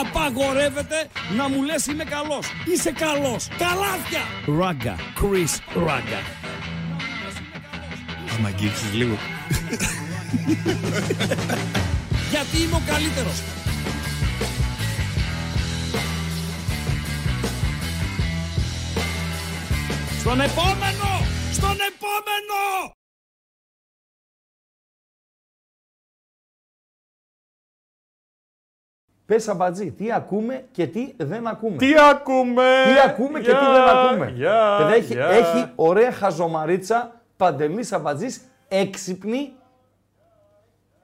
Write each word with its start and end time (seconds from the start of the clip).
απαγορεύεται 0.00 1.08
να 1.36 1.48
μου 1.48 1.62
λες 1.62 1.86
είμαι 1.86 2.04
καλός. 2.04 2.46
Είσαι 2.64 2.90
καλός. 2.90 3.48
Καλάθια. 3.58 4.22
Ράγκα. 4.58 4.96
Chris 5.20 5.82
Ράγκα. 5.86 6.20
Άμα 8.36 8.48
αγγίξεις 8.48 8.92
λίγο. 8.92 9.16
Γιατί 12.32 12.62
είμαι 12.62 12.76
ο 12.76 12.82
καλύτερος. 12.86 13.42
Στον 20.20 20.40
επόμενο! 20.40 21.26
Στον 21.52 21.76
επόμενο! 21.90 22.95
Πες 29.26 29.48
αμπατζή, 29.48 29.90
τι 29.90 30.12
ακούμε 30.12 30.64
και 30.72 30.86
τι 30.86 31.12
δεν 31.16 31.46
ακούμε. 31.46 31.76
Τι 31.76 31.92
ακούμε! 32.10 32.62
Τι 32.84 33.10
ακούμε 33.10 33.38
και 33.40 33.44
τι 33.44 33.50
Γεια, 33.50 33.72
δεν 33.72 33.82
ακούμε. 33.96 34.30
γεια, 34.34 34.76
Παιδιά, 34.78 34.94
έχει, 34.94 35.12
γεια. 35.12 35.26
έχει 35.28 35.72
ωραία 35.74 36.12
χαζομαρίτσα 36.12 37.20
παντελή 37.36 37.86
αμπατζή, 37.90 38.26
έξυπνη. 38.68 39.52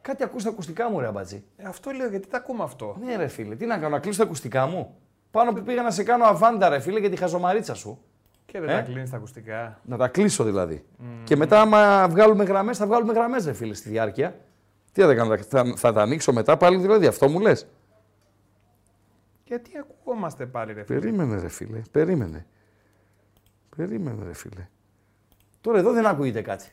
Κάτι 0.00 0.22
ακούς 0.22 0.42
τα 0.42 0.48
ακουστικά 0.50 0.90
μου, 0.90 1.00
ρε 1.00 1.06
αμπατζή. 1.06 1.44
Ε, 1.56 1.64
αυτό 1.68 1.90
λέω, 1.90 2.08
γιατί 2.08 2.28
τα 2.28 2.36
ακούμε 2.36 2.62
αυτό. 2.62 2.96
Ναι, 3.04 3.16
ρε 3.16 3.26
φίλε, 3.26 3.54
τι 3.54 3.66
να 3.66 3.76
κάνω, 3.76 3.88
να 3.88 3.98
κλείσω 3.98 4.18
τα 4.18 4.24
ακουστικά 4.24 4.66
μου. 4.66 4.94
Πάνω 5.30 5.52
που 5.52 5.62
πήγα 5.62 5.82
να 5.82 5.90
σε 5.90 6.02
κάνω 6.02 6.24
αβάντα, 6.24 6.68
ρε 6.68 6.78
φίλε, 6.80 7.00
για 7.00 7.10
τη 7.10 7.16
χαζομαρίτσα 7.16 7.74
σου. 7.74 7.98
Και 8.46 8.60
δεν 8.60 8.68
Ε; 8.68 8.72
τα 8.74 8.80
κλείνεις 8.80 9.10
τα 9.10 9.16
ακουστικά. 9.16 9.78
Να 9.82 9.96
τα 9.96 10.08
κλείσω 10.08 10.44
δηλαδή. 10.44 10.84
Και 11.24 11.36
μετά, 11.36 11.60
άμα 11.60 12.08
βγάλουμε 12.08 12.44
γραμμές, 12.44 12.78
θα 12.78 12.86
βγάλουμε 12.86 13.12
γραμμές, 13.12 13.44
ρε 13.44 13.52
φίλε, 13.52 13.74
στη 13.74 13.88
διάρκεια. 13.88 14.34
Τι 14.92 15.00
θα 15.00 15.06
τα 15.06 15.14
κάνω, 15.14 15.36
θα, 15.48 15.72
θα 15.76 15.92
τα 15.92 16.02
ανοίξω 16.02 16.32
μετά 16.32 16.56
πάλι, 16.56 16.76
δηλαδή, 16.76 17.06
αυτό 17.06 17.28
μου 17.28 17.40
λες. 17.40 17.66
Γιατί 19.52 19.70
ακουγόμαστε 19.78 20.46
πάλι, 20.46 20.72
ρε 20.72 20.84
φίλε; 20.84 20.98
Περίμενε, 20.98 21.40
ρε 21.40 21.48
φίλε, 21.48 21.80
περίμενε. 21.90 22.46
Περίμενε, 23.76 24.24
ρε 24.24 24.34
φίλε. 24.34 24.68
Τώρα 25.60 25.78
εδώ 25.78 25.92
δεν 25.92 26.06
ακούγεται 26.06 26.42
κάτι. 26.42 26.66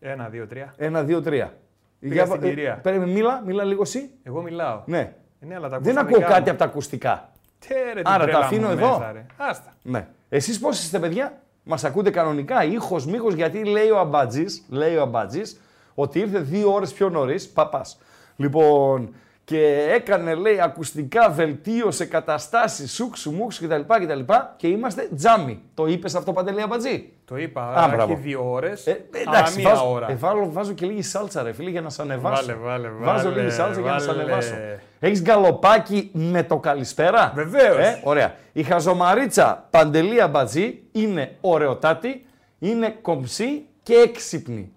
Ένα, 0.00 0.28
δύο, 0.28 0.46
τρία. 0.46 0.74
Ένα, 0.76 1.02
δύο, 1.02 1.22
τρία. 1.22 1.58
Πήγα 2.00 2.26
στην 2.26 2.40
κυρία. 2.40 2.80
περίμενε, 2.82 3.12
μίλα, 3.12 3.42
μίλα 3.46 3.64
λίγο 3.64 3.82
εσύ. 3.82 4.10
Εγώ 4.22 4.42
μιλάω. 4.42 4.82
Ναι. 4.86 5.14
Ε, 5.40 5.46
ναι, 5.46 5.54
αλλά 5.54 5.68
τα 5.68 5.78
Δεν 5.78 5.98
ακούς 5.98 6.08
ακούω 6.10 6.18
δικά 6.18 6.28
κάτι 6.30 6.42
μου. 6.44 6.50
από 6.50 6.58
τα 6.58 6.64
ακουστικά. 6.64 7.30
Τε, 7.68 7.74
ρε, 7.92 8.02
την 8.02 8.06
Άρα 8.06 8.18
τα 8.18 8.24
τρέλα 8.24 8.38
μου 8.38 8.44
αφήνω 8.44 8.70
εδώ. 8.70 8.98
μέσα, 8.98 9.12
ρε. 9.12 9.26
Άστα. 9.36 9.72
Ναι. 9.82 10.08
Εσείς 10.28 10.58
πώς 10.58 10.82
είστε 10.82 10.98
παιδιά, 10.98 11.42
μας 11.62 11.84
ακούτε 11.84 12.10
κανονικά, 12.10 12.64
ήχος, 12.64 13.06
μήχος, 13.06 13.34
γιατί 13.34 13.64
λέει 13.64 13.90
ο 13.90 13.98
Αμπάτζης, 13.98 14.64
λέει 14.68 14.96
ο 14.96 15.02
Αμπάτζης, 15.02 15.60
ότι 15.94 16.18
ήρθε 16.18 16.38
δύο 16.38 16.72
ώρες 16.74 16.92
πιο 16.92 17.08
νωρίς, 17.08 17.48
παπάς. 17.48 17.98
Λοιπόν, 18.36 19.14
και 19.44 19.86
έκανε, 19.94 20.34
λέει, 20.34 20.60
ακουστικά, 20.60 21.30
βελτίωσε 21.30 22.04
καταστάσεις, 22.06 22.92
σούξου, 22.94 23.32
μουξου 23.32 23.66
κτλ. 23.68 23.80
κτλ. 23.86 24.20
Και 24.56 24.66
είμαστε 24.68 25.08
τζάμι. 25.16 25.62
Το 25.74 25.86
είπες 25.86 26.14
αυτό, 26.14 26.32
Παντελή 26.32 26.62
Αμπατζή; 26.62 27.12
Το 27.24 27.36
είπα, 27.36 27.62
Α, 27.62 27.82
άρα 27.84 27.94
μπράβο. 27.94 28.12
έχει 28.12 28.20
δύο 28.22 28.50
ώρες. 28.52 28.86
Ε, 28.86 29.04
αλλά 29.26 29.36
εντάξει, 29.38 29.60
μία 29.60 29.68
βάζω, 29.70 29.90
ώρα. 29.92 30.10
ε, 30.10 30.14
βάλω- 30.14 30.52
βάζω 30.52 30.72
και 30.72 30.86
λίγη 30.86 31.02
σάλτσα, 31.02 31.42
ρε 31.42 31.52
φίλε, 31.52 31.70
για 31.70 31.80
να 31.80 31.90
σε 31.90 32.02
ανεβάσω. 32.02 32.44
Βάλε, 32.46 32.58
βάλε, 32.58 32.88
Βάζω 32.88 33.28
βάλε, 33.30 33.40
λίγη 33.40 33.50
σάλτσα 33.54 33.80
για 33.80 33.90
να 33.92 33.98
σε 33.98 34.06
βάλε. 34.06 34.22
ανεβάσω. 34.22 34.54
Έχεις 35.00 35.22
γκαλοπάκι 35.22 36.10
με 36.12 36.42
το 36.42 36.58
καλησπέρα; 36.58 37.32
Βεβαίως. 37.34 37.76
Ε, 37.76 38.00
ωραία. 38.04 38.34
Η 38.52 38.62
χαζομαρίτσα 38.62 39.66
Παντελή 39.70 40.20
Αμπατζή 40.22 40.82
είναι 40.92 41.36
ωραιοτάτη, 41.40 42.26
είναι 42.58 42.96
κομψή 43.02 43.66
και 43.82 43.94
έξυπνη. 43.94 44.72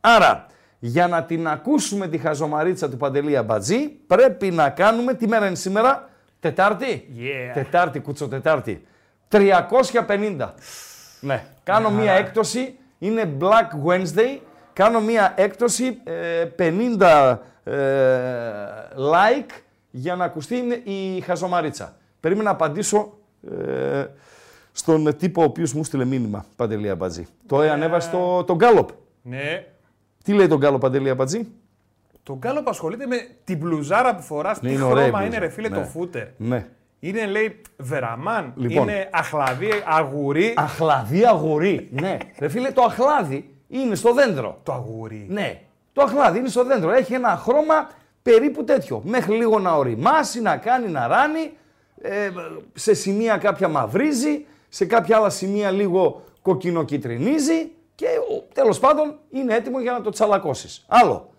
Άρα, 0.00 0.46
για 0.82 1.06
να 1.06 1.24
την 1.24 1.48
ακούσουμε 1.48 2.08
τη 2.08 2.18
χαζομαρίτσα 2.18 2.90
του 2.90 2.96
Παντελή 2.96 3.36
Αμπατζή, 3.36 3.88
πρέπει 3.88 4.50
να 4.50 4.70
κάνουμε, 4.70 5.14
τι 5.14 5.28
μέρα 5.28 5.46
είναι 5.46 5.54
σήμερα, 5.54 6.08
Τετάρτη. 6.40 7.08
Yeah. 7.16 7.50
Τετάρτη, 7.54 8.00
κουτσο 8.00 8.28
Τετάρτη. 8.28 8.86
350. 9.30 10.52
Ναι. 11.20 11.44
Κάνω 11.62 11.90
μία 11.90 12.12
έκπτωση, 12.12 12.78
είναι 12.98 13.36
Black 13.40 13.88
Wednesday, 13.88 14.38
κάνω 14.72 15.00
μία 15.00 15.32
έκπτωση 15.36 16.00
ε, 16.04 16.48
50 16.98 17.36
ε, 17.64 17.72
like 19.12 19.50
για 19.90 20.16
να 20.16 20.24
ακουστεί 20.24 20.82
η 20.84 21.20
χαζομαρίτσα. 21.20 21.96
Περίμενα 22.20 22.48
να 22.48 22.54
απαντήσω 22.54 23.18
ε, 23.58 24.06
στον 24.72 25.16
τύπο 25.16 25.42
ο 25.42 25.44
οποίος 25.44 25.72
μου 25.72 25.84
στείλε 25.84 26.04
μήνυμα, 26.04 26.44
Παντελή 26.56 26.90
Αμπατζή. 26.90 27.26
Το 27.46 27.62
ε, 27.62 27.70
ανέβασε 27.70 28.10
το, 28.10 28.44
τον 28.44 28.56
Γκάλοπ. 28.56 28.88
Ναι. 29.22 29.66
Τι 30.24 30.32
λέει 30.32 30.46
τον 30.46 30.58
Γκάλοπ, 30.58 30.80
Παντελή 30.80 31.10
Αμπατζή. 31.10 31.48
Το 32.22 32.36
γκάλο 32.36 32.62
που 32.62 32.70
ασχολείται 32.70 33.06
με 33.06 33.16
την 33.44 33.56
μπλουζάρα 33.58 34.14
που 34.14 34.22
φοράς. 34.22 34.58
Τι 34.58 34.66
Ναι, 34.66 34.72
είναι 34.72 34.82
ωραία 34.82 35.04
η 35.06 35.08
χρώμα 35.08 35.18
είναι, 35.24 35.28
μπλούζα. 35.36 35.46
ρε 35.46 35.52
φίλε, 35.52 35.68
Ναι. 35.68 35.76
το 35.76 35.82
φούτερ. 35.82 36.26
Ναι. 36.36 36.66
Είναι, 37.00 37.26
λέει, 37.26 37.60
βεραμάν. 37.76 38.52
Λοιπόν. 38.56 38.88
Είναι 38.88 39.08
αχλαδί, 39.12 39.68
αγουρί. 39.86 40.54
Αχλαδί 40.56 41.26
αγορί. 41.26 41.88
ναι. 41.92 42.16
Ρε 42.38 42.48
φίλε, 42.48 42.70
το 42.70 42.82
αχλάδι 42.82 43.54
είναι 43.68 43.94
στο 43.94 44.12
δέντρο. 44.14 44.60
Το 44.62 44.72
αγουρί. 44.72 45.26
Ναι. 45.28 45.60
Το 45.92 46.02
αχλάδι 46.02 46.38
είναι 46.38 46.48
στο 46.48 46.64
δέντρο. 46.64 46.90
Έχει 46.90 47.14
ένα 47.14 47.36
χρώμα 47.36 47.88
περίπου 48.22 48.64
τέτοιο. 48.64 49.02
Μέχρι 49.04 49.34
λίγο 49.36 49.58
να 49.58 49.72
οριμάσει, 49.72 50.40
να 50.40 50.56
κάνει, 50.56 50.88
να 50.88 51.06
ράνει. 51.06 51.50
Ε, 52.02 52.30
σε 52.74 52.94
σημεία 52.94 53.36
κάποια 53.36 53.68
μαυρίζει, 53.68 54.44
σε 54.68 54.84
κάποια 54.84 55.16
άλλα 55.16 55.30
σημεία 55.30 55.70
λίγο 55.70 56.22
κοκκινοκυτρινίζει 56.42 57.70
και 58.00 58.06
ο, 58.06 58.44
τέλος 58.54 58.78
πάντων 58.78 59.18
είναι 59.30 59.54
έτοιμο 59.54 59.80
για 59.80 59.92
να 59.92 60.00
το 60.00 60.10
τσαλακώσεις. 60.10 60.84
Άλλο. 60.88 61.30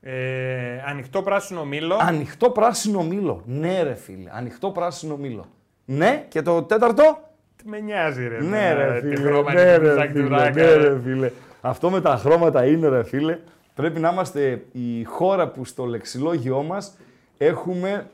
Ε, 0.00 0.82
ανοιχτό 0.86 1.22
πράσινο 1.22 1.64
μήλο. 1.64 1.98
Ανοιχτό 2.00 2.50
πράσινο 2.50 3.02
μήλο. 3.02 3.42
Ναι 3.46 3.82
ρε 3.82 3.94
φίλε, 3.94 4.30
ανοιχτό 4.32 4.70
πράσινο 4.70 5.16
μήλο. 5.16 5.46
Ναι 5.84 6.24
και 6.28 6.42
το 6.42 6.62
τέταρτο; 6.62 7.18
Τι 7.56 7.68
με 7.68 7.80
νοιάζει, 7.80 8.28
ρε. 8.28 8.40
Ναι 8.40 8.68
εμένα, 8.68 8.92
ρε 8.92 9.00
τι 9.00 9.16
φίλε, 9.16 9.30
χρώμα 9.30 9.52
ναι, 9.52 9.60
είναι 9.60 9.76
το 9.76 9.82
ρε, 9.82 9.88
μπλουζάκι 9.88 10.12
του 10.12 10.22
φίλε, 10.22 10.36
Ράκα, 10.36 10.50
ναι, 10.50 10.74
ρε. 10.74 10.88
ρε 10.88 11.00
φίλε. 11.04 11.30
Αυτό 11.60 11.90
με 11.90 12.00
τα 12.00 12.16
χρώματα 12.16 12.66
είναι 12.66 12.88
ρε 12.88 13.04
φίλε. 13.04 13.38
Πρέπει 13.74 14.00
να 14.00 14.10
είμαστε 14.10 14.64
η 14.72 15.04
χώρα 15.04 15.48
που 15.48 15.64
στο 15.64 15.84
λεξιλόγιό 15.84 16.62
μας 16.62 16.96
έχουμε 17.38 18.06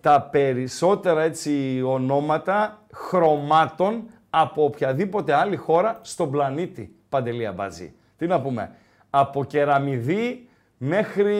τα 0.00 0.28
περισσότερα 0.30 1.22
έτσι 1.22 1.82
ονόματα 1.84 2.82
χρωμάτων 2.92 4.02
από 4.34 4.64
οποιαδήποτε 4.64 5.32
άλλη 5.34 5.56
χώρα 5.56 5.98
στον 6.02 6.30
πλανήτη. 6.30 6.94
Παντελή 7.08 7.46
Αμπάτζη. 7.46 7.94
Τι 8.16 8.26
να 8.26 8.40
πούμε. 8.40 8.70
Από 9.10 9.44
κεραμιδί 9.44 10.48
μέχρι... 10.78 11.34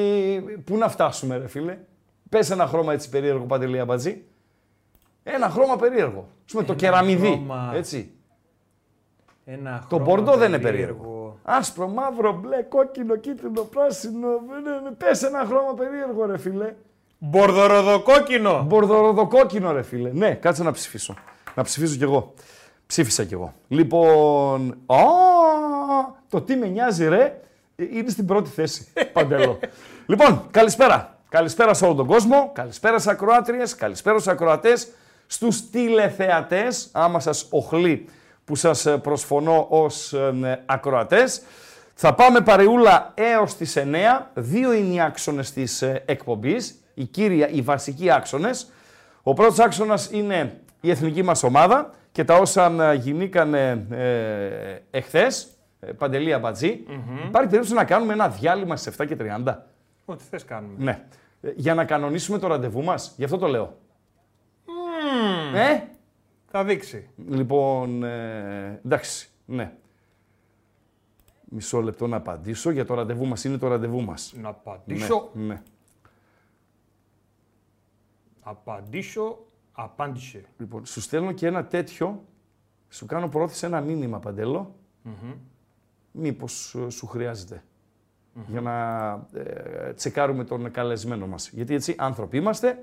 Πού 0.64 0.76
να 0.76 0.88
φτάσουμε 0.88 1.36
ρε 1.36 1.48
φίλε. 1.48 1.78
Πες 2.28 2.50
ένα 2.50 2.66
χρώμα 2.66 2.92
έτσι 2.92 3.08
περίεργο 3.08 3.44
Παντελή 3.44 3.80
Αμπάτζη. 3.80 4.24
Ένα 5.22 5.48
χρώμα 5.48 5.76
περίεργο. 5.76 6.28
Ας 6.44 6.52
πούμε 6.52 6.64
το 6.64 6.74
κεραμιδί. 6.74 7.26
χρώμα. 7.26 7.72
Έτσι. 7.74 8.12
Ένα 9.44 9.78
Το 9.80 9.86
χρώμα 9.96 10.04
μπορντό 10.04 10.36
δεν 10.36 10.48
είναι 10.48 10.58
περίεργο. 10.58 11.38
Άσπρο, 11.42 11.88
μαύρο, 11.88 12.32
μπλε, 12.32 12.62
κόκκινο, 12.62 13.16
κίτρινο, 13.16 13.62
πράσινο. 13.62 14.28
ναι, 14.28 14.80
ναι, 14.80 14.90
Πες 14.90 15.22
ένα 15.22 15.44
χρώμα 15.46 15.74
περίεργο, 15.74 16.26
ρε 16.26 16.38
φίλε. 16.38 16.74
Μπορδοροδοκόκκινο. 17.18 18.64
Μπορδοροδοκόκκινο, 18.66 19.72
ρε 19.72 19.82
φίλε. 19.82 20.10
Ναι, 20.12 20.34
κάτσε 20.34 20.62
να 20.62 20.72
ψηφίσω. 20.72 21.14
Να 21.54 21.62
ψηφίσω 21.62 21.96
κι 21.96 22.02
εγώ. 22.02 22.34
Ψήφισα 22.92 23.24
κι 23.24 23.34
εγώ. 23.34 23.54
Λοιπόν. 23.68 24.70
Α, 24.86 24.96
το 26.28 26.40
τι 26.40 26.56
με 26.56 26.66
νοιάζει, 26.66 27.08
ρε, 27.08 27.40
είναι 27.76 28.10
στην 28.10 28.26
πρώτη 28.26 28.50
θέση. 28.50 28.86
Παντελώ. 29.12 29.58
λοιπόν, 30.06 30.46
καλησπέρα. 30.50 31.18
Καλησπέρα 31.28 31.74
σε 31.74 31.84
όλο 31.84 31.94
τον 31.94 32.06
κόσμο. 32.06 32.50
Καλησπέρα 32.54 32.98
σε 32.98 33.10
ακροάτριες. 33.10 33.74
Καλησπέρα 33.74 34.18
στους 34.18 34.32
ακροατές. 34.32 34.88
Στους 35.26 35.70
τηλεθεατές, 35.70 36.88
άμα 36.92 37.20
σας 37.20 37.46
οχλεί 37.50 38.08
που 38.44 38.54
σας 38.54 38.86
ε, 38.86 38.98
προσφωνώ 38.98 39.66
ως 39.68 40.12
ε, 40.12 40.62
ακροατές. 40.66 41.42
Θα 41.94 42.14
πάμε 42.14 42.40
παρεούλα 42.40 43.12
έως 43.14 43.54
τις 43.54 43.76
9. 43.76 43.82
Δύο 44.34 44.72
είναι 44.72 44.94
οι 44.94 45.00
άξονες 45.00 45.52
της 45.52 45.82
ε, 45.82 46.02
εκπομπής, 46.06 46.74
οι 46.94 47.04
κύρια, 47.04 47.48
οι 47.48 47.60
βασικοί 47.60 48.10
άξονες. 48.10 48.70
Ο 49.22 49.32
πρώτος 49.32 49.58
άξονας 49.58 50.10
είναι 50.12 50.60
η 50.80 50.90
εθνική 50.90 51.22
μας 51.22 51.42
ομάδα 51.42 51.90
και 52.12 52.24
τα 52.24 52.36
όσα 52.36 52.90
ε, 52.90 52.94
γινήκανε 52.94 53.86
ε, 53.90 54.78
εχθές, 54.98 55.48
ε, 55.80 55.92
Παντελή 55.92 56.32
Αμπατζή. 56.32 56.84
Υπάρχει 57.26 57.48
περίπτωση 57.48 57.74
να 57.74 57.84
κάνουμε 57.84 58.12
ένα 58.12 58.28
διάλειμμα 58.28 58.76
στις 58.76 58.96
7 59.00 59.06
και 59.06 59.16
30. 59.44 59.56
Ό,τι 60.04 60.24
θες 60.24 60.44
κάνουμε. 60.44 60.74
Ναι. 60.78 61.04
Ε, 61.40 61.52
Για 61.56 61.74
να 61.74 61.84
κανονίσουμε 61.84 62.38
το 62.38 62.46
ραντεβού 62.46 62.82
μας. 62.82 63.14
Γι' 63.16 63.24
αυτό 63.24 63.38
το 63.38 63.46
λέω. 63.46 63.76
Ε, 65.54 65.80
Θα 66.46 66.64
δείξει. 66.64 67.08
Λοιπόν, 67.28 68.02
ε, 68.04 68.80
εντάξει, 68.84 69.28
ναι. 69.44 69.72
Μισό 71.44 71.80
λεπτό 71.82 72.06
να 72.06 72.16
απαντήσω, 72.16 72.70
για 72.70 72.84
το 72.84 72.94
ραντεβού 72.94 73.26
μας 73.26 73.44
είναι 73.44 73.58
το 73.58 73.68
ραντεβού 73.68 74.02
μας. 74.02 74.32
Να 74.40 74.48
απαντήσω. 74.48 75.30
Ναι, 75.34 75.44
ναι. 75.44 75.62
Απαντήσω. 78.40 79.38
Απάντησε. 79.82 80.44
Λοιπόν, 80.58 80.86
σου 80.86 81.00
στέλνω 81.00 81.32
και 81.32 81.46
ένα 81.46 81.64
τέτοιο, 81.64 82.24
σου 82.88 83.06
κάνω 83.06 83.28
πρόθεση 83.28 83.66
ένα 83.66 83.80
μήνυμα, 83.80 84.18
Παντελό. 84.18 84.74
Μήπως 86.12 86.74
ε, 86.74 86.90
σου 86.90 87.06
χρειάζεται. 87.06 87.62
Για 88.46 88.60
να 88.60 89.08
ε, 89.32 89.92
τσεκάρουμε 89.92 90.44
τον 90.44 90.70
καλεσμένο 90.70 91.26
μας. 91.26 91.48
Γιατί 91.48 91.74
έτσι 91.74 91.94
άνθρωποι 91.98 92.36
είμαστε, 92.36 92.78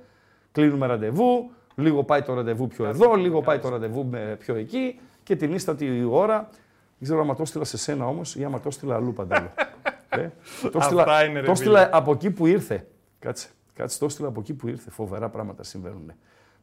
Κλείνουμε 0.52 0.86
ραντεβού, 0.86 1.52
λίγο 1.76 2.04
πάει 2.04 2.22
το 2.22 2.34
ραντεβού 2.34 2.68
πιο 2.68 2.86
εδώ, 2.86 3.16
λίγο 3.16 3.42
πάει 3.42 3.60
το 3.60 3.70
ραντεβού 3.70 4.06
με 4.06 4.36
πιο 4.40 4.56
εκεί 4.56 5.00
και 5.24 5.36
την 5.36 5.54
ίστατη 5.54 6.04
ώρα. 6.10 6.50
Δεν 6.98 7.10
ξέρω 7.10 7.22
αν 7.22 7.36
το 7.36 7.42
έστειλα 7.42 7.64
σε 7.64 7.78
σένα 7.78 8.08
όμως 8.08 8.36
ή 8.36 8.44
άμα 8.44 8.60
το 8.60 8.68
έστειλα 8.68 8.96
αλλού 8.96 9.14
παντέλο. 9.14 9.50
ε, 10.10 10.30
το 10.72 10.78
έστειλα, 10.78 11.02
Αυτά 11.02 11.26
είναι, 11.26 11.40
ρε 11.40 11.46
το 11.46 11.56
φίλε. 11.56 11.80
έστειλα 11.80 11.98
από 11.98 12.12
εκεί 12.12 12.32
που 12.32 12.46
ήρθε. 12.46 12.88
Κάτσε, 13.20 13.50
κάτσε, 13.74 14.00
το 14.00 14.06
έστειλα 14.06 14.28
από 14.28 14.40
εκεί 14.40 14.54
που 14.54 14.68
ήρθε. 14.68 14.90
Φοβερά 14.90 15.30
πράγματα 15.30 15.64
συμβαίνουν. 15.64 16.12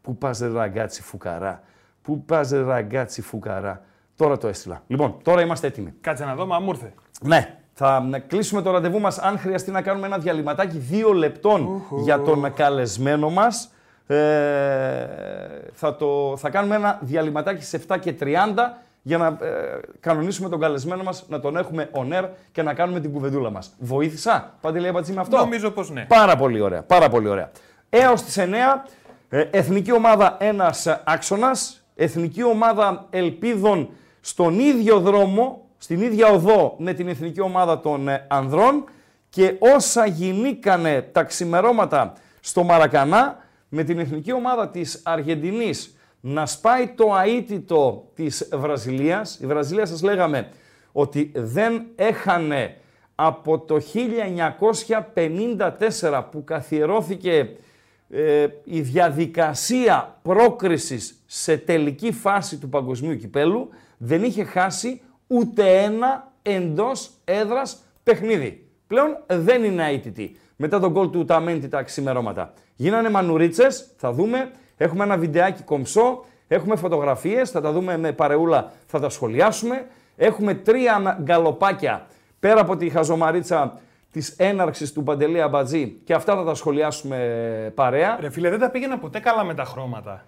Πού 0.06 0.17
πας 0.17 0.38
ραγκάτσι 0.38 1.03
φουκαρά; 1.03 1.62
Πού 2.03 2.25
πας 2.25 2.50
ραγκάτσι 2.50 3.23
φουκαρά; 3.23 3.82
Τώρα 4.17 4.38
το 4.38 4.49
έστειλα. 4.49 4.82
Λοιπόν, 4.87 5.17
τώρα 5.23 5.41
είμαστε 5.41 5.67
έτοιμοι. 5.67 5.94
Κάτσε 6.00 6.25
να 6.25 6.35
δω, 6.35 6.47
μα 6.47 6.58
μου 6.58 6.69
ήρθε. 6.69 6.93
Ναι, 7.23 7.56
θα 7.73 8.00
να 8.00 8.19
κλείσουμε 8.19 8.62
το 8.62 8.70
ραντεβού 8.70 9.00
μας 9.00 9.19
αν 9.19 9.38
χρειαστεί 9.38 9.70
να 9.70 9.82
κάνουμε 9.82 10.06
ένα 10.06 10.19
διαλυματάκι 10.19 10.79
δύο 10.79 11.12
λεπτών 11.12 11.82
για 12.03 12.20
τον 12.20 12.55
καλεσμένο 12.55 13.31
μας. 13.31 13.70
Ε, 14.06 14.17
θα, 15.73 15.97
το, 15.97 16.37
θα 16.37 16.50
κάνουμε 16.50 16.75
ένα 16.75 16.99
διαλυματάκι 17.03 17.64
σε 17.64 17.81
7 17.88 17.97
και 18.00 18.14
30 18.20 18.25
για 19.03 19.19
να 19.19 19.26
ε, 19.26 19.81
κανονίσουμε 20.00 20.49
τον 20.49 20.61
καλεσμένο 20.61 21.03
μας, 21.03 21.25
να 21.29 21.41
τον 21.41 21.56
έχουμε 21.56 21.91
on 21.93 22.12
air 22.12 22.29
και 22.53 22.62
να 22.62 22.75
κάνουμε 22.75 23.00
την 23.00 23.12
κουβεντούλα 23.12 23.50
μας. 23.50 23.75
Βοήθησα, 23.79 24.55
Παντελή 24.61 24.88
Αμπατζή, 24.88 25.12
με 25.12 25.20
αυτό; 25.20 25.37
Νομίζω 25.37 25.70
πως 25.70 25.91
ναι. 25.91 26.05
Πάρα 26.08 26.37
πολύ 26.37 26.61
ωραία, 26.61 26.82
πάρα 26.82 27.08
πολύ 27.08 27.29
ωραία. 27.29 27.50
Έως 27.91 28.23
τις 28.23 28.38
9, 28.38 28.43
ε, 28.43 28.47
εθνική 29.28 29.93
ομάδα 29.93 30.37
ένας 30.40 30.87
άξονας, 31.05 31.84
εθνική 31.94 32.43
ομάδα 32.43 33.06
ελπίδων 33.11 33.88
στον 34.20 34.58
ίδιο 34.58 35.00
δρόμο, 35.00 35.67
στην 35.78 36.00
ίδια 36.00 36.28
οδό 36.28 36.75
με 36.78 36.93
την 36.93 37.08
εθνική 37.08 37.40
ομάδα 37.40 37.81
των 37.81 38.08
ε, 38.08 38.26
ανδρών 38.28 38.84
και 39.28 39.55
όσα 39.58 40.06
γινήκανε 40.06 41.02
τα 41.02 41.23
ξημερώματα 41.23 42.12
στο 42.40 42.62
Μαρακανά 42.62 43.44
με 43.69 43.84
την 43.84 43.99
εθνική 43.99 44.32
ομάδα 44.32 44.69
της 44.69 45.00
Αργεντινής 45.05 45.96
να 46.20 46.46
σπάει 46.46 46.88
το 46.88 47.06
αίτητο 47.25 48.11
της 48.14 48.49
Βραζιλίας. 48.52 49.38
Η 49.40 49.46
Βραζιλία 49.46 49.87
σας 49.87 50.02
λέγαμε 50.02 50.49
ότι 50.93 51.32
δεν 51.34 51.87
έχανε 51.94 52.76
από 53.14 53.58
το 53.58 53.81
1954 55.14 56.25
που 56.31 56.44
καθιερώθηκε 56.44 57.56
ε, 58.11 58.47
η 58.64 58.81
διαδικασία 58.81 60.19
πρόκρισης 60.23 61.23
σε 61.26 61.56
τελική 61.56 62.12
φάση 62.12 62.58
του 62.58 62.69
παγκοσμίου 62.69 63.17
κυπέλου 63.17 63.69
δεν 63.97 64.25
είχε 64.25 64.44
χάσει 64.44 65.00
ούτε 65.26 65.82
ένα 65.82 66.32
εντός 66.43 67.11
έδρας 67.25 67.82
παιχνίδι. 68.03 68.69
Πλέον 68.87 69.17
δεν 69.26 69.64
είναι 69.64 69.91
αίτητη. 69.91 70.37
Μετά 70.56 70.81
τον 70.81 70.93
γκολ 70.93 71.11
του 71.11 71.25
Ταμέντη 71.25 71.69
τα 71.69 71.82
ξημερώματα. 71.82 72.53
Γίνανε 72.76 73.11
μανουρίτσες, 73.11 73.94
θα 73.97 74.12
δούμε. 74.12 74.50
Έχουμε 74.76 75.05
ένα 75.05 75.17
βιντεάκι 75.17 75.62
κομψό, 75.62 76.25
έχουμε 76.49 76.76
φωτογραφίες, 76.76 77.50
θα 77.50 77.61
τα 77.61 77.73
δούμε 77.73 77.97
με 77.97 78.12
παρεούλα, 78.12 78.73
θα 78.87 79.00
τα 79.00 79.08
σχολιάσουμε. 79.08 79.87
Έχουμε 80.17 80.55
τρία 80.55 81.19
γκαλοπάκια 81.23 82.06
πέρα 82.41 82.61
από 82.61 82.76
τη 82.76 82.88
χαζομαρίτσα 82.88 83.81
της 84.16 84.28
έναρξης 84.38 84.92
του 84.92 85.02
Παντελή 85.02 85.40
Αμπατζή 85.40 86.00
και 86.04 86.14
αυτά 86.14 86.34
θα 86.36 86.44
τα 86.44 86.54
σχολιάσουμε 86.54 87.72
παρέα. 87.74 88.16
Ρε 88.20 88.30
φίλε, 88.30 88.50
δεν 88.50 88.58
τα 88.58 88.70
πήγαινα 88.70 88.98
ποτέ 88.98 89.20
καλά 89.20 89.44
με 89.44 89.54
τα 89.54 89.64
χρώματα. 89.64 90.24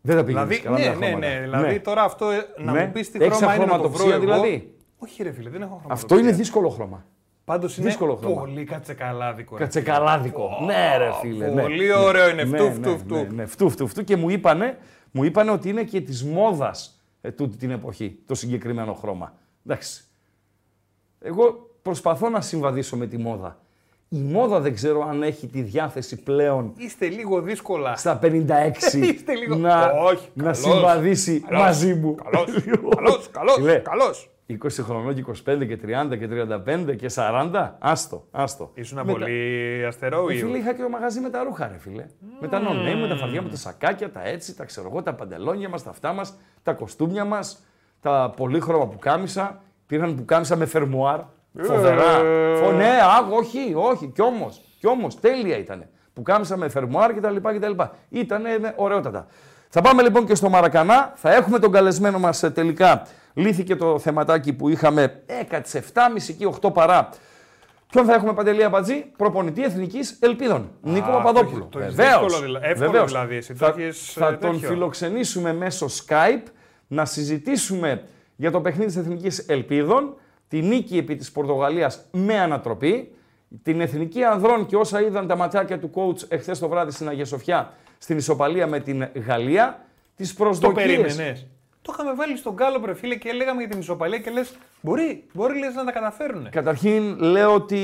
Δεν 0.00 0.16
τα 0.16 0.24
πήγαινες 0.24 0.58
Δηλαδή, 0.58 0.62
καλά 0.62 0.78
με 0.78 0.84
ναι, 0.84 0.90
τα 0.92 0.98
ναι, 0.98 1.06
χρώματα. 1.06 1.26
ναι. 1.36 1.40
Δηλαδή 1.40 1.80
τώρα 1.80 2.02
αυτό 2.02 2.30
ε, 2.30 2.46
να 2.58 2.72
Ναι. 2.72 2.84
μου 2.84 2.92
πεις 2.92 3.10
τι 3.10 3.24
Έχεις 3.24 3.36
χρώμα 3.36 3.54
είναι 3.54 3.64
να 3.64 3.70
το 3.70 3.90
βρω 3.90 4.04
αχρωματοψία, 4.04 4.34
εγώ; 4.34 4.42
δηλαδή; 4.42 4.74
Όχι, 4.98 5.22
ρε 5.22 5.32
φίλε, 5.32 5.50
δεν 5.50 5.62
έχω 5.62 5.74
χρώμα. 5.78 5.94
Αυτό 5.94 6.18
είναι 6.18 6.32
δύσκολο 6.32 6.68
χρώμα. 6.68 7.04
Πάντως 7.44 7.76
είναι 7.76 7.86
δύσκολο 7.86 8.16
χρώμα. 8.16 8.40
πολύ 8.40 8.64
κατσεκαλάδικο. 8.64 9.56
ρε. 9.56 9.62
Κατσεκαλάδικο. 9.64 10.50
ναι, 10.66 10.96
ρε 10.98 11.10
φίλε. 11.20 11.48
ναι. 11.48 11.62
Πολύ 11.62 11.92
ωραίο 11.92 12.28
είναι. 12.28 12.44
Ναι, 12.44 12.56
Φτου, 12.58 12.64
ναι, 12.66 12.72
φτου, 12.72 12.90
ναι, 12.90 12.96
φτου. 13.24 13.34
ναι, 13.34 13.46
φτου, 13.46 13.70
φτου, 13.70 13.86
φτου. 13.86 14.04
Και 14.04 14.16
μου 14.16 14.30
είπανε, 14.30 14.78
μου 15.10 15.24
είπανε 15.24 15.50
ότι 15.50 15.68
είναι 15.68 15.82
και 15.82 16.00
της 16.00 16.24
μόδας 16.24 17.02
ε, 17.20 17.30
τούτη 17.30 17.56
την 17.56 17.70
εποχή, 17.70 18.18
το 18.26 18.34
συγκεκριμένο 18.34 18.92
χρώμα. 18.94 19.34
Εντάξει. 19.66 20.04
Εγώ 21.20 21.70
προσπαθώ 21.82 22.28
να 22.28 22.40
συμβαδίσω 22.40 22.96
με 22.96 23.06
τη 23.06 23.18
μόδα. 23.18 23.56
Η 24.08 24.18
μόδα 24.18 24.60
δεν 24.60 24.74
ξέρω 24.74 25.06
αν 25.08 25.22
έχει 25.22 25.46
τη 25.46 25.62
διάθεση 25.62 26.22
πλέον 26.22 26.72
Είστε 26.76 27.06
λίγο 27.08 27.40
δύσκολα. 27.40 27.96
στα 27.96 28.18
56 28.22 28.26
Είστε 29.12 29.34
λίγο- 29.34 29.54
να, 29.56 29.90
Όχι, 29.90 30.28
να 30.34 30.42
καλός, 30.42 30.58
συμβαδίσει 30.58 31.40
καλός, 31.40 31.62
μαζί 31.64 31.94
μου. 31.94 32.14
Καλός, 32.14 32.56
Λοιπόν, 32.66 32.90
καλός, 32.94 33.28
καλός, 33.30 33.54
φίλε, 33.54 33.74
καλός. 33.78 34.26
20 34.48 34.56
χρονών 34.82 35.14
και 35.14 35.24
25 35.28 35.66
και 35.66 35.78
30 36.12 36.18
και 36.18 36.28
35 36.28 36.96
και 36.96 37.10
40. 37.14 37.70
Άστο, 37.78 38.24
άστο. 38.30 38.70
Ήσουν 38.74 38.98
Μετά- 38.98 39.12
πολύ 39.12 39.84
αστερό 39.86 40.28
Ε, 40.30 40.34
ή 40.34 40.38
φίλε, 40.38 40.58
είχα 40.58 40.74
και 40.74 40.82
το 40.82 40.88
μαγαζί 40.88 41.20
με 41.20 41.30
τα 41.30 41.42
ρούχα, 41.42 41.68
ρε 41.68 41.78
φίλε. 41.78 42.06
Με 42.40 42.48
τα 42.48 42.58
νονέ 42.60 42.94
μου, 42.94 43.08
τα 43.08 43.16
φαρδιά 43.16 43.42
μου, 43.42 43.48
τα 43.48 43.56
σακάκια, 43.56 44.10
τα 44.12 44.26
έτσι, 44.28 44.56
τα 44.56 44.64
ξέρω 44.64 44.88
εγώ, 44.90 45.02
τα 45.02 45.14
παντελόνια 45.14 45.68
μας, 45.68 45.82
τα 45.82 45.90
αυτά 45.90 46.12
μας, 46.12 46.34
τα 46.62 46.72
κοστούμια 46.72 47.24
μας, 47.24 47.62
τα 48.00 48.32
πολύχρωμα 48.36 48.86
που 48.86 48.98
κάμισα. 48.98 49.62
Πήραν 49.86 50.14
που 50.14 50.24
κάμισα 50.24 50.56
με 50.56 50.66
φερμουάρ. 50.66 51.20
Φοβερά. 51.62 52.18
Ε. 52.24 52.56
Φω, 52.56 52.72
ναι, 52.72 52.86
α, 52.88 53.26
όχι, 53.32 53.72
όχι. 53.76 54.06
Κι 54.14 54.22
όμως, 54.22 54.60
κι 54.78 54.86
όμως, 54.86 55.20
τέλεια 55.20 55.58
ήταν. 55.58 55.86
Που 56.12 56.22
κάμισα 56.22 56.56
με 56.56 56.68
φερμουάρ 56.68 57.14
κτλ. 57.14 57.36
κτλ. 57.36 57.80
Ήταν 58.08 58.42
ωραιότατα. 58.76 59.26
Θα 59.68 59.80
πάμε 59.80 60.02
λοιπόν 60.02 60.26
και 60.26 60.34
στο 60.34 60.48
Μαρακανά. 60.48 61.12
Θα 61.16 61.34
έχουμε 61.34 61.58
τον 61.58 61.72
καλεσμένο 61.72 62.18
μας 62.18 62.40
τελικά. 62.54 63.06
Λύθηκε 63.34 63.76
το 63.76 63.98
θεματάκι 63.98 64.52
που 64.52 64.68
είχαμε. 64.68 65.22
Έκατσε 65.26 65.84
7.30 65.94 66.34
και 66.38 66.48
8 66.62 66.72
παρά. 66.72 67.08
Ποιον 67.90 68.04
θα 68.04 68.14
έχουμε 68.14 68.32
παντελή 68.34 68.64
Αμπατζή, 68.64 69.04
προπονητή 69.16 69.62
εθνικής 69.64 70.16
Ελπίδων. 70.20 70.70
Νίκο 70.82 71.06
το 71.06 71.12
Παπαδόπουλο. 71.12 71.56
έχεις- 71.58 71.68
το 71.70 71.78
έχεις 71.78 71.94
Βεβαίως, 71.94 72.22
δύσκολο 72.22 72.46
δηλα- 72.46 72.60
εύκολο 72.66 72.90
βεβαίως. 72.90 73.10
δηλαδή, 73.12 73.36
εσύ, 73.36 73.54
θα, 73.54 73.72
το 73.72 73.80
έχεις, 73.80 74.12
θα 74.12 74.26
ε, 74.26 74.30
τον 74.36 74.50
τέτοιο. 74.52 74.68
φιλοξενήσουμε 74.68 75.52
μέσω 75.52 75.86
Skype 75.86 76.42
να 76.86 77.04
συζητήσουμε 77.04 78.02
για 78.36 78.50
το 78.50 78.60
παιχνίδι 78.60 78.86
της 78.86 78.96
Εθνικής 78.96 79.38
Ελπίδων, 79.38 80.14
τη 80.52 80.62
νίκη 80.62 80.98
επί 80.98 81.16
της 81.16 81.32
Πορτογαλίας 81.32 82.04
με 82.10 82.38
ανατροπή, 82.38 83.14
την 83.62 83.80
Εθνική 83.80 84.24
Ανδρών 84.24 84.66
και 84.66 84.76
όσα 84.76 85.00
είδαν 85.00 85.26
τα 85.26 85.36
ματιάκια 85.36 85.78
του 85.78 85.90
coach 85.94 86.24
εχθές 86.28 86.58
το 86.58 86.68
βράδυ 86.68 86.90
στην 86.90 87.08
Αγία 87.08 87.24
Σοφιά 87.24 87.72
στην 87.98 88.16
ισοπαλία 88.16 88.66
με 88.66 88.80
την 88.80 89.08
Γαλλία, 89.26 89.84
τις 90.16 90.34
Το 90.34 90.44
προσδοκίες. 90.44 90.86
περίμενες. 90.86 91.46
Το 91.82 91.92
είχαμε 91.94 92.14
βάλει 92.14 92.36
στον 92.36 92.56
κάλο, 92.56 92.82
ρε 92.84 92.94
φίλε, 92.94 93.14
και 93.14 93.32
λέγαμε 93.32 93.60
για 93.60 93.70
την 93.70 93.78
ισοπαλία 93.78 94.18
και 94.18 94.30
λες: 94.30 94.54
Μπορεί, 94.80 95.24
μπορεί 95.32 95.58
λες, 95.58 95.74
να 95.74 95.84
τα 95.84 95.92
καταφέρουν. 95.92 96.48
Καταρχήν 96.50 97.18
λέω 97.18 97.54
ότι 97.54 97.78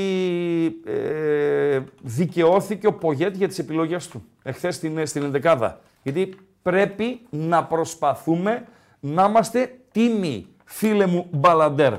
ε, 0.85 1.79
δικαιώθηκε 2.01 2.87
ο 2.87 2.93
Πογέτ 2.93 3.35
για 3.35 3.47
τις 3.47 3.59
επιλογές 3.59 4.07
του 4.07 4.23
εχθές 4.43 4.75
στην, 4.75 5.05
στην 5.07 5.23
ενδεκάδα. 5.23 5.79
Γιατί 6.03 6.35
πρέπει 6.61 7.19
να 7.29 7.63
προσπαθούμε 7.63 8.65
να 8.99 9.25
είμαστε 9.25 9.75
τίμοι, 9.91 10.47
φίλε 10.65 11.05
μου 11.05 11.27
Μπαλαντέρ, 11.31 11.93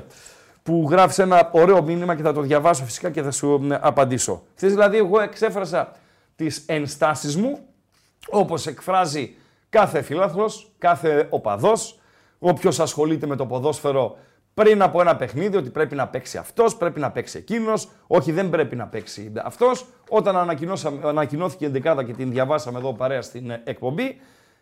που 0.63 0.87
γράφεις 0.89 1.19
ένα 1.19 1.49
ωραίο 1.51 1.83
μήνυμα 1.83 2.15
και 2.15 2.21
θα 2.21 2.33
το 2.33 2.41
διαβάσω 2.41 2.83
φυσικά 2.83 3.09
και 3.09 3.21
θα 3.21 3.31
σου 3.31 3.67
ε, 3.71 3.77
απαντήσω. 3.81 4.43
Χθες 4.55 4.71
δηλαδή 4.71 4.97
εγώ 4.97 5.19
εξέφρασα 5.21 5.91
τις 6.35 6.63
ενστάσεις 6.65 7.37
μου, 7.37 7.59
όπως 8.29 8.67
εκφράζει 8.67 9.35
κάθε 9.69 10.01
φιλάθλος, 10.01 10.71
κάθε 10.77 11.27
οπαδός, 11.29 11.99
όποιος 12.39 12.79
ασχολείται 12.79 13.25
με 13.27 13.35
το 13.35 13.45
ποδόσφαιρο 13.45 14.17
πριν 14.53 14.81
από 14.81 15.01
ένα 15.01 15.15
παιχνίδι, 15.15 15.57
ότι 15.57 15.69
πρέπει 15.69 15.95
να 15.95 16.07
παίξει 16.07 16.37
αυτός, 16.37 16.75
πρέπει 16.75 16.99
να 16.99 17.11
παίξει 17.11 17.37
εκείνος, 17.37 17.89
όχι 18.07 18.31
δεν 18.31 18.49
πρέπει 18.49 18.75
να 18.75 18.87
παίξει 18.87 19.31
αυτός. 19.43 19.85
Όταν 20.09 20.37
ανακοινώσαμε- 20.37 21.05
ανακοινώθηκε 21.05 21.63
η 21.63 21.67
ενδεκάδα 21.67 22.03
και 22.03 22.13
την 22.13 22.31
διαβάσαμε 22.31 22.77
εδώ 22.77 22.93
παρέα 22.93 23.21
στην 23.21 23.49
ε, 23.49 23.61
εκπομπή, 23.63 24.19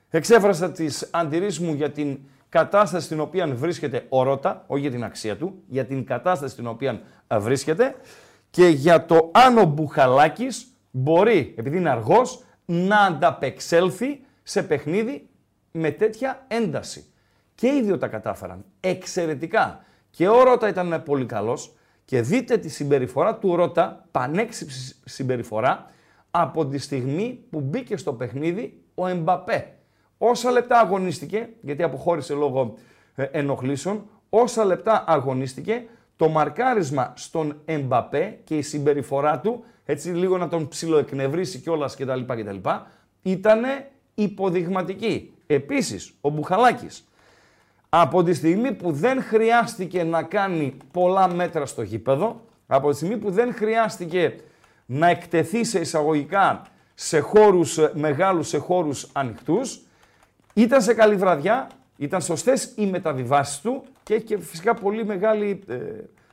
εξέφρασα 0.09 0.71
τις 0.71 1.07
αντιρρήσεις 1.11 1.59
μου 1.59 1.73
για 1.73 1.91
την 1.91 2.19
κατάσταση 2.49 3.05
στην 3.05 3.19
οποία 3.19 3.47
βρίσκεται 3.47 4.05
ο 4.09 4.23
Ρώτα, 4.23 4.63
όχι 4.67 4.81
για 4.81 4.91
την 4.91 5.03
αξία 5.03 5.37
του, 5.37 5.63
για 5.67 5.85
την 5.85 6.05
κατάσταση 6.05 6.53
στην 6.53 6.67
οποία 6.67 7.01
ε, 7.27 7.37
βρίσκεται 7.37 7.95
και 8.49 8.67
για 8.67 9.05
το 9.05 9.31
αν 9.33 9.57
ο 9.57 9.63
Μπουχαλάκης 9.63 10.67
μπορεί, 10.91 11.53
επειδή 11.57 11.77
είναι 11.77 11.89
αργός, 11.89 12.43
να 12.65 12.99
ανταπεξέλθει 12.99 14.21
σε 14.43 14.63
παιχνίδι 14.63 15.29
με 15.71 15.91
τέτοια 15.91 16.45
ένταση. 16.47 17.05
Και 17.55 17.67
οι 17.67 17.81
δύο 17.81 17.97
τα 17.97 18.07
κατάφεραν 18.07 18.65
εξαιρετικά. 18.79 19.83
Και 20.09 20.27
ο 20.27 20.43
Ρώτα 20.43 20.67
ήταν 20.67 21.01
πολύ 21.05 21.25
καλός 21.25 21.73
και 22.05 22.21
δείτε 22.21 22.57
τη 22.57 22.69
συμπεριφορά 22.69 23.35
του 23.35 23.55
Ρώτα, 23.55 24.05
πανέξυψη 24.11 24.95
συμπεριφορά, 25.05 25.91
από 26.31 26.65
τη 26.67 26.77
στιγμή 26.77 27.45
που 27.49 27.61
μπήκε 27.61 27.97
στο 27.97 28.13
παιχνίδι 28.13 28.81
ο 28.95 29.07
Εμπαπέ. 29.07 29.78
Όσα 30.21 30.51
λεπτά 30.51 30.79
αγωνίστηκε, 30.79 31.49
γιατί 31.61 31.83
αποχώρησε 31.83 32.33
λόγω 32.33 32.73
ε, 33.15 33.23
ενοχλήσεων, 33.23 34.05
όσα 34.29 34.65
λεπτά 34.65 35.03
αγωνίστηκε, 35.07 35.85
το 36.15 36.29
μαρκάρισμα 36.29 37.13
στον 37.15 37.61
Εμπαπέ 37.65 38.39
και 38.43 38.57
η 38.57 38.61
συμπεριφορά 38.61 39.39
του, 39.39 39.63
έτσι 39.85 40.09
λίγο 40.09 40.37
να 40.37 40.47
τον 40.47 40.67
ψιλοεκνευρίσει 40.67 41.59
κιόλας 41.59 41.95
κτλ. 41.95 42.21
κτλ 42.27 42.69
ήταν 43.21 43.61
υποδειγματική. 44.15 45.33
Επίσης, 45.47 46.13
ο 46.21 46.29
Μπουχαλάκης, 46.29 47.07
από 47.89 48.23
τη 48.23 48.33
στιγμή 48.33 48.71
που 48.71 48.91
δεν 48.91 49.23
χρειάστηκε 49.23 50.03
να 50.03 50.23
κάνει 50.23 50.77
πολλά 50.91 51.27
μέτρα 51.27 51.65
στο 51.65 51.81
γήπεδο, 51.81 52.41
από 52.67 52.89
τη 52.89 52.95
στιγμή 52.95 53.17
που 53.17 53.31
δεν 53.31 53.53
χρειάστηκε 53.53 54.35
να 54.85 55.09
εκτεθεί 55.09 55.63
σε 55.63 55.79
εισαγωγικά 55.79 56.61
σε 56.93 57.19
χώρους 57.19 57.77
ε, 57.77 57.91
μεγάλους, 57.95 58.47
σε 58.47 58.57
χώρους 58.57 59.09
ανοιχτούς. 59.13 59.81
Ήταν 60.53 60.81
σε 60.81 60.93
καλή 60.93 61.15
βραδιά, 61.15 61.67
ήταν 61.97 62.21
σωστές 62.21 62.73
οι 62.75 62.85
μεταβιβάσεις 62.85 63.59
του 63.59 63.83
και 64.03 64.13
έχει 64.13 64.23
και 64.23 64.39
φυσικά 64.39 64.73
πολύ 64.73 65.05
μεγάλη, 65.05 65.63
ε, 65.67 65.75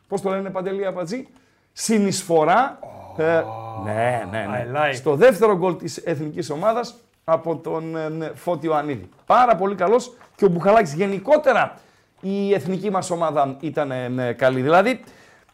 πώς 0.09 0.21
το 0.21 0.31
λένε 0.31 0.51
Παντελή 0.51 0.87
Απατζή, 0.87 1.29
συνεισφορά. 1.73 2.79
ε, 3.17 3.43
ναι, 3.85 4.27
ναι, 4.31 4.47
ναι. 4.51 4.67
I 4.73 4.77
like. 4.77 4.95
Στο 4.95 5.15
δεύτερο 5.15 5.57
γκολ 5.57 5.77
της 5.77 5.97
εθνικής 5.97 6.51
ομάδας 6.51 6.95
από 7.25 7.57
τον 7.57 7.97
ε, 7.97 8.09
ναι, 8.09 8.31
Φώτη 8.35 8.67
Ιωαννίδη. 8.67 9.09
Πάρα 9.27 9.57
πολύ 9.57 9.75
καλός 9.75 10.13
και 10.37 10.45
ο 10.45 10.49
Μπουχαλάκης 10.49 10.95
γενικότερα 10.95 11.75
η 12.21 12.55
εθνική 12.55 12.91
μας 12.91 13.11
ομάδα 13.11 13.57
ήταν 13.61 13.91
ε, 13.91 14.09
ναι, 14.09 14.33
καλή. 14.33 14.61
Δηλαδή 14.61 15.01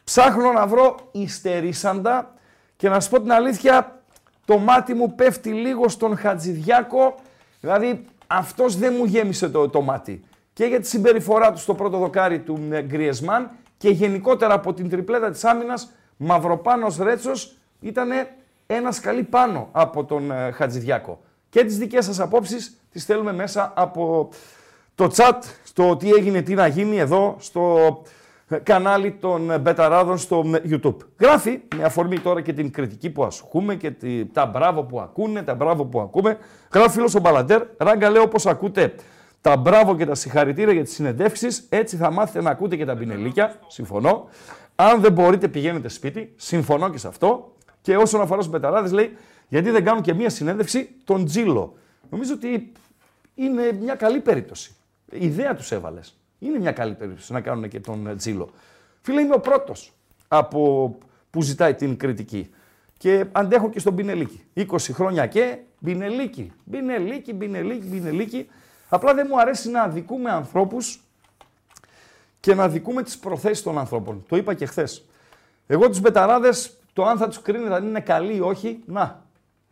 ψάχνω 0.03 0.51
να 0.51 0.67
βρω 0.67 0.95
ιστερήσαντα 1.11 2.33
και 2.77 2.89
να 2.89 2.99
σου 2.99 3.09
πω 3.09 3.21
την 3.21 3.31
αλήθεια 3.31 4.01
το 4.45 4.57
μάτι 4.57 4.93
μου 4.93 5.15
πέφτει 5.15 5.49
λίγο 5.49 5.89
στον 5.89 6.17
Χατζηδιάκο. 6.17 7.15
Δηλαδή 7.59 8.05
αυτός 8.27 8.77
δεν 8.77 8.93
μου 8.97 9.05
γέμισε 9.05 9.49
το, 9.49 9.69
το 9.69 9.81
μάτι. 9.81 10.23
Και 10.53 10.65
για 10.65 10.79
τη 10.79 10.87
συμπεριφορά 10.87 11.51
του 11.51 11.59
στο 11.59 11.73
πρώτο 11.73 11.97
δοκάρι 11.97 12.39
του 12.39 12.67
ε, 12.71 12.81
Γκριεσμάν 12.81 13.49
και 13.77 13.89
γενικότερα 13.89 14.53
από 14.53 14.73
την 14.73 14.89
τριπλέτα 14.89 15.31
της 15.31 15.43
άμυνας 15.43 15.91
Μαυροπάνος 16.17 16.97
Ρέτσος 16.97 17.55
ήταν 17.79 18.09
ένας 18.67 18.95
σκαλί 18.95 19.23
πάνω 19.23 19.69
από 19.71 20.03
τον 20.03 20.31
ε, 20.31 20.51
Χατζηδιάκο. 20.51 21.21
Και 21.49 21.63
τις 21.63 21.77
δικές 21.77 22.05
σας 22.05 22.19
απόψεις 22.19 22.77
τις 22.91 23.05
θέλουμε 23.05 23.33
μέσα 23.33 23.73
από 23.75 24.29
το 24.95 25.11
chat, 25.15 25.39
στο 25.63 25.95
τι 25.95 26.09
έγινε, 26.11 26.41
τι 26.41 26.53
να 26.53 26.67
γίνει 26.67 26.97
εδώ, 26.97 27.35
στο 27.39 27.77
ε, 28.05 28.09
κανάλι 28.59 29.11
των 29.11 29.51
ε, 29.51 29.59
Μπεταράδων 29.59 30.17
στο 30.17 30.43
ε, 30.53 30.61
YouTube. 30.69 30.95
Γράφει, 31.19 31.59
με 31.75 31.83
αφορμή 31.83 32.19
τώρα 32.19 32.41
και 32.41 32.53
την 32.53 32.71
κριτική 32.71 33.09
που 33.09 33.23
ασκούμε 33.23 33.75
και 33.75 33.91
τη, 33.91 34.25
τα 34.25 34.45
μπράβο 34.45 34.83
που 34.83 34.99
ακούνε, 34.99 35.41
τα 35.41 35.55
μπράβο 35.55 35.85
που 35.85 35.99
ακούμε. 35.99 36.37
Γράφει 36.73 36.89
φίλος 36.89 37.15
ο 37.15 37.19
Μπαλαντέρ, 37.19 37.61
ράγκα 37.77 38.09
λέω 38.09 38.21
όπως 38.21 38.45
ακούτε 38.45 38.93
τα 39.43 39.57
μπράβο 39.57 39.95
και 39.95 40.05
τα 40.05 40.15
συγχαρητήρια 40.15 40.73
για 40.73 40.83
τις 40.83 40.93
συνεντεύξεις, 40.93 41.65
έτσι 41.69 41.95
θα 41.95 42.11
μάθετε 42.11 42.41
να 42.41 42.49
ακούτε 42.49 42.75
και 42.75 42.85
τα 42.85 42.95
πινελίκια, 42.95 43.59
συμφωνώ. 43.67 44.27
Αν 44.75 45.01
δεν 45.01 45.11
μπορείτε 45.11 45.47
πηγαίνετε 45.47 45.89
σπίτι, 45.89 46.33
συμφωνώ 46.35 46.89
και 46.89 46.97
σε 46.97 47.07
αυτό. 47.07 47.55
Και 47.81 47.97
όσον 47.97 48.21
αφορά 48.21 48.41
στους 48.41 48.53
Μπεταράδες 48.53 48.91
λέει, 48.91 49.17
γιατί 49.47 49.69
δεν 49.69 49.83
κάνουν 49.83 50.01
και 50.01 50.13
μία 50.13 50.29
συνέντευξη 50.29 50.89
τον 51.03 51.25
Τζίλο. 51.25 51.73
Νομίζω 52.09 52.33
ότι 52.33 52.71
είναι 53.35 53.71
μια 53.81 53.95
καλή 53.95 54.19
περίπτωση. 54.19 54.75
Η 55.11 55.25
ιδέα 55.25 55.55
τους 55.55 55.71
έβαλες. 55.71 56.17
Είναι 56.43 56.59
μια 56.59 56.71
καλή 56.71 56.93
περίπτωση 56.93 57.33
να 57.33 57.41
κάνουν 57.41 57.69
και 57.69 57.79
τον 57.79 58.07
ε, 58.07 58.15
Τζίλο. 58.15 58.49
Φίλε, 59.01 59.21
είμαι 59.21 59.33
ο 59.33 59.39
πρώτος 59.39 59.93
από 60.27 60.97
που 61.29 61.41
ζητάει 61.41 61.75
την 61.75 61.97
κριτική. 61.97 62.49
Και 62.97 63.25
αντέχω 63.31 63.69
και 63.69 63.79
στον 63.79 63.95
Πινελίκη. 63.95 64.43
20 64.55 64.77
χρόνια 64.91 65.27
και 65.27 65.57
Πινελίκη. 65.83 66.51
Πινελίκη, 66.71 67.33
Πινελίκη, 67.33 67.87
Πινελίκη. 67.87 68.49
Απλά 68.89 69.13
δεν 69.13 69.27
μου 69.29 69.39
αρέσει 69.39 69.69
να 69.69 69.81
αδικούμε 69.81 70.29
ανθρώπους 70.31 71.01
και 72.39 72.55
να 72.55 72.63
αδικούμε 72.63 73.03
τις 73.03 73.17
προθέσεις 73.17 73.63
των 73.63 73.77
ανθρώπων. 73.77 74.25
Το 74.27 74.35
είπα 74.35 74.53
και 74.53 74.65
χθες. 74.65 75.05
Εγώ 75.67 75.89
τους 75.89 75.99
μπεταράδες, 75.99 76.77
το 76.93 77.05
αν 77.05 77.17
θα 77.17 77.27
τους 77.27 77.41
κρίνετε 77.41 77.75
αν 77.75 77.87
είναι 77.87 77.99
καλοί 77.99 78.35
ή 78.35 78.39
όχι, 78.39 78.83
να. 78.85 79.23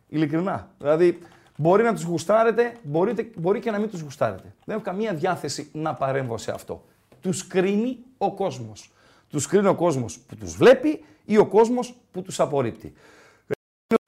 Ειλικρινά. 0.08 0.70
Δηλαδή, 0.78 1.18
Μπορεί 1.62 1.82
να 1.82 1.94
τους 1.94 2.02
γουστάρετε, 2.02 2.76
μπορείτε, 2.82 3.30
μπορεί 3.36 3.60
και 3.60 3.70
να 3.70 3.78
μην 3.78 3.90
τους 3.90 4.00
γουστάρετε. 4.00 4.54
Δεν 4.64 4.74
έχω 4.74 4.84
καμία 4.84 5.14
διάθεση 5.14 5.70
να 5.72 5.94
παρέμβω 5.94 6.38
σε 6.38 6.52
αυτό. 6.52 6.84
Τους 7.20 7.46
κρίνει 7.46 7.98
ο 8.18 8.34
κόσμος. 8.34 8.90
Τους 9.28 9.46
κρίνει 9.46 9.66
ο 9.66 9.74
κόσμος 9.74 10.18
που 10.18 10.36
τους 10.36 10.56
βλέπει 10.56 11.04
ή 11.24 11.36
ο 11.38 11.46
κόσμος 11.46 11.94
που 12.10 12.22
τους 12.22 12.40
απορρίπτει. 12.40 12.92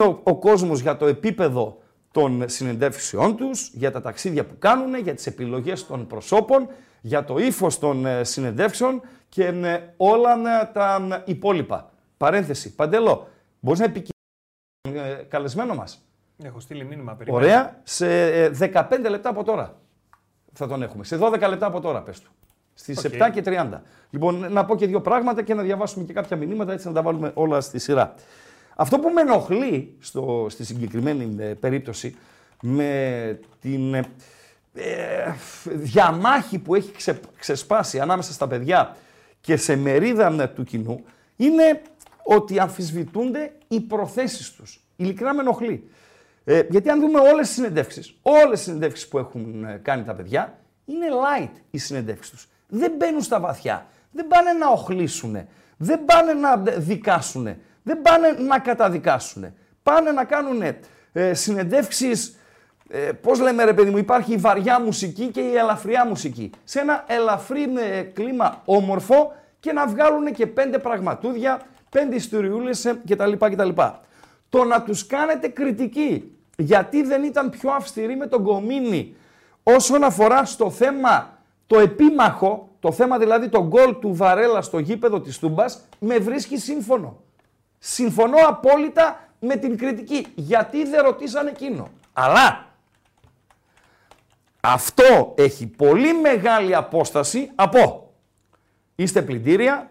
Ο, 0.04 0.20
ο 0.22 0.36
κόσμος 0.38 0.80
για 0.80 0.96
το 0.96 1.06
επίπεδο 1.06 1.82
των 2.12 2.48
συνεντεύξεών 2.48 3.36
τους, 3.36 3.70
για 3.74 3.90
τα 3.90 4.00
ταξίδια 4.00 4.44
που 4.46 4.54
κάνουν, 4.58 4.98
για 4.98 5.14
τις 5.14 5.26
επιλογές 5.26 5.86
των 5.86 6.06
προσώπων, 6.06 6.68
για 7.00 7.24
το 7.24 7.38
ύφος 7.38 7.78
των 7.78 8.06
ε, 8.06 8.24
συνεντεύξεων 8.24 9.02
και 9.28 9.44
ε, 9.44 9.94
όλα 9.96 10.60
ε, 10.60 10.70
τα 10.72 11.22
υπόλοιπα. 11.26 11.92
Παρένθεση. 12.16 12.74
Παντελό, 12.74 13.28
μπορείς 13.60 13.80
να 13.80 13.84
επικοινωνήσεις 13.84 15.28
καλεσμένο 15.28 15.74
μας; 15.74 16.03
Έχω 16.42 16.60
στείλει 16.60 16.84
μήνυμα 16.84 17.14
περίπου. 17.14 17.36
Ωραία. 17.36 17.80
Σε 17.82 18.06
15 18.46 18.86
ε, 19.04 19.08
λεπτά 19.08 19.28
από 19.28 19.44
τώρα 19.44 19.74
θα 20.52 20.66
τον 20.66 20.82
έχουμε. 20.82 21.04
Σε 21.04 21.18
12 21.20 21.30
λεπτά 21.48 21.66
από 21.66 21.80
τώρα, 21.80 22.02
πες 22.02 22.20
του. 22.20 22.30
Στις 22.74 23.04
Οκ. 23.04 23.12
7 23.12 23.30
και 23.32 23.42
30. 23.44 23.80
Λοιπόν, 24.10 24.52
να 24.52 24.64
πω 24.64 24.76
και 24.76 24.86
δύο 24.86 25.00
πράγματα 25.00 25.42
και 25.42 25.54
να 25.54 25.62
διαβάσουμε 25.62 26.04
και 26.04 26.12
κάποια 26.12 26.36
μηνύματα 26.36 26.72
έτσι 26.72 26.86
να 26.86 26.92
τα 26.92 27.02
βάλουμε 27.02 27.30
όλα 27.34 27.60
στη 27.60 27.78
σειρά. 27.78 28.14
Αυτό 28.76 28.98
που 28.98 29.08
με 29.08 29.20
ενοχλεί 29.20 29.96
στο, 29.98 30.46
στη 30.50 30.64
συγκεκριμένη 30.64 31.36
ε, 31.38 31.44
περίπτωση 31.44 32.16
με 32.60 33.40
την 33.60 33.94
ε, 33.94 34.04
ε, 34.74 35.32
διαμάχη 35.64 36.58
που 36.58 36.74
έχει 36.74 36.92
ξε- 36.92 37.24
ξεσπάσει 37.38 38.00
ανάμεσα 38.00 38.32
στα 38.32 38.46
παιδιά 38.46 38.96
και 39.40 39.56
σε 39.56 39.76
μερίδα 39.76 40.42
ε, 40.42 40.46
του 40.46 40.64
κοινού 40.64 41.04
είναι 41.36 41.82
ότι 42.22 42.58
αμφισβητούνται 42.58 43.52
οι 43.68 43.80
προθέσεις 43.80 44.52
τους. 44.52 44.80
Ειλικρινά 44.96 45.34
με 45.34 45.40
ενοχλεί. 45.40 45.88
Ε, 46.44 46.62
γιατί 46.70 46.90
αν 46.90 47.00
δούμε 47.00 47.20
όλες 47.20 47.46
τις 47.46 47.54
συνεντεύξεις, 47.54 48.18
όλες 48.22 48.50
τις 48.50 48.60
συνεντεύξεις 48.60 49.08
που 49.08 49.18
έχουν 49.18 49.64
ε, 49.64 49.80
κάνει 49.82 50.02
τα 50.02 50.14
παιδιά, 50.14 50.58
είναι 50.84 51.06
light 51.06 51.52
οι 51.70 51.78
συνεντεύξεις 51.78 52.30
τους. 52.30 52.48
Δεν 52.68 52.92
μπαίνουν 52.98 53.22
στα 53.22 53.40
βαθιά. 53.40 53.86
Δεν 54.10 54.26
πάνε 54.26 54.52
να 54.52 54.68
οχλήσουν. 54.68 55.36
Δεν 55.76 56.04
πάνε 56.04 56.32
να 56.32 56.56
δικάσουν. 56.76 57.56
Δεν 57.82 58.02
πάνε 58.02 58.28
να 58.30 58.58
καταδικάσουν. 58.58 59.54
Πάνε 59.82 60.10
να 60.10 60.24
κάνουν 60.24 60.62
ε, 61.12 61.34
συνεντεύξεις, 61.34 62.38
ε, 62.88 62.98
πώς 62.98 63.40
λέμε 63.40 63.64
ρε 63.64 63.72
παιδί 63.72 63.90
μου, 63.90 63.98
υπάρχει 63.98 64.32
η 64.32 64.36
βαριά 64.36 64.80
μουσική 64.80 65.26
και 65.26 65.40
η 65.40 65.56
ελαφριά 65.56 66.06
μουσική. 66.06 66.50
Σε 66.64 66.80
ένα 66.80 67.04
ελαφρύ 67.06 67.62
ε, 67.62 68.02
κλίμα 68.02 68.62
όμορφο 68.64 69.32
και 69.60 69.72
να 69.72 69.86
βγάλουν 69.86 70.32
και 70.32 70.46
πέντε 70.46 70.78
πραγματούδια, 70.78 71.60
πέντε 71.90 72.14
ιστοριούλες 72.14 72.84
ε, 72.84 73.00
κτλ. 73.08 73.32
κτλ. 73.32 73.68
Το 74.48 74.64
να 74.64 74.82
τους 74.82 75.06
κάνετε 75.06 75.48
κριτική 75.48 76.33
γιατί 76.56 77.02
δεν 77.02 77.22
ήταν 77.22 77.50
πιο 77.50 77.70
αυστηροί 77.70 78.16
με 78.16 78.26
τον 78.26 78.44
Κομίνη 78.44 79.16
όσον 79.62 80.04
αφορά 80.04 80.44
στο 80.44 80.70
θέμα 80.70 81.38
το 81.66 81.78
επίμαχο, 81.78 82.68
το 82.80 82.92
θέμα 82.92 83.18
δηλαδή 83.18 83.48
το 83.48 83.66
γκολ 83.66 83.98
του 83.98 84.14
Βαρέλα 84.14 84.62
στο 84.62 84.78
γήπεδο 84.78 85.20
της 85.20 85.38
Τούμπας, 85.38 85.80
με 85.98 86.18
βρίσκει 86.18 86.58
σύμφωνο. 86.58 87.22
Συμφωνώ 87.78 88.36
απόλυτα 88.48 89.28
με 89.38 89.56
την 89.56 89.78
κριτική. 89.78 90.26
Γιατί 90.34 90.84
δεν 90.84 91.02
ρωτήσαν 91.02 91.46
εκείνο. 91.46 91.88
Αλλά 92.12 92.66
αυτό 94.60 95.34
έχει 95.36 95.66
πολύ 95.66 96.14
μεγάλη 96.14 96.74
απόσταση 96.74 97.50
από 97.54 98.04
είστε 98.94 99.22
πλυντήρια, 99.22 99.90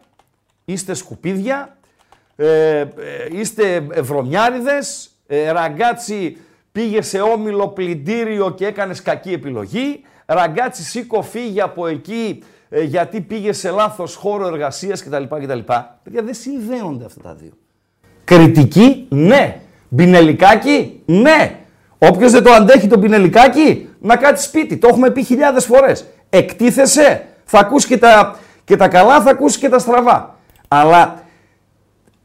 είστε 0.65 0.93
σκουπίδια, 0.93 1.77
ε, 2.35 2.79
ε, 2.79 2.87
είστε 3.31 3.79
βρωμιάριδες, 3.79 5.11
ε, 5.27 5.51
ραγκάτσι 5.51 6.37
πήγε 6.73 7.01
σε 7.01 7.19
όμιλο 7.21 7.67
πλυντήριο 7.67 8.51
και 8.51 8.65
έκανες 8.65 9.01
κακή 9.01 9.31
επιλογή, 9.31 10.01
ραγκάτσι 10.25 10.83
σήκω 10.83 11.21
φύγε 11.21 11.61
από 11.61 11.87
εκεί 11.87 12.43
ε, 12.69 12.81
γιατί 12.83 13.21
πήγε 13.21 13.53
σε 13.53 13.69
λάθος 13.69 14.15
χώρο 14.15 14.47
εργασίας 14.47 15.03
κτλ. 15.03 15.23
κτλ. 15.23 15.59
Παιδιά 16.03 16.21
δεν 16.23 16.33
συνδέονται 16.33 17.05
αυτά 17.05 17.21
τα 17.21 17.33
δύο. 17.33 17.51
Κριτική, 18.23 19.05
ναι. 19.09 19.61
Μπινελικάκι, 19.89 21.01
ναι. 21.05 21.59
Όποιος 21.97 22.31
δεν 22.31 22.43
το 22.43 22.51
αντέχει 22.51 22.87
το 22.87 22.99
πινελικάκι, 22.99 23.89
να 23.99 24.15
κάτσει 24.15 24.45
σπίτι. 24.45 24.77
Το 24.77 24.87
έχουμε 24.87 25.09
πει 25.09 25.23
χιλιάδες 25.23 25.65
φορές. 25.65 26.05
Εκτίθεσαι, 26.29 27.25
θα 27.43 27.59
ακούσει 27.59 27.87
και 27.87 27.97
τα, 27.97 28.39
και 28.63 28.75
τα 28.75 28.87
καλά, 28.87 29.21
θα 29.21 29.29
ακούσει 29.29 29.59
και 29.59 29.69
τα 29.69 29.79
στραβά. 29.79 30.37
Αλλά 30.67 31.23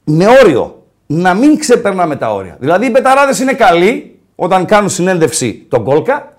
με 0.05 0.27
όριο. 0.43 0.83
Να 1.07 1.35
μην 1.35 1.59
ξεπερνάμε 1.59 2.17
τα 2.17 2.35
όρια. 2.35 2.57
Δηλαδή 2.61 2.87
οι 2.87 2.91
πεταράδες 2.91 3.41
είναι 3.41 3.53
καλοί 3.53 4.18
όταν 4.41 4.65
κάνουν 4.65 4.89
συνέντευξη 4.89 5.67
τον 5.69 5.85
Κόλκα. 5.85 6.37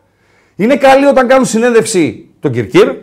Είναι 0.56 0.75
καλοί 0.75 1.06
όταν 1.06 1.27
κάνουν 1.27 1.46
συνέντευξη 1.46 2.29
τον 2.39 2.51
Κυρκύρ. 2.51 2.96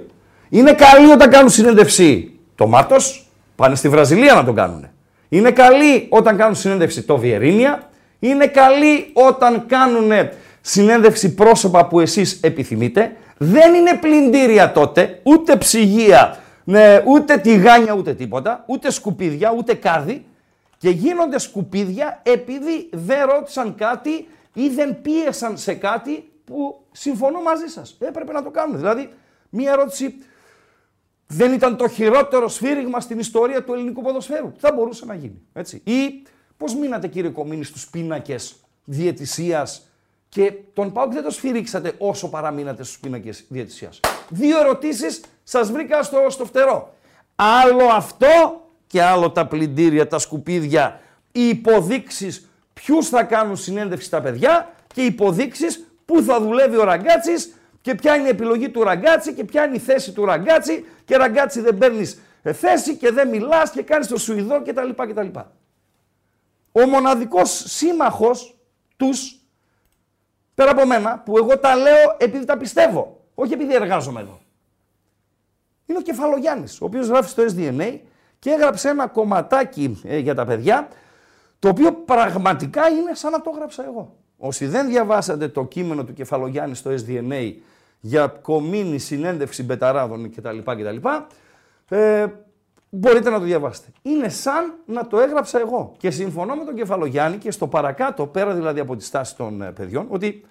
Είναι 0.49 0.73
καλοί 0.73 1.13
όταν 1.13 1.31
κάνουν 1.31 1.51
συνέντευξη 1.51 2.33
το 2.55 2.67
Μάρτος. 2.67 3.27
Πάνε 3.57 3.75
στη 3.75 3.89
Βραζιλία 3.89 4.35
να 4.35 4.45
τον 4.45 4.55
κάνουν. 4.55 4.89
Είναι 5.29 5.51
καλοί 5.51 6.07
όταν 6.09 6.37
κάνουν 6.37 6.55
συνέντευξη 6.55 7.03
το 7.03 7.17
Βιερίνια. 7.17 7.91
Είναι 8.19 8.47
καλοί 8.47 9.11
όταν 9.13 9.65
κάνουν 9.67 10.11
συνέντευξη 10.61 11.35
πρόσωπα 11.35 11.87
που 11.87 12.01
εσείς 12.01 12.39
επιθυμείτε. 12.43 13.17
Δεν 13.37 13.75
είναι 13.75 13.95
πλυντήρια 13.95 14.73
τότε, 14.73 15.21
ούτε 15.23 15.57
ψυγεία, 15.57 16.39
ναι, 16.65 17.03
ούτε 17.07 17.37
τηγάνια, 17.37 17.93
ούτε 17.93 18.15
τίποτα, 18.15 18.65
ούτε 18.67 18.91
σκουπίδια, 18.91 19.55
ούτε 19.57 19.75
κάδι. 19.75 20.25
Και 20.79 20.89
γίνονται 20.91 21.39
σκουπίδια 21.39 22.21
επειδή 22.23 22.89
δεν 22.93 23.19
ρώτησαν 23.27 23.75
κάτι 23.75 24.27
ή 24.57 24.69
δεν 24.69 25.03
πίεσαν 25.03 25.59
σε 25.59 25.75
κάτι 25.75 26.31
που 26.45 26.81
συμφωνώ 26.93 27.43
μαζί 27.43 27.67
σας. 27.67 27.97
Έπρεπε 27.99 28.33
να 28.33 28.43
το 28.43 28.51
κάνουν. 28.51 28.77
Δηλαδή, 28.77 29.13
μία 29.49 29.73
ερώτηση 29.73 30.15
δεν 31.27 31.53
ήταν 31.53 31.77
το 31.77 31.89
χειρότερο 31.89 32.49
σφύριγμα 32.49 33.01
στην 33.01 33.19
ιστορία 33.19 33.65
του 33.65 33.73
ελληνικού 33.73 34.03
ποδοσφαίρου. 34.03 34.53
Θα 34.59 34.73
μπορούσε 34.73 35.05
να 35.05 35.15
γίνει. 35.15 35.43
Έτσι. 35.53 35.83
Ή 35.85 36.23
πώς 36.57 36.75
μείνατε 36.75 37.09
κύριε 37.09 37.31
Κομίνη 37.31 37.65
στους 37.65 37.89
πίνακες 37.91 38.57
διαιτησίας 38.85 39.91
και 40.29 40.53
τον 40.73 40.93
Πάουκ 40.93 41.13
δεν 41.13 41.23
το 41.23 41.31
σφυρίξατε 41.31 41.93
όσο 41.99 42.29
παραμείνατε 42.29 42.83
στους 42.83 42.99
πίνακες 42.99 43.45
διαιτησίας; 43.49 44.01
Δύο 44.29 44.59
ερωτήσεις 44.59 45.21
σας 45.43 45.71
βρήκα 45.71 46.03
στο, 46.03 46.27
στο 46.29 46.45
φτερό. 46.45 46.95
Άλλο 47.37 47.85
αυτό 47.85 48.61
και 48.87 49.03
άλλο 49.03 49.31
τα 49.31 49.47
πλυντήρια, 49.47 50.07
τα 50.07 50.19
σκουπίδια, 50.19 51.01
οι 51.33 51.49
υποδείξεις 51.49 52.49
ποιους 52.81 53.09
θα 53.09 53.23
κάνουν 53.23 53.57
συνέντευξη 53.57 54.07
στα 54.07 54.21
παιδιά 54.21 54.73
και 54.95 55.05
υποδείξεις 55.05 55.87
πού 56.05 56.23
θα 56.23 56.41
δουλεύει 56.41 56.77
ο 56.77 56.85
Ραγκάτσης 56.85 57.55
και 57.81 57.95
ποια 57.95 58.15
είναι 58.17 58.27
η 58.27 58.31
επιλογή 58.31 58.69
του 58.69 58.83
Ραγκάτσι 58.83 59.35
και 59.35 59.45
ποια 59.45 59.65
είναι 59.65 59.77
η 59.77 59.79
θέση 59.79 60.13
του 60.13 60.25
Ραγκάτσι 60.25 60.85
και 61.05 61.17
Ραγκάτσι 61.17 61.61
δεν 61.61 61.79
παίρνεις 61.79 62.21
θέση 62.53 62.97
και 62.97 63.11
δεν 63.11 63.29
μιλάς 63.29 63.71
και 63.71 63.83
κάνεις 63.83 64.07
το 64.07 64.19
Σουηδό 64.19 64.63
κτλ. 64.63 64.91
κτλ. 64.91 65.39
Ο 66.73 66.87
μοναδικός 66.87 67.63
σύμμαχος 67.67 68.59
τους, 68.97 69.41
πέρα 70.55 70.71
από 70.71 70.87
μένα, 70.87 71.19
που 71.19 71.37
εγώ 71.37 71.59
τα 71.59 71.77
λέω 71.77 72.17
επειδή 72.19 72.45
τα 72.45 72.57
πιστεύω, 72.57 73.25
όχι 73.35 73.53
επειδή 73.53 73.75
εργάζομαι 73.75 74.21
εδώ. 74.21 74.41
Είναι 75.87 75.99
ο 75.99 76.03
Κεφαλογιάννης, 76.03 76.81
ο 76.81 76.85
οποίος 76.85 77.07
γράφει 77.07 77.29
στο 77.29 77.43
SDNA 77.43 77.99
και 78.39 78.51
έγραψε 78.51 78.89
ένα 78.89 79.07
κομματάκι 79.07 80.01
ε, 80.05 80.19
για 80.19 80.35
τα 80.35 80.45
παιδιά, 80.45 80.89
το 81.59 81.69
οποίο 81.69 81.93
πραγματικά 81.93 82.89
είναι 82.89 83.15
σαν 83.15 83.33
να 83.33 83.41
το 83.41 83.51
έγραψα 83.55 83.85
εγώ. 83.85 84.17
Όσοι 84.39 84.67
δεν 84.67 84.89
διαβάσατε 84.89 85.49
το 85.49 85.65
κείμενο 85.65 86.05
του 86.05 86.13
Κεφαλογιάννη 86.13 86.75
στο 86.75 86.91
SDNA 86.91 87.53
για 88.01 88.27
κομίνη 88.27 88.99
συνέντευξη 88.99 89.63
μπεταράδων 89.63 90.31
κτλ. 90.31 90.59
κτλ 90.59 91.09
ε, 91.89 92.27
μπορείτε 92.91 93.31
να 93.31 93.39
το 93.39 93.45
διαβάσετε. 93.45 93.89
Είναι 94.03 94.29
σαν 94.29 94.75
να 94.87 95.07
το 95.07 95.21
έγραψα 95.21 95.61
εγώ. 95.61 95.95
Και 95.97 96.11
συμφωνώ 96.11 96.55
με 96.55 96.65
τον 96.65 96.75
Κεφαλογιάννη 96.75 97.39
και 97.39 97.51
στο 97.51 97.67
παρακάτω, 97.67 98.27
πέρα 98.27 98.55
δηλαδή 98.55 98.81
από 98.81 98.97
τη 98.97 99.05
στάση 99.05 99.37
των 99.37 99.63
ε, 99.63 99.73
παιδιών, 99.73 100.07
ότι 100.09 100.45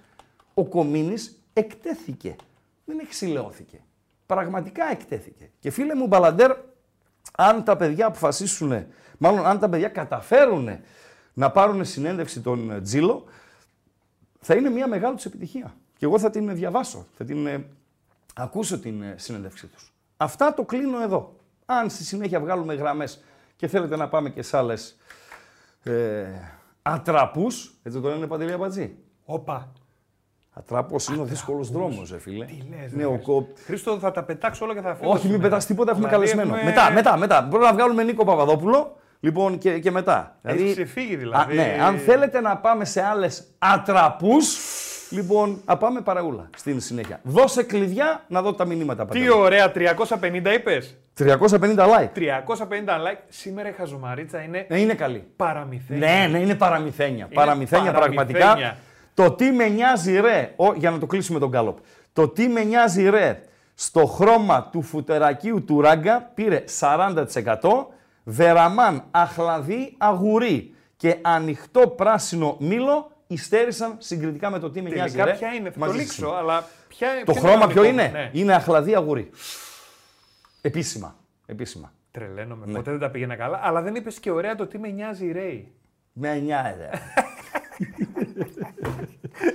ο 0.54 0.64
Κομίνης 0.64 1.42
εκτέθηκε. 1.52 2.36
Δεν 2.84 2.98
εξηλαιώθηκε. 2.98 3.80
Πραγματικά 4.26 4.90
εκτέθηκε. 4.90 5.50
Και 5.58 5.70
φίλε 5.70 5.94
μου 5.94 6.06
Μπαλαντέρ, 6.06 6.52
αν 7.36 7.64
τα 7.64 7.76
παιδιά 7.76 8.06
αποφασίσουν, 8.06 8.86
μάλλον 9.18 9.46
αν 9.46 9.58
τα 9.58 9.68
παιδιά 9.68 9.88
καταφέρουν 9.88 10.68
να 11.34 11.50
πάρουν 11.50 11.84
συνέντευξη 11.84 12.40
τον 12.40 12.70
ε, 12.70 12.80
Τζίλο, 12.80 13.24
θα 14.40 14.54
είναι 14.54 14.70
μια 14.70 14.88
μεγάλη 14.88 15.14
τους 15.14 15.24
επιτυχία. 15.24 15.74
Και 15.98 16.04
εγώ 16.04 16.18
θα 16.18 16.30
την 16.30 16.54
διαβάσω, 16.54 17.06
θα 17.16 17.24
την 17.24 17.46
ε, 17.46 17.66
ακούσω 18.34 18.78
την 18.78 19.02
ε, 19.02 19.14
συνέντευξή 19.18 19.66
τους. 19.66 19.92
Αυτά 20.16 20.54
το 20.54 20.62
κλείνω 20.62 21.02
εδώ. 21.02 21.34
Αν 21.66 21.90
στη 21.90 22.04
συνέχεια 22.04 22.40
βγάλουμε 22.40 22.74
γραμμές 22.74 23.24
και 23.56 23.66
θέλετε 23.66 23.96
να 23.96 24.08
πάμε 24.08 24.30
και 24.30 24.42
σε 24.42 24.56
άλλες 24.56 24.96
ε, 25.82 26.24
ατραπούς, 26.82 27.74
έτσι 27.82 28.00
το 28.00 28.08
λένε 28.08 28.26
Παντελή 28.26 28.52
Αμπατζή. 28.52 28.96
Όπα. 29.24 29.72
Ατράπος 30.52 31.08
είναι 31.08 31.20
ο 31.20 31.24
δύσκολος 31.24 31.70
δρόμος, 31.70 32.10
ρε 32.10 32.18
φίλε. 32.18 32.44
Τι 32.44 32.52
λες, 32.70 32.92
ναι, 32.92 33.02
ρε, 33.02 33.04
ο 33.08 33.18
κο... 33.18 33.48
Χρήστο, 33.64 33.98
θα 33.98 34.10
τα 34.10 34.22
πετάξω 34.24 34.64
όλα 34.64 34.74
και 34.74 34.80
θα 34.80 34.94
φύγω. 34.94 35.10
Όχι, 35.10 35.28
μην 35.28 35.40
πετάς 35.40 35.66
τίποτα, 35.66 35.90
έχουμε 35.90 36.08
Δηλαδή, 36.08 36.26
καλεσμένο. 36.26 36.56
έχουμε- 36.56 36.74
Μετά, 36.74 36.90
μετά, 36.92 37.16
μετά. 37.16 37.42
Μπορούμε 37.42 37.68
να 37.68 37.74
βγάλουμε 37.74 38.02
Νίκο 38.02 38.24
Παπαδόπουλο 38.24 38.96
λοιπόν 39.26 39.58
και, 39.58 39.78
και 39.78 39.90
μετά. 39.90 40.36
Έχει 40.42 40.70
ξεφύγει 40.72 41.16
δηλαδή. 41.16 41.52
Α, 41.52 41.54
ναι, 41.54 41.78
αν 41.82 41.98
θέλετε 41.98 42.40
να 42.40 42.56
πάμε 42.56 42.84
σε 42.84 43.02
άλλες 43.02 43.44
ατραπούς, 43.58 44.58
λοιπόν, 45.10 45.60
α 45.64 45.76
πάμε 45.76 46.00
παραούλα 46.00 46.50
στην 46.56 46.80
συνέχεια. 46.80 47.20
Δώσε 47.22 47.62
κλειδιά 47.62 48.24
να 48.28 48.42
δω 48.42 48.52
τα 48.54 48.64
μηνύματα. 48.64 49.02
Τι 49.02 49.08
Παντελή. 49.08 49.30
ωραία, 49.30 49.72
350 49.74 50.52
είπες. 50.54 50.96
350 51.18 51.24
like. 51.78 52.08
350 52.14 52.28
like. 53.06 53.18
Σήμερα 53.28 53.68
η 53.68 53.72
χαζομαρίτσα 53.72 54.40
είναι 54.42 54.66
Ναι, 54.68 54.80
είναι 54.80 54.94
καλή. 54.94 55.24
παραμυθένια. 55.36 56.08
Ναι, 56.08 56.26
ναι, 56.26 56.38
είναι 56.38 56.54
παραμυθένια. 56.54 57.28
παραμυθένια, 57.34 57.92
παραμυθένια. 57.92 58.32
πραγματικά. 58.32 58.76
Το 59.14 59.30
τι 59.32 59.50
με 59.50 59.68
νοιάζει 59.68 60.20
ρε, 60.20 60.52
ο, 60.56 60.72
για 60.74 60.90
να 60.90 60.98
το 60.98 61.06
κλείσουμε 61.06 61.38
τον 61.38 61.48
γκάλοπ. 61.48 61.78
Το 62.12 62.28
τι 62.28 62.48
με 62.48 62.62
νοιάζει 62.64 63.08
ρε 63.10 63.40
στο 63.74 64.06
χρώμα 64.06 64.68
του 64.72 64.82
φουτερακίου 64.82 65.64
του 65.64 65.80
ράγκα 65.80 66.30
πήρε 66.34 66.64
40%. 66.80 67.14
Βεραμάν, 68.28 69.04
αχλαδί, 69.10 69.94
αγουρί 69.98 70.74
και 70.96 71.16
ανοιχτό 71.22 71.88
πράσινο 71.88 72.56
μήλο 72.60 73.10
υστέρησαν 73.26 73.94
συγκριτικά 73.98 74.50
με 74.50 74.58
το 74.58 74.70
τι 74.70 74.82
με 74.82 74.88
νοιάζει 74.90 75.14
Τελικά 75.16 75.32
ρε. 75.32 75.38
ποια 75.38 75.52
είναι, 75.52 75.70
θα 75.70 75.78
το 75.78 75.86
μαζί 75.86 75.98
λήξω, 75.98 76.14
σου. 76.26 76.34
αλλά 76.34 76.68
ποια 76.88 77.08
Το 77.24 77.32
ποιο 77.32 77.40
χρώμα 77.42 77.66
το 77.66 77.72
ποιο 77.72 77.82
δικό 77.82 77.92
είναι; 77.94 78.06
μου, 78.06 78.12
ναι. 78.12 78.30
Είναι 78.32 78.54
αχλαδί, 78.54 78.94
αγουρί. 78.94 79.30
Επίσημα. 80.60 81.16
Επίσημα. 81.46 81.92
Τρελαίνομαι. 82.10 82.66
Ναι. 82.66 82.72
Ποτέ 82.72 82.90
δεν 82.90 83.00
τα 83.00 83.10
πήγαινα 83.10 83.36
καλά. 83.36 83.60
Αλλά 83.62 83.82
δεν 83.82 83.94
είπες 83.94 84.20
και 84.20 84.30
ωραία 84.30 84.54
το 84.54 84.66
τι 84.66 84.78
με 84.78 84.88
νοιάζει 84.88 85.26
η 85.26 85.32
Ρέι. 85.32 85.72
Με 86.12 86.38
νοιάζει. 86.38 86.82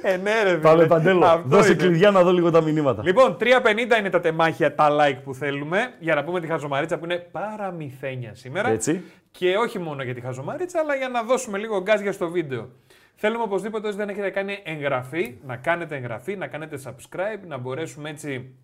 Ε, 0.02 0.18
ναι, 0.18 0.44
ρε, 0.44 0.58
Πάμε 0.58 0.76
φίλε. 0.76 0.88
παντέλο. 0.88 1.26
Αυτό 1.26 1.48
Δώσε 1.48 1.72
είναι. 1.72 1.84
κλειδιά 1.84 2.12
να 2.12 2.24
δω 2.24 2.32
λίγο 2.32 2.52
τα 2.52 2.62
μηνύματα. 2.62 3.02
Λοιπόν, 3.06 3.38
3.50 3.40 4.00
είναι 4.00 4.10
τα 4.10 4.20
τεμάχια, 4.20 4.76
τα 4.76 4.88
like 5.00 5.18
που 5.24 5.34
θέλουμε 5.34 5.94
για 6.00 6.16
να 6.16 6.24
πούμε 6.24 6.40
τη 6.40 6.48
χαζομαρίτσα 6.48 6.98
που 6.98 7.06
είναι 7.06 7.18
παραμυθένια 7.18 8.36
σήμερα. 8.36 8.70
Έτσι. 8.70 9.04
Και 9.32 9.56
όχι 9.58 9.80
μόνο 9.80 10.04
για 10.04 10.14
τη 10.14 10.22
χαζομαρίτσα, 10.22 10.80
αλλά 10.80 10.96
για 10.96 11.10
να 11.10 11.24
δώσουμε 11.24 11.58
λίγο 11.58 11.82
γκάζια 11.82 12.12
στο 12.12 12.30
βίντεο. 12.30 12.70
Θέλουμε 13.16 13.44
οπωσδήποτε 13.44 13.88
όσοι 13.88 13.98
δεν 13.98 14.10
έχετε 14.10 14.30
κάνει 14.30 14.60
εγγραφή, 14.64 15.38
να 15.46 15.56
κάνετε 15.56 15.96
εγγραφή, 15.96 16.36
να 16.36 16.48
κάνετε 16.48 16.80
subscribe, 16.86 17.48
να 17.48 17.58
μπορέσουμε 17.58 18.10
έτσι 18.10 18.56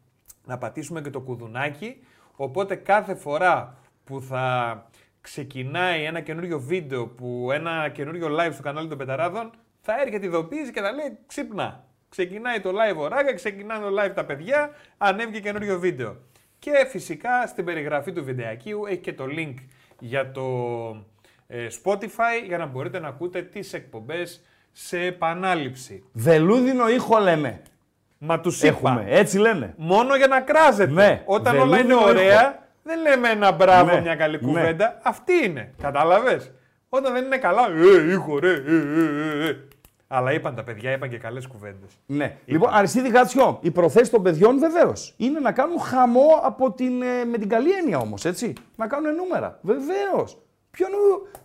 να 0.46 0.58
πατήσουμε 0.58 1.02
και 1.02 1.10
το 1.10 1.20
κουδουνάκι. 1.20 1.96
Οπότε 2.36 2.76
κάθε 2.76 3.16
φορά 3.16 3.78
που 4.04 4.22
θα 4.22 4.86
ξεκινάει 5.22 6.04
ένα 6.04 6.20
καινούριο 6.20 6.60
βίντεο, 6.60 7.08
που 7.08 7.50
ένα 7.54 7.90
καινούριο 7.90 8.28
live 8.40 8.50
στο 8.54 8.62
κανάλι 8.62 8.88
των 8.88 8.98
Πεταράδων, 8.98 9.52
θα 9.90 10.02
έρχεται 10.02 10.26
ειδοποίηση 10.26 10.72
και 10.72 10.82
θα 10.82 10.92
λέει 10.92 11.18
ξύπνα. 11.28 11.84
Ξεκινάει 12.10 12.60
το 12.60 12.70
live 12.70 12.98
ο 12.98 13.08
Ράγκα, 13.08 13.34
ξεκινάει 13.34 13.80
το 13.80 13.88
live 14.02 14.12
τα 14.16 14.26
παιδιά, 14.26 14.72
ανέβηκε 14.98 15.40
καινούριο 15.40 15.80
βίντεο. 15.80 16.18
Και 16.60 16.72
φυσικά 16.90 17.48
στην 17.48 17.66
περιγραφή 17.66 18.12
του 18.12 18.24
βιντεακίου 18.24 18.86
έχει 18.86 18.98
και 18.98 19.14
το 19.14 19.26
link 19.38 19.54
για 20.00 20.32
το 20.32 20.44
ε, 21.48 21.68
Spotify 21.84 22.46
για 22.48 22.58
να 22.58 22.66
μπορείτε 22.66 23.00
να 23.00 23.08
ακούτε 23.08 23.42
τις 23.42 23.74
εκπομπές 23.74 24.44
σε 24.72 25.00
επανάληψη. 25.00 26.04
Βελούδινο 26.12 26.90
ήχο 26.90 27.20
λέμε. 27.20 27.62
Μα 28.18 28.40
τους 28.40 28.60
είπα, 28.62 28.68
Έχουμε. 28.68 29.06
Έτσι 29.08 29.38
λένε. 29.38 29.74
μόνο 29.78 30.16
για 30.16 30.28
να 30.28 30.42
κράζετε. 30.42 30.92
Ναι, 30.92 31.22
Όταν 31.26 31.58
όλα 31.58 31.78
είναι 31.80 31.88
βελούδινο 31.94 32.10
ωραία, 32.10 32.42
ήχο. 32.42 32.60
δεν 32.84 33.02
λέμε 33.02 33.30
ένα 33.30 33.52
μπράβο, 33.52 33.94
Ναι, 33.94 34.02
μια 34.02 34.16
καλή 34.16 34.40
ναι. 34.42 34.48
κουβέντα. 34.48 35.00
Αυτή 35.04 35.34
είναι. 35.46 35.74
Κατάλαβες; 35.82 36.52
Όταν 36.90 37.14
δεν 37.14 37.26
είναι 37.26 37.38
καλά, 37.38 37.68
ε, 37.70 38.12
ήχο 38.12 38.40
ρε, 38.40 38.52
ε, 38.52 38.56
ε, 38.56 39.46
ε, 39.46 39.50
ε. 39.50 39.68
Αλλά 40.08 40.34
είπαν 40.34 40.56
τα 40.56 40.64
παιδιά, 40.64 40.92
είπαν 40.92 41.10
και 41.10 41.18
καλές 41.18 41.48
κουβέντες. 41.48 41.90
Ναι. 42.06 42.38
Λοιπόν, 42.46 42.70
Αριστίδη 42.74 43.10
Γάτσιο, 43.10 43.60
η 43.62 43.72
προθέση 43.72 44.12
των 44.12 44.24
παιδιών 44.24 44.60
βεβαίως 44.60 45.14
είναι 45.18 45.40
να 45.40 45.52
κάνουν 45.52 45.80
χαμό 45.80 46.40
από 46.44 46.72
την, 46.72 47.02
ε, 47.02 47.26
με 47.26 47.38
την 47.38 47.50
καλή 47.50 47.72
έννοια 47.72 47.98
όμως, 47.98 48.26
έτσι. 48.26 48.54
Να 48.76 48.88
κάνουν 48.88 49.16
νούμερα. 49.16 49.60
Βεβαίως. 49.62 50.38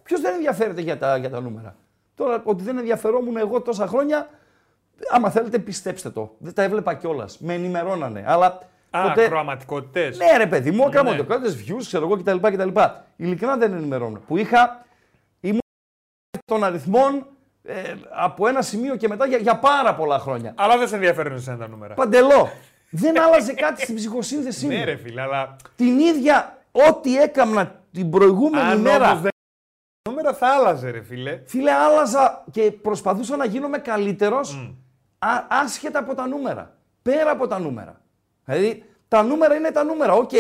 Ποιος 0.03 0.21
δεν 0.21 0.35
ενδιαφέρεται 0.35 0.81
για 0.81 0.99
τα, 0.99 1.17
για 1.17 1.31
τα 1.31 1.41
νούμερα; 1.41 1.77
Τώρα, 2.15 2.43
ότι 2.45 2.63
δεν 2.63 2.79
ενδιαφερόμουν 2.79 3.37
εγώ 3.37 3.61
τόσα 3.61 3.87
χρόνια, 3.87 4.29
άμα 5.11 5.31
θέλετε, 5.31 5.59
πιστέψτε 5.59 6.11
το. 6.11 6.35
Δεν 6.39 6.55
τα 6.55 6.63
έβλεπα 6.63 6.95
κιόλας. 6.95 7.39
Με 7.39 7.55
ενημερώνανε. 7.55 8.25
Αλλά 8.27 8.59
Α, 8.91 9.03
ποτέ... 9.09 9.29
κροαματικότητες. 9.29 10.19
Ναι, 10.19 10.37
ρε 10.37 10.47
παιδί 10.47 10.71
μου, 10.71 10.77
Ναι. 10.77 10.85
ακραματικότητε, 10.85 11.59
views, 11.67 11.81
ξέρω 11.81 12.07
εγώ 12.07 12.17
κτλ. 12.17 12.37
κτλ. 12.37 12.81
Ειλικρινά 13.17 13.57
δεν 13.57 13.73
ενημερώνω. 13.73 14.21
Που 14.27 14.37
είχα. 14.37 14.85
ήμουν 15.41 15.61
των 16.45 16.65
αριθμών 16.65 17.27
ε, 17.63 17.95
από 18.11 18.47
ένα 18.47 18.63
σημείο 18.63 18.97
και 18.97 19.09
μετά 19.09 19.27
για, 19.27 19.39
για 19.39 19.59
πάρα 19.59 19.95
πολλά 19.95 20.19
χρόνια. 20.19 20.55
Αλλά 20.57 20.79
δεν 20.79 20.89
σε 20.89 20.95
ενδιαφέρουν 20.95 21.37
εσένα 21.37 21.57
τα 21.57 21.69
νούμερα. 21.69 21.95
Παντελώ. 21.95 22.51
δεν 22.91 23.21
άλλαζε 23.21 23.53
κάτι 23.53 23.83
στην 23.83 23.95
ψυχοσύνθεσή 23.95 24.67
μου. 24.67 24.73
Ναι, 24.73 24.85
ρε 24.85 24.97
φίλε, 24.97 25.21
αλλά 25.21 25.57
Την 25.77 25.99
ίδια 25.99 26.59
ό,τι 26.73 27.17
έκανα 27.17 27.81
την 27.93 28.11
προηγούμενη 28.11 28.71
αν 28.71 28.81
μέρα. 28.81 29.11
όμως 29.11 29.21
δεν 29.23 29.31
νούμερα 30.09 30.35
θα 30.35 30.49
άλλαζε, 30.49 30.91
ρε 30.91 31.03
φίλε. 31.03 31.41
Φίλε, 31.47 31.71
άλλαζα 31.71 32.45
και 32.51 32.73
προσπαθούσα 32.73 33.37
να 33.37 33.45
γίνομαι 33.45 33.79
καλύτερος 33.79 34.75
άσχετα 35.49 35.99
από 35.99 36.15
τα 36.15 36.27
νούμερα. 36.27 36.77
Πέρα 37.03 37.31
από 37.31 37.47
τα 37.47 37.59
νούμερα. 37.59 38.01
Δηλαδή, 38.45 38.85
τα 39.09 39.23
νούμερα 39.23 39.55
είναι 39.55 39.71
τα 39.71 39.85
νούμερα, 39.85 40.13
οκ. 40.13 40.31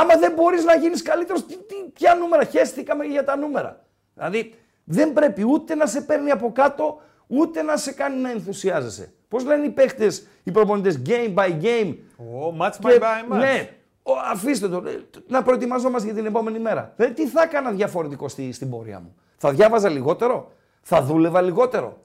Άμα 0.00 0.16
δεν 0.18 0.32
μπορείς 0.32 0.64
να 0.64 0.76
γίνεις 0.76 1.02
καλύτερος, 1.02 1.46
τι, 1.46 1.56
τι, 1.56 1.74
ποια 1.92 2.14
νούμερα, 2.14 2.44
χεστήκαμε 2.44 3.04
για 3.04 3.24
τα 3.24 3.36
νούμερα. 3.36 3.84
Δηλαδή, 4.14 4.54
δεν 4.84 5.12
πρέπει 5.12 5.44
ούτε 5.46 5.74
να 5.74 5.86
σε 5.86 6.00
παίρνει 6.00 6.30
από 6.30 6.52
κάτω, 6.52 7.00
ούτε 7.26 7.62
να 7.62 7.76
σε 7.76 7.92
κάνει 7.92 8.20
να 8.20 8.30
ενθουσιάζεσαι. 8.30 9.12
Πώς 9.28 9.44
λένε 9.44 9.66
οι 9.66 9.70
παίχτες, 9.70 10.10
οι 10.42 10.50
προπονητές, 10.50 11.02
game 11.06 11.34
by 11.34 11.62
game. 11.62 11.94
Ω, 12.16 12.54
match 12.60 12.86
by 12.86 12.90
Και- 12.90 12.98
by 13.00 13.32
match. 13.34 13.38
Ναι, 13.38 13.70
ο, 14.02 14.12
αφήστε 14.32 14.68
το. 14.68 14.82
ε, 14.86 15.00
Να 15.28 15.42
προετοιμαζόμαστε 15.42 16.06
για 16.06 16.16
την 16.16 16.26
επόμενη 16.26 16.58
μέρα. 16.58 16.92
Δηλαδή, 16.96 17.14
τι 17.14 17.26
θα 17.26 17.42
έκανα 17.42 17.70
διαφορετικό 17.70 18.28
στη, 18.28 18.52
στην 18.52 18.70
πορεία 18.70 19.00
μου. 19.00 19.14
Θα 19.36 19.50
διάβαζα 19.52 19.88
λιγότερο; 19.88 20.52
Θα 20.82 21.02
δούλευα 21.02 21.40
λιγότερο; 21.40 22.02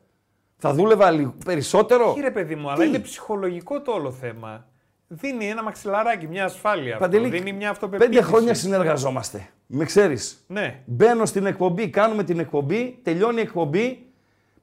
Θα 0.57 0.73
δούλευα 0.73 1.11
λι- 1.11 1.27
περισσότερο; 1.45 2.13
Κύριε 2.13 2.31
παιδί 2.31 2.55
μου, 2.55 2.69
αλλά 2.69 2.77
Τι; 2.83 2.87
είναι 2.87 2.99
ψυχολογικό 2.99 3.81
το 3.81 3.91
όλο 3.91 4.11
θέμα. 4.11 4.65
Δίνει 5.07 5.49
ένα 5.49 5.63
μαξιλαράκι, 5.63 6.27
μια 6.27 6.43
ασφάλεια. 6.45 6.93
αυτό. 6.93 7.05
Παντελή, 7.05 7.29
Δίνει 7.29 7.53
μια 7.53 7.69
αυτοπεποίθηση. 7.69 8.19
πέντε 8.19 8.31
χρόνια 8.31 8.53
συνεργαζόμαστε. 8.53 9.47
Με 9.67 9.85
ξέρεις. 9.85 10.43
Ναι. 10.47 10.79
Μπαίνω 10.85 11.25
στην 11.25 11.45
εκπομπή, 11.45 11.89
κάνουμε 11.89 12.23
την 12.23 12.39
εκπομπή, 12.39 12.99
τελειώνει 13.03 13.37
η 13.37 13.41
εκπομπή. 13.41 14.05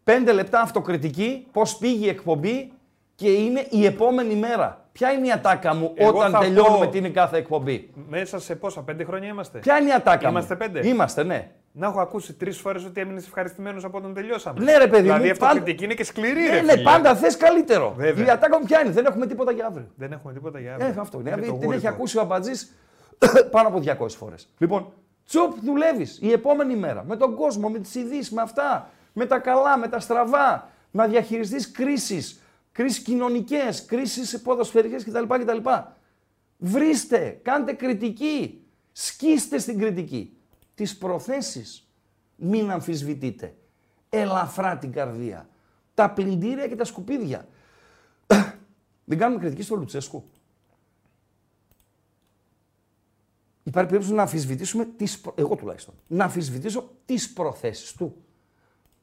πέντε 0.04 0.32
λεπτά 0.32 0.60
αυτοκριτική, 0.60 1.46
πώς 1.52 1.76
πήγε 1.76 2.06
η 2.06 2.08
εκπομπή 2.08 2.72
και 3.14 3.30
είναι 3.30 3.66
η 3.70 3.84
επόμενη 3.86 4.34
μέρα. 4.34 4.86
Ποια 4.92 5.10
είναι 5.12 5.26
η 5.26 5.32
ατάκα 5.32 5.74
μου 5.74 5.92
Εγώ 5.94 6.18
όταν 6.18 6.30
θα 6.30 6.38
τελειώνουμε 6.38 6.84
πω- 6.84 6.90
την 6.92 7.12
κάθε 7.12 7.36
εκπομπή; 7.36 7.90
Μέσα 8.08 8.38
σε 8.38 8.54
πόσα, 8.56 8.80
πέντε 8.82 9.04
χρόνια 9.04 9.28
είμαστε; 9.28 9.58
Ποια 9.58 9.78
είναι 9.78 9.88
η 9.88 9.92
ατάκα 9.92 10.28
Είμαστε 10.28 10.52
μου. 10.54 10.58
πέντε; 10.58 10.88
Είμαστε, 10.88 11.22
ναι. 11.24 11.50
Να 11.72 11.86
έχω 11.86 12.00
ακούσει 12.00 12.32
τρεις 12.32 12.58
φορές 12.58 12.84
ότι 12.84 13.00
έμεινες 13.00 13.26
ευχαριστημένος 13.26 13.84
από 13.84 13.98
όταν 13.98 14.14
τελειώσαμε. 14.14 14.64
Ναι, 14.64 14.76
ρε 14.76 14.86
παιδί 14.86 15.02
δηλαδή, 15.02 15.24
μου, 15.24 15.30
αυτό 15.30 15.44
πάντα- 15.46 15.60
κριτική 15.60 15.84
είναι 15.84 15.94
και 15.94 16.04
σκληρή, 16.04 16.40
Ναι, 16.40 16.48
ρε 16.48 16.60
ναι, 16.60 16.70
φίλε. 16.72 16.82
πάντα 16.82 17.14
θες 17.16 17.36
καλύτερο. 17.36 17.94
Βέβαια. 17.96 18.26
Η 18.26 18.30
ατάκα 18.30 18.58
μου 18.58 18.64
ποια 18.64 18.80
είναι, 18.80 18.90
δεν 18.90 19.04
έχουμε 19.06 19.26
τίποτα 19.26 19.52
για 19.52 19.66
αύριο. 19.66 19.86
Δεν 19.96 20.12
έχουμε 20.12 20.32
τίποτα 20.32 20.58
για 20.60 20.70
Ε, 20.70 20.84
αύριο. 20.84 21.00
αυτό 21.00 21.20
είναι. 21.20 21.28
Είναι 21.30 21.38
Δηλαδή, 21.40 21.52
το 21.52 21.58
την 21.58 21.64
γούρι 21.66 21.76
έχει 21.76 21.86
του. 21.86 21.92
ακούσει 21.92 22.18
ο 22.18 22.20
Αμπατζής 22.20 22.76
πάνω 23.50 23.68
από 23.68 23.78
200 23.78 24.08
φορές. 24.08 24.48
Λοιπόν, 24.58 24.92
τσοπ, 25.26 25.58
δουλεύεις 25.62 26.18
η 26.20 26.32
επόμενη 26.32 26.76
μέρα 26.76 27.04
με 27.04 27.16
τον 27.16 27.34
κόσμο, 27.34 27.68
με 27.68 27.78
τις 27.78 27.94
ειδήσεις, 27.94 28.30
με 28.30 28.42
αυτά, 28.42 28.90
με 29.12 29.26
τα 29.26 29.38
καλά, 29.38 29.78
με 29.78 29.88
τα 29.88 30.00
στραβά, 30.00 30.70
να 30.90 31.06
διαχειριστείς 31.06 31.70
κρίσεις, 31.70 32.40
κρίσεις 32.72 33.02
κοινωνικές, 33.02 33.84
κρίσεις 33.84 34.42
ποδοσφαιρικές 34.42 35.04
κτλ, 35.04 35.24
κτλ. 35.26 35.68
Βρίστε, 36.58 37.40
κάντε 37.42 37.72
κριτική, 37.72 38.64
σκίστε 38.92 39.58
στην 39.58 39.78
κριτική. 39.78 40.36
Τις 40.74 40.98
προθέσεις 40.98 41.88
μην 42.36 42.70
αμφισβητείτε. 42.70 43.54
Ελαφρά 44.08 44.78
την 44.78 44.92
καρδία. 44.92 45.48
Τα 45.94 46.10
πλυντήρια 46.10 46.68
και 46.68 46.76
τα 46.76 46.84
σκουπίδια. 46.84 47.48
Δεν 49.04 49.18
κάνουμε 49.18 49.40
κριτική 49.40 49.62
στο 49.62 49.76
Λουτσέσκου. 49.76 50.30
Υπάρχει 53.72 53.90
περίπτωση 53.90 54.16
να 54.16 54.22
αμφισβητήσουμε 54.22 54.84
τις, 54.84 55.20
προ- 55.20 55.38
εγώ 55.38 55.56
τουλάχιστον, 55.56 55.94
να 56.06 56.24
αμφισβητήσω 56.24 56.90
τις 57.04 57.32
προθέσεις 57.32 57.92
του. 57.92 58.14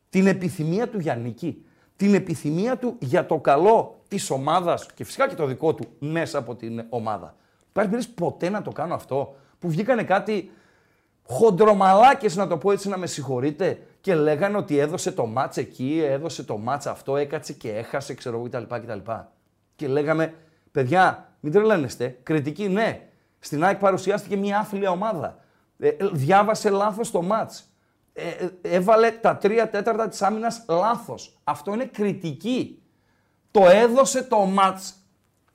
Την 0.10 0.28
επιθυμία 0.28 0.90
του 0.90 1.00
για 1.00 1.16
νίκη. 1.16 1.66
Την 1.96 2.14
επιθυμία 2.14 2.78
του 2.78 2.96
για 3.00 3.26
το 3.26 3.40
καλό 3.40 4.02
της 4.08 4.30
ομάδας 4.30 4.86
και 4.94 5.04
φυσικά 5.04 5.28
και 5.28 5.36
το 5.36 5.46
δικό 5.46 5.74
του 5.74 5.86
μέσα 6.00 6.38
από 6.38 6.56
την 6.56 6.84
ομάδα. 6.90 7.36
Υπάρχει 7.70 7.92
περίπτωση 7.92 8.10
ποτέ 8.10 8.50
να 8.50 8.62
το 8.62 8.72
κάνω 8.72 8.94
αυτό 8.94 9.36
που 9.60 9.70
βγήκανε 9.70 10.04
κάτι 10.04 10.52
χοντρομαλάκες 11.24 12.36
να 12.36 12.48
το 12.48 12.58
πω 12.58 12.72
έτσι 12.72 12.90
να 12.90 12.98
με 12.98 13.08
συγχωρείτε 13.08 13.82
και 14.02 14.16
λέγανε 14.16 14.58
ότι 14.58 14.78
έδωσε 14.78 15.12
το 15.12 15.26
μάτς 15.26 15.58
εκεί, 15.58 16.02
έδωσε 16.06 16.44
το 16.44 16.58
μάτς 16.58 16.86
αυτό, 16.86 17.18
έκατσε 17.18 17.54
και 17.54 17.72
έχασε 17.72 18.14
ξέρω 18.14 18.38
εγώ 18.38 18.48
κτλ. 18.50 18.76
κτλ. 18.76 19.12
Και 19.76 19.88
λέγαμε, 19.88 20.34
παιδιά, 20.72 21.34
μην 21.40 21.52
τρελαίνεστε, 21.54 22.20
κριτική 22.24 22.68
ναι. 22.68 23.09
Στην 23.40 23.64
ΑΕΚ 23.64 23.78
παρουσιάστηκε 23.78 24.38
μια 24.38 24.60
άθλια 24.60 24.92
ομάδα. 24.92 25.40
Ε, 25.80 25.88
ε, 25.88 26.08
διάβασε 26.12 26.70
λάθος 26.70 27.12
το 27.12 27.22
μάτς. 27.22 27.74
Ε, 28.14 28.28
ε, 28.30 28.50
έβαλε 28.62 29.12
τα 29.12 29.38
τρία 29.38 29.70
τέταρτα 29.70 30.08
της 30.08 30.22
άμυνας 30.22 30.66
λάθος. 30.68 31.40
Αυτό 31.44 31.74
είναι 31.74 31.86
κριτική. 31.86 32.84
Το 33.52 33.66
έδωσε 33.66 34.24
το 34.24 34.40
μάτς, 34.40 34.96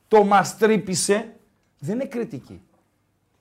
το 0.08 0.24
μας 0.24 0.56
τρύπησε, 0.56 1.36
δεν 1.78 1.94
είναι 1.94 2.04
κριτική. 2.04 2.62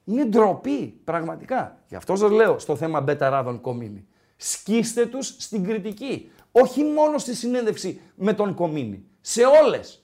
Είναι 0.04 0.26
ντροπή, 0.26 1.02
πραγματικά. 1.04 1.78
Γι' 1.88 1.96
αυτό 1.96 2.16
σας 2.16 2.32
λέω 2.32 2.60
στο 2.60 2.76
θέμα 2.76 3.02
μπεταράδων 3.02 3.62
Κομίνη. 3.62 4.08
Σκίστε 4.36 5.06
τους 5.06 5.28
στην 5.28 5.64
κριτική. 5.64 6.32
Όχι 6.52 6.84
μόνο 6.84 7.18
στη 7.18 7.36
συνέντευξη 7.36 8.02
με 8.16 8.34
τον 8.34 8.54
Κομίνη. 8.54 9.06
Σε 9.22 9.42
όλες. 9.64 10.04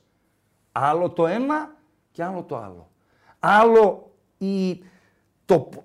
Άλλο 0.71 1.09
το 1.09 1.27
ένα 1.27 1.75
και 2.11 2.23
άλλο 2.23 2.43
το 2.43 2.57
άλλο. 2.57 2.91
Άλλο 3.39 4.08
η, 4.45 4.83
το, 5.45 5.59
π- 5.59 5.77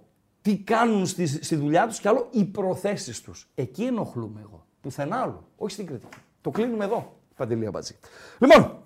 τι 0.43 0.57
κάνουν 0.57 1.07
στη, 1.07 1.27
στη 1.27 1.57
δουλειά 1.57 1.87
τους 1.87 1.99
και 1.99 2.09
άλλο 2.09 2.29
οι 2.31 2.45
προθέσεις 2.45 3.21
τους. 3.21 3.49
Εκεί 3.55 3.83
ενοχλούμε 3.85 4.41
εγώ. 4.43 4.67
Πουθενά 4.81 5.17
άλλο. 5.17 5.45
Όχι 5.57 5.73
στην 5.73 5.87
κριτική. 5.87 6.17
Το 6.41 6.51
κλείνουμε 6.51 6.85
εδώ. 6.85 7.17
Παντελή 7.37 7.67
Αμπατζή. 7.67 7.97
Λοιπόν, 8.39 8.79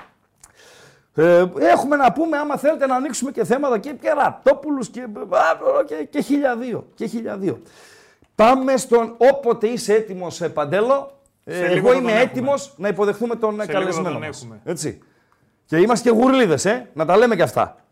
ε, 1.15 1.45
έχουμε 1.59 1.97
να 1.97 2.13
πούμε, 2.13 2.37
άμα 2.37 2.57
θέλετε, 2.57 2.87
να 2.87 2.95
ανοίξουμε 2.97 3.31
και 3.31 3.45
θέματα 3.45 3.79
και, 3.79 3.93
και 3.93 4.11
ραπτόπουλους 4.11 4.89
και, 4.89 5.01
α, 5.03 5.85
και, 5.87 6.05
και 6.11 6.21
χιλιαδίο. 6.21 6.87
Και 6.95 7.07
χιλιαδίο. 7.07 7.63
Πάμε 8.35 8.77
στον 8.77 9.15
όποτε 9.19 9.67
είσαι 9.67 9.95
έτοιμος, 9.95 10.41
ε, 10.41 10.49
Παντέλο. 10.49 11.13
Ε, 11.45 11.55
Σε 11.55 11.69
λίγο 11.69 11.77
εγώ 11.77 11.89
θα 11.89 11.93
είμαι 11.95 12.01
τον 12.01 12.11
έχουμε. 12.11 12.21
έτοιμος 12.31 12.75
να 12.77 12.89
υποδεχθούμε 12.89 13.37
τον 13.37 13.49
ε, 13.49 13.53
λίγο 13.53 13.65
θα 13.67 13.73
καλεσμένο 13.73 14.11
τον 14.11 14.19
μας. 14.27 14.37
έχουμε. 14.43 14.61
Έτσι. 14.65 14.99
Και 15.65 15.77
είμαστε 15.77 16.11
και 16.11 16.17
γουρλίδες, 16.17 16.65
ε. 16.65 16.91
Να 16.95 17.05
τα 17.05 17.17
λέμε 17.17 17.37
και 17.37 17.43
αυτά. 17.43 17.85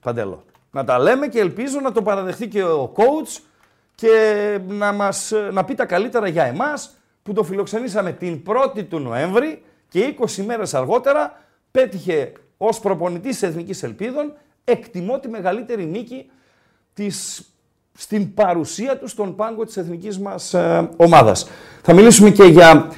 Παντέλο. 0.00 0.44
Να 0.76 0.84
τα 0.84 0.98
λέμε 0.98 1.26
και 1.26 1.40
ελπίζω 1.40 1.80
να 1.80 1.92
το 1.92 2.02
παραδεχτεί 2.02 2.48
και 2.48 2.62
ο 2.62 2.92
coach 2.96 3.40
και 3.94 4.10
να, 4.68 4.92
μας, 4.92 5.32
να 5.52 5.64
πει 5.64 5.74
τα 5.74 5.84
καλύτερα 5.84 6.28
για 6.28 6.44
εμάς 6.44 6.90
που 7.22 7.32
το 7.32 7.42
φιλοξενήσαμε 7.42 8.12
την 8.12 8.42
1η 8.46 8.84
του 8.84 8.98
Νοέμβρη 8.98 9.62
και 9.88 10.14
20 10.36 10.42
μέρες 10.46 10.74
αργότερα 10.74 11.42
πέτυχε 11.70 12.32
ως 12.56 12.80
προπονητής 12.80 13.38
της 13.38 13.48
Εθνικής 13.48 13.82
Ελπίδων 13.82 14.32
εκτιμώ 14.64 15.18
τη 15.18 15.28
μεγαλύτερη 15.28 15.84
νίκη 15.84 16.30
της, 16.94 17.42
στην 17.92 18.34
παρουσία 18.34 18.98
του 18.98 19.08
στον 19.08 19.36
πάγκο 19.36 19.64
της 19.64 19.76
εθνικής 19.76 20.18
μας 20.18 20.54
ε, 20.54 20.90
ομάδας. 20.96 21.48
Θα 21.82 21.92
μιλήσουμε 21.92 22.30
και 22.30 22.44
για 22.44 22.88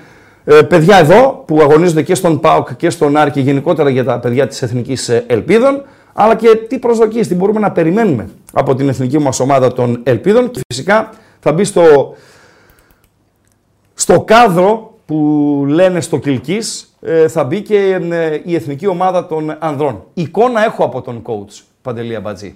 ε, 0.45 0.63
παιδιά 0.63 0.97
εδώ 0.97 1.45
που 1.47 1.61
αγωνίζονται 1.61 2.03
και 2.03 2.15
στον 2.15 2.41
ΠΑΟΚ 2.41 2.75
και 2.75 2.91
στον 2.91 3.17
ΑΡ 3.17 3.31
και 3.31 3.41
γενικότερα 3.41 3.91
για 3.91 4.05
τα 4.05 4.19
παιδιά 4.21 4.47
της 4.47 4.63
Εθνικής 4.63 5.09
ε, 5.09 5.25
Ελπίδων 5.27 5.85
αλλά 6.21 6.35
και 6.37 6.57
τι 6.69 6.79
προσδοκίες, 6.79 7.29
τι 7.29 7.35
μπορούμε 7.35 7.61
να 7.61 7.71
περιμένουμε 7.73 8.29
από 8.53 8.75
την 8.75 8.89
εθνική 8.89 9.19
μας 9.19 9.41
ομάδα 9.41 9.73
των 9.73 10.01
Ελπίδων 10.03 10.51
και 10.51 10.61
φυσικά 10.69 11.11
θα 11.41 11.53
μπει 11.53 11.65
στο, 11.65 12.15
στο 13.95 14.21
κάδρο 14.21 14.95
που 15.07 15.17
λένε 15.69 16.01
στο 16.01 16.19
Κιλκής 16.19 16.97
ε, 17.01 17.29
θα 17.29 17.45
μπει 17.45 17.63
και 17.63 18.01
ε, 18.11 18.41
η 18.45 18.55
εθνική 18.55 18.87
ομάδα 18.87 19.27
των 19.27 19.57
ανδρών. 19.59 20.05
Εικόνα 20.15 20.65
έχω 20.65 20.85
από 20.85 21.01
τον 21.03 21.23
coach 21.27 21.63
Παντελή 21.83 22.15
Αμπατζή. 22.15 22.55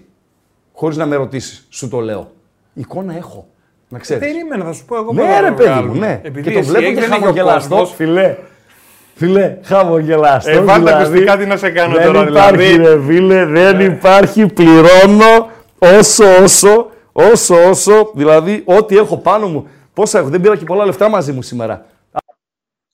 Χωρίς 0.72 0.96
να 0.96 1.06
με 1.06 1.16
ρωτήσεις, 1.16 1.66
σου 1.70 1.88
το 1.88 2.00
λέω. 2.00 2.30
Εικόνα 2.74 3.16
έχω. 3.16 3.46
Να 3.88 3.98
ξέρεις. 3.98 4.26
Περίμενα, 4.28 4.64
θα 4.64 4.72
σου 4.72 4.84
πω 4.84 4.96
εγώ 4.96 5.12
Ναι, 5.12 5.20
πώς 5.22 5.30
θα 5.30 5.40
ρε 5.40 5.48
το 5.48 5.54
παιδί 5.54 5.68
βγάλουμε. 5.68 5.92
μου, 5.94 6.00
ναι. 6.00 6.20
Επειδή 6.22 6.42
και 6.48 6.52
το 6.52 6.58
εσύ 6.58 6.68
βλέπω 6.70 6.84
έχεις, 6.84 6.94
και 6.98 7.00
δεν 7.00 7.12
έχει 7.12 7.20
ο 7.20 7.24
χαμογελαστό. 7.24 7.68
κόσμος. 7.76 7.94
Φιλέ, 7.94 8.36
φιλέ, 9.22 9.56
χαμογελαστό. 9.62 10.50
Ε, 10.50 10.60
βάλτε 10.60 10.84
δηλαδή. 10.84 11.04
ακουστικά 11.04 11.36
τι 11.36 11.46
να 11.46 11.56
σε 11.56 11.70
κάνω 11.70 11.96
δεν 11.96 12.12
τώρα, 12.12 12.28
υπάρχει, 12.28 12.56
δηλαδή. 12.56 12.94
ρε 12.94 13.02
φίλε, 13.02 13.44
δεν 13.44 13.80
υπάρχει, 13.80 14.46
πληρώνω 14.46 15.50
όσο, 15.78 16.24
όσο, 16.42 16.90
όσο, 17.12 17.68
όσο, 17.68 18.10
δηλαδή 18.14 18.62
ό,τι 18.64 18.96
έχω 18.96 19.16
πάνω 19.16 19.46
μου. 19.46 19.68
Πόσα 19.94 20.18
έχω, 20.18 20.28
δεν 20.28 20.40
πήρα 20.40 20.56
και 20.56 20.64
πολλά 20.64 20.84
λεφτά 20.84 21.08
μαζί 21.08 21.32
μου 21.32 21.42
σήμερα. 21.42 21.84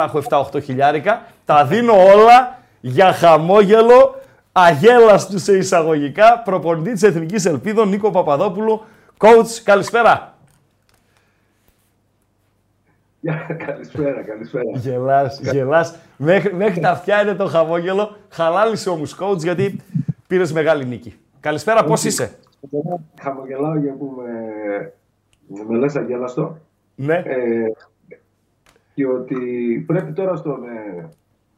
Έχω 0.04 0.22
7-8 0.28 0.62
χιλιάρικα, 0.62 1.22
τα 1.44 1.64
δίνω 1.64 1.92
όλα 1.92 2.58
για 2.80 3.12
χαμόγελο, 3.12 4.14
αγέλαστου 4.52 5.38
σε 5.38 5.56
εισαγωγικά, 5.56 6.42
προπονητή 6.44 6.92
της 6.92 7.02
Εθνικής 7.02 7.44
Ελπίδων, 7.44 7.88
Νίκο 7.88 8.10
Παπαδόπουλο. 8.10 8.84
Coach, 9.18 9.60
καλησπέρα. 9.64 10.37
Γεια, 13.20 13.56
καλησπέρα, 13.66 14.22
καλησπέρα. 14.22 14.64
Γελάς, 14.74 15.40
γελάς. 15.40 15.96
Μέχρι, 16.16 16.54
μέχρι 16.54 16.80
τα 16.80 16.90
αυτιά 16.90 17.22
είναι 17.22 17.34
το 17.34 17.46
χαμόγελο. 17.46 18.16
Χαλάλησε 18.28 18.90
όμως 18.90 19.16
coach 19.20 19.38
γιατί 19.38 19.80
πήρες 20.26 20.52
μεγάλη 20.52 20.84
νίκη. 20.84 21.14
Καλησπέρα, 21.40 21.84
πώς 21.84 22.04
είσαι; 22.04 22.30
Χαμογελάω 23.20 23.76
για 23.78 23.92
που 23.92 24.14
με, 25.46 25.62
με 25.68 25.76
λες 25.76 25.96
αγέλαστο. 25.96 26.58
Ναι. 26.94 27.14
Ε, 27.14 27.72
και 28.94 29.06
ότι 29.06 29.38
πρέπει 29.86 30.12
τώρα 30.12 30.36
στον, 30.36 30.62
ε, 30.64 31.08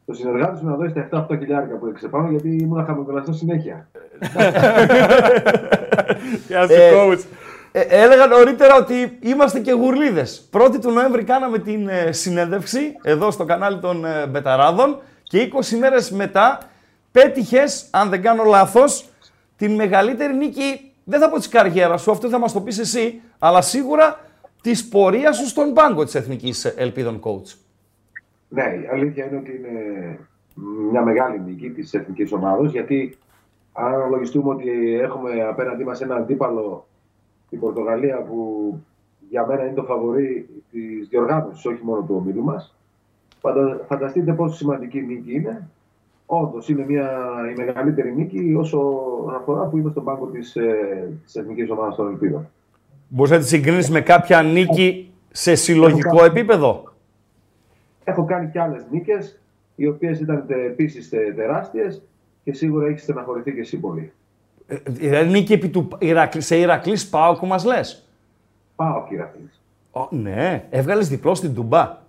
στο 0.03 0.13
συνεργάτη 0.13 0.57
σου 0.57 0.65
να 0.65 0.75
δώσει 0.75 0.93
τα 0.93 1.27
7-8 1.29 1.37
χιλιάρικα 1.37 1.75
που 1.75 1.85
έξε 1.85 2.07
πάνω, 2.07 2.29
γιατί 2.29 2.55
ήμουν 2.55 2.85
χαμογελαστό 2.85 3.33
συνέχεια. 3.33 3.89
Γεια 6.47 6.67
σου, 6.67 6.73
Ε, 6.73 6.91
coach. 6.95 7.19
Ε, 7.71 7.81
έλεγα 7.89 8.27
νωρίτερα 8.27 8.75
ότι 8.75 9.17
είμαστε 9.19 9.59
και 9.59 9.71
γουρλίδες. 9.71 10.49
1η 10.51 10.79
του 10.81 10.91
Νοέμβρη 10.91 11.23
κάναμε 11.23 11.59
την 11.59 11.87
ε, 11.87 12.11
συνέντευξη 12.11 12.95
εδώ 13.03 13.31
στο 13.31 13.45
κανάλι 13.45 13.79
των 13.79 14.05
ε, 14.05 14.27
Μπεταράδων 14.27 15.01
και 15.23 15.51
20 15.53 15.77
μέρες 15.79 16.11
μετά 16.11 16.59
πέτυχες, 17.11 17.87
αν 17.91 18.09
δεν 18.09 18.21
κάνω 18.21 18.43
λάθος, 18.43 19.09
την 19.57 19.75
μεγαλύτερη 19.75 20.33
νίκη, 20.33 20.91
δεν 21.03 21.19
θα 21.19 21.29
πω 21.29 21.37
της 21.37 21.47
καριέρας 21.47 22.01
σου, 22.01 22.11
αυτό 22.11 22.29
θα 22.29 22.39
μας 22.39 22.53
το 22.53 22.61
πεις 22.61 22.79
εσύ, 22.79 23.21
αλλά 23.39 23.61
σίγουρα 23.61 24.19
της 24.61 24.87
πορείας 24.87 25.37
σου 25.37 25.47
στον 25.47 25.73
πάγκο 25.73 26.03
της 26.03 26.15
Εθνικής 26.15 26.65
Ελπίδων 26.65 27.19
Coach. 27.23 27.55
Ναι, 28.47 28.63
η 28.63 28.87
αλήθεια 28.91 29.25
είναι 29.25 29.37
ότι 29.37 29.51
είναι 29.51 30.17
μια 30.91 31.01
μεγάλη 31.01 31.39
νίκη 31.39 31.69
της 31.69 31.93
εθνικής 31.93 32.31
ομάδας, 32.31 32.71
γιατί 32.71 33.17
αν 33.73 33.93
αναλογιστούμε 33.93 34.49
ότι 34.49 34.99
έχουμε 35.01 35.43
απέναντί 35.49 35.83
μας 35.83 36.01
ένα 36.01 36.15
αντίπαλο, 36.15 36.87
την 37.51 37.59
Πορτογαλία, 37.59 38.17
που 38.17 38.73
για 39.29 39.45
μένα 39.45 39.63
είναι 39.65 39.73
το 39.73 39.83
φαβορή 39.83 40.49
της 40.71 41.07
διοργάνωσης, 41.09 41.65
όχι 41.65 41.83
μόνο 41.83 42.01
του 42.01 42.15
ομίλου 42.17 42.43
μας. 42.43 42.75
Φανταστείτε 43.87 44.33
πόσο 44.33 44.55
σημαντική 44.55 45.01
νίκη 45.01 45.33
είναι. 45.33 45.69
Όντως 46.25 46.69
είναι 46.69 46.85
μια, 46.85 47.09
η 47.51 47.61
μεγαλύτερη 47.61 48.15
νίκη 48.15 48.55
όσο 48.57 48.79
αφορά 49.35 49.65
που 49.65 49.77
είμαι 49.77 49.89
στον 49.89 50.03
πάγκο 50.03 50.25
της 50.25 50.57
της 51.25 51.35
εθνικής 51.35 51.69
ομάδας 51.69 51.95
των 51.95 52.07
Ελπίδων. 52.07 52.49
Μπορείς 53.07 53.31
να 53.31 53.37
τη 53.37 53.45
συγκρίνεις 53.45 53.89
με 53.89 54.01
κάποια 54.01 54.41
νίκη 54.41 55.11
σε 55.31 55.55
συλλογικό 55.55 56.23
επίπεδο; 56.23 56.93
Έχω 58.03 58.25
κάνει 58.25 58.49
και 58.49 58.59
άλλες 58.59 58.85
νίκες, 58.91 59.39
οι 59.75 59.87
οποίες 59.87 60.19
ήταν 60.19 60.45
επίσης 60.47 61.09
τεράστιες 61.09 62.01
και 62.43 62.53
σίγουρα 62.53 62.87
έχει 62.87 62.99
στεναχωρηθεί 62.99 63.53
και 63.53 63.59
εσύ 63.59 63.79
πολύ. 63.79 64.11
Ε, 64.71 64.77
δηλαδή 64.85 65.31
νίκη 65.31 65.53
επί 65.53 65.69
του, 65.69 65.87
σε 66.37 66.57
Ηρακλής 66.57 67.09
Πάοκ 67.09 67.37
που 67.37 67.45
μας 67.45 67.65
λες. 67.65 68.05
Πάοκ 68.75 69.11
Ηρακλής. 69.11 69.61
ναι, 70.09 70.65
έβγαλες 70.69 71.07
διπλό 71.07 71.35
στην 71.35 71.53
Τουμπά. 71.53 71.99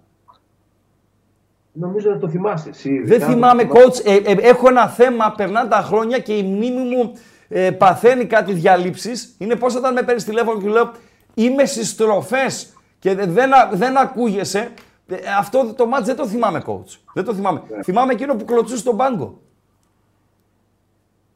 Νομίζω 1.73 2.11
ότι 2.11 2.19
το 2.19 2.29
θυμάσαι 2.29 2.69
εσύ. 2.69 3.03
Δεν 3.05 3.21
θυμάμαι, 3.21 3.69
coach. 3.73 4.05
Ε, 4.05 4.15
ε, 4.15 4.37
έχω 4.41 4.69
ένα 4.69 4.89
θέμα, 4.89 5.33
περνάνε 5.37 5.69
τα 5.69 5.77
χρόνια 5.77 6.19
και 6.19 6.33
η 6.33 6.43
μνήμη 6.43 6.83
μου 6.83 7.13
ε, 7.49 7.71
παθαίνει 7.71 8.25
κάτι 8.25 8.53
διαλύσεις. 8.53 9.35
Είναι 9.39 9.57
πώς 9.57 9.75
όταν 9.75 9.93
με 9.93 10.03
παίρνεις 10.03 10.25
τηλέφωνο 10.25 10.61
και 10.61 10.69
λέω 10.69 10.91
είμαι 11.35 11.65
στις 11.65 11.89
στροφές 11.89 12.73
και 12.99 13.15
δεν, 13.15 13.51
δεν 13.73 13.97
ακούγεσαι. 13.97 14.73
Ε, 15.09 15.17
αυτό 15.39 15.75
το 15.77 15.87
μάτς 15.87 16.07
δεν 16.07 16.17
το 16.17 16.27
θυμάμαι, 16.27 16.63
coach. 16.67 16.99
Δεν 17.15 17.25
το 17.25 17.35
θυμάμαι. 17.35 17.63
Ναι. 17.69 17.83
Θυμάμαι 17.83 18.13
εκείνο 18.13 18.35
που 18.35 18.45
κλωτσούσε 18.45 18.81
στον 18.81 18.97
πάγκο. 18.97 19.41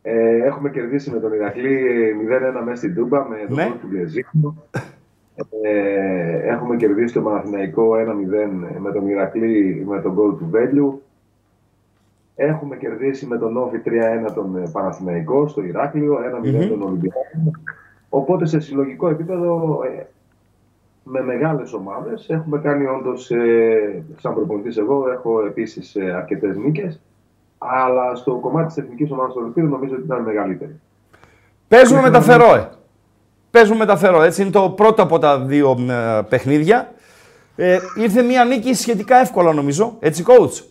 Ε, 0.09 0.43
έχουμε 0.45 0.71
κερδίσει 0.71 1.11
με 1.11 1.21
τον 1.21 1.33
Ηρακλή 1.33 1.79
0-1 2.61 2.65
μέσα 2.65 2.77
στην 2.77 2.95
Τούμπα 2.95 3.29
με 3.29 3.37
τον 3.49 3.57
ναι. 3.57 3.73
του 3.81 3.89
Γκεζίνο. 3.89 4.65
Ε, 5.63 6.53
έχουμε 6.53 6.77
κερδίσει 6.77 7.15
το 7.15 7.21
Παναθηναϊκό 7.21 7.93
1-0 7.93 7.99
με 8.79 8.93
τον 8.93 9.09
Ηρακλή 9.09 9.85
με 9.89 10.01
τον 10.01 10.13
γκολ 10.13 10.37
του 10.37 10.49
Βέλιου. 10.51 11.03
Έχουμε 12.37 12.77
κερδίσει 12.77 13.27
με 13.27 13.39
τον 13.39 13.57
Όφη 13.57 13.81
3-1 13.85 14.33
τον 14.35 14.57
ε, 14.57 14.69
Παναθηναϊκό 14.73 15.49
στο 15.49 15.63
Ηράκλειο, 15.63 16.19
1-0 16.43 16.69
τον 16.69 16.83
Ολυμπιακό. 16.83 17.21
Οπότε 18.09 18.47
σε 18.47 18.61
συλλογικό 18.61 19.09
επίπεδο 19.09 19.81
ε, 19.85 20.07
με 21.05 21.23
μεγάλες 21.23 21.73
ομάδες 21.73 22.29
έχουμε 22.29 22.59
κάνει 22.59 22.87
όντως, 22.87 23.31
ε, 23.31 24.03
σαν 24.19 24.35
προπονητής 24.35 24.77
εγώ, 24.77 25.11
έχω 25.11 25.47
επίσης 25.47 25.97
ε, 25.97 26.11
αρκετές 26.11 26.57
νίκες. 26.57 27.01
Αλλά 27.71 28.15
στο 28.15 28.35
κομμάτι 28.35 28.67
της 28.67 28.77
εθνικής 28.77 29.11
ομάδας 29.11 29.33
του 29.33 29.41
Ολυμπίου 29.43 29.67
νομίζω 29.67 29.95
ότι 29.95 30.03
ήταν 30.03 30.23
μεγαλύτερη. 30.23 30.81
Παίζουμε 31.69 32.01
με 32.01 32.11
τα 32.11 32.21
Φερόε. 32.21 32.69
Παίζουμε 33.51 33.79
με 33.79 33.87
τα 33.87 33.97
Φερόε. 33.97 34.27
Έτσι 34.27 34.43
είναι 34.43 34.51
το 34.51 34.71
πρώτο 34.71 35.03
από 35.03 35.19
τα 35.19 35.41
δύο 35.41 35.77
παιχνίδια. 36.29 36.91
Ε, 37.57 37.79
ήρθε 37.97 38.23
μια 38.23 38.45
νίκη 38.45 38.75
σχετικά 38.75 39.17
εύκολα 39.17 39.53
νομίζω. 39.53 39.97
Έτσι, 40.01 40.25
coach; 40.27 40.65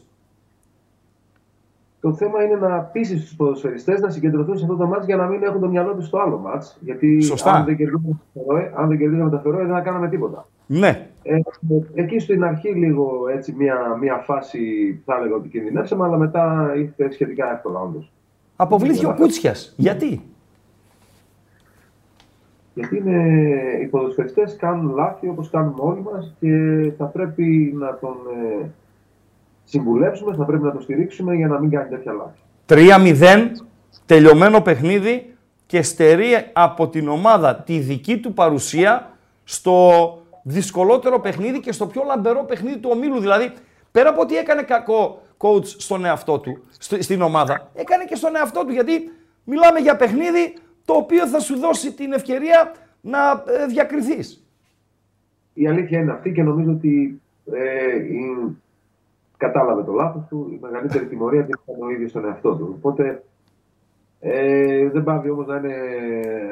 Το 2.01 2.13
θέμα 2.13 2.43
είναι 2.43 2.55
να 2.55 2.79
πείσει 2.79 3.15
τους 3.19 3.35
ποδοσφαιριστές 3.35 3.99
να 3.99 4.09
συγκεντρωθούν 4.09 4.57
σε 4.57 4.63
αυτό 4.63 4.75
το 4.75 4.85
μάτς 4.87 5.05
για 5.05 5.15
να 5.15 5.25
μην 5.25 5.43
έχουν 5.43 5.59
το 5.59 5.67
μυαλό 5.67 5.93
τους 5.93 6.05
στο 6.05 6.17
άλλο 6.19 6.37
μάτς. 6.37 6.77
Γιατί 6.79 7.21
Σωστά. 7.21 7.51
αν 7.51 7.65
δεν 7.65 7.75
κερδίζαμε 7.75 8.19
τα 8.33 8.41
Φερόε, 8.41 8.71
αν 8.75 8.87
δεν 8.87 8.97
κερδίζαμε 8.97 9.29
τα 9.29 9.39
Φερόε, 9.39 9.65
δεν 9.65 9.73
θα 9.73 9.81
κάναμε 9.81 10.09
τίποτα. 10.09 10.45
Ναι. 10.67 11.09
Ε, 11.23 11.39
εκεί 11.93 12.19
στην 12.19 12.43
αρχή 12.43 12.69
λίγο 12.69 13.27
έτσι 13.33 13.53
μια, 13.57 13.97
μια 14.01 14.17
φάση 14.17 14.59
θα 15.05 15.15
έλεγα 15.15 15.35
ότι 15.35 15.47
κινδυνεύσαμε, 15.47 16.03
αλλά 16.03 16.17
μετά 16.17 16.73
ήρθε 16.77 17.11
σχετικά 17.11 17.51
εύκολα 17.51 17.79
όντως. 17.79 18.11
Αποβλήθηκε 18.55 19.05
ο 19.05 19.13
Κούτσιας. 19.13 19.73
Γιατί; 19.77 20.21
Γιατί 22.73 22.97
είναι, 22.97 23.39
οι 23.81 23.85
ποδοσφαιριστές 23.85 24.55
κάνουν 24.55 24.95
λάθη 24.95 25.27
όπως 25.27 25.49
κάνουμε 25.49 25.77
όλοι 25.77 26.01
μας 26.01 26.33
και 26.39 26.91
θα 26.97 27.05
πρέπει 27.05 27.73
να 27.79 27.97
τον 27.97 28.15
ε, 28.61 28.65
συμβουλεύσουμε, 29.63 30.35
θα 30.35 30.45
πρέπει 30.45 30.63
να 30.63 30.71
το 30.71 30.81
στηρίξουμε 30.81 31.35
για 31.35 31.47
να 31.47 31.59
μην 31.59 31.69
κάνει 31.69 31.89
τέτοια 31.89 32.13
λάθη. 32.13 32.39
3-0, 32.67 33.49
τελειωμένο 34.05 34.61
παιχνίδι 34.61 35.35
και 35.65 35.81
στερεί 35.81 36.27
από 36.53 36.87
την 36.87 37.07
ομάδα 37.07 37.55
τη 37.55 37.79
δική 37.79 38.17
του 38.17 38.33
παρουσία 38.33 39.09
στο 39.43 40.17
δυσκολότερο 40.47 41.19
παιχνίδι 41.19 41.59
και 41.59 41.71
στο 41.71 41.87
πιο 41.87 42.03
λαμπερό 42.05 42.43
παιχνίδι 42.43 42.77
του 42.77 42.89
ομίλου. 42.93 43.19
Δηλαδή, 43.19 43.51
πέρα 43.91 44.09
από 44.09 44.21
ότι 44.21 44.35
έκανε 44.35 44.61
κακό 44.61 45.21
coach 45.37 45.65
στον 45.65 46.05
εαυτό 46.05 46.39
του, 46.39 46.63
στην 46.99 47.21
ομάδα, 47.21 47.71
έκανε 47.73 48.05
και 48.05 48.15
στον 48.15 48.35
εαυτό 48.35 48.65
του 48.65 48.71
γιατί 48.71 49.11
μιλάμε 49.43 49.79
για 49.79 49.95
παιχνίδι 49.95 50.53
το 50.85 50.93
οποίο 50.93 51.27
θα 51.27 51.39
σου 51.39 51.59
δώσει 51.59 51.93
την 51.93 52.13
ευκαιρία 52.13 52.71
να 53.01 53.43
ε, 53.47 53.65
διακριθείς. 53.65 54.43
Η 55.53 55.67
αλήθεια 55.67 55.99
είναι 55.99 56.11
αυτή 56.11 56.31
και 56.31 56.43
νομίζω 56.43 56.71
ότι 56.71 57.21
ε, 57.51 58.07
κατάλαβε 59.37 59.83
το 59.83 59.91
λάθος 59.91 60.23
του. 60.29 60.49
Η 60.51 60.57
μεγαλύτερη 60.61 61.05
τιμωρία 61.05 61.43
την 61.43 61.53
έκανε 61.63 61.85
ο 61.85 61.89
ίδιος 61.89 62.09
στον 62.09 62.25
εαυτό 62.25 62.55
του. 62.55 62.73
Οπότε 62.77 63.23
ε, 64.27 64.89
δεν 64.89 65.03
πάβει 65.03 65.29
όμως 65.29 65.47
να 65.47 65.55
είναι, 65.55 65.75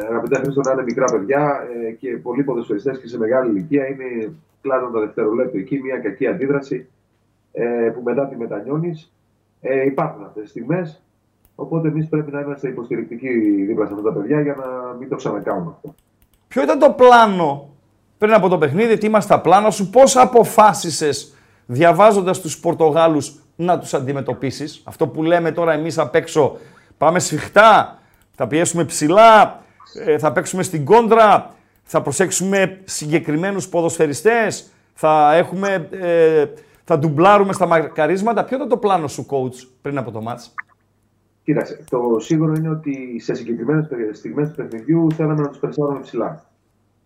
αγαπητά 0.10 0.40
Χρήστο, 0.40 0.62
να 0.62 0.72
είναι 0.72 0.84
μικρά 0.84 1.06
παιδιά 1.06 1.68
ε, 1.88 1.92
και 1.92 2.18
πολλοί 2.18 2.44
ποδοσφαιριστές 2.44 3.00
και 3.00 3.08
σε 3.08 3.18
μεγάλη 3.18 3.50
ηλικία 3.50 3.88
είναι 3.88 4.36
κλάδον 4.62 4.92
τα 4.92 5.00
δευτερολέπτου 5.00 5.58
εκεί, 5.58 5.80
μια 5.84 5.98
κακή 5.98 6.28
αντίδραση 6.28 6.88
ε, 7.52 7.92
που 7.94 8.02
μετά 8.04 8.28
τη 8.28 8.38
μετανιώνεις. 8.38 9.14
Ε, 9.62 9.86
υπάρχουν 9.86 10.24
αυτές 10.24 10.42
τις 10.42 10.52
στιγμές. 10.52 11.02
Οπότε 11.56 11.88
εμείς 11.88 12.08
πρέπει 12.08 12.32
να 12.32 12.40
είμαστε 12.40 12.68
υποστηρικτικοί 12.68 13.30
δίπλα 13.68 13.86
σε 13.86 13.94
αυτά 13.94 14.12
τα 14.12 14.20
παιδιά 14.20 14.42
για 14.42 14.56
να 14.56 14.94
μην 15.00 15.10
το 15.10 15.16
ξανακάνουμε 15.16 15.72
αυτό. 15.76 15.96
Ποιο 16.48 16.64
ήταν 16.64 16.80
το 16.80 16.92
πλάνο 16.92 17.70
πριν 18.18 18.34
από 18.34 18.50
το 18.50 18.58
παιχνίδι, 18.58 18.98
τι 18.98 19.06
είμαστε 19.06 19.34
στα 19.34 19.42
πλάνα 19.42 19.70
σου, 19.70 19.90
πώς 19.90 20.18
αποφάσισες 20.18 21.34
διαβάζοντας 21.66 22.42
τους 22.42 22.60
Πορτογάλους 22.60 23.40
να 23.56 23.80
τους 23.80 23.94
αντιμετωπίσεις; 23.94 24.82
Αυτό 24.86 25.08
που 25.08 25.24
λέμε 25.24 25.52
τώρα 25.52 25.74
εμείς 25.74 25.98
απ' 25.98 26.16
έξω, 26.16 26.58
πάμε 26.98 27.20
σφιχτά, 27.20 28.00
θα 28.36 28.48
πιέσουμε 28.48 28.84
ψηλά, 28.84 29.62
ε, 30.06 30.18
θα 30.18 30.32
παίξουμε 30.32 30.64
στην 30.64 30.86
κόντρα, 30.86 31.54
θα 31.84 32.02
προσέξουμε 32.02 32.80
συγκεκριμένους 32.84 33.68
ποδοσφαιριστές, 33.68 34.72
θα, 34.94 35.34
έχουμε, 35.36 35.88
ε, 35.92 36.46
θα 36.84 37.00
ντουμπλάρουμε 37.00 37.54
στα 37.54 37.66
μακαρίσματα. 37.66 38.44
Ποιο 38.44 38.56
ήταν 38.56 38.70
το 38.70 38.78
πλάνο 38.78 39.08
σου, 39.08 39.26
coach, 39.30 39.68
πριν 39.82 39.98
από 39.98 40.12
το 40.12 40.22
μάτς; 40.22 40.54
Κοίταξε, 41.44 41.84
το 41.90 42.20
σίγουρο 42.20 42.54
είναι 42.54 42.70
ότι 42.70 43.20
σε 43.20 43.34
συγκεκριμένες 43.34 43.88
στιγμές 44.12 44.50
του 44.50 44.56
παιχνιδιού 44.56 45.12
θέλαμε 45.12 45.42
να 45.42 45.48
τους 45.48 45.58
περσάρουμε 45.58 46.00
ψηλά. 46.00 46.46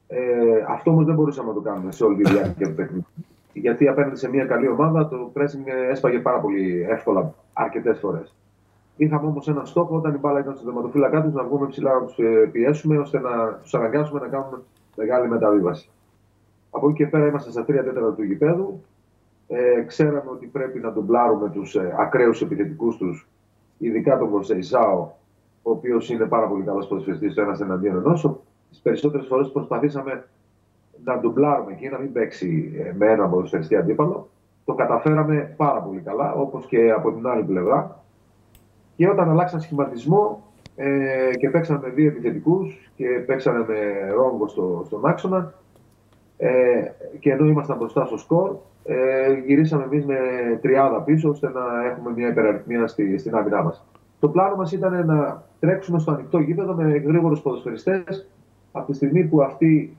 Ε, 0.08 0.18
αυτό 0.70 0.92
όμως 0.92 1.06
δεν 1.06 1.16
μπορούσαμε 1.16 1.48
να 1.48 1.54
το 1.54 1.60
κάνουμε 1.60 1.92
σε 1.92 2.04
όλη 2.04 2.24
τη 2.24 2.32
διάρκεια 2.32 2.68
του 2.68 2.76
παιχνιδιού 2.76 3.06
γιατί 3.60 3.88
απέναντι 3.88 4.18
σε 4.18 4.30
μια 4.30 4.46
καλή 4.46 4.68
ομάδα 4.68 5.08
το 5.08 5.32
pressing 5.36 5.90
έσπαγε 5.92 6.20
πάρα 6.20 6.40
πολύ 6.40 6.86
εύκολα 6.90 7.34
αρκετές 7.54 8.00
φορές. 8.00 8.36
Είχαμε 8.98 9.28
όμως 9.28 9.48
ένα 9.48 9.66
στόχο 9.66 9.96
όταν 9.96 10.14
η 10.14 10.18
μπάλα 10.18 10.40
ήταν 10.40 10.56
στο 10.56 10.66
δερματοφύλακά 10.66 11.22
τους 11.24 11.34
να 11.34 11.44
βγούμε 11.44 11.68
ψηλά 11.68 11.94
να 11.94 12.06
τους 12.06 12.18
ε, 12.18 12.50
πιέσουμε 12.52 12.98
ώστε 12.98 13.20
να 13.20 13.54
τους 13.54 13.74
αναγκάσουμε 13.74 14.20
να 14.20 14.28
κάνουν 14.28 14.64
μεγάλη 14.96 15.28
μεταβίβαση. 15.28 15.90
Από 16.72 16.90
εκεί 16.90 16.98
και 16.98 17.08
πέρα 17.08 17.28
είμαστε 17.28 17.52
στα 17.52 17.66
τρία 17.66 17.84
τέταρτα 17.84 18.14
του 18.14 18.24
γηπέδου. 18.24 18.82
Ε, 19.48 19.82
ξέραμε 19.82 20.30
ότι 20.32 20.46
πρέπει 20.46 20.80
να 20.80 20.94
τον 20.94 21.06
πλάρουμε 21.06 21.50
τους 21.50 21.76
ε, 21.76 21.96
ακραίους 22.00 22.42
επιθετικούς 22.42 22.98
τους, 22.98 23.28
ειδικά 23.78 24.18
τον 24.18 24.30
Κωνσεϊσάο, 24.30 25.10
ο 25.62 25.72
οποίος 25.72 26.10
είναι 26.10 26.26
πάρα 26.26 26.48
πολύ 26.48 26.64
καλός 26.64 26.88
ποδοσφαιριστής 26.88 27.34
το 27.34 27.42
ένας 27.42 27.62
εναντίον 27.62 27.96
ενός. 27.96 28.40
Τις 28.70 28.80
περισσότερες 28.80 29.28
φορές 29.28 29.52
προσπαθήσαμε 29.52 30.28
να 31.04 31.20
ντουμπλάρουμε 31.20 31.72
εκεί, 31.72 31.90
να 31.90 31.98
μην 31.98 32.12
παίξει 32.12 32.74
ε, 32.78 32.94
με 32.98 33.12
ένα 33.12 33.28
ποδοσφαιριστή 33.28 33.76
αντίπαλο. 33.76 34.30
Το 34.66 34.74
καταφέραμε 34.74 35.54
πάρα 35.58 35.80
πολύ 35.82 36.00
καλά, 36.00 36.34
όπως 36.34 36.66
και 36.66 36.92
από 36.92 37.12
την 37.12 37.28
άλλη 37.28 37.44
πλευρά. 37.44 38.04
Και 38.98 39.10
όταν 39.10 39.30
αλλάξαν 39.30 39.62
σχηματισμό 39.62 40.44
ε, 40.76 41.36
και 41.38 41.50
παίξαμε 41.50 41.80
με 41.84 41.90
δύο 41.90 42.08
επιθετικούς 42.08 42.92
και 42.96 43.06
παίξαμε 43.26 43.66
με 43.68 44.10
ρόγκο 44.16 44.48
στο, 44.48 44.84
στον 44.86 45.06
άξονα 45.06 45.54
ε, 46.38 46.50
και 47.20 47.32
ενώ 47.32 47.46
ήμασταν 47.46 47.78
μπροστά 47.78 48.06
στο 48.06 48.18
σκορ, 48.18 48.56
ε, 48.84 49.34
γυρίσαμε 49.46 49.84
εμείς 49.84 50.06
με 50.06 50.18
τριάδα 50.62 51.02
πίσω 51.02 51.30
ώστε 51.30 51.50
να 51.50 51.86
έχουμε 51.92 52.12
μια 52.16 52.28
υπεραριθμία 52.28 52.88
στη, 52.88 53.18
στην 53.18 53.36
άμυνά 53.36 53.64
μας. 53.64 53.86
Το 54.20 54.30
πλάνο 54.30 54.56
μας 54.56 54.72
ήταν 54.72 55.06
να 55.06 55.44
τρέξουμε 55.60 56.00
στο 56.00 56.12
ανοιχτό 56.12 56.40
γήπεδο 56.40 56.74
με 56.74 56.98
γρήγορους 56.98 57.42
ποδοσφαιριστές 57.42 58.30
από 58.72 58.86
τη 58.86 58.94
στιγμή 58.94 59.24
που 59.24 59.42
αυτοί 59.42 59.98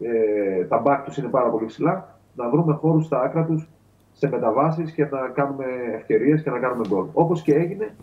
ε, 0.00 0.64
τα 0.64 0.78
μπακ 0.78 1.04
τους 1.04 1.16
είναι 1.16 1.28
πάρα 1.28 1.48
πολύ 1.48 1.66
ψηλά, 1.66 2.18
να 2.34 2.48
βρούμε 2.48 2.72
χώρους 2.72 3.04
στα 3.04 3.20
άκρα 3.20 3.44
τους 3.44 3.68
σε 4.12 4.28
μεταβάσεις 4.28 4.92
και 4.92 5.04
να 5.04 5.18
κάνουμε 5.34 5.64
ευκαιρίες 5.94 6.42
και 6.42 6.50
να 6.50 6.58
κάνουμε 6.58 6.88
γκολ. 6.88 7.06
Όπως 7.12 7.42
και 7.42 7.54
έγινε. 7.54 7.94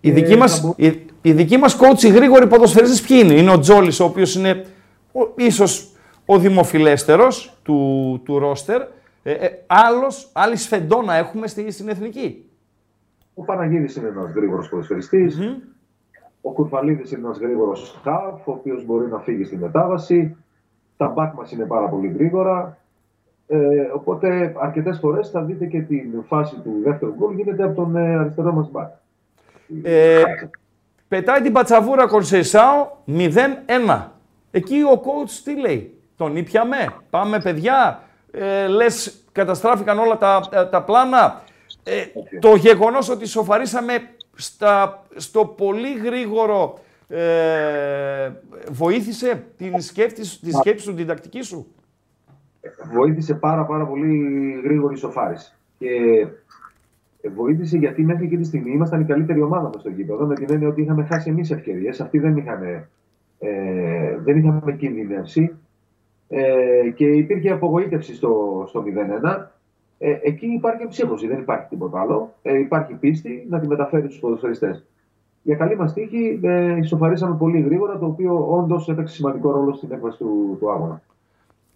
Η 0.00 0.10
δική, 0.10 0.32
ε, 0.32 0.36
μας, 0.36 0.74
η, 0.76 1.06
η 1.22 1.32
δική 1.32 1.56
μας 1.56 1.78
coach, 1.80 2.02
οι 2.02 2.08
γρήγοροι 2.08 2.46
ποδοσφαιριστές 2.46 3.00
ποιοι 3.00 3.20
είναι; 3.24 3.34
Είναι 3.34 3.50
ο 3.50 3.58
Τζόλης, 3.58 4.00
ο 4.00 4.04
οποίος 4.04 4.34
είναι 4.34 4.64
ο, 5.12 5.20
ίσως 5.36 5.92
ο 6.26 6.38
δημοφιλέστερος 6.38 7.58
του, 7.62 8.20
του 8.24 8.38
ρόστερ. 8.38 8.80
Ε, 9.22 9.32
ε, 9.32 9.64
άλλος, 9.66 10.30
άλλη 10.32 10.56
σφεντόνα 10.56 11.14
έχουμε 11.14 11.46
στη, 11.46 11.70
στην 11.70 11.88
Εθνική. 11.88 12.44
Ο 13.34 13.44
Παναγίδης 13.44 13.96
είναι 13.96 14.08
ένας 14.08 14.30
γρήγορος 14.30 14.68
ποδοσφαιριστής. 14.68 15.38
Mm-hmm. 15.40 15.68
Ο 16.40 16.50
Κουρφαλίδης 16.50 17.10
είναι 17.10 17.20
ένας 17.24 17.38
γρήγορος 17.38 18.00
χαφ, 18.02 18.48
ο 18.48 18.52
οποίος 18.52 18.84
μπορεί 18.84 19.06
να 19.06 19.18
φύγει 19.18 19.44
στη 19.44 19.56
μετάβαση. 19.56 20.36
Τα 20.96 21.08
μπακ 21.08 21.34
μας 21.34 21.52
είναι 21.52 21.64
πάρα 21.64 21.88
πολύ 21.88 22.08
γρήγορα. 22.08 22.78
Ε, 23.50 23.56
οπότε 23.94 24.54
αρκετές 24.58 24.98
φορές 24.98 25.30
θα 25.30 25.42
δείτε 25.42 25.66
και 25.66 25.80
την 25.80 26.24
φάση 26.26 26.54
του 26.54 26.80
δεύτερου 26.84 27.14
γκολ 27.14 27.34
γίνεται 27.34 27.62
από 27.62 27.74
τον 27.74 27.96
ε, 27.96 28.16
αριστερό 28.16 28.52
μας 28.52 28.70
μπακ. 28.70 28.90
Ε, 29.82 30.22
πετάει 31.08 31.40
την 31.40 31.52
πατσαβούρα 31.52 32.06
Κορσεϊσάο 32.06 32.88
0-1. 33.06 34.06
Εκεί 34.50 34.82
ο 34.82 35.02
coach 35.04 35.30
τι 35.44 35.60
λέει, 35.60 35.98
τον 36.16 36.36
ήπιαμε, 36.36 36.86
πάμε 37.10 37.40
παιδιά, 37.40 38.02
ε, 38.30 38.66
λες 38.66 39.24
καταστράφηκαν 39.32 39.98
όλα 39.98 40.16
τα, 40.16 40.48
τα, 40.70 40.82
πλάνα. 40.82 41.42
Ε, 41.82 42.04
το 42.40 42.54
γεγονός 42.54 43.08
ότι 43.08 43.26
σοφαρίσαμε 43.26 43.92
στα, 44.34 45.04
στο 45.16 45.44
πολύ 45.44 45.98
γρήγορο 46.04 46.78
ε, 47.08 48.32
βοήθησε 48.70 49.44
την 49.56 49.80
σκέψη, 49.80 50.40
τη 50.40 50.52
σκέψη 50.52 50.84
σου, 50.84 50.94
την 50.94 51.06
τακτική 51.06 51.42
σου; 51.42 51.74
Βοήθησε 52.92 53.34
πάρα 53.34 53.64
πάρα 53.64 53.86
πολύ 53.86 54.24
γρήγορη 54.64 54.96
σοφάριση. 54.96 55.54
Και 55.78 56.26
βοήθησε 57.34 57.76
γιατί 57.76 58.02
μέχρι 58.02 58.24
εκείνη 58.24 58.40
τη 58.40 58.46
στιγμή 58.46 58.70
ήμασταν 58.70 59.00
η 59.00 59.04
καλύτερη 59.04 59.42
ομάδα 59.42 59.70
μας 59.72 59.80
στο 59.80 59.90
γήπεδο. 59.90 60.26
Με 60.26 60.34
την 60.34 60.46
έννοια 60.50 60.68
ότι 60.68 60.82
είχαμε 60.82 61.04
χάσει 61.04 61.30
εμείς 61.30 61.50
ευκαιρίες. 61.50 62.00
Αυτοί 62.00 62.18
δεν 62.18 62.36
είχαν, 62.36 62.62
ε, 63.38 64.18
δεν 64.18 64.36
είχαμε 64.36 64.72
κινδυνεύσει. 64.72 65.56
Ε, 66.28 66.90
και 66.94 67.06
υπήρχε 67.06 67.50
απογοήτευση 67.50 68.14
στο, 68.14 68.64
στο 68.68 68.82
0-1. 69.22 69.50
Ε, 69.98 70.18
εκεί 70.22 70.46
υπάρχει 70.46 70.86
ψύχωση, 70.86 71.26
δεν 71.26 71.38
υπάρχει 71.38 71.68
τίποτα 71.68 72.00
άλλο. 72.00 72.34
Ε, 72.42 72.58
υπάρχει 72.58 72.94
πίστη 72.94 73.46
να 73.48 73.60
τη 73.60 73.66
μεταφέρει 73.66 74.06
στους 74.06 74.18
ποδοσφαιριστές. 74.18 74.86
Για 75.42 75.56
καλή 75.56 75.76
μας 75.76 75.92
τύχη, 75.92 76.40
ε, 76.42 76.76
ισοφαρίσαμε 76.76 77.36
πολύ 77.36 77.60
γρήγορα, 77.60 77.98
το 77.98 78.06
οποίο 78.06 78.46
όντως 78.50 78.88
έπαιξε 78.88 79.14
σημαντικό 79.14 79.50
ρόλο 79.50 79.72
στην 79.72 79.92
έκβαση 79.92 80.18
του, 80.18 80.56
του 80.60 80.70
αγώνα. 80.70 81.02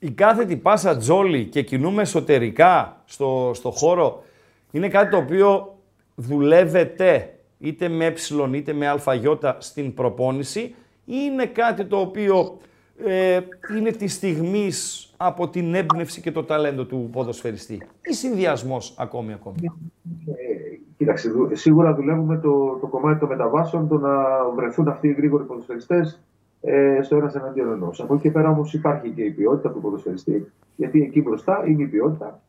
Η 0.05 0.11
κάθετη 0.11 0.57
πάσα 0.57 0.97
τζόλι 0.97 1.45
και 1.45 1.63
κινούμε 1.63 2.03
εσωτερικά 2.03 3.03
στο, 3.05 3.51
στο 3.55 3.71
χώρο 3.71 4.23
είναι 4.71 4.89
κάτι 4.89 5.11
το 5.11 5.17
οποίο 5.17 5.79
δουλεύετε 6.15 7.35
είτε 7.59 7.89
με 7.89 8.05
ε 8.05 8.55
είτε 8.55 8.73
με 8.73 8.89
αλφαγιώτα 8.89 9.57
στην 9.61 9.95
προπόνηση 9.95 10.61
ή 10.61 10.75
είναι 11.05 11.47
κάτι 11.47 11.85
το 11.85 11.97
οποίο 11.97 12.59
ε, 13.05 13.41
είναι 13.77 13.91
της 13.91 14.15
στιγμής 14.15 15.09
από 15.17 15.49
την 15.49 15.75
έμπνευση 15.75 16.21
και 16.21 16.33
το 16.33 16.45
ταλέντο 16.45 16.85
του 16.85 17.09
ποδοσφαιριστή 17.13 17.83
ή 18.03 18.15
συνδυασμός 18.15 18.95
ακόμη 18.99 19.33
ακόμη. 19.33 19.57
Ε, 19.63 20.79
κοίταξε, 20.97 21.31
σίγουρα 21.53 21.95
δουλεύουμε 21.95 22.39
το, 22.39 22.79
το 22.81 22.87
κομμάτι 22.87 23.19
των 23.19 23.29
μεταβάσεων, 23.29 23.89
το 23.89 23.99
να 23.99 24.11
βρεθούν 24.57 24.89
αυτοί 24.89 25.09
οι 25.09 25.13
γρήγοροι 25.13 25.45
ποδοσφαιριστές 25.45 26.21
ε, 26.63 27.03
στο 27.03 27.17
ένα 27.17 27.33
εναντίον 27.35 27.73
ενό. 27.73 27.91
Από 27.99 28.15
εκεί 28.15 28.23
και 28.23 28.31
πέρα 28.31 28.51
όμως 28.51 28.75
υπάρχει 28.75 29.11
και 29.11 29.23
η 29.23 29.31
ποιότητα 29.31 29.71
του 29.71 29.81
ποδοσφαιριστή, 29.81 30.53
γιατί 30.77 31.03
εκεί 31.03 31.23
μπροστά 31.23 31.65
είναι 31.67 31.83
η 31.83 31.87
ποιότητα 31.87 32.41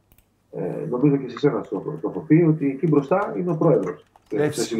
ε, 0.51 0.85
νομίζω 0.89 1.17
και 1.17 1.29
σε 1.29 1.35
εσένα 1.35 1.61
το, 1.61 1.79
το, 1.79 1.91
το 2.01 2.09
έχω 2.09 2.19
πει 2.19 2.45
ότι 2.49 2.69
εκεί 2.69 2.87
μπροστά 2.87 3.33
είναι 3.37 3.51
ο 3.51 3.55
πρόεδρος. 3.55 4.05
Έτσι. 4.29 4.77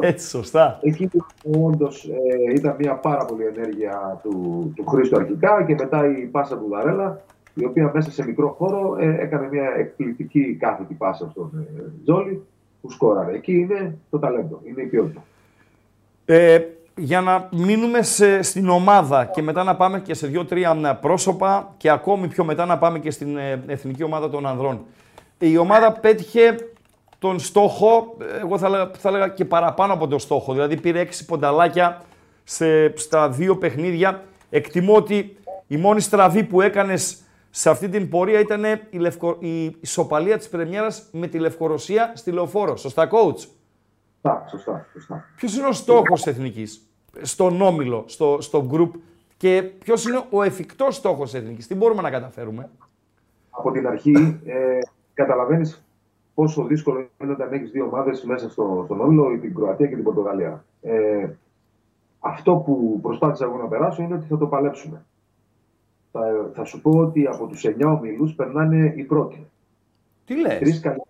Έτσι, 0.00 0.28
σωστά. 0.28 0.78
Εκεί 0.82 1.06
που 1.06 1.24
όντως 1.64 2.04
ε, 2.04 2.54
ήταν 2.54 2.76
μια 2.78 2.94
πάρα 2.94 3.24
πολύ 3.24 3.44
ενέργεια 3.44 4.20
του, 4.22 4.72
του 4.76 4.86
Χρήστο 4.86 5.16
αρχικά 5.16 5.64
και 5.66 5.74
μετά 5.74 6.18
η 6.18 6.24
πάσα 6.24 6.58
του 6.58 6.68
Δαρέλα, 6.68 7.22
η 7.54 7.64
οποία 7.64 7.90
μέσα 7.94 8.10
σε 8.10 8.24
μικρό 8.24 8.48
χώρο 8.48 8.96
ε, 9.00 9.22
έκανε 9.22 9.48
μια 9.50 9.74
εκπληκτική 9.76 10.56
κάθετη 10.60 10.94
πάσα 10.94 11.28
στον 11.30 11.66
ε, 11.78 11.82
Τζόλι 12.04 12.42
που 12.80 12.90
σκόραρε. 12.90 13.34
Εκεί 13.34 13.52
είναι 13.52 13.98
το 14.10 14.18
ταλέντο, 14.18 14.60
είναι 14.64 14.82
η 14.82 14.86
ποιότητα. 14.86 15.22
Ε, 16.24 16.60
για 16.96 17.20
να 17.20 17.48
μείνουμε 17.52 18.02
σε, 18.02 18.42
στην 18.42 18.68
ομάδα 18.68 19.24
και 19.24 19.42
μετά 19.42 19.64
να 19.64 19.76
πάμε 19.76 20.00
και 20.00 20.14
σε 20.14 20.26
δύο-τρία 20.26 20.98
πρόσωπα 21.00 21.74
και 21.76 21.90
ακόμη 21.90 22.28
πιο 22.28 22.44
μετά 22.44 22.66
να 22.66 22.78
πάμε 22.78 22.98
και 22.98 23.10
στην 23.10 23.36
ε, 23.36 23.62
εθνική 23.66 24.02
ομάδα 24.02 24.30
των 24.30 24.46
ανδρών. 24.46 24.84
Η 25.38 25.56
ομάδα 25.56 25.92
πέτυχε 25.92 26.54
τον 27.18 27.38
στόχο, 27.38 28.16
εγώ 28.40 28.58
θα 28.58 28.66
έλεγα, 28.66 28.90
θα 28.98 29.08
έλεγα 29.08 29.28
και 29.28 29.44
παραπάνω 29.44 29.92
από 29.92 30.06
τον 30.06 30.18
στόχο, 30.18 30.52
δηλαδή 30.52 30.80
πήρε 30.80 31.00
έξι 31.00 31.24
πονταλάκια 31.24 32.02
σε, 32.44 32.96
στα 32.96 33.28
δύο 33.28 33.56
παιχνίδια. 33.56 34.22
Εκτιμώ 34.50 34.94
ότι 34.94 35.36
η 35.66 35.76
μόνη 35.76 36.00
στραβή 36.00 36.44
που 36.44 36.60
έκανες 36.60 37.18
σε 37.50 37.70
αυτή 37.70 37.88
την 37.88 38.08
πορεία 38.08 38.40
ήταν 38.40 38.64
η, 38.90 38.98
λευκο... 38.98 39.36
η 39.38 39.76
ισοπαλία 39.80 40.38
της 40.38 40.48
πρεμιέρας 40.48 41.02
με 41.12 41.26
τη 41.26 41.38
Λευκορωσία 41.38 42.12
στη 42.14 42.30
Λεωφόρο. 42.30 42.76
Σωστά, 42.76 43.08
coach; 43.10 43.48
Σωστά, 44.22 44.46
σωστά. 44.48 44.86
σωστά. 44.92 45.24
Ποιος 45.36 45.56
είναι 45.56 45.66
ο 45.66 45.72
στόχος 45.72 46.22
της 46.22 46.32
Εθνικής 46.32 46.90
στον 47.20 47.60
Όμιλο, 47.60 48.04
στο, 48.06 48.40
στο 48.40 48.66
group 48.72 48.90
και 49.36 49.62
ποιος 49.62 50.04
είναι 50.04 50.22
ο 50.30 50.42
εφικτός 50.42 50.96
στόχος 50.96 51.30
τη 51.30 51.38
Εθνικής, 51.38 51.66
τι 51.66 51.74
μπορούμε 51.74 52.02
να 52.02 52.10
καταφέρουμε; 52.10 52.70
Από 53.50 53.70
την 53.70 53.86
αρχή, 53.86 54.40
ε, 54.44 54.78
καταλαβαίνεις 55.14 55.84
πόσο 56.34 56.64
δύσκολο 56.64 57.08
είναι 57.22 57.32
όταν 57.32 57.52
έχεις 57.52 57.70
δύο 57.70 57.84
ομάδες 57.84 58.24
μέσα 58.24 58.50
στο, 58.50 58.82
στον 58.84 59.00
Όμιλο, 59.00 59.38
την 59.38 59.54
Κροατία 59.54 59.86
και 59.86 59.94
την 59.94 60.04
Πορτογαλία. 60.04 60.64
Ε, 60.82 61.28
αυτό 62.20 62.54
που 62.54 62.98
προσπάθησα 63.02 63.44
εγώ 63.44 63.56
να 63.56 63.66
περάσω 63.66 64.02
είναι 64.02 64.14
ότι 64.14 64.26
θα 64.26 64.38
το 64.38 64.46
παλέψουμε. 64.46 65.04
Θα, 66.12 66.50
θα 66.54 66.64
σου 66.64 66.80
πω 66.80 66.90
ότι 66.90 67.26
από 67.26 67.46
τους 67.46 67.64
9 67.66 67.74
ομίλους 67.84 68.34
περνάνε 68.34 68.92
οι 68.96 69.02
πρώτοι. 69.02 69.46
Τι 70.24 70.40
λες; 70.40 70.58
Τρεις 70.58 70.80
καλοί. 70.80 71.02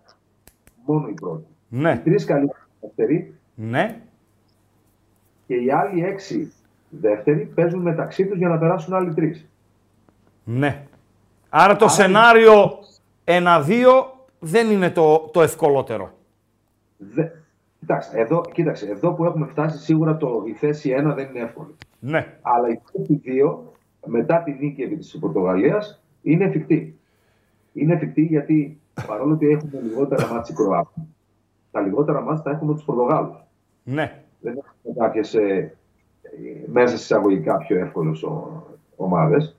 Μόνο 0.85 1.07
οι 1.07 1.13
πρώτοι. 1.13 1.45
Ναι. 1.67 2.01
Τρεις 2.03 2.25
καλοί 2.25 2.51
δεύτεροι. 2.81 3.33
Ναι 3.55 4.01
και 5.51 5.57
οι 5.57 5.71
άλλοι 5.71 6.03
έξι 6.03 6.51
δεύτεροι 6.89 7.51
παίζουν 7.55 7.81
μεταξύ 7.81 8.25
τους 8.25 8.37
για 8.37 8.47
να 8.47 8.57
περάσουν 8.57 8.93
άλλοι 8.93 9.13
τρεις. 9.13 9.49
Ναι. 10.43 10.85
Άρα 11.49 11.75
το 11.75 11.87
σενάριο 11.87 12.79
1-2 13.25 13.63
δεν 14.39 14.71
είναι 14.71 14.89
το, 14.89 15.29
το 15.33 15.41
ευκολότερο. 15.41 16.11
Δε, 16.97 17.27
κοιτάξτε, 17.79 18.19
εδώ, 18.19 18.41
κοίταξε, 18.53 18.89
εδώ 18.89 19.13
που 19.13 19.25
έχουμε 19.25 19.47
φτάσει 19.47 19.77
σίγουρα 19.77 20.17
το, 20.17 20.43
η 20.47 20.51
θέση 20.51 20.95
1 20.97 21.13
δεν 21.15 21.29
είναι 21.29 21.39
εύκολη. 21.39 21.75
Ναι. 21.99 22.37
Αλλά 22.41 22.69
η 22.69 22.79
θέση 22.91 23.21
2 23.25 23.55
μετά 24.05 24.43
τη 24.43 24.51
νίκη 24.51 24.81
επί 24.81 24.95
της 24.95 25.17
Πορτογαλίας 25.19 26.03
είναι 26.21 26.45
εφικτή. 26.45 26.99
Είναι 27.73 27.93
εφικτή 27.93 28.21
γιατί 28.21 28.79
παρόλο 29.07 29.33
ότι 29.33 29.47
έχουμε 29.47 29.81
λιγότερα 29.81 30.33
μάτια 30.33 30.55
Κροάτων, 30.55 31.10
τα 31.71 31.81
λιγότερα 31.81 32.21
μάτια 32.21 32.43
τα 32.43 32.51
έχουμε 32.51 32.73
τους 32.73 32.83
Πορτογάλους. 32.83 33.43
Ναι 33.83 34.21
δεν 34.41 34.57
έχουμε 34.57 35.05
κάποιες 35.05 35.33
ε, 35.33 35.77
μέσα 36.65 36.93
εισαγωγικά 36.93 37.57
πιο 37.57 37.79
εύκολες 37.79 38.25
ομάδες. 38.95 39.55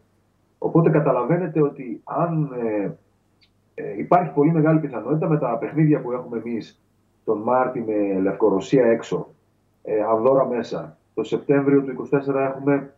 Οπότε 0.58 0.90
καταλαβαίνετε 0.90 1.62
ότι 1.62 2.00
αν 2.04 2.52
ε, 2.64 2.90
ε, 3.74 3.98
υπάρχει 3.98 4.32
πολύ 4.32 4.52
μεγάλη 4.52 4.80
πιθανότητα 4.80 5.28
με 5.28 5.38
τα 5.38 5.58
παιχνίδια 5.58 6.00
που 6.00 6.12
έχουμε 6.12 6.42
εμείς 6.44 6.82
τον 7.24 7.38
Μάρτι 7.38 7.80
με 7.80 8.20
Λευκορωσία 8.20 8.84
έξω, 8.86 9.28
ε, 9.82 10.02
Ανδώρα 10.02 10.46
μέσα, 10.46 10.96
το 11.14 11.22
Σεπτέμβριο 11.22 11.82
του 11.82 12.08
2024 12.12 12.34
έχουμε 12.34 12.94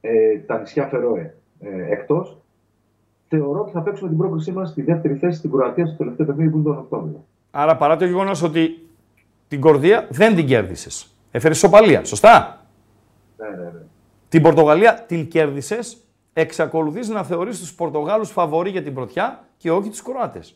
ε, 0.00 0.38
τα 0.38 0.58
νησιά 0.58 0.86
Φερόε 0.86 1.34
ε, 1.60 1.92
εκτός. 1.92 2.38
Θεωρώ 3.28 3.60
ότι 3.60 3.70
θα 3.70 3.80
παίξουμε 3.80 4.08
την 4.08 4.18
πρόκλησή 4.18 4.52
μας 4.52 4.68
στη 4.68 4.82
δεύτερη 4.82 5.14
θέση 5.14 5.38
στην 5.38 5.50
Κροατία 5.50 5.86
στο 5.86 5.96
τελευταίο 5.96 6.26
παιχνίδι 6.26 6.50
που 6.50 6.56
είναι 6.56 6.66
τον 6.66 6.78
Οκτώβριο. 6.78 7.24
Άρα 7.50 7.76
παρά 7.76 7.96
το 7.96 8.04
γεγονός 8.04 8.42
ότι 8.42 8.88
την 9.48 9.60
Κορδία 9.60 10.06
δεν 10.10 10.34
την 10.34 10.46
κέρδισες. 10.46 11.06
Έφερες 11.30 11.58
σοπαλία, 11.58 12.04
σωστά; 12.04 12.66
Ναι, 13.36 13.48
ναι, 13.48 13.64
ναι. 13.64 13.82
Την 14.28 14.42
Πορτογαλία 14.42 14.94
την 14.94 15.28
κέρδισες. 15.28 15.96
Εξακολουθείς 16.32 17.08
να 17.08 17.24
θεωρείς 17.24 17.58
τους 17.58 17.74
Πορτογάλους 17.74 18.30
φαβοροί 18.30 18.70
για 18.70 18.82
την 18.82 18.94
πρωτιά 18.94 19.44
και 19.56 19.70
όχι 19.70 19.88
τους 19.88 20.02
Κροάτες. 20.02 20.54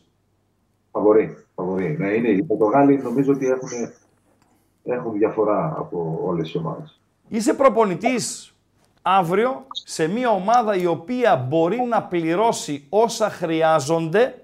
Φαβοροί. 0.91 1.37
φαβοροί. 1.55 1.95
Ναι, 1.99 2.07
είναι. 2.07 2.27
Οι 2.27 2.43
Πορτογάλοι 2.43 3.01
νομίζω 3.01 3.33
ότι 3.33 3.47
έχουν, 3.47 3.69
έχουν 4.83 5.11
διαφορά 5.11 5.73
από 5.77 6.19
όλες 6.25 6.51
τι 6.51 6.57
ομάδες. 6.57 7.01
Είσαι 7.27 7.53
προπονητής 7.53 8.53
αύριο 9.01 9.65
σε 9.71 10.07
μια 10.07 10.29
ομάδα 10.29 10.75
η 10.75 10.85
οποία 10.85 11.35
μπορεί 11.35 11.81
να 11.89 12.03
πληρώσει 12.03 12.85
όσα 12.89 13.29
χρειάζονται 13.29 14.42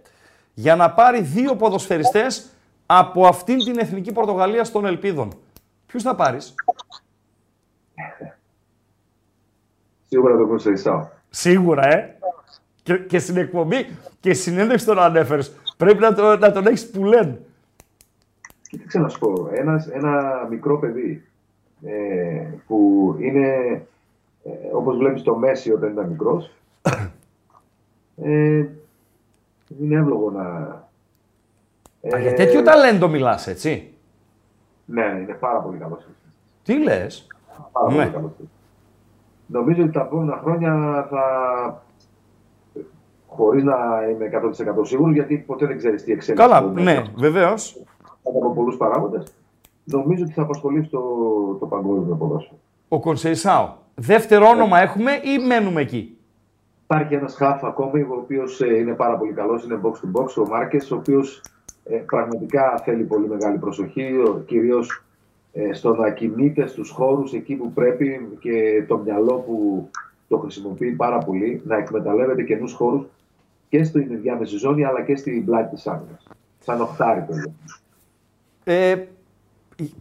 για 0.54 0.76
να 0.76 0.92
πάρει 0.92 1.22
δύο 1.22 1.56
ποδοσφαιριστές 1.56 2.50
από 2.86 3.28
αυτήν 3.28 3.58
την 3.58 3.78
εθνική 3.80 4.12
Πορτογαλία 4.12 4.72
των 4.72 4.86
Ελπίδων. 4.86 5.34
Ποιους 5.86 6.04
θα 6.04 6.16
πάρεις, 6.16 6.54
Σίγουρα 10.10 10.38
το 10.38 10.48
Κωνσταντινό. 10.48 11.10
Σίγουρα, 11.30 11.88
ε. 11.88 12.18
Και, 12.84 12.98
και 12.98 13.20
στην 13.20 13.38
εκπομπή 13.38 13.88
και 14.20 14.34
συνέντευξη 14.34 14.86
τον 14.86 15.00
ανέφερες. 15.00 15.56
Πρέπει 15.78 16.00
να, 16.00 16.14
το, 16.14 16.38
να 16.38 16.52
τον 16.52 16.68
έχεις 16.68 16.90
που 16.90 17.04
λένε. 17.04 17.40
Κοίταξε 18.62 19.00
να 19.00 19.10
σου 19.10 19.20
πω. 19.20 19.50
Ένας, 19.52 19.88
ένα 19.88 20.46
μικρό 20.50 20.80
παιδί 20.80 21.24
ε, 21.86 22.48
που 22.68 23.16
είναι 23.20 23.48
ε, 24.44 24.50
όπως 24.74 24.98
βλέπεις 24.98 25.22
το 25.22 25.36
Μέση 25.36 25.72
όταν 25.72 25.92
ήταν 25.92 26.08
μικρός 26.08 26.52
ε, 28.24 28.66
είναι 29.82 29.96
εύλογο 29.96 30.32
να, 30.32 30.44
Α, 32.16 32.20
για 32.20 32.34
τέτοιο 32.34 32.62
ταλέντο 32.64 33.08
μιλάς, 33.08 33.48
έτσι; 33.48 33.94
Ναι, 34.86 35.04
είναι 35.22 35.34
πάρα 35.34 35.60
πολύ 35.60 35.78
καλός. 35.78 36.08
Τι 36.64 36.84
λες; 36.84 37.28
Πάρα 37.72 37.88
ναι. 37.88 37.96
πολύ 37.96 38.10
καλό. 38.10 38.36
Νομίζω 39.46 39.84
ότι 39.84 39.92
τα 39.92 40.02
επόμενα 40.02 40.40
χρόνια 40.44 41.06
θα. 41.10 41.24
Χωρίς 43.28 43.64
να 43.64 43.76
είμαι 44.12 44.26
100% 44.26 44.86
σίγουρος, 44.86 45.14
γιατί 45.14 45.38
ποτέ 45.38 45.66
δεν 45.66 45.78
ξέρεις 45.78 46.04
τι 46.04 46.12
εξέλιξη. 46.12 46.48
Καλά, 46.48 46.62
ναι, 46.62 47.04
βεβαίως. 47.16 47.82
Από 48.24 48.54
πολλούς 48.54 48.78
παράγοντες. 48.78 49.34
Νομίζω 49.84 50.24
ότι 50.24 50.34
θα 50.34 50.42
απασχολεί 50.42 50.88
το, 50.88 51.00
το 51.60 51.66
παγκόσμιο 51.66 52.16
ποδόσφαιρο. 52.16 52.58
Ο 52.88 53.00
Κονσεϊσάο. 53.00 53.74
Δεύτερο 53.96 54.48
όνομα 54.48 54.80
έχουμε 54.80 55.12
ή 55.12 55.46
μένουμε 55.48 55.82
εκεί; 55.82 56.18
Υπάρχει 56.92 57.14
ένας 57.14 57.36
χάφ 57.36 57.64
ακόμη, 57.64 58.02
ο 58.02 58.16
οποίος 58.22 58.60
είναι 58.60 58.94
πάρα 58.94 59.18
πολύ 59.18 59.34
καλός, 59.34 59.64
είναι 59.64 59.80
box 59.84 59.92
to 59.92 60.22
box, 60.22 60.28
ο 60.38 60.48
Μάρκες, 60.48 60.92
ο 60.92 60.96
οποίος 60.96 61.42
πραγματικά 62.06 62.82
θέλει 62.84 63.04
πολύ 63.04 63.28
μεγάλη 63.28 63.58
προσοχή, 63.58 64.12
κυρίως 64.46 65.04
στο 65.74 65.96
να 65.96 66.12
κινείται 66.12 66.68
στους 66.68 66.90
χώρους 66.90 67.34
εκεί 67.34 67.56
που 67.56 67.72
πρέπει 67.72 68.38
και 68.40 68.84
το 68.88 68.98
μυαλό 68.98 69.34
που 69.34 69.90
το 70.28 70.38
χρησιμοποιεί 70.38 70.92
πάρα 70.92 71.18
πολύ, 71.18 71.62
να 71.66 71.78
εκμεταλλεύεται 71.78 72.44
καινούς 72.44 72.74
χώρους 72.74 73.06
και 73.70 73.84
στην 73.84 74.08
ενδιάμεση 74.12 74.58
ζώνη 74.58 74.84
αλλά 74.86 75.02
και 75.02 75.16
στην 75.16 75.46
πλάτη 75.46 75.76
της 75.76 75.88
άμυνας. 75.88 76.28
Σαν 76.60 76.82
οχτάρι 76.82 77.22
παιδί. 77.22 77.54
Ε, 78.64 78.96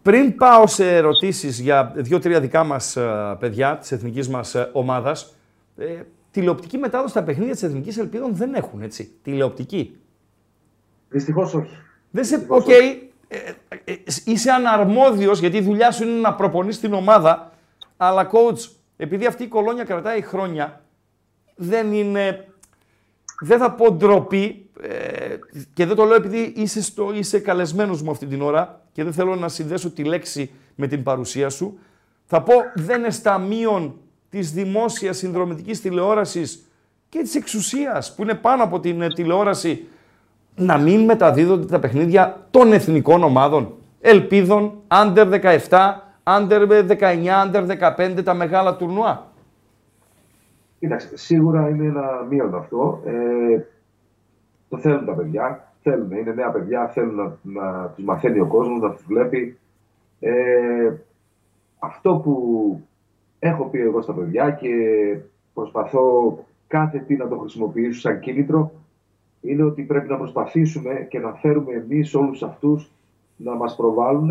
πριν 0.03 0.37
πάω 0.37 0.67
σε 0.67 0.97
ερωτήσεις 0.97 1.61
για 1.61 1.93
δύο-τρία 1.97 2.41
δικά 2.41 2.65
μας 2.65 2.97
ε, 2.97 3.37
παιδιά 3.39 3.77
της 3.77 3.93
εθνικής 3.93 4.29
μας 4.29 4.55
ε, 4.55 4.71
ομάδας, 4.73 5.37
ε, 5.77 6.03
τηλεοπτική 6.31 6.79
μετάδοση 6.79 7.11
στα 7.11 7.23
παιχνίδια 7.23 7.53
της 7.53 7.63
Εθνικής 7.63 7.99
Ελπίδων 7.99 8.35
δεν 8.35 8.55
έχουν, 8.55 8.83
έτσι. 8.83 9.13
Τηλεοπτική. 9.23 9.97
Δυστυχώς 11.09 11.55
όχι. 11.55 11.77
Δεν 12.11 12.25
σε... 12.25 12.45
OK, 12.49 12.65
okay, 12.67 12.97
ε, 13.29 13.39
ε, 13.85 13.95
είσαι 14.25 14.51
αναρμόδιος 14.51 15.41
γιατί 15.41 15.57
η 15.57 15.61
δουλειά 15.61 15.91
σου 15.91 16.03
είναι 16.03 16.21
να 16.21 16.35
προπονείς 16.35 16.81
την 16.81 16.93
ομάδα, 16.93 17.53
αλλά 17.97 18.31
coach, 18.33 18.71
επειδή 18.97 19.27
αυτή 19.27 19.43
η 19.43 19.49
κολόνια 19.49 19.85
κρατάει 19.85 20.21
χρόνια, 20.21 20.85
δεν 21.57 21.93
είναι, 21.93 22.47
δεν 23.41 23.59
θα 23.59 23.73
πω 23.73 23.93
ντροπή, 23.93 24.69
ε, 24.81 25.37
και 25.73 25.87
δεν 25.87 25.97
το 25.97 26.05
λέω 26.05 26.17
επειδή 26.17 26.53
είσαι, 26.57 26.83
στο, 26.83 27.13
είσαι 27.15 27.39
καλεσμένος 27.39 28.03
μου 28.03 28.11
αυτή 28.11 28.27
την 28.27 28.43
ώρα 28.43 28.83
και 28.93 29.05
δεν 29.05 29.13
θέλω 29.13 29.37
να 29.37 29.49
συνδέσω 29.49 29.91
τη 29.91 30.05
λέξη 30.05 30.51
με 30.75 30.87
την 30.87 31.03
παρουσία 31.03 31.49
σου. 31.49 31.79
Θα 32.25 32.43
πω 32.43 32.53
δεν 32.75 33.05
εσταμείων 33.05 34.01
της 34.31 34.53
δημόσιας 34.53 35.17
συνδρομητικής 35.17 35.81
τηλεόρασης 35.81 36.69
και 37.09 37.19
της 37.19 37.35
εξουσίας 37.35 38.15
που 38.15 38.23
είναι 38.23 38.35
πάνω 38.35 38.63
από 38.63 38.81
την 38.81 39.03
ε, 39.03 39.09
τηλεόραση 39.09 39.89
να 40.57 40.79
μην 40.79 41.05
μεταδίδονται 41.05 41.67
τα 41.67 41.79
παιχνίδια 41.79 42.47
των 42.51 42.73
εθνικών 42.73 43.23
ομάδων. 43.23 43.75
Ελπίδων, 44.01 44.73
under 44.89 45.41
17, 45.69 45.69
under 46.25 46.87
19, 46.89 47.53
under 47.53 47.67
15, 47.97 48.25
τα 48.25 48.35
μεγάλα 48.35 48.77
τουρνουά. 48.77 49.27
Κοίταξε, 50.79 51.17
σίγουρα 51.17 51.69
είναι 51.69 51.85
ένα 51.85 52.27
μείον 52.29 52.55
αυτό. 52.55 53.03
Ε, 53.05 53.61
το 54.69 54.79
θέλουν 54.79 55.05
τα 55.05 55.13
παιδιά. 55.13 55.73
Θέλουν, 55.83 56.11
είναι 56.11 56.33
νέα 56.33 56.51
παιδιά, 56.51 56.89
θέλουν 56.89 57.15
να, 57.15 57.37
να 57.43 57.89
τους 57.89 58.05
μαθαίνει 58.05 58.41
ο 58.41 58.47
κόσμος, 58.47 58.81
να 58.81 58.91
τους 58.91 59.05
βλέπει. 59.07 59.59
Ε, 60.21 60.93
αυτό 61.79 62.15
που 62.15 62.35
έχω 63.39 63.65
πει 63.65 63.81
εγώ 63.81 64.03
στα 64.03 64.13
παιδιά 64.13 64.51
και 64.51 64.69
προσπαθώ 65.55 66.39
κάθε 66.67 66.99
τι 66.99 67.17
να 67.17 67.29
το 67.29 67.39
χρησιμοποιήσω 67.39 68.01
σαν 68.01 68.21
κίνητρο 68.21 68.73
είναι 69.41 69.63
ότι 69.63 69.83
πρέπει 69.83 70.09
να 70.09 70.17
προσπαθήσουμε 70.17 71.07
και 71.11 71.19
να 71.19 71.33
φέρουμε 71.33 71.73
εμείς 71.73 72.15
όλους 72.15 72.43
αυτούς 72.43 72.91
να 73.37 73.55
μας 73.55 73.77
προβάλλουν 73.77 74.31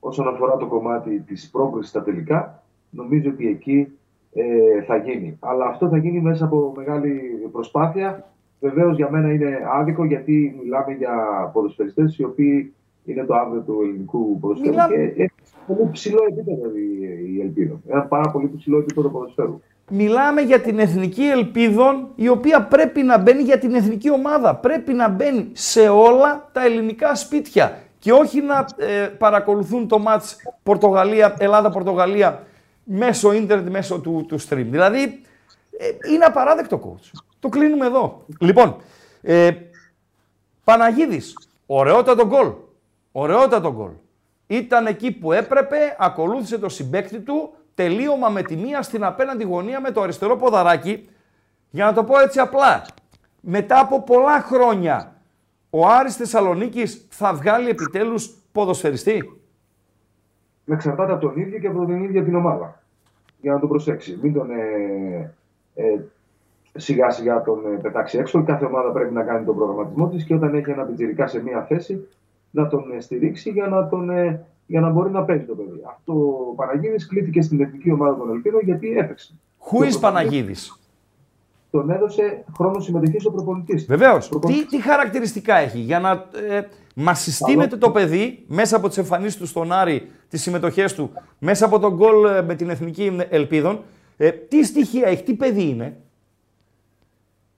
όσον 0.00 0.28
αφορά 0.28 0.56
το 0.56 0.66
κομμάτι 0.66 1.20
της 1.20 1.50
πρόκλησης 1.50 1.90
στα 1.90 2.02
τελικά. 2.02 2.62
Νομίζω 2.90 3.30
ότι 3.30 3.48
εκεί 3.48 3.88
ε, 4.32 4.82
θα 4.82 4.96
γίνει. 4.96 5.36
Αλλά 5.40 5.66
αυτό 5.66 5.88
θα 5.88 5.96
γίνει 5.96 6.20
μέσα 6.20 6.44
από 6.44 6.72
μεγάλη 6.76 7.20
προσπάθεια 7.52 8.30
Βεβαίως 8.60 8.96
για 8.96 9.10
μένα 9.10 9.32
είναι 9.32 9.58
άδικο 9.72 10.04
γιατί 10.04 10.56
μιλάμε 10.62 10.92
για 10.92 11.14
ποδοσφαιριστές 11.52 12.18
οι 12.18 12.24
οποίοι 12.24 12.74
είναι 13.04 13.24
το 13.24 13.34
αύριο 13.34 13.60
του 13.60 13.80
ελληνικού 13.82 14.38
ποδοσφαίρου 14.38 14.70
Μιλά... 14.70 14.88
και 14.88 15.22
έχει 15.22 15.35
πολύ 15.66 15.88
ψηλό 15.92 16.18
επίπεδο 16.28 16.70
η, 16.76 17.34
η 17.36 17.40
Ελπίδα. 17.40 17.80
Ένα 17.88 18.02
πάρα 18.02 18.30
πολύ 18.30 18.50
ψηλό 18.56 18.78
επίπεδο 18.78 19.08
ποδοσφαίρου. 19.08 19.60
Μιλάμε 19.90 20.40
για 20.40 20.60
την 20.60 20.78
εθνική 20.78 21.22
ελπίδων 21.22 22.08
η 22.14 22.28
οποία 22.28 22.62
πρέπει 22.62 23.02
να 23.02 23.18
μπαίνει 23.18 23.42
για 23.42 23.58
την 23.58 23.74
εθνική 23.74 24.10
ομάδα. 24.10 24.56
Πρέπει 24.56 24.92
να 24.92 25.08
μπαίνει 25.08 25.48
σε 25.52 25.88
όλα 25.88 26.48
τα 26.52 26.64
ελληνικά 26.64 27.14
σπίτια 27.14 27.78
και 27.98 28.12
όχι 28.12 28.40
να 28.40 28.66
ε, 28.76 29.06
παρακολουθούν 29.06 29.88
το 29.88 29.98
μάτς 29.98 30.36
Πορτογαλία, 30.62 31.36
Ελλάδα-Πορτογαλία 31.38 32.46
μέσω 32.84 33.32
ίντερνετ, 33.32 33.68
μέσω 33.68 34.00
του, 34.00 34.24
του 34.28 34.40
stream. 34.40 34.66
Δηλαδή 34.68 35.20
ε, 35.78 36.12
είναι 36.12 36.24
απαράδεκτο 36.24 36.80
coach. 36.84 37.18
Το 37.40 37.48
κλείνουμε 37.48 37.86
εδώ. 37.86 38.24
Λοιπόν, 38.40 38.76
ε, 39.22 39.50
Παναγίδης, 40.64 41.48
ωραιότατο 41.66 42.26
γκολ. 42.26 42.52
Ωραιότατο 43.12 43.72
γκολ. 43.72 43.90
Ήταν 44.46 44.86
εκεί 44.86 45.12
που 45.12 45.32
έπρεπε, 45.32 45.96
ακολούθησε 45.98 46.58
το 46.58 46.68
συμπέκτη 46.68 47.20
του, 47.20 47.54
τελείωμα 47.74 48.28
με 48.28 48.42
τη 48.42 48.56
μία 48.56 48.82
στην 48.82 49.04
απέναντι 49.04 49.44
γωνία 49.44 49.80
με 49.80 49.90
το 49.90 50.00
αριστερό 50.02 50.36
ποδαράκι. 50.36 51.08
Για 51.70 51.84
να 51.84 51.92
το 51.92 52.04
πω 52.04 52.18
έτσι 52.18 52.38
απλά, 52.38 52.86
μετά 53.40 53.80
από 53.80 54.02
πολλά 54.02 54.40
χρόνια, 54.40 55.16
ο 55.70 55.86
Άρης 55.86 56.16
Θεσσαλονίκης 56.16 57.06
θα 57.10 57.34
βγάλει 57.34 57.68
επιτέλους 57.68 58.34
ποδοσφαιριστή; 58.52 59.40
Με 60.64 60.74
εξαρτάται 60.74 61.12
από 61.12 61.20
τον 61.20 61.36
ίδιο 61.36 61.58
και 61.58 61.66
από 61.66 61.84
την 61.84 62.04
ίδια 62.04 62.24
την 62.24 62.34
ομάδα. 62.34 62.82
Για 63.40 63.52
να 63.52 63.60
το 63.60 63.66
προσέξει. 63.66 64.18
Μην 64.22 64.32
τον 64.32 64.50
ε, 64.50 65.34
ε, 65.74 66.00
σιγά 66.76 67.10
σιγά 67.10 67.42
τον 67.42 67.74
ε, 67.74 67.78
πετάξει 67.82 68.18
έξω. 68.18 68.44
Κάθε 68.44 68.64
ομάδα 68.64 68.90
πρέπει 68.90 69.14
να 69.14 69.22
κάνει 69.22 69.44
τον 69.44 69.56
προγραμματισμό 69.56 70.08
της 70.08 70.24
και 70.24 70.34
όταν 70.34 70.54
έχει 70.54 70.70
ένα 70.70 70.82
πιτζηρικά 70.82 71.26
σε 71.26 71.42
μία 71.42 71.62
θέση 71.62 72.08
να 72.50 72.68
τον 72.68 72.92
ε, 72.92 73.00
στηρίξει 73.00 73.50
για 73.50 73.66
να, 73.66 73.88
τον, 73.88 74.10
ε, 74.10 74.46
για 74.66 74.80
να 74.80 74.90
μπορεί 74.90 75.10
να 75.10 75.22
παίζει 75.22 75.44
το 75.44 75.54
παιδί. 75.54 75.82
Αυτό 75.88 76.12
ο 76.50 76.54
Παναγίδης 76.54 77.06
κλείθηκε 77.06 77.42
στην 77.42 77.60
εθνική 77.60 77.90
ομάδα 77.90 78.16
των 78.16 78.30
Ελπίδων 78.30 78.60
γιατί 78.64 78.96
έπαιξε. 78.98 79.34
Who 79.70 79.84
is 79.84 80.00
Παναγίδης; 80.00 80.80
Τον 81.70 81.90
έδωσε 81.90 82.44
χρόνο 82.56 82.80
συμμετοχής 82.80 83.26
ο 83.26 83.30
προπονητής. 83.30 83.86
Βεβαίως. 83.86 84.28
Τι, 84.28 84.66
τι 84.66 84.82
χαρακτηριστικά 84.82 85.56
έχει 85.56 85.78
για 85.78 86.00
να 86.00 86.10
ε, 86.48 86.60
μα 86.94 87.14
συστήνεται 87.14 87.76
το 87.76 87.90
παιδί 87.90 88.44
μέσα 88.46 88.76
από 88.76 88.88
τις 88.88 88.98
εμφανίσεις 88.98 89.36
του 89.36 89.46
στον 89.46 89.72
Άρη, 89.72 90.10
τις 90.28 90.42
συμμετοχές 90.42 90.94
του, 90.94 91.10
μέσα 91.38 91.64
από 91.64 91.78
τον 91.78 91.94
γκολ 91.94 92.44
με 92.44 92.54
την 92.54 92.70
εθνική 92.70 93.16
Ελπίδων. 93.28 93.80
Ε, 94.16 94.30
τι 94.30 94.64
στοιχεία 94.64 95.08
έχει, 95.08 95.22
τι 95.22 95.34
παιδί 95.34 95.68
είναι; 95.68 95.96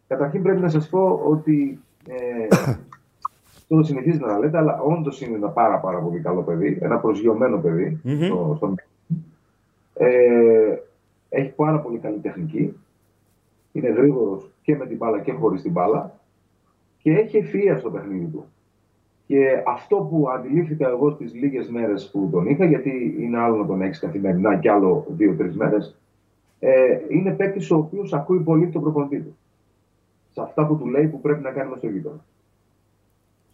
Καταρχήν 0.09 0.43
πρέπει 0.43 0.61
να 0.61 0.69
σας 0.69 0.89
πω 0.89 1.21
ότι 1.25 1.81
ε, 2.09 2.57
το 3.69 3.83
συνεχίζει 3.83 4.19
να 4.19 4.39
λέτε, 4.39 4.59
αλλά 4.59 4.81
όντως 4.81 5.21
είναι 5.21 5.37
ένα 5.37 5.49
πάρα, 5.49 5.79
πάρα 5.79 5.99
πολύ 5.99 6.21
καλό 6.21 6.43
παιδί, 6.43 6.79
ένα 6.81 6.99
προσγειωμένο 6.99 7.59
παιδί. 7.59 8.01
Στο, 8.25 8.75
ε, 9.95 10.77
έχει 11.29 11.51
πάρα 11.51 11.81
πολύ 11.81 11.99
καλή 11.99 12.19
τεχνική. 12.19 12.75
Είναι 13.73 13.89
γρήγορος 13.89 14.51
και 14.63 14.77
με 14.77 14.87
την 14.87 14.97
μπάλα 14.97 15.21
και 15.21 15.33
χωρίς 15.33 15.63
την 15.63 15.73
μπάλα. 15.73 16.21
Και 17.03 17.13
έχει 17.13 17.45
ευφυΐα 17.45 17.77
στο 17.79 17.91
παιχνίδι 17.91 18.25
του. 18.25 18.45
Και 19.27 19.63
αυτό 19.67 19.97
που 19.97 20.29
αντιλήφθηκα 20.31 20.89
εγώ 20.89 21.11
στις 21.11 21.35
λίγες 21.35 21.69
μέρες 21.69 22.11
που 22.11 22.29
τον 22.33 22.47
είχα, 22.47 22.65
γιατί 22.65 23.17
είναι 23.19 23.39
άλλο 23.39 23.57
να 23.57 23.67
τον 23.67 23.83
έχεις 23.83 23.99
καθημερινά 23.99 24.57
και 24.57 24.71
άλλο 24.71 25.07
δύο-τρεις 25.09 25.57
μέρες, 25.57 25.97
ε, 26.59 26.99
είναι 27.09 27.31
παίκτης 27.31 27.71
ο 27.71 27.77
οποίος 27.77 28.13
ακούει 28.13 28.39
πολύ 28.41 28.69
τον 28.69 28.83
προπονητή 28.83 29.21
του 29.21 29.37
σε 30.39 30.45
αυτά 30.45 30.67
που 30.67 30.77
του 30.77 30.87
λέει 30.87 31.07
που 31.07 31.21
πρέπει 31.21 31.43
να 31.43 31.51
κάνει 31.51 31.73
στο 31.77 31.89
γείτονα. 31.89 32.25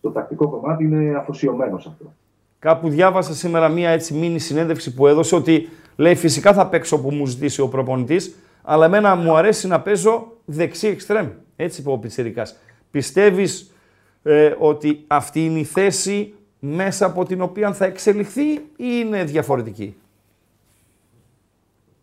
Στο 0.04 0.12
τακτικό 0.12 0.48
κομμάτι 0.48 0.84
είναι 0.84 1.16
αφοσιωμένος 1.16 1.86
αυτό. 1.86 2.12
Κάπου 2.58 2.88
διάβασα 2.88 3.34
σήμερα 3.34 3.68
μία 3.68 3.90
έτσι 3.90 4.14
μήνυ 4.14 4.38
συνέντευξη 4.38 4.94
που 4.94 5.06
έδωσε 5.06 5.34
ότι 5.34 5.68
λέει 5.96 6.14
φυσικά 6.14 6.52
θα 6.52 6.66
παίξω 6.66 7.00
που 7.00 7.10
μου 7.10 7.26
ζητήσει 7.26 7.60
ο 7.60 7.68
προπονητής, 7.68 8.36
αλλά 8.62 8.84
εμένα 8.84 9.14
μου 9.14 9.36
αρέσει 9.36 9.66
να 9.66 9.80
παίζω 9.80 10.32
δεξί 10.44 10.86
εξτρέμ. 10.86 11.28
Έτσι 11.56 11.80
είπε 11.80 11.90
ο 11.90 11.98
Πιτσιρικάς. 11.98 12.56
Πιστεύεις 12.90 13.74
ε, 14.22 14.54
ότι 14.58 15.04
αυτή 15.06 15.44
είναι 15.44 15.58
η 15.58 15.64
θέση 15.64 16.34
μέσα 16.58 17.06
από 17.06 17.24
την 17.24 17.40
οποία 17.40 17.72
θα 17.72 17.84
εξελιχθεί 17.84 18.52
ή 18.52 18.62
είναι 18.76 19.24
διαφορετική; 19.24 19.96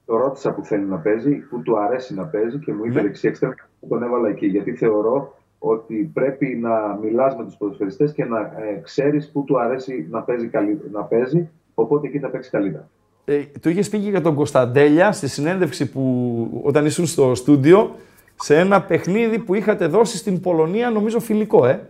Το 0.06 0.18
ρώτησα 0.18 0.54
που 0.54 0.64
θέλει 0.64 0.86
να 0.86 0.98
παίζει, 0.98 1.36
που 1.36 1.62
του 1.62 1.78
αρέσει 1.78 2.14
να 2.14 2.24
παίζει 2.24 2.60
και 2.60 2.74
μου 2.74 2.86
είπε 2.86 2.96
ναι. 2.96 3.02
δεξί 3.02 3.28
εξτρέμ 3.28 3.52
τον 3.90 4.04
έβαλα 4.04 4.30
εκεί. 4.30 4.46
Γιατί 4.46 4.76
θεωρώ 4.76 5.36
ότι 5.64 6.12
πρέπει 6.14 6.46
να 6.62 7.00
μιλάς 7.02 7.36
με 7.36 7.44
τους 7.44 7.56
ποδοσφαιριστές 7.56 8.14
και 8.14 8.26
να 8.26 8.40
ε, 8.40 8.80
ξέρεις 8.84 9.32
που 9.32 9.44
του 9.44 9.60
αρέσει 9.60 10.08
να 10.10 10.22
παίζει, 10.22 10.50
να 10.92 11.02
παίζει, 11.02 11.50
οπότε 11.74 12.08
εκεί 12.08 12.20
θα 12.20 12.28
παίξει 12.28 12.50
καλύτερα. 12.50 12.90
Ε, 13.26 13.44
το 13.60 13.70
είχες 13.70 13.90
πει 13.90 14.00
και 14.00 14.10
για 14.10 14.22
τον 14.22 14.36
Κωνσταντέλια 14.36 15.12
στη 15.12 15.28
συνέντευξη 15.28 15.92
που 15.92 16.62
όταν 16.64 16.86
ήσουν 16.86 17.06
στο 17.06 17.36
στούντιο 17.36 17.96
σε 18.36 18.60
ένα 18.60 18.82
παιχνίδι 18.82 19.40
που 19.40 19.54
είχατε 19.54 19.88
δώσει 19.88 20.18
στην 20.18 20.40
Πολωνία, 20.40 20.90
νομίζω 20.90 21.20
φιλικό, 21.20 21.66
ε. 21.66 21.90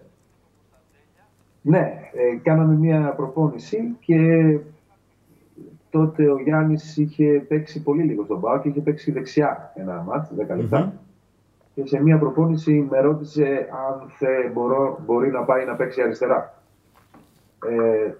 Ναι, 1.61 1.93
ε, 2.13 2.37
κάναμε 2.43 2.73
μια 2.73 3.13
προπόνηση 3.15 3.95
και 3.99 4.17
τότε 5.89 6.31
ο 6.31 6.39
Γιάννης 6.39 6.97
είχε 6.97 7.45
παίξει 7.47 7.83
πολύ 7.83 8.03
λίγο 8.03 8.23
στον 8.23 8.41
Πάο 8.41 8.59
και 8.61 8.67
είχε 8.67 8.79
παίξει 8.79 9.11
δεξιά 9.11 9.73
ένα 9.75 10.03
μάτς, 10.07 10.31
10 10.37 10.55
λεπτα 10.55 10.93
και 11.81 11.87
σε 11.87 12.01
μια 12.01 12.17
προπόνηση 12.17 12.87
με 12.89 12.99
ρώτησε 12.99 13.69
αν 13.87 14.11
θε, 14.17 14.49
μπορώ, 14.53 14.99
μπορεί 15.05 15.31
να 15.31 15.43
πάει 15.43 15.65
να 15.65 15.75
παίξει 15.75 16.01
αριστερά. 16.01 16.61
Ε, 17.65 18.11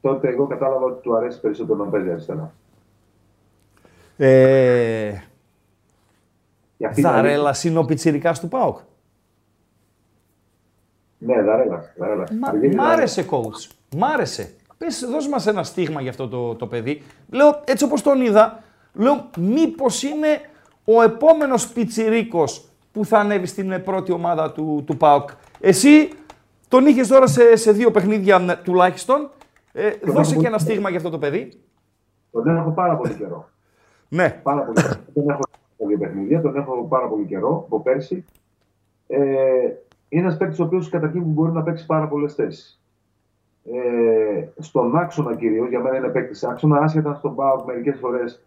τότε 0.00 0.28
εγώ 0.28 0.46
κατάλαβα 0.46 0.84
ότι 0.84 1.02
του 1.02 1.16
αρέσει 1.16 1.40
περισσότερο 1.40 1.84
να 1.84 1.90
παίζει 1.90 2.10
αριστερά. 2.10 2.52
Ε... 4.16 5.12
Δαρέλα 6.96 7.54
είναι 7.62 7.78
ο 7.78 7.84
πιτσιρικάς 7.84 8.40
του 8.40 8.48
ΠΑΟΚ. 8.48 8.78
Ναι, 11.18 11.42
Δαρέλα. 11.42 11.84
Μ' 12.74 12.80
άρεσε, 12.80 13.26
coach. 13.30 13.70
Μ' 13.96 14.04
άρεσε. 14.04 14.54
Πες, 14.78 15.06
δώσ' 15.10 15.28
μας 15.28 15.46
ένα 15.46 15.62
στίγμα 15.62 16.00
για 16.00 16.10
αυτό 16.10 16.28
το, 16.28 16.54
το 16.54 16.66
παιδί. 16.66 17.02
Λέω, 17.30 17.60
έτσι 17.64 17.84
όπως 17.84 18.02
τον 18.02 18.20
είδα, 18.20 18.62
λέω, 18.92 19.30
μήπως 19.38 20.02
είναι 20.02 20.40
ο 20.84 21.02
επόμενος 21.02 21.68
πιτσιρίκος 21.68 22.68
που 22.92 23.04
θα 23.04 23.18
ανέβει 23.18 23.46
στην 23.46 23.82
πρώτη 23.84 24.12
ομάδα 24.12 24.52
του, 24.52 24.82
του 24.86 24.96
ΠΑΟΚ. 24.96 25.30
Εσύ 25.60 26.08
τον 26.68 26.86
είχες 26.86 27.08
τώρα 27.08 27.26
σε, 27.26 27.56
σε 27.56 27.72
δύο 27.72 27.90
παιχνίδια 27.90 28.60
τουλάχιστον. 28.64 29.30
Ε, 29.72 29.90
δώσε 30.02 30.36
και 30.36 30.46
ένα 30.46 30.58
στίγμα 30.58 30.88
για 30.88 30.98
αυτό 30.98 31.10
το 31.10 31.18
παιδί. 31.18 31.52
Τον 32.30 32.56
έχω 32.56 32.70
πάρα 32.70 32.96
πολύ 32.96 33.14
καιρό. 33.14 33.48
ναι. 34.08 34.40
Πάρα 34.42 34.60
πολύ 34.60 34.82
καιρό. 34.82 34.94
τον 35.14 35.30
έχω 35.30 35.42
δύο 35.86 35.98
παιχνίδια, 35.98 36.40
τον 36.40 36.56
έχω 36.56 36.86
πάρα 36.88 37.08
πολύ 37.08 37.24
καιρό 37.24 37.62
από 37.66 37.80
πέρσι. 37.80 38.24
Ε, 39.06 39.18
είναι 40.08 40.22
ένας 40.22 40.36
παίκτης 40.36 40.58
ο 40.60 40.64
οποίος 40.64 40.88
καταρχήν 40.88 41.22
μπορεί 41.22 41.52
να 41.52 41.62
παίξει 41.62 41.86
πάρα 41.86 42.08
πολλές 42.08 42.34
θέσεις. 42.34 42.82
Ε, 43.64 44.44
στον 44.58 44.96
άξονα 44.96 45.36
κυρίως, 45.36 45.68
για 45.68 45.80
μένα 45.80 45.96
είναι 45.96 46.08
παίκτης 46.08 46.44
άξονα, 46.44 46.78
άσχετα 46.78 47.14
στον 47.14 47.34
πάω 47.34 47.64
μερικές 47.64 47.98
φορές 47.98 48.42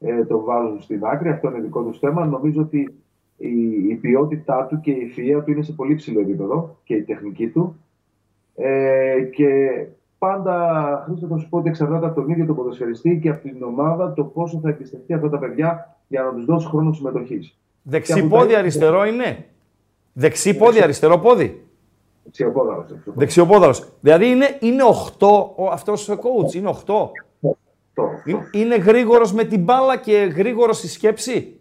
ε, 0.00 0.24
τον 0.24 0.44
βάζουν 0.44 0.82
στην 0.82 1.04
άκρη, 1.04 1.28
αυτό 1.28 1.48
είναι 1.48 1.60
δικό 1.60 1.82
του 1.82 1.94
θέμα. 1.94 2.24
Νομίζω 2.24 2.62
ότι 2.62 3.03
η, 3.36 3.88
η 3.88 3.94
ποιότητά 3.94 4.66
του 4.66 4.80
και 4.80 4.90
η 4.90 5.04
ευθεία 5.04 5.42
του 5.42 5.50
είναι 5.50 5.62
σε 5.62 5.72
πολύ 5.72 5.94
ψηλό 5.94 6.20
επίπεδο 6.20 6.76
και 6.84 6.94
η 6.94 7.02
τεχνική 7.02 7.48
του. 7.48 7.76
Ε, 8.54 9.20
και 9.20 9.46
πάντα, 10.18 11.02
Χρήστο, 11.06 11.26
θα 11.26 11.38
σου 11.38 11.48
πω 11.48 11.58
ότι 11.58 11.68
εξαρτάται 11.68 12.06
από 12.06 12.14
τον 12.14 12.30
ίδιο 12.30 12.46
τον 12.46 12.56
ποδοσφαιριστή 12.56 13.18
και 13.22 13.28
από 13.28 13.48
την 13.48 13.62
ομάδα 13.62 14.12
το 14.12 14.24
πόσο 14.24 14.60
θα 14.62 14.68
εμπιστευτεί 14.68 15.12
αυτά 15.12 15.28
τα 15.28 15.38
παιδιά 15.38 15.96
για 16.08 16.22
να 16.22 16.32
τους 16.32 16.44
δώσει 16.44 16.66
χρόνο 16.66 16.92
συμμετοχής. 16.92 17.58
Δεξί 17.82 18.26
πόδι, 18.26 18.54
αριστερό 18.54 19.04
είναι. 19.04 19.46
Δεξί 20.12 20.56
πόδι, 20.56 20.82
αριστερό 20.82 21.18
πόδι. 21.18 21.64
Δεξιοπόδαρος. 22.24 22.86
Δεξιοπόδαρος. 23.04 23.88
Δηλαδή 24.00 24.26
είναι, 24.26 24.58
είναι 24.60 24.82
8 25.18 25.26
αυτός 25.72 26.08
ο 26.08 26.14
coach, 26.14 26.54
είναι 26.54 26.74
8. 26.86 26.94
Είναι, 28.24 28.48
είναι 28.52 28.76
γρήγορος 28.76 29.32
με 29.32 29.44
την 29.44 29.62
μπάλα 29.62 29.96
και 29.96 30.12
γρήγορος 30.12 30.78
στη 30.78 30.88
σκέψη. 30.88 31.60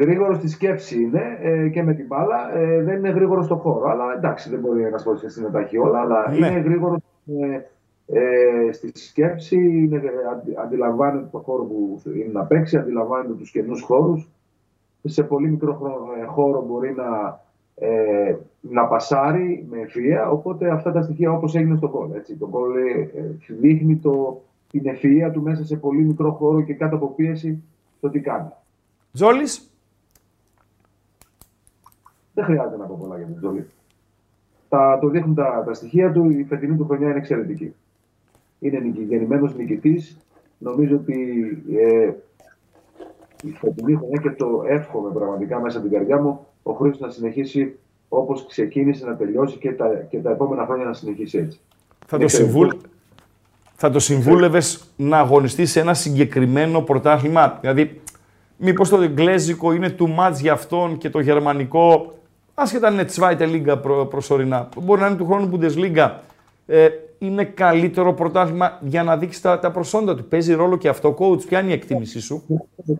Γρήγορος 0.00 0.36
στη 0.36 0.48
σκέψη 0.48 1.02
είναι 1.02 1.38
ε, 1.40 1.68
και 1.68 1.82
με 1.82 1.94
την 1.94 2.06
μπάλα. 2.06 2.56
Ε, 2.56 2.82
δεν 2.82 2.96
είναι 2.96 3.10
γρήγορος 3.10 3.44
στο 3.44 3.56
χώρο. 3.56 3.90
Αλλά 3.90 4.04
εντάξει, 4.16 4.50
δεν 4.50 4.60
μπορεί 4.60 4.82
ένας 4.82 5.02
ποδοσφαιριστή 5.02 5.42
να 5.42 5.50
τα 5.50 5.60
έχει 5.60 5.78
όλα. 5.78 6.00
Αλλά 6.00 6.30
ναι. 6.30 6.36
είναι 6.46 6.60
γρήγορος 6.60 6.98
ε, 7.26 7.60
ε, 8.06 8.72
στη 8.72 8.90
σκέψη. 8.94 9.56
Είναι, 9.56 10.02
αντι, 10.32 10.54
αντιλαμβάνεται 10.56 11.28
το 11.30 11.38
χώρο 11.38 11.64
που 11.64 12.02
είναι 12.04 12.32
να 12.32 12.44
παίξει, 12.44 12.76
αντιλαμβάνεται 12.76 13.32
τους 13.32 13.50
καινούς 13.50 13.82
χώρους. 13.82 14.28
Σε 15.04 15.22
πολύ 15.22 15.50
μικρό 15.50 15.80
ε, 16.22 16.24
χώρο 16.24 16.64
μπορεί 16.68 16.94
να, 16.94 17.40
ε, 17.74 18.36
να 18.60 18.86
πασάρει 18.86 19.66
με 19.70 19.78
ευφυΐα. 19.78 20.32
Οπότε 20.32 20.70
αυτά 20.70 20.92
τα 20.92 21.02
στοιχεία 21.02 21.32
όπως 21.32 21.54
έγινε 21.54 21.76
στο 21.76 21.88
κόλ. 21.88 22.08
Το 22.38 22.46
κόλ 22.46 22.76
ε, 22.76 23.08
δείχνει 23.60 23.96
το, 23.96 24.42
την 24.70 24.82
ευφυΐα 24.84 25.30
του 25.32 25.42
μέσα 25.42 25.64
σε 25.64 25.76
πολύ 25.76 26.02
μικρό 26.02 26.32
χώρο 26.32 26.62
και 26.62 26.74
κάτω 26.74 26.96
από 26.96 27.06
πίεση 27.06 27.62
το 28.00 28.10
τι 28.10 28.20
κάνει. 28.20 28.48
Τζόλης. 29.12 29.68
Δεν 32.34 32.44
χρειάζεται 32.44 32.76
να 32.76 32.84
πω 32.84 32.96
πολλά 33.00 33.16
για 33.16 33.26
τον 33.26 33.36
Τζόλι. 33.36 33.66
Τα, 34.68 34.98
το 35.00 35.08
δείχνουν 35.08 35.34
τα, 35.34 35.62
τα 35.66 35.74
στοιχεία 35.74 36.12
του. 36.12 36.30
Η 36.30 36.44
φετινή 36.44 36.76
του 36.76 36.84
χρονιά 36.84 37.08
είναι 37.08 37.18
εξαιρετική. 37.18 37.74
Είναι 38.58 38.92
γεννημένος 39.08 39.56
νικητής. 39.56 40.18
Νομίζω 40.58 40.96
ότι 40.96 41.14
ε, 41.72 42.12
η 43.42 43.50
φετινή 43.50 43.96
χρονιά 43.96 44.20
και 44.22 44.30
το 44.30 44.64
εύχομαι 44.66 45.10
πραγματικά 45.10 45.60
μέσα 45.60 45.78
από 45.78 45.88
την 45.88 45.96
καρδιά 45.96 46.20
μου 46.20 46.46
ο 46.62 46.72
Χρήστος 46.72 47.00
να 47.06 47.12
συνεχίσει 47.12 47.78
όπως 48.08 48.46
ξεκίνησε 48.46 49.06
να 49.06 49.16
τελειώσει 49.16 49.58
και 49.58 49.72
τα, 49.72 49.88
και 50.10 50.18
τα 50.18 50.30
επόμενα 50.30 50.64
χρόνια 50.64 50.84
να 50.84 50.92
συνεχίσει 50.92 51.38
έτσι. 51.38 51.60
Θα 52.06 52.18
το, 52.18 52.28
συμβούλ... 52.28 52.68
θα 53.74 53.90
το 53.90 53.98
συμβούλευες 53.98 54.92
να 54.96 55.18
αγωνιστείς 55.18 55.70
σε 55.70 55.80
ένα 55.80 55.94
συγκεκριμένο 55.94 56.80
πρωτάθλημα; 56.82 57.58
Δηλαδή, 57.60 58.00
μήπως 58.56 58.88
το 58.88 59.00
εγγλέζικο 59.00 59.72
είναι 59.72 59.94
too 59.98 60.06
much 60.18 60.34
για 60.40 60.52
αυτόν 60.52 60.98
και 60.98 61.10
το 61.10 61.20
γερμανικό 61.20 62.14
άσχετα 62.54 62.86
αν 62.86 62.92
είναι 62.92 63.06
Zweite 63.16 63.40
Liga 63.40 63.78
προ, 63.82 64.06
προσωρινά, 64.06 64.68
μπορεί 64.82 65.00
να 65.00 65.06
είναι 65.06 65.16
του 65.16 65.26
χρόνου 65.26 65.50
Bundesliga, 65.52 66.10
ε, 66.66 66.88
είναι 67.18 67.44
καλύτερο 67.44 68.12
πρωτάθλημα 68.12 68.78
για 68.80 69.02
να 69.02 69.16
δείξει 69.16 69.42
τα, 69.42 69.58
τα 69.58 69.70
προσόντα 69.70 70.16
του. 70.16 70.24
Παίζει 70.24 70.54
ρόλο 70.54 70.76
και 70.76 70.88
αυτό, 70.88 71.16
coach. 71.18 71.46
Ποια 71.46 71.60
είναι 71.60 71.70
η 71.70 71.72
εκτίμησή 71.72 72.20
σου; 72.20 72.42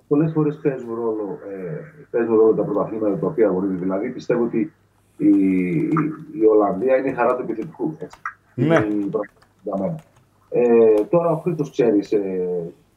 Πολλές 0.09 0.33
φορές 0.33 0.59
παίζουν 0.63 0.95
ρόλο, 0.95 1.39
ε, 1.51 2.07
παίζουν 2.11 2.37
ρόλο 2.37 2.55
τα 2.55 2.63
πρωταθλήματα 2.63 3.19
τα 3.19 3.27
οποία 3.27 3.47
αγωνίζονται. 3.47 3.79
Δηλαδή 3.79 4.09
πιστεύω 4.09 4.45
ότι 4.45 4.73
η, 5.17 5.29
η 6.41 6.45
Ολλανδία 6.51 6.97
είναι 6.97 7.09
η 7.09 7.13
χαρά 7.13 7.37
του 7.37 7.43
επιθετικού. 7.43 7.97
Έτσι. 7.99 8.19
Ναι. 8.55 8.87
Ε, 10.49 11.05
τώρα 11.11 11.31
ο 11.31 11.37
Χρήστος 11.37 11.71
ξέρει 11.71 12.03
σε, 12.03 12.19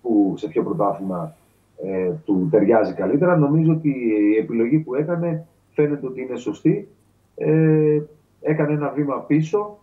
που, 0.02 0.34
σε 0.38 0.48
ποιο 0.48 0.64
πρωτάθλημα 0.64 1.36
ε, 1.84 2.12
του 2.26 2.48
ταιριάζει 2.52 2.94
καλύτερα. 2.94 3.38
Νομίζω 3.38 3.72
ότι 3.72 3.90
η 3.90 4.38
επιλογή 4.38 4.78
που 4.78 4.96
έκανε 4.96 5.46
φαίνεται 5.78 6.06
ότι 6.06 6.22
είναι 6.22 6.38
σωστή. 6.38 6.88
Ε, 7.36 8.02
έκανε 8.42 8.74
ένα 8.74 8.90
βήμα 8.90 9.16
πίσω 9.16 9.78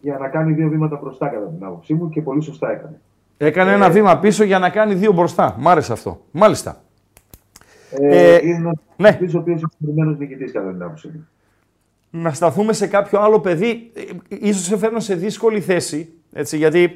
για 0.00 0.18
να 0.18 0.28
κάνει 0.28 0.52
δύο 0.52 0.68
βήματα 0.68 0.98
μπροστά, 1.02 1.28
κατά 1.28 1.46
την 1.46 1.64
άποψή 1.64 1.94
μου, 1.94 2.08
και 2.08 2.22
πολύ 2.22 2.42
σωστά 2.42 2.70
έκανε. 2.70 3.00
Έκανε 3.36 3.72
ένα 3.72 3.86
ε, 3.86 3.90
βήμα 3.90 4.18
πίσω 4.18 4.44
για 4.44 4.58
να 4.58 4.70
κάνει 4.70 4.94
δύο 4.94 5.12
μπροστά. 5.12 5.56
Μ' 5.58 5.68
άρεσε 5.68 5.92
αυτό. 5.92 6.20
Μάλιστα. 6.30 6.82
Ε, 7.90 8.34
ε, 8.34 8.40
είναι 8.46 8.70
ναι. 8.96 9.08
ο 9.08 9.38
οποίος 9.38 9.60
είναι 9.60 9.70
συγκεκριμένος 9.70 10.18
νικητής, 10.18 10.52
κατά 10.52 10.70
την 10.70 10.82
άποψή 10.82 11.08
μου. 11.08 11.28
Να 12.10 12.32
σταθούμε 12.32 12.72
σε 12.72 12.86
κάποιο 12.86 13.20
άλλο 13.20 13.40
παιδί. 13.40 13.90
Ε, 13.94 14.02
ίσως 14.28 14.64
σε 14.64 14.76
φέρνω 14.76 15.00
σε 15.00 15.14
δύσκολη 15.14 15.60
θέση, 15.60 16.12
έτσι, 16.32 16.56
γιατί 16.56 16.92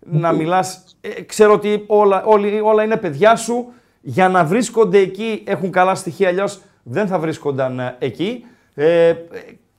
να 0.00 0.32
μιλάς... 0.32 0.96
Ε, 1.00 1.22
ξέρω 1.22 1.52
ότι 1.52 1.84
όλα, 1.86 2.24
όλοι, 2.24 2.60
όλα 2.60 2.82
είναι 2.84 2.96
παιδιά 2.96 3.36
σου. 3.36 3.72
Για 4.00 4.28
να 4.28 4.44
βρίσκονται 4.44 4.98
εκεί 4.98 5.42
έχουν 5.46 5.70
καλά 5.70 5.94
στοιχεία, 5.94 6.28
αλλιώς 6.28 6.62
δεν 6.88 7.06
θα 7.06 7.18
βρίσκονταν 7.18 7.78
ε, 7.78 7.96
εκεί. 7.98 8.44
Ε, 8.74 9.14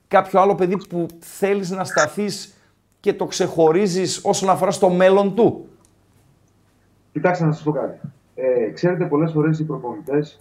κάποιο 0.08 0.40
άλλο 0.40 0.54
παιδί 0.54 0.76
που 0.88 1.06
θέλεις 1.18 1.70
να 1.70 1.84
σταθείς 1.84 2.54
και 3.00 3.12
το 3.12 3.26
ξεχωρίζεις 3.26 4.20
όσον 4.24 4.50
αφορά 4.50 4.70
στο 4.70 4.88
μέλλον 4.88 5.34
του; 5.34 5.68
Κοιτάξτε 7.12 7.44
να 7.44 7.52
σας 7.52 7.62
πω 7.62 7.72
κάτι. 7.72 8.00
Ε, 8.34 8.70
ξέρετε, 8.70 9.04
πολλές 9.04 9.32
φορές 9.32 9.58
οι 9.58 9.64
προπονητές 9.64 10.40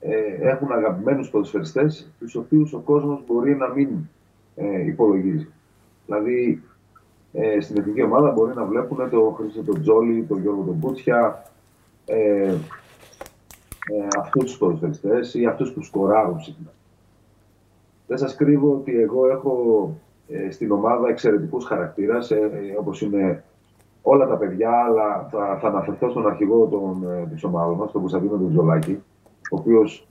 ε, 0.00 0.48
έχουν 0.48 0.72
αγαπημένους 0.72 1.30
ποδοσφαιριστές, 1.30 2.10
τους 2.18 2.34
οποίους 2.34 2.72
ο 2.72 2.78
κόσμος 2.78 3.22
μπορεί 3.26 3.56
να 3.56 3.68
μην 3.68 3.88
ε, 4.56 4.86
υπολογίζει. 4.86 5.48
Δηλαδή, 6.06 6.62
ε, 7.32 7.60
στην 7.60 7.78
εθνική 7.78 8.02
ομάδα 8.02 8.30
μπορεί 8.30 8.54
να 8.54 8.64
βλέπουν 8.64 9.10
τον 9.10 9.34
Χρήστο 9.34 9.62
τον 9.62 9.82
Τζόλι, 9.82 10.22
τον 10.22 10.40
Γιώργο 10.40 10.62
τον 10.62 10.80
Πούτσια, 10.80 11.50
ε, 12.06 12.54
ε, 13.92 14.06
αυτούς 14.18 14.44
τους 14.44 14.58
ποδοσφαιριστές 14.58 15.34
ή 15.34 15.46
αυτούς 15.46 15.72
που 15.72 15.82
σκοράρουν 15.82 16.40
συχνά. 16.40 16.72
Δεν 18.06 18.18
σας 18.18 18.36
κρύβω 18.36 18.72
ότι 18.72 19.00
εγώ 19.00 19.30
έχω 19.30 19.90
ε, 20.28 20.50
στην 20.50 20.70
ομάδα 20.72 21.08
εξαιρετικούς 21.08 21.64
χαρακτήρας, 21.64 22.30
ε, 22.30 22.50
όπως 22.78 23.02
είναι 23.02 23.44
όλα 24.02 24.26
τα 24.26 24.36
παιδιά, 24.36 24.70
αλλά 24.70 25.28
θα, 25.30 25.58
θα 25.60 25.68
αναφερθώ 25.68 26.10
στον 26.10 26.26
αρχηγό 26.26 26.66
των, 26.66 27.10
ε, 27.10 27.26
της 27.26 27.44
ομάδας 27.44 27.76
μας, 27.76 27.92
τον 27.92 28.00
Κωνσταντίνο 28.00 28.36
τον 28.36 28.50
Τζολάκη, 28.50 29.02
ο 29.50 29.56
οποίος 29.56 30.08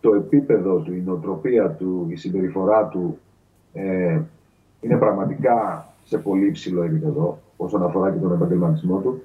το 0.00 0.14
επίπεδο 0.14 0.76
του, 0.76 0.94
η 0.94 1.02
νοοτροπία 1.06 1.70
του, 1.70 2.06
η 2.08 2.16
συμπεριφορά 2.16 2.86
του 2.86 3.18
ε, 3.72 4.20
είναι 4.80 4.96
πραγματικά 4.96 5.86
σε 6.04 6.18
πολύ 6.18 6.46
υψηλό 6.46 6.82
επίπεδο 6.82 7.38
όσον 7.56 7.82
αφορά 7.82 8.10
και 8.10 8.18
τον 8.18 8.32
επαγγελματισμό 8.32 8.98
του. 8.98 9.22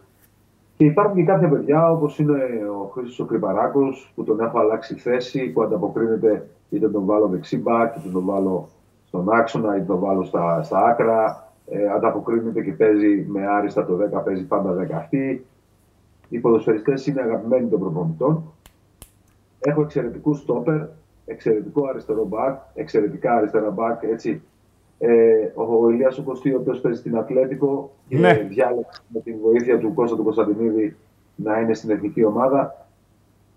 Και 0.81 0.87
υπάρχουν 0.87 1.15
και 1.15 1.23
κάποια 1.23 1.49
παιδιά, 1.49 1.91
όπως 1.91 2.19
είναι 2.19 2.33
ο 2.81 2.89
Χρήστος 2.93 3.19
ο 3.19 3.25
Κρυπαράκος, 3.25 4.11
που 4.15 4.23
τον 4.23 4.39
έχω 4.39 4.59
αλλάξει 4.59 4.95
θέση, 4.95 5.49
που 5.49 5.61
ανταποκρίνεται 5.61 6.47
είτε 6.69 6.89
τον 6.89 7.05
βάλω 7.05 7.27
δεξιμπάκ, 7.27 7.95
είτε 7.95 8.09
τον 8.09 8.25
βάλω 8.25 8.67
στον 9.07 9.33
άξονα, 9.33 9.75
είτε 9.75 9.85
τον 9.85 9.99
βάλω 9.99 10.23
στα, 10.23 10.63
στα 10.63 10.77
άκρα. 10.77 11.47
Ε, 11.65 11.87
ανταποκρίνεται 11.87 12.61
και 12.61 12.71
παίζει 12.71 13.25
με 13.27 13.47
άριστα 13.47 13.85
το 13.85 13.97
10, 14.19 14.23
παίζει 14.23 14.45
πάντα 14.45 14.87
10 14.87 14.91
αυτή. 14.91 15.45
Οι 16.29 16.39
ποδοσφαιριστές 16.39 17.07
είναι 17.07 17.21
αγαπημένοι 17.21 17.67
των 17.67 17.79
προπονητών. 17.79 18.43
Έχω 19.59 19.81
εξαιρετικούς 19.81 20.39
στόπερ, 20.39 20.81
εξαιρετικό 21.25 21.87
αριστερό 21.87 22.25
μπακ, 22.25 22.59
εξαιρετικά 22.73 23.33
αριστερά 23.33 23.69
μπακ, 23.69 24.03
έτσι, 24.03 24.41
ε, 25.03 25.51
ο 25.53 25.89
Ηλίας 25.89 26.17
ο 26.17 26.23
Κωστή, 26.23 26.53
ο 26.53 26.57
οποίος 26.59 26.79
παίζει 26.79 26.99
στην 26.99 27.17
Ατλέτικο 27.17 27.91
και 28.07 28.17
ναι. 28.17 28.33
διάλεξε 28.33 29.01
με 29.07 29.19
την 29.19 29.35
βοήθεια 29.41 29.77
του 29.77 29.93
Κώστα 29.93 30.15
του 30.15 30.23
Κωνσταντινίδη 30.23 30.95
να 31.35 31.59
είναι 31.59 31.73
στην 31.73 31.89
εθνική 31.89 32.23
ομάδα. 32.25 32.87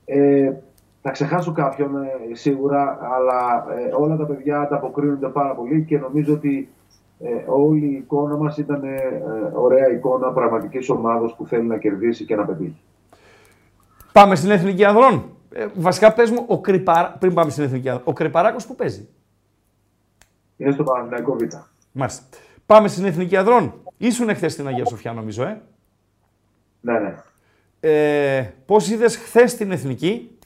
Ε, 0.04 0.52
θα 1.02 1.10
ξεχάσω 1.10 1.52
κάποιον 1.52 1.96
ε, 1.96 2.34
σίγουρα, 2.34 2.98
αλλά 3.00 3.66
ε, 3.78 3.94
όλα 3.94 4.16
τα 4.16 4.26
παιδιά 4.26 4.60
ανταποκρίνονται 4.60 5.28
πάρα 5.28 5.54
πολύ 5.54 5.84
και 5.84 5.98
νομίζω 5.98 6.34
ότι 6.34 6.68
ε, 7.18 7.28
όλη 7.46 7.86
η 7.86 7.96
εικόνα 7.96 8.36
μας 8.36 8.58
ήταν 8.58 8.84
ε, 8.84 8.98
ωραία 9.54 9.90
εικόνα 9.90 10.32
πραγματικής 10.32 10.88
ομάδος 10.90 11.34
που 11.34 11.46
θέλει 11.46 11.66
να 11.66 11.78
κερδίσει 11.78 12.24
και 12.24 12.36
να 12.36 12.44
πετύχει. 12.44 12.80
Πάμε 14.12 14.34
στην 14.34 14.50
Εθνική 14.50 14.84
Ανδρών. 14.84 15.22
Ε, 15.52 15.66
βασικά 15.74 16.12
πες 16.12 16.30
μου, 16.30 16.44
ο 16.46 16.60
Κρυπαρά... 16.60 17.16
πριν 17.18 17.34
πάμε 17.34 17.50
στην 17.50 17.64
Εθνική 17.64 17.90
ο 18.04 18.12
Κρυπαράκος 18.12 18.66
που 18.66 18.74
παίζει. 18.74 19.08
Είναι 20.56 20.72
στο 20.72 20.82
Παναθηναϊκό 20.82 21.36
Β. 21.36 21.42
Μάλιστα. 21.92 22.22
Πάμε 22.66 22.88
στην 22.88 23.04
Εθνική 23.04 23.36
Αδρών. 23.36 23.74
Ήσουν 23.96 24.28
εχθέ 24.28 24.48
στην 24.48 24.66
Αγία 24.66 24.84
Σοφιά, 24.84 25.12
νομίζω, 25.12 25.42
ε; 25.42 25.62
Ναι, 26.80 26.98
ναι. 26.98 27.14
ε 27.80 28.52
πώς 28.66 28.90
είδες 28.90 29.16
χθες 29.16 29.54
την 29.54 29.72
Εθνική 29.72 30.38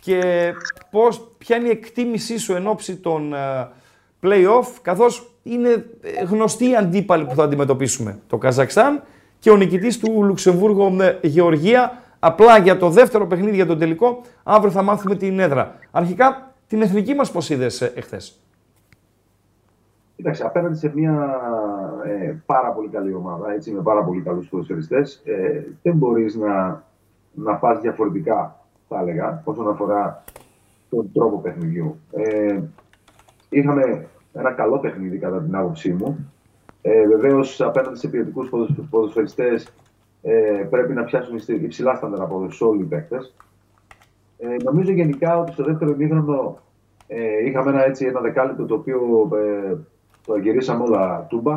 και 0.00 0.52
πώς, 0.90 1.30
ποια 1.38 1.56
είναι 1.56 1.68
η 1.68 1.70
εκτίμησή 1.70 2.38
σου 2.38 2.54
εν 2.54 2.66
ώψη 2.66 2.96
των 2.96 3.32
uh, 3.34 3.68
play-off, 4.22 4.66
καθώς 4.82 5.30
είναι 5.42 5.68
ε, 6.02 6.24
γνωστοί 6.24 6.68
οι 6.70 6.76
αντίπαλοι 6.76 7.24
που 7.24 7.34
θα 7.34 7.42
αντιμετωπίσουμε. 7.44 8.18
Το 8.26 8.38
Καζακστάν 8.38 9.02
και 9.38 9.50
ο 9.50 9.56
νικητής 9.56 9.98
του 9.98 10.22
Λουξεμβούργο 10.24 10.90
με 10.90 11.18
Γεωργία. 11.22 12.02
Απλά 12.18 12.58
για 12.58 12.76
το 12.76 12.90
δεύτερο 12.90 13.26
παιχνίδι, 13.26 13.54
για 13.54 13.66
τον 13.66 13.78
τελικό, 13.78 14.20
αύριο 14.42 14.70
θα 14.72 14.82
μάθουμε 14.82 15.16
την 15.16 15.38
έδρα. 15.38 15.78
Αρχικά, 15.90 16.54
την 16.66 16.82
εθνική 16.82 17.14
μας 17.14 17.30
πώς 17.30 17.50
είδες 17.50 17.80
ε, 17.80 17.92
εχθές. 17.94 18.40
Κοίταξε, 20.18 20.46
απέναντι 20.46 20.76
σε 20.76 20.92
μια 20.94 21.40
ε, 22.04 22.34
πάρα 22.46 22.72
πολύ 22.72 22.88
καλή 22.88 23.14
ομάδα, 23.14 23.52
έτσι, 23.52 23.70
με 23.72 23.82
πάρα 23.82 24.04
πολύ 24.04 24.20
καλούς 24.22 24.48
ποδοσφαιριστές, 24.48 25.22
ε, 25.24 25.64
δεν 25.82 25.94
μπορείς 25.94 26.34
να, 26.34 26.84
να 27.34 27.54
πας 27.54 27.80
διαφορετικά, 27.80 28.60
θα 28.88 29.00
έλεγα, 29.00 29.42
όσον 29.44 29.68
αφορά 29.68 30.24
τον 30.90 31.12
τρόπο 31.12 31.38
παιχνιδιού. 31.38 31.98
Ε, 32.12 32.60
είχαμε 33.48 34.06
ένα 34.32 34.52
καλό 34.52 34.78
παιχνίδι 34.78 35.18
κατά 35.18 35.42
την 35.42 35.56
άποψή 35.56 35.92
μου. 35.92 36.32
Ε, 36.82 37.06
Βεβαίως, 37.06 37.60
απέναντι 37.60 37.98
σε 37.98 38.08
ποιοτικούς 38.08 38.50
ποδοσφαιριστές, 38.90 39.72
ε, 40.22 40.66
πρέπει 40.70 40.92
να 40.92 41.04
πιάσουν 41.04 41.40
υψηλά 41.46 41.94
στάνταρ 41.94 42.20
απόδοση 42.20 42.64
όλοι 42.64 42.82
οι 42.82 42.86
παίκτες. 42.86 43.34
Ε, 44.38 44.56
νομίζω 44.64 44.92
γενικά 44.92 45.38
ότι 45.38 45.52
στο 45.52 45.64
δεύτερο 45.64 45.90
ημίχρονο 45.90 46.58
ε, 47.06 47.44
είχαμε 47.44 47.70
ένα, 47.70 47.84
έτσι, 47.84 48.06
ένα 48.06 48.20
δεκάλεπτο 48.20 48.66
το 48.66 48.74
οποίο 48.74 49.28
ε, 49.34 49.76
το 50.28 50.36
γυρίσαμε 50.36 50.82
όλα 50.82 51.26
τούμπα. 51.28 51.54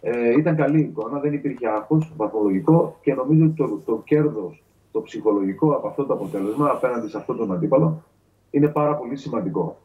Ε, 0.00 0.32
ήταν 0.38 0.56
καλή 0.56 0.80
εικόνα, 0.80 1.18
δεν 1.18 1.32
υπήρχε 1.32 1.68
άγχος 1.68 2.12
βαθμολογικό 2.16 2.96
και 3.00 3.14
νομίζω 3.14 3.44
ότι 3.44 3.54
το, 3.54 3.80
το 3.84 4.02
κέρδος, 4.04 4.64
το 4.90 5.00
ψυχολογικό 5.00 5.72
από 5.72 5.88
αυτό 5.88 6.04
το 6.04 6.12
αποτέλεσμα 6.12 6.70
απέναντι 6.70 7.08
σε 7.08 7.16
αυτόν 7.16 7.36
τον 7.36 7.52
αντίπαλο 7.52 8.02
είναι 8.50 8.68
πάρα 8.68 8.96
πολύ 8.96 9.16
σημαντικό. 9.16 9.76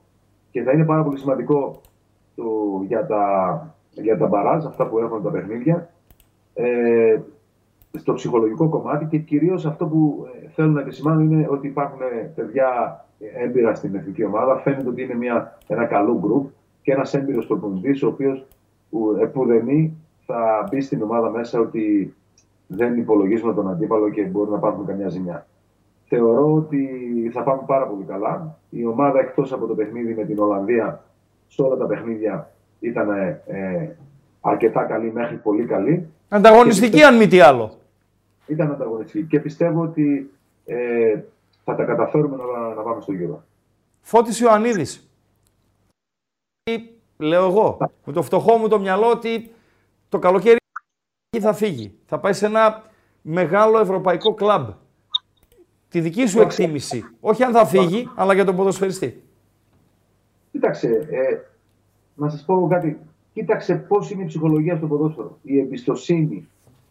Και 0.52 0.62
θα 0.62 0.72
είναι 0.72 0.86
πάρα 0.86 1.04
πολύ 1.04 1.18
σημαντικό 1.18 1.82
το, 2.36 2.44
για, 2.88 3.06
τα, 3.06 3.76
για 3.90 4.18
τα 4.18 4.28
μπαράζ, 4.28 4.66
αυτά 4.66 4.88
που 4.88 5.00
έχουν 5.00 5.24
τα 5.24 5.30
παιχνίδια, 5.30 5.90
ε, 6.54 7.20
στο 7.98 8.14
ψυχολογικό 8.14 8.70
κομμάτι 8.70 9.06
και 9.06 9.18
κυρίως 9.18 9.66
αυτό 9.66 9.86
που 9.86 10.28
ε, 10.44 10.48
θέλω 10.50 10.72
να 10.72 10.82
επισημάνω 10.82 11.22
είναι 11.22 11.48
ότι 11.50 11.68
υπάρχουν 11.68 12.00
παιδιά 12.36 13.00
έμπειρα 13.44 13.76
στην 13.76 13.96
εθνική 13.96 14.26
ομάδα. 14.26 14.58
Φαίνεται 14.58 14.90
ότι 14.90 15.02
είναι 15.02 15.16
μια, 15.16 15.58
ένα 15.68 15.86
καλό 15.86 16.20
γκρουπ 16.20 16.50
και 16.84 16.92
ένας 16.92 17.14
έμπειρος 17.14 17.48
προπονητής, 17.48 18.04
ο 18.04 18.08
οποίος 18.08 18.46
επουδενή 19.22 19.98
θα 20.26 20.68
μπει 20.70 20.82
στην 20.82 21.02
ομάδα 21.02 21.30
μέσα 21.30 21.60
ότι 21.60 22.14
δεν 22.68 22.98
υπολογίζουμε 22.98 23.54
τον 23.54 23.70
αντίπαλο 23.70 24.10
και 24.10 24.22
μπορεί 24.22 24.52
να 24.52 24.58
πάρουμε 24.58 24.86
καμιά 24.86 25.10
ζημιά. 25.10 25.48
Θεωρώ 26.06 26.54
ότι 26.54 26.90
θα 27.34 27.44
πάμε 27.44 27.62
πάρα 27.66 27.88
πολύ 27.88 28.04
καλά. 28.04 28.58
Η 28.70 28.86
ομάδα 28.86 29.20
εκτός 29.20 29.54
από 29.54 29.66
το 29.66 29.74
παιχνίδι 29.74 30.14
με 30.14 30.26
την 30.26 30.40
Ολλανδία, 30.40 31.04
σε 31.48 31.62
όλα 31.62 31.76
τα 31.76 31.86
παιχνίδια 31.86 32.52
ήταν 32.80 33.10
ε, 33.46 33.96
αρκετά 34.42 34.84
καλή 34.84 35.12
μέχρι 35.12 35.36
πολύ 35.36 35.66
καλή. 35.66 36.08
Ανταγωνιστική, 36.30 37.04
αν 37.04 37.18
μη 37.18 37.28
τι 37.28 37.40
άλλο. 37.40 37.72
Ήταν 38.48 38.72
ανταγωνιστική 38.72 39.28
και 39.28 39.40
πιστεύω 39.40 39.82
ότι 39.82 40.32
ε, 40.66 41.20
θα 41.64 41.76
τα 41.76 41.84
καταφέρουμε 41.84 42.36
να, 42.36 42.74
να 42.74 42.82
πάμε 42.82 43.02
στο 43.02 43.12
γύρο. 43.12 43.44
Φώτης 44.02 44.40
Ιωαννίδης 44.40 45.13
λέω 47.18 47.46
εγώ, 47.46 47.78
με 48.06 48.14
το 48.14 48.22
φτωχό 48.22 48.58
μου 48.58 48.68
το 48.68 48.80
μυαλό 48.80 49.10
ότι 49.10 49.52
το 50.10 50.20
καλοκαίρι 50.20 50.58
θα 51.40 51.54
φύγει. 51.54 51.94
Θα 52.06 52.20
πάει 52.20 52.34
σε 52.34 52.46
ένα 52.46 52.84
μεγάλο 53.22 53.80
ευρωπαϊκό 53.80 54.34
κλαμπ. 54.34 54.70
Τη 55.90 56.00
δική 56.00 56.26
σου 56.26 56.42
εκτίμηση. 56.42 57.04
Όχι 57.20 57.44
αν 57.44 57.52
θα 57.52 57.66
φύγει, 57.66 58.10
αλλά 58.16 58.34
για 58.34 58.46
τον 58.46 58.56
ποδοσφαιριστή. 58.56 59.24
Κοίταξε, 60.52 61.08
ε, 61.10 61.38
να 62.16 62.30
σας 62.30 62.44
πω 62.46 62.68
κάτι. 62.70 63.00
Κοίταξε 63.34 63.76
πώς 63.76 64.12
είναι 64.12 64.24
η 64.24 64.26
ψυχολογία 64.26 64.76
στο 64.76 64.88
ποδόσφαιρο. 64.88 65.38
Η 65.42 65.60
εμπιστοσύνη 65.60 66.48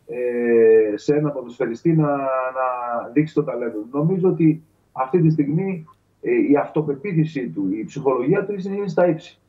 ε, 0.07 0.97
σε 0.97 1.15
ένα 1.15 1.31
ποδοσφαιριστή 1.31 1.93
να, 1.93 2.17
να 2.17 3.09
δείξει 3.13 3.35
το 3.35 3.45
ταλέντο. 3.45 3.79
Νομίζω 3.93 4.29
ότι 4.29 4.63
αυτή 4.93 5.21
τη 5.21 5.31
στιγμή 5.31 5.87
ε, 6.21 6.31
η 6.51 6.57
αυτοπεποίθησή 6.57 7.49
του, 7.49 7.69
η 7.73 7.85
ψυχολογία 7.85 8.45
του 8.45 8.53
είναι 8.53 8.89
στα 8.89 9.07
ύψη. 9.07 9.42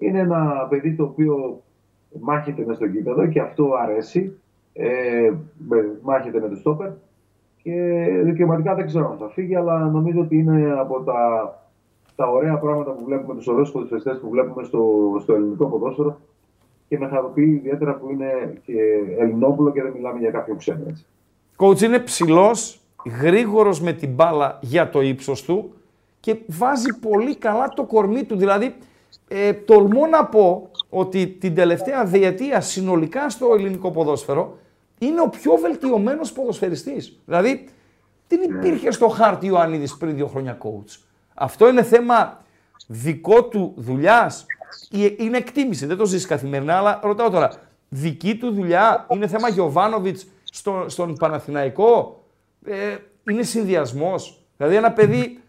Είναι 0.00 0.18
ένα 0.18 0.66
παιδί 0.68 0.94
το 0.94 1.02
οποίο 1.02 1.62
μάχεται 2.20 2.64
μες 2.66 2.76
στο 2.76 2.84
γήπεδο 2.84 3.26
και 3.26 3.40
αυτό 3.40 3.74
αρέσει. 3.74 4.40
Ε, 4.72 5.32
μάχεται 6.02 6.40
με 6.40 6.48
το 6.48 6.56
στόπερ 6.56 6.90
και 7.62 8.06
δικαιωματικά 8.24 8.74
δεν 8.74 8.86
ξέρω 8.86 9.10
αν 9.10 9.18
θα 9.18 9.28
φύγει, 9.28 9.54
αλλά 9.56 9.78
νομίζω 9.78 10.20
ότι 10.20 10.36
είναι 10.36 10.74
από 10.78 11.02
τα, 11.02 11.18
τα 12.16 12.26
ωραία 12.26 12.58
πράγματα 12.58 12.90
που 12.90 13.04
βλέπουμε, 13.04 13.34
τους 13.34 13.46
ωραίους 13.46 13.70
ποδοσφαιριστές 13.70 14.18
που 14.18 14.28
βλέπουμε 14.28 14.64
στο, 14.64 14.82
στο 15.20 15.34
ελληνικό 15.34 15.66
ποδόσφαιρο 15.66 16.20
και 16.88 16.98
με 16.98 17.08
χαροποιεί 17.08 17.54
ιδιαίτερα 17.58 17.94
που 17.94 18.10
είναι 18.10 18.58
και 18.64 18.74
Ελληνόπουλο 19.18 19.72
και 19.72 19.82
δεν 19.82 19.92
μιλάμε 19.92 20.18
για 20.18 20.30
κάποιον 20.30 20.56
ξένο. 20.56 20.84
Έτσι. 20.88 21.06
Coach 21.56 21.80
είναι 21.82 21.98
ψηλός, 21.98 22.80
γρήγορος 23.22 23.80
με 23.80 23.92
την 23.92 24.14
μπάλα 24.14 24.58
για 24.62 24.90
το 24.90 25.00
ύψος 25.00 25.42
του 25.42 25.72
και 26.20 26.36
βάζει 26.46 26.98
πολύ 27.00 27.36
καλά 27.36 27.68
το 27.68 27.84
κορμί 27.84 28.24
του. 28.24 28.36
Δηλαδή, 28.36 28.74
ε, 29.32 29.52
τολμώ 29.52 30.06
να 30.06 30.24
πω 30.24 30.70
ότι 30.88 31.26
την 31.26 31.54
τελευταία 31.54 32.04
διετία 32.04 32.60
συνολικά 32.60 33.30
στο 33.30 33.54
ελληνικό 33.54 33.90
ποδόσφαιρο 33.90 34.58
είναι 34.98 35.20
ο 35.20 35.28
πιο 35.28 35.56
βελτιωμένος 35.56 36.32
ποδοσφαιριστής. 36.32 37.20
Δηλαδή, 37.24 37.68
δεν 38.28 38.42
υπήρχε 38.42 38.90
στο 38.90 39.08
χάρτη 39.08 39.46
ο 39.46 39.48
Ιωαννίδης 39.48 39.96
πριν 39.96 40.14
δύο 40.14 40.26
χρόνια 40.26 40.58
coach. 40.62 40.98
Αυτό 41.34 41.68
είναι 41.68 41.82
θέμα 41.82 42.42
δικό 42.86 43.44
του 43.44 43.74
δουλειάς. 43.76 44.46
Είναι 45.16 45.36
εκτίμηση, 45.36 45.86
δεν 45.86 45.96
το 45.96 46.06
ζήσει 46.06 46.26
καθημερινά, 46.26 46.76
αλλά 46.76 47.00
ρωτάω 47.02 47.30
τώρα. 47.30 47.52
Δική 47.88 48.36
του 48.36 48.52
δουλειά 48.52 49.06
είναι 49.10 49.26
θέμα 49.26 49.48
Γιωβάνοβιτς 49.48 50.26
στο, 50.44 50.84
στον 50.88 51.14
Παναθηναϊκό; 51.14 52.22
Ε, 52.64 52.96
είναι 53.30 53.42
συνδυασμός; 53.42 54.44
Δηλαδή 54.56 54.76
ένα 54.76 54.92
παιδί, 54.92 55.40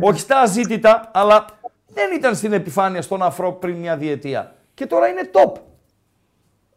όχι 0.00 0.20
στα 0.20 0.40
αζήτητα, 0.40 1.10
αλλά 1.14 1.44
δεν 1.92 2.10
ήταν 2.16 2.34
στην 2.34 2.52
επιφάνεια 2.52 3.02
στον 3.02 3.22
αφρό 3.22 3.52
πριν 3.52 3.76
μια 3.76 3.96
διετία. 3.96 4.54
Και 4.74 4.86
τώρα 4.86 5.08
είναι 5.08 5.30
top. 5.32 5.60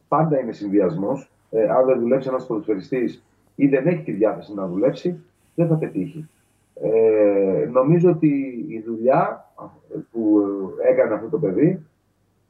Πάντα 0.07 0.39
είναι 0.39 0.51
συνδυασμός. 0.51 1.31
Ε, 1.49 1.69
αν 1.69 1.85
δεν 1.85 1.99
δουλέψει 1.99 2.27
ένας 2.27 2.45
ποδοσφαιριστής 2.45 3.23
ή 3.55 3.67
δεν 3.67 3.87
έχει 3.87 4.03
τη 4.03 4.11
διάθεση 4.11 4.53
να 4.53 4.67
δουλέψει, 4.67 5.23
δεν 5.55 5.67
θα 5.67 5.75
πετύχει. 5.75 6.29
Ε, 6.81 7.69
νομίζω 7.71 8.09
ότι 8.09 8.65
η 8.67 8.83
δουλειά 8.85 9.51
που 10.11 10.41
έκανε 10.89 11.13
αυτό 11.13 11.29
το 11.29 11.39
παιδί 11.39 11.85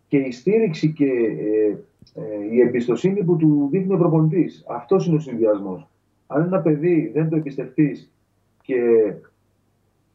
και 0.08 0.18
η 0.18 0.32
στήριξη 0.32 0.94
και 0.94 1.06
ε, 1.06 1.78
ε, 2.16 2.54
η 2.54 2.62
εμπιστοσύνη 2.62 3.24
που 3.24 3.36
του 3.36 3.68
δείχνει 3.72 3.94
ο 3.94 3.98
προπονητής. 3.98 4.64
Αυτός 4.68 5.08
είναι 5.08 5.16
ο 5.16 5.20
συνδυασμός. 5.20 5.88
Αν 6.28 6.42
ένα 6.42 6.60
παιδί 6.60 7.12
δεν 7.14 7.30
το 7.30 7.36
εμπιστευτείς 7.36 8.12
και 8.62 8.78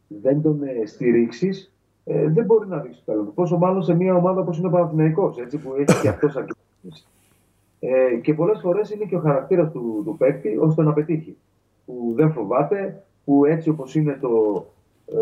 δεν 0.09 0.43
τον 0.43 0.63
ε, 0.63 0.87
στηρίξεις, 0.87 1.73
ε, 2.11 2.29
δεν 2.29 2.45
μπορεί 2.45 2.69
να 2.69 2.79
δείξει 2.79 3.03
το 3.05 3.13
ταλέντο. 3.13 3.31
Πόσο 3.31 3.57
μάλλον 3.57 3.83
σε 3.83 3.95
μια 3.95 4.15
ομάδα 4.15 4.41
όπως 4.41 4.59
είναι 4.59 4.67
ο 4.67 4.71
Παναθηναϊκός, 4.71 5.39
έτσι 5.39 5.59
που 5.59 5.75
έχει 5.79 6.01
και 6.01 6.09
αυτός 6.09 6.37
αρκετή. 6.37 6.59
Ε, 7.81 8.15
και 8.15 8.35
πολλές 8.35 8.61
φορές 8.61 8.91
είναι 8.91 9.05
και 9.05 9.17
ο 9.17 9.21
χαρακτήρας 9.21 9.73
του, 9.73 10.03
του 10.05 10.17
παίκτη 10.17 10.57
ώστε 10.61 10.83
να 10.83 10.93
πετύχει. 10.93 11.37
Που 11.87 12.13
δεν 12.17 12.33
φοβάται, 12.33 13.03
που 13.25 13.45
έτσι 13.45 13.69
όπως 13.69 13.95
είναι 13.95 14.19
το, 14.21 14.65
ε, 15.07 15.17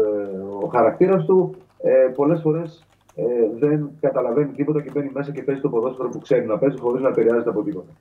ο 0.64 0.66
χαρακτήρας 0.66 1.24
του, 1.24 1.54
ε, 1.82 1.90
πολλές 2.14 2.40
φορές 2.40 2.84
ε, 3.14 3.24
δεν 3.58 3.90
καταλαβαίνει 4.00 4.52
τίποτα 4.52 4.82
και 4.82 4.90
μπαίνει 4.94 5.10
μέσα 5.14 5.32
και 5.32 5.42
παίζει 5.42 5.60
το 5.60 5.68
ποδόσφαιρο 5.68 6.08
που 6.08 6.18
ξέρει 6.18 6.46
να 6.46 6.58
παίζει 6.58 6.78
χωρίς 6.78 7.02
να 7.02 7.08
επηρεάζεται 7.08 7.50
από 7.50 7.62
τίποτα. 7.62 7.92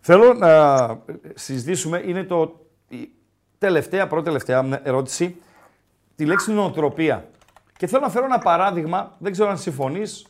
Θέλω 0.00 0.34
να 0.34 0.76
συζητήσουμε, 1.34 2.02
είναι 2.06 2.24
το 2.24 2.60
η 2.88 3.10
τελευταία, 3.58 4.06
πρώτη 4.06 4.24
τελευταία 4.24 4.80
ερώτηση, 4.82 5.36
τη 6.16 6.26
λέξη 6.26 6.52
νοοτροπία. 6.52 7.24
Και 7.80 7.86
θέλω 7.86 8.02
να 8.02 8.08
φέρω 8.08 8.24
ένα 8.24 8.38
παράδειγμα, 8.38 9.12
δεν 9.18 9.32
ξέρω 9.32 9.48
αν 9.48 9.58
συμφωνείς, 9.58 10.26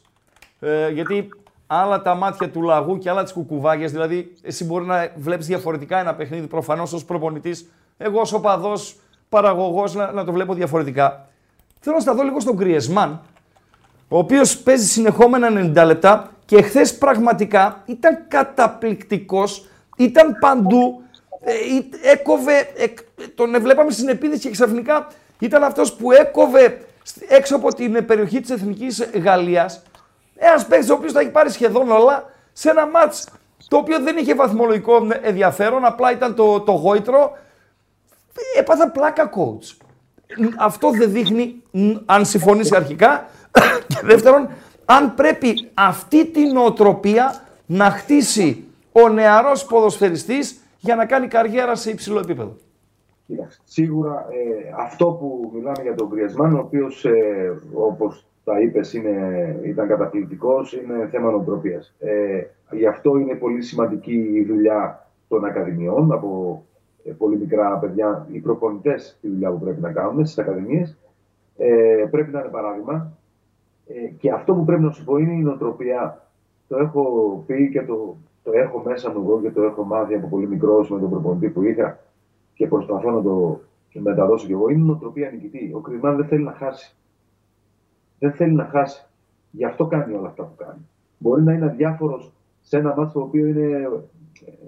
ε, 0.60 0.88
γιατί 0.88 1.28
άλλα 1.66 2.02
τα 2.02 2.14
μάτια 2.14 2.50
του 2.50 2.62
λαγού 2.62 2.98
και 2.98 3.10
άλλα 3.10 3.22
τις 3.22 3.32
κουκουβάγες. 3.32 3.92
Δηλαδή, 3.92 4.32
εσύ 4.42 4.64
μπορεί 4.64 4.84
να 4.84 5.12
βλέπεις 5.16 5.46
διαφορετικά 5.46 5.98
ένα 5.98 6.14
παιχνίδι 6.14 6.46
προφανώς 6.46 6.92
ως 6.92 7.04
προπονητής. 7.04 7.70
Εγώ, 7.98 8.20
ως 8.20 8.32
οπαδός, 8.32 8.96
παραγωγός, 9.28 9.94
να, 9.94 10.12
να 10.12 10.24
το 10.24 10.32
βλέπω 10.32 10.54
διαφορετικά. 10.54 11.28
Θέλω 11.80 11.94
να 11.94 12.00
σταθώ 12.00 12.22
λίγο 12.22 12.40
στον 12.40 12.56
Κριεσμάν, 12.56 13.20
ο 14.08 14.18
οποίος 14.18 14.58
παίζει 14.58 14.86
συνεχόμενα 14.86 15.72
90 15.82 15.84
λεπτά 15.86 16.30
και 16.44 16.56
εχθέ 16.56 16.86
πραγματικά 16.98 17.82
ήταν 17.86 18.18
καταπληκτικός, 18.28 19.68
ήταν 19.96 20.36
παντού, 20.40 21.02
ε, 21.40 21.52
έκοβε, 22.10 22.52
τον 23.34 23.60
βλέπαμε 23.60 23.90
στην 23.90 24.08
επίδεση 24.08 24.40
και 24.40 24.50
ξαφνικά 24.50 25.06
ήταν 25.38 25.62
αυτός 25.62 25.92
που 25.92 26.12
έκοβε 26.12 26.84
έξω 27.28 27.56
από 27.56 27.74
την 27.74 28.04
περιοχή 28.04 28.40
της 28.40 28.50
Εθνικής 28.50 29.10
Γαλλίας. 29.22 29.82
Ένα 30.34 30.64
παίκτη 30.64 30.90
ο 30.90 30.94
οποίο 30.94 31.10
θα 31.10 31.20
έχει 31.20 31.30
πάρει 31.30 31.50
σχεδόν 31.50 31.90
όλα 31.90 32.24
σε 32.52 32.70
ένα 32.70 32.86
μάτς 32.86 33.26
το 33.68 33.76
οποίο 33.76 34.00
δεν 34.00 34.16
είχε 34.16 34.34
βαθμολογικό 34.34 35.08
ενδιαφέρον, 35.22 35.84
απλά 35.84 36.12
ήταν 36.12 36.34
το, 36.34 36.60
το 36.60 36.72
γόητρο. 36.72 37.38
Έπαθα 38.58 38.90
πλάκα 38.90 39.30
coach. 39.34 39.86
Αυτό 40.58 40.90
δεν 40.90 41.10
δείχνει, 41.10 41.62
αν 42.04 42.26
συμφωνήσει 42.26 42.76
αρχικά, 42.76 43.26
και 43.88 44.00
δεύτερον, 44.02 44.48
αν 44.84 45.14
πρέπει 45.14 45.70
αυτή 45.74 46.26
την 46.26 46.56
οτροπία 46.56 47.44
να 47.66 47.90
χτίσει 47.90 48.64
ο 48.92 49.08
νεαρός 49.08 49.64
ποδοσφαιριστής 49.64 50.60
για 50.78 50.96
να 50.96 51.06
κάνει 51.06 51.26
καριέρα 51.26 51.74
σε 51.74 51.90
υψηλό 51.90 52.18
επίπεδο. 52.18 52.56
Σίγουρα 53.64 54.26
ε, 54.30 54.72
αυτό 54.78 55.06
που 55.06 55.50
μιλάμε 55.54 55.82
για 55.82 55.94
τον 55.94 56.08
Γκριεσμάν, 56.08 56.54
ο 56.54 56.58
οποίος 56.58 57.04
ε, 57.04 57.52
όπως 57.74 58.26
τα 58.44 58.60
είπες 58.60 58.92
ήταν 59.64 59.88
καταπληκτικός, 59.88 60.72
είναι 60.72 61.08
θέμα 61.10 61.30
νοοτροπίας. 61.30 61.94
Ε, 61.98 62.42
γι' 62.70 62.86
αυτό 62.86 63.16
είναι 63.16 63.34
πολύ 63.34 63.62
σημαντική 63.62 64.30
η 64.34 64.44
δουλειά 64.44 65.06
των 65.28 65.44
Ακαδημιών 65.44 66.12
από 66.12 66.62
ε, 67.04 67.10
πολύ 67.10 67.36
μικρά 67.38 67.78
παιδιά, 67.78 68.26
οι 68.32 68.38
προπονητές 68.38 69.18
τη 69.20 69.28
δουλειά 69.28 69.50
που 69.50 69.58
πρέπει 69.58 69.80
να 69.80 69.92
κάνουν 69.92 70.26
στις 70.26 70.38
Ακαδημίες. 70.38 70.96
Ε, 71.56 72.06
πρέπει 72.10 72.30
να 72.30 72.40
είναι 72.40 72.48
παράδειγμα. 72.48 73.12
Ε, 73.86 74.06
και 74.18 74.30
αυτό 74.30 74.54
που 74.54 74.64
πρέπει 74.64 74.82
να 74.82 74.90
σου 74.90 75.04
πω 75.04 75.16
είναι 75.16 75.32
η 75.32 75.42
νοοτροπία. 75.42 76.28
Το 76.68 76.76
έχω 76.76 77.44
πει 77.46 77.70
και 77.70 77.82
το, 77.82 78.16
το 78.42 78.52
έχω 78.52 78.82
μέσα 78.84 79.10
μου 79.10 79.20
εγώ 79.20 79.40
και 79.40 79.50
το 79.50 79.62
έχω 79.62 79.82
μάθει 79.82 80.14
από 80.14 80.28
πολύ 80.28 80.46
μικρός 80.46 80.90
με 80.90 81.00
τον 81.00 81.10
προπονητή 81.10 81.48
που 81.48 81.62
είχα 81.62 81.98
και 82.60 82.66
προσπαθώ 82.66 83.10
να 83.10 83.22
το 83.22 83.60
μεταδώσω 83.92 84.46
κι 84.46 84.52
εγώ. 84.52 84.68
Είναι 84.68 84.80
η 84.80 84.84
νοοτροπία 84.84 85.30
νικητή. 85.30 85.70
Ο 85.74 85.78
Κρυμάν 85.78 86.16
δεν 86.16 86.26
θέλει 86.26 86.42
να 86.42 86.52
χάσει. 86.52 86.94
Δεν 88.18 88.32
θέλει 88.32 88.52
να 88.52 88.64
χάσει. 88.64 89.06
Γι' 89.50 89.64
αυτό 89.64 89.86
κάνει 89.86 90.14
όλα 90.14 90.28
αυτά 90.28 90.42
που 90.42 90.54
κάνει. 90.56 90.88
Μπορεί 91.18 91.42
να 91.42 91.52
είναι 91.52 91.64
αδιάφορος 91.64 92.32
σε 92.60 92.76
ένα 92.76 92.94
μάτι 92.96 93.12
το 93.12 93.20
οποίο 93.20 93.46
είναι, 93.46 93.88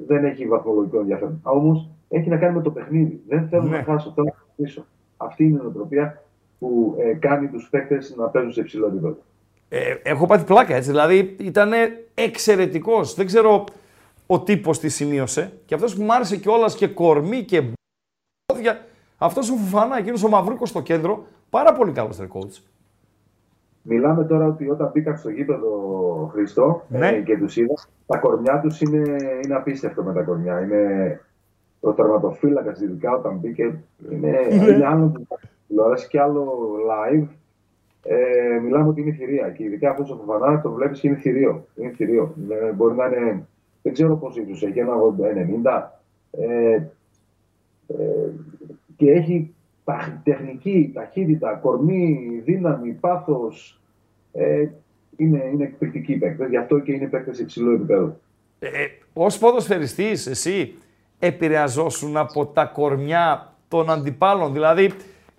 δεν 0.07 0.25
έχει 0.25 0.47
βαθμολογικό 0.47 0.99
ενδιαφέρον. 0.99 1.41
Όμως 1.43 1.89
έχει 2.09 2.29
να 2.29 2.37
κάνει 2.37 2.55
με 2.55 2.63
το 2.63 2.71
παιχνίδι. 2.71 3.23
Δεν 3.29 3.49
θέλω 3.49 3.63
ναι. 3.63 3.77
να 3.77 3.83
χάσω, 3.83 4.13
θέλω 4.15 4.27
να 4.27 4.65
χάσω. 4.65 4.85
Αυτή 5.17 5.45
είναι 5.45 5.59
η 5.59 5.63
νοοτροπία 5.63 6.23
που 6.59 6.97
ε, 6.99 7.15
κάνει 7.15 7.49
τους 7.49 7.69
παίκτες 7.71 8.15
να 8.17 8.27
παίζουν 8.27 8.53
σε 8.53 8.61
υψηλό 8.61 8.87
επίπεδο. 8.87 9.17
Ε, 9.69 9.95
έχω 10.03 10.27
πάθει 10.27 10.45
πλάκα 10.45 10.75
έτσι. 10.75 10.91
Δηλαδή 10.91 11.37
ήταν 11.41 11.73
εξαιρετικός. 12.15 13.15
Δεν 13.15 13.27
ξέρω 13.27 13.65
ο 14.27 14.41
τύπος 14.41 14.79
τι 14.79 14.89
σημείωσε. 14.89 15.53
Και 15.67 15.75
αυτός 15.75 15.95
που 15.95 16.03
μου 16.03 16.15
άρεσε 16.15 16.37
κιόλας 16.37 16.75
και 16.75 16.87
κορμί 16.87 17.43
και 17.43 17.61
μπόδια. 17.61 17.81
Αυτός 19.19 19.51
ο 19.51 19.55
Φουφανά, 19.55 19.99
εκείνος 19.99 20.25
ο 20.25 20.29
Μαυρούκος 20.29 20.69
στο 20.69 20.81
κέντρο, 20.81 21.25
πάρα 21.51 21.73
πολύ 21.73 21.93
καλός 21.93 22.19
coach. 22.19 22.63
Μιλάμε 23.83 24.25
τώρα 24.25 24.47
ότι 24.47 24.71
όταν 24.71 24.91
μπήκαν 24.95 25.19
στο 25.19 25.31
γήπεδο 25.31 25.71
Χριστό 26.33 26.83
ναι. 26.89 27.09
ε, 27.09 27.21
και 27.21 27.39
τους 27.39 27.57
είδα, 27.57 27.75
τα 28.07 28.19
κορμιά 28.19 28.61
τους 28.61 28.81
είναι, 28.81 29.17
είναι 29.45 29.55
απίστευτο 29.55 30.03
με 30.03 30.13
τα 30.13 30.23
κορμιά. 30.23 30.61
Είναι 30.61 31.21
ο 31.81 31.93
τερματοφύλακας, 31.93 32.81
ειδικά 32.81 33.13
όταν 33.13 33.37
μπήκε, 33.37 33.75
είναι, 34.11 34.31
ναι. 34.31 34.55
είναι 34.55 34.87
άλλο 34.87 35.07
που 35.07 35.39
τηλεόρασης 35.69 36.09
και 36.09 36.21
άλλο 36.21 36.75
live. 36.91 37.27
Ε, 38.05 38.59
μιλάμε 38.63 38.89
ότι 38.89 39.01
είναι 39.01 39.13
θηρία. 39.13 39.51
Και 39.51 39.65
ειδικά 39.65 39.91
αυτός 39.91 40.11
ο 40.11 40.17
Φοφανά 40.17 40.61
το 40.61 40.71
βλέπεις 40.73 41.01
και 41.01 41.09
είναι 41.09 41.17
θηρίο. 41.17 41.67
Είναι 41.75 41.91
θηρίο. 41.91 42.35
Ε, 42.51 42.73
μπορεί 42.73 42.95
να 42.95 43.07
είναι, 43.07 43.47
δεν 43.83 43.93
ξέρω 43.93 44.17
πώ 44.17 44.29
ίσω 44.29 44.67
έχει, 44.67 44.79
ένα 44.79 44.95
90. 45.65 45.83
Ε, 46.31 46.73
ε, 46.73 46.91
και 48.97 49.11
έχει 49.11 49.55
τεχνική, 50.23 50.91
ταχύτητα, 50.95 51.55
κορμί, 51.55 52.41
δύναμη, 52.45 52.91
πάθος. 52.91 53.81
Ε, 54.33 54.67
είναι, 55.17 55.45
είναι 55.53 55.65
εκπληκτικοί 55.65 56.17
παίκτες. 56.17 56.49
Γι' 56.49 56.57
αυτό 56.57 56.79
και 56.79 56.93
είναι 56.93 57.07
παίκτες 57.07 57.39
υψηλού 57.39 57.71
επίπεδου. 57.71 58.21
Ε, 58.59 58.67
ε 58.67 58.91
Ω 59.15 59.27
ποδοσφαιριστής, 59.39 60.27
εσύ 60.27 60.75
επηρεαζόσουν 61.19 62.17
από 62.17 62.47
τα 62.47 62.65
κορμιά 62.65 63.53
των 63.69 63.91
αντιπάλων. 63.91 64.53
Δηλαδή, 64.53 64.93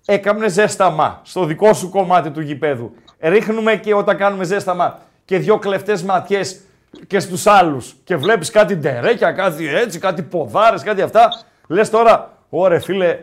έκαμε 0.06 0.48
ζέσταμα 0.48 1.20
στο 1.24 1.44
δικό 1.44 1.72
σου 1.72 1.88
κομμάτι 1.88 2.30
του 2.30 2.40
γηπέδου. 2.40 2.94
Ρίχνουμε 3.20 3.76
και 3.76 3.94
όταν 3.94 4.16
κάνουμε 4.16 4.44
ζέσταμα 4.44 4.98
και 5.24 5.38
δύο 5.38 5.58
κλεφτές 5.58 6.02
ματιές 6.02 6.60
και 7.06 7.18
στους 7.18 7.46
άλλους 7.46 7.96
και 8.04 8.16
βλέπεις 8.16 8.50
κάτι 8.50 8.76
ντερέκια, 8.76 9.32
κάτι 9.32 9.68
έτσι, 9.68 9.98
κάτι 9.98 10.22
ποδάρες, 10.22 10.82
κάτι 10.82 11.02
αυτά. 11.02 11.28
Λες 11.68 11.90
τώρα, 11.90 12.33
ωρε 12.60 12.78
φίλε, 12.78 13.18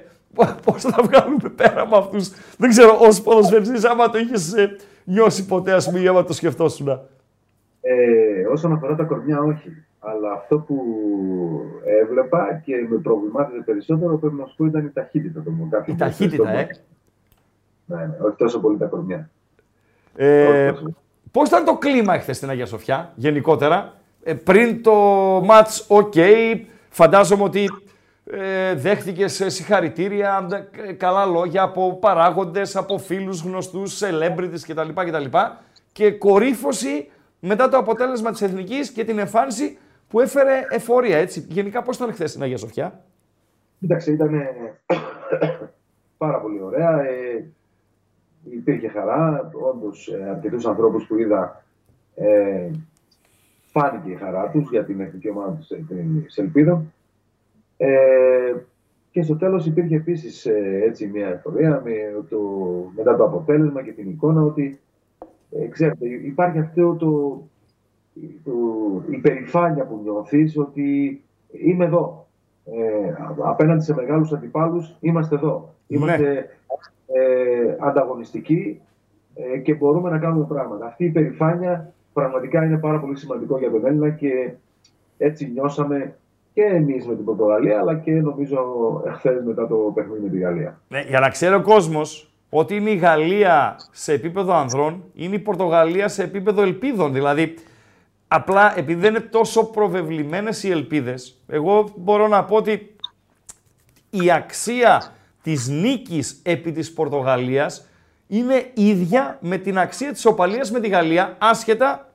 πώς 0.65 0.82
θα 0.82 1.03
βγάλουμε 1.03 1.49
πέρα 1.55 1.82
από 1.82 1.97
αυτούς; 1.97 2.29
Δεν 2.57 2.69
ξέρω, 2.69 2.97
ως 2.99 3.21
ποδοσφαιριστής, 3.21 3.84
άμα 3.84 4.09
το 4.09 4.17
είχες 4.17 4.53
ε, 4.53 4.75
νιώσει 5.03 5.45
ποτέ, 5.45 5.73
ας 5.73 5.89
πούμε, 5.89 6.09
άμα 6.09 6.23
το 6.23 6.34
σκεφτόσουν. 6.34 6.88
Ε, 7.82 8.45
όσον 8.51 8.73
αφορά 8.73 8.95
τα 8.95 9.03
κορμιά, 9.03 9.39
όχι. 9.39 9.86
Αλλά 9.99 10.32
αυτό 10.32 10.57
που 10.57 10.77
έβλεπα 12.01 12.61
και 12.65 12.73
με 12.89 12.97
προβλημάτιζε 12.97 13.61
περισσότερο 13.65 14.17
πρέπει 14.17 14.36
να 14.36 14.45
σου 14.45 14.55
πω 14.55 14.65
ήταν 14.65 14.86
η 14.86 14.89
ταχύτητα 14.89 15.39
του 15.39 15.69
Η 15.86 15.95
ταχύτητα, 15.95 16.49
ε. 16.49 16.67
Ναι, 17.86 17.97
ναι, 17.97 18.17
όχι 18.21 18.36
τόσο 18.38 18.59
πολύ 18.59 18.77
τα 18.77 18.86
κορμιά. 18.86 19.29
Ε, 20.15 20.71
Πώς 21.32 21.47
ήταν 21.47 21.65
το 21.65 21.77
κλίμα 21.77 22.13
εχθές 22.13 22.38
στην 22.38 22.49
Αγία 22.49 22.65
Σοφιά, 22.65 23.11
γενικότερα. 23.15 23.93
Ε, 24.23 24.34
πριν 24.34 24.84
το 24.84 24.93
match, 25.39 25.86
OK, 25.88 26.13
φαντάζομαι 26.89 27.43
ότι 27.43 27.69
ε, 28.32 28.75
δέχτηκες 28.75 29.43
συγχαρητήρια, 29.45 30.47
ε, 30.88 30.93
καλά 30.93 31.25
λόγια 31.25 31.61
από 31.61 31.95
παράγοντες, 31.95 32.75
από 32.75 32.97
φίλους 32.97 33.41
γνωστούς, 33.41 34.01
celebrities 34.03 34.59
κτλ. 34.67 34.89
κτλ. 34.93 35.38
Και 35.91 36.11
κορύφωση 36.11 37.09
μετά 37.39 37.69
το 37.69 37.77
αποτέλεσμα 37.77 38.32
της 38.32 38.41
Εθνικής 38.41 38.91
και 38.91 39.03
την 39.03 39.19
εμφάνιση 39.19 39.77
που 40.07 40.19
έφερε 40.19 40.65
ευφορία, 40.69 41.17
έτσι. 41.17 41.45
Γενικά 41.49 41.82
πώς 41.82 41.95
ήταν 41.95 42.13
χθες 42.13 42.29
στην 42.29 42.41
Αγία 42.41 42.57
Σοφιά; 42.57 43.03
Κοίταξε, 43.79 44.11
ήταν 44.11 44.32
πάρα 46.17 46.39
πολύ 46.39 46.61
ωραία. 46.61 47.01
Ε, 47.01 47.45
υπήρχε 48.43 48.88
χαρά. 48.88 49.51
Όντως, 49.73 50.07
ε, 50.07 50.29
αρκετούς 50.29 50.65
ανθρώπους 50.65 51.05
που 51.05 51.17
είδα 51.17 51.63
ε, 52.15 52.69
φάνηκε 53.65 54.09
η 54.11 54.15
χαρά 54.15 54.49
τους 54.49 54.69
για 54.69 54.84
την 54.84 54.99
εθνική 54.99 55.29
ομάδα 55.29 55.59
της 56.25 56.38
Ελπίδα. 56.38 56.84
Ε, 57.84 58.55
και 59.11 59.21
στο 59.21 59.36
τέλος 59.36 59.65
υπήρχε 59.65 59.95
επίσης 59.95 60.45
ε, 60.45 60.82
έτσι 60.86 61.07
μια 61.07 61.27
εφορία 61.27 61.82
με 61.84 61.91
το, 62.29 62.39
μετά 62.95 63.15
το 63.15 63.23
αποτέλεσμα 63.23 63.84
και 63.84 63.91
την 63.91 64.09
εικόνα 64.09 64.41
ότι 64.41 64.79
ε, 65.51 65.67
ξέρετε, 65.67 66.07
υπάρχει 66.07 66.59
αυτό 66.59 66.95
το, 66.95 67.41
η 69.09 69.17
περηφάνεια 69.17 69.86
που 69.86 69.99
νιώθεις 70.03 70.57
ότι 70.57 71.21
είμαι 71.51 71.86
εδώ. 71.86 72.27
Ε, 72.65 73.13
απέναντι 73.43 73.84
σε 73.84 73.93
μεγάλους 73.93 74.34
αντιπάλους 74.34 74.97
είμαστε 74.99 75.36
εδώ. 75.36 75.73
Ναι. 75.88 75.97
Είμαστε 75.97 76.49
ε, 77.07 77.75
ανταγωνιστικοί 77.79 78.82
ε, 79.36 79.57
και 79.57 79.73
μπορούμε 79.73 80.09
να 80.09 80.17
κάνουμε 80.17 80.45
πράγματα. 80.45 80.86
Αυτή 80.86 81.05
η 81.05 81.09
περηφάνεια 81.09 81.93
πραγματικά 82.13 82.65
είναι 82.65 82.77
πάρα 82.77 82.99
πολύ 82.99 83.17
σημαντικό 83.17 83.57
για 83.57 83.71
τον 83.71 83.86
Έλληνα 83.86 84.09
και 84.09 84.53
έτσι 85.17 85.51
νιώσαμε 85.53 86.15
και 86.53 86.63
εμείς 86.63 87.07
με 87.07 87.15
την 87.15 87.25
Πορτογαλία, 87.25 87.79
αλλά 87.79 87.95
και 87.95 88.11
νομίζω 88.11 88.59
εχθές 89.05 89.43
μετά 89.45 89.67
το 89.67 89.75
παιχνίδι 89.75 90.21
με 90.23 90.29
τη 90.29 90.37
Γαλλία. 90.37 90.81
Ναι, 90.87 91.01
για 91.07 91.19
να 91.19 91.29
ξέρει 91.29 91.55
ο 91.55 91.61
κόσμος 91.61 92.33
ότι 92.49 92.75
είναι 92.75 92.89
η 92.89 92.95
Γαλλία 92.95 93.75
σε 93.91 94.13
επίπεδο 94.13 94.53
ανδρών, 94.53 95.03
είναι 95.13 95.35
η 95.35 95.39
Πορτογαλία 95.39 96.07
σε 96.07 96.23
επίπεδο 96.23 96.61
ελπίδων. 96.61 97.13
Δηλαδή, 97.13 97.53
Απλά 98.33 98.77
επειδή 98.77 99.01
δεν 99.01 99.09
είναι 99.15 99.23
τόσο 99.23 99.65
προβεβλημένες 99.65 100.63
οι 100.63 100.69
ελπίδες, 100.69 101.41
εγώ 101.47 101.93
μπορώ 101.95 102.27
να 102.27 102.43
πω 102.43 102.55
ότι 102.55 102.95
η 104.09 104.31
αξία 104.31 105.03
της 105.41 105.67
νίκης 105.67 106.41
επί 106.43 106.71
της 106.71 106.93
Πορτογαλίας 106.93 107.87
είναι 108.27 108.71
ίδια 108.73 109.37
με 109.41 109.57
την 109.57 109.77
αξία 109.77 110.11
της 110.11 110.25
οπαλίας 110.25 110.71
με 110.71 110.79
τη 110.79 110.87
Γαλλία, 110.87 111.37
άσχετα 111.39 112.13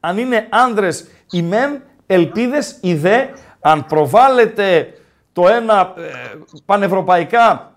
αν 0.00 0.18
είναι 0.18 0.46
άνδρες 0.50 1.08
οι 1.30 1.42
μεν, 1.42 1.82
ελπίδες 2.06 2.78
οι 2.82 2.94
δε, 2.94 3.26
αν 3.60 3.86
προβάλλεται 3.86 4.94
το 5.32 5.48
ένα 5.48 5.94
ε, 5.96 6.38
πανευρωπαϊκά, 6.64 7.76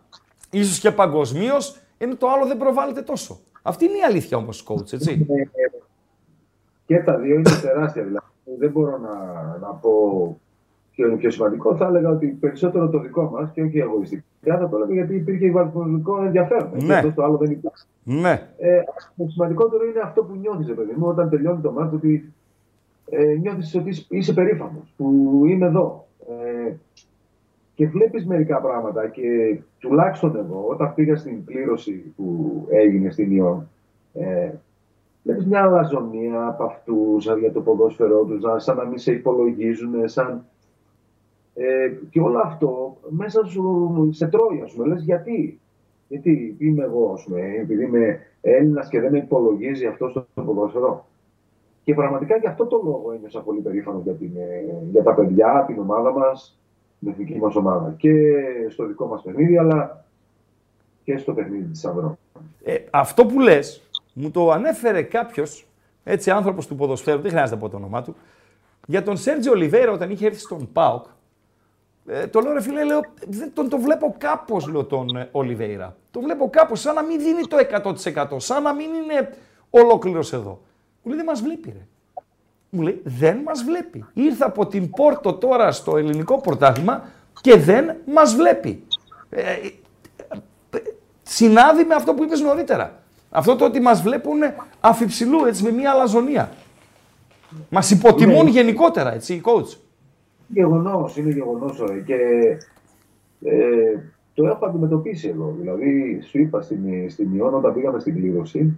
ίσως 0.51 0.79
και 0.79 0.91
παγκοσμίως, 0.91 1.79
είναι 1.97 2.15
το 2.15 2.27
άλλο 2.29 2.45
δεν 2.45 2.57
προβάλλεται 2.57 3.01
τόσο. 3.01 3.39
Αυτή 3.61 3.85
είναι 3.85 3.97
η 3.97 4.01
αλήθεια 4.01 4.37
όμως, 4.37 4.65
coach, 4.67 4.93
έτσι. 4.93 5.25
Ε, 5.29 5.43
και 6.85 6.99
τα 6.99 7.17
δύο 7.17 7.35
είναι 7.35 7.49
τεράστια. 7.61 8.03
Δηλαδή. 8.03 8.25
Δεν 8.59 8.71
μπορώ 8.71 8.97
να, 8.97 9.15
να 9.61 9.67
πω 9.67 9.91
ποιο 10.91 11.07
είναι 11.07 11.17
πιο 11.17 11.31
σημαντικό. 11.31 11.75
Θα 11.75 11.85
έλεγα 11.85 12.09
ότι 12.09 12.27
περισσότερο 12.27 12.89
το 12.89 12.99
δικό 12.99 13.29
μας 13.33 13.51
και 13.53 13.61
όχι 13.61 13.79
εγωιστικά. 13.79 14.23
Θα 14.41 14.69
το 14.69 14.75
έλεγα 14.75 14.93
γιατί 14.93 15.15
υπήρχε 15.15 15.51
βαθμολογικό 15.51 16.23
ενδιαφέρον. 16.23 16.71
Ναι. 16.73 17.01
Και 17.01 17.11
το 17.11 17.23
άλλο 17.23 17.37
δεν 17.37 17.51
υπάρχει. 17.51 17.85
Ναι. 18.03 18.49
Ε, 18.57 18.79
το 19.17 19.25
σημαντικότερο 19.27 19.85
είναι 19.85 19.99
αυτό 20.03 20.23
που 20.23 20.35
νιώθεις, 20.35 20.73
παιδί 20.73 20.93
μου, 20.95 21.07
όταν 21.07 21.29
τελειώνει 21.29 21.61
το 21.61 21.71
μάτι, 21.71 21.95
ότι 21.95 22.33
ε, 23.09 23.35
νιώθεις 23.41 23.75
ότι 23.75 24.05
είσαι 24.09 24.33
περήφανος, 24.33 24.93
που 24.97 25.41
είμαι 25.45 25.65
εδώ. 25.65 26.07
Ε, 26.29 26.73
και 27.75 27.87
βλέπεις 27.87 28.25
μερικά 28.25 28.61
πράγματα 28.61 29.07
και 29.07 29.59
τουλάχιστον 29.79 30.35
εγώ 30.35 30.65
όταν 30.69 30.93
πήγα 30.93 31.15
στην 31.15 31.45
κλήρωση 31.45 32.13
που 32.15 32.65
έγινε 32.69 33.09
στην 33.09 33.31
Ιόν 33.31 33.67
ε, 34.15 34.51
βλέπεις 35.23 35.45
μια 35.45 35.61
αλαζονία 35.63 36.47
από 36.47 36.63
αυτούς 36.63 37.25
για 37.39 37.51
το 37.51 37.61
ποδόσφαιρό 37.61 38.23
τους, 38.23 38.63
σαν 38.63 38.77
να 38.77 38.85
μην 38.85 38.97
σε 38.97 39.11
υπολογίζουν, 39.11 40.07
σαν... 40.07 40.45
Ε, 41.53 41.91
και 42.09 42.19
όλο 42.19 42.39
αυτό 42.39 42.97
μέσα 43.09 43.45
σου 43.45 44.09
σε 44.11 44.27
τρώει, 44.27 44.61
ας 44.63 44.73
πούμε, 44.73 44.87
λες 44.87 45.03
γιατί; 45.03 45.59
Γιατί 46.07 46.55
είμαι 46.59 46.83
εγώ, 46.83 47.11
ας 47.13 47.23
πούμε, 47.23 47.41
επειδή 47.61 47.83
είμαι 47.83 48.19
Έλληνας 48.41 48.89
και 48.89 48.99
δεν 48.99 49.11
με 49.11 49.17
υπολογίζει 49.17 49.85
αυτό 49.85 50.09
στο 50.09 50.27
ποδόσφαιρο. 50.33 51.05
Και 51.85 51.93
πραγματικά 51.93 52.37
για 52.37 52.49
αυτό 52.49 52.65
το 52.65 52.81
λόγο 52.83 53.11
ένιωσα 53.15 53.41
πολύ 53.41 53.59
περήφανος 53.59 54.03
για, 54.03 54.13
την, 54.13 54.31
ε, 54.37 54.87
για 54.91 55.03
τα 55.03 55.13
παιδιά, 55.13 55.63
την 55.67 55.79
ομάδα 55.79 56.11
μας, 56.11 56.59
την 56.99 57.09
εθνική 57.09 57.37
μας 57.37 57.55
ομάδα. 57.55 57.93
Και 57.97 58.11
στο 58.69 58.85
δικό 58.85 59.05
μας 59.05 59.21
παιχνίδι, 59.21 59.57
αλλά 59.57 60.05
και 61.03 61.17
στο 61.17 61.33
παιχνίδι 61.33 61.63
της 61.63 61.79
Σαββρό. 61.79 62.17
Ε, 62.63 62.75
αυτό 62.89 63.25
που 63.25 63.39
λες, 63.39 63.81
μου 64.13 64.31
το 64.31 64.51
ανέφερε 64.51 65.01
κάποιος, 65.01 65.67
έτσι 66.03 66.31
άνθρωπος 66.31 66.67
του 66.67 66.75
ποδοσφαίρου, 66.75 67.21
δεν 67.21 67.31
χρειάζεται 67.31 67.55
να 67.55 67.61
πω 67.61 67.69
το 67.69 67.77
όνομά 67.77 68.01
του, 68.01 68.15
για 68.87 69.03
τον 69.03 69.17
Σέρτζι 69.17 69.49
Ολιβέρα 69.49 69.91
όταν 69.91 70.09
είχε 70.09 70.25
έρθει 70.25 70.39
στον 70.39 70.71
ΠΑΟΚ. 70.71 71.05
Ε, 72.07 72.27
το 72.27 72.39
λέω 72.39 72.53
ρε 72.53 72.61
φίλε, 72.61 72.83
λέω, 72.83 72.99
δεν, 73.27 73.51
τον 73.53 73.69
το 73.69 73.77
βλέπω 73.77 74.15
κάπως 74.17 74.67
λέω 74.67 74.83
τον 74.85 75.15
ε, 75.15 75.29
Ολιβέηρα. 75.31 75.95
Το 76.11 76.19
βλέπω 76.19 76.49
κάπως 76.49 76.79
σαν 76.79 76.95
να 76.95 77.03
μην 77.03 77.19
δίνει 77.19 77.41
το 77.41 77.57
100%, 78.33 78.35
σαν 78.37 78.63
να 78.63 78.73
μην 78.73 78.87
είναι 78.93 79.29
ολόκληρος 79.69 80.33
εδώ. 80.33 80.59
Μου 81.05 81.11
λέει 81.11 81.17
δεν 81.17 81.25
μας 81.25 81.41
βλέπει 81.41 81.69
ρε. 81.69 81.85
Μου 82.69 82.81
λέει 82.81 83.01
δεν 83.03 83.37
μας 83.37 83.63
βλέπει. 83.63 84.05
Ήρθα 84.13 84.45
από 84.45 84.67
την 84.67 84.89
Πόρτο 84.89 85.33
τώρα 85.33 85.71
στο 85.71 85.97
ελληνικό 85.97 86.41
πρωτάθλημα 86.41 87.03
και 87.41 87.57
δεν 87.57 87.95
μας 88.05 88.35
βλέπει. 88.35 88.83
Ε, 89.29 89.41
ε, 89.41 89.51
ε, 90.69 90.79
συνάδει 91.23 91.83
με 91.83 91.93
αυτό 91.93 92.13
που 92.13 92.23
είπες 92.23 92.39
νωρίτερα. 92.39 92.99
Αυτό 93.29 93.55
το 93.55 93.65
ότι 93.65 93.79
μας 93.79 94.01
βλέπουν 94.01 94.39
αφιψηλού, 94.79 95.45
έτσι, 95.45 95.63
με 95.63 95.71
μια 95.71 95.91
αλαζονία. 95.91 96.51
Μας 97.69 97.91
υποτιμούν 97.91 98.43
ναι. 98.43 98.49
γενικότερα, 98.49 99.13
έτσι, 99.13 99.33
οι 99.33 99.41
coach. 99.45 99.77
Γεγονός, 100.47 101.17
είναι 101.17 101.29
γεγονός. 101.31 101.83
Και 102.05 102.15
ε, 103.43 103.99
το 104.33 104.45
έχω 104.45 104.65
αντιμετωπίσει 104.65 105.27
εδώ. 105.27 105.55
Δηλαδή, 105.59 106.21
σου 106.29 106.39
είπα 106.39 106.61
στην, 106.61 107.09
στην 107.09 107.35
Ιόν, 107.35 107.53
όταν 107.53 107.73
πήγαμε 107.73 107.99
στην 107.99 108.15
κλήρωση, 108.15 108.77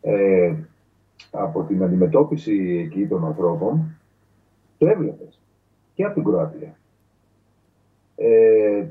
ε, 0.00 0.52
από 1.30 1.62
την 1.62 1.82
αντιμετώπιση 1.82 2.84
εκεί 2.86 3.06
των 3.06 3.24
ανθρώπων, 3.24 3.98
το 4.78 4.86
έβλεπες 4.86 5.40
και 5.94 6.04
από 6.04 6.14
την 6.14 6.24
Κροατία. 6.24 6.76
Ε, 8.16 8.86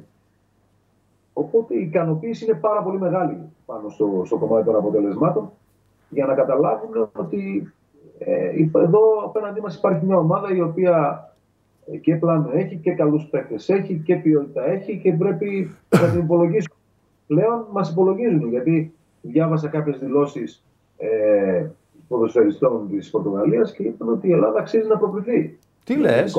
οπότε 1.34 1.76
η 1.76 1.82
ικανοποίηση 1.82 2.46
είναι 2.46 2.54
πάρα 2.54 2.82
πολύ 2.84 3.00
μεγάλη 3.00 3.38
πάνω 3.66 3.90
στο, 3.90 4.22
στο 4.26 4.38
κομμάτι 4.38 4.66
των 4.66 4.76
αποτελεσμάτων 4.76 5.52
για 6.10 6.26
να 6.26 6.34
καταλάβουν 6.34 7.10
ότι 7.16 7.74
ε, 8.18 8.52
εδώ 8.74 9.24
απέναντί 9.26 9.62
μας 9.62 9.76
υπάρχει 9.76 10.06
μια 10.06 10.18
ομάδα 10.18 10.56
η 10.56 10.62
οποία 10.62 11.28
ε, 11.92 11.98
και 11.98 12.16
πλάνο 12.16 12.50
έχει 12.54 12.76
και 12.76 12.92
καλούς 12.92 13.26
παίκτες 13.26 13.70
έχει 13.70 14.02
και 14.06 14.16
ποιότητα 14.16 14.66
έχει 14.66 15.00
και 15.00 15.14
πρέπει 15.14 15.76
να 15.90 16.10
την 16.10 16.20
υπολογίσουν. 16.20 16.74
Πλέον 17.28 17.66
μας 17.72 17.92
υπολογίζουν 17.92 18.50
γιατί 18.50 18.94
διάβασα 19.22 19.68
κάποιες 19.68 20.00
δηλώσεις 20.00 20.64
ε, 20.98 21.66
ποδοσφαιριστών 22.08 22.90
της 22.90 23.10
Πορτογαλίας 23.10 23.74
και 23.74 23.84
είπαν 23.84 24.10
ότι 24.10 24.28
η 24.28 24.32
Ελλάδα 24.32 24.60
αξίζει 24.60 24.88
να 24.88 24.98
προκριθεί. 24.98 25.58
Τι 25.84 25.96
λες; 25.96 26.36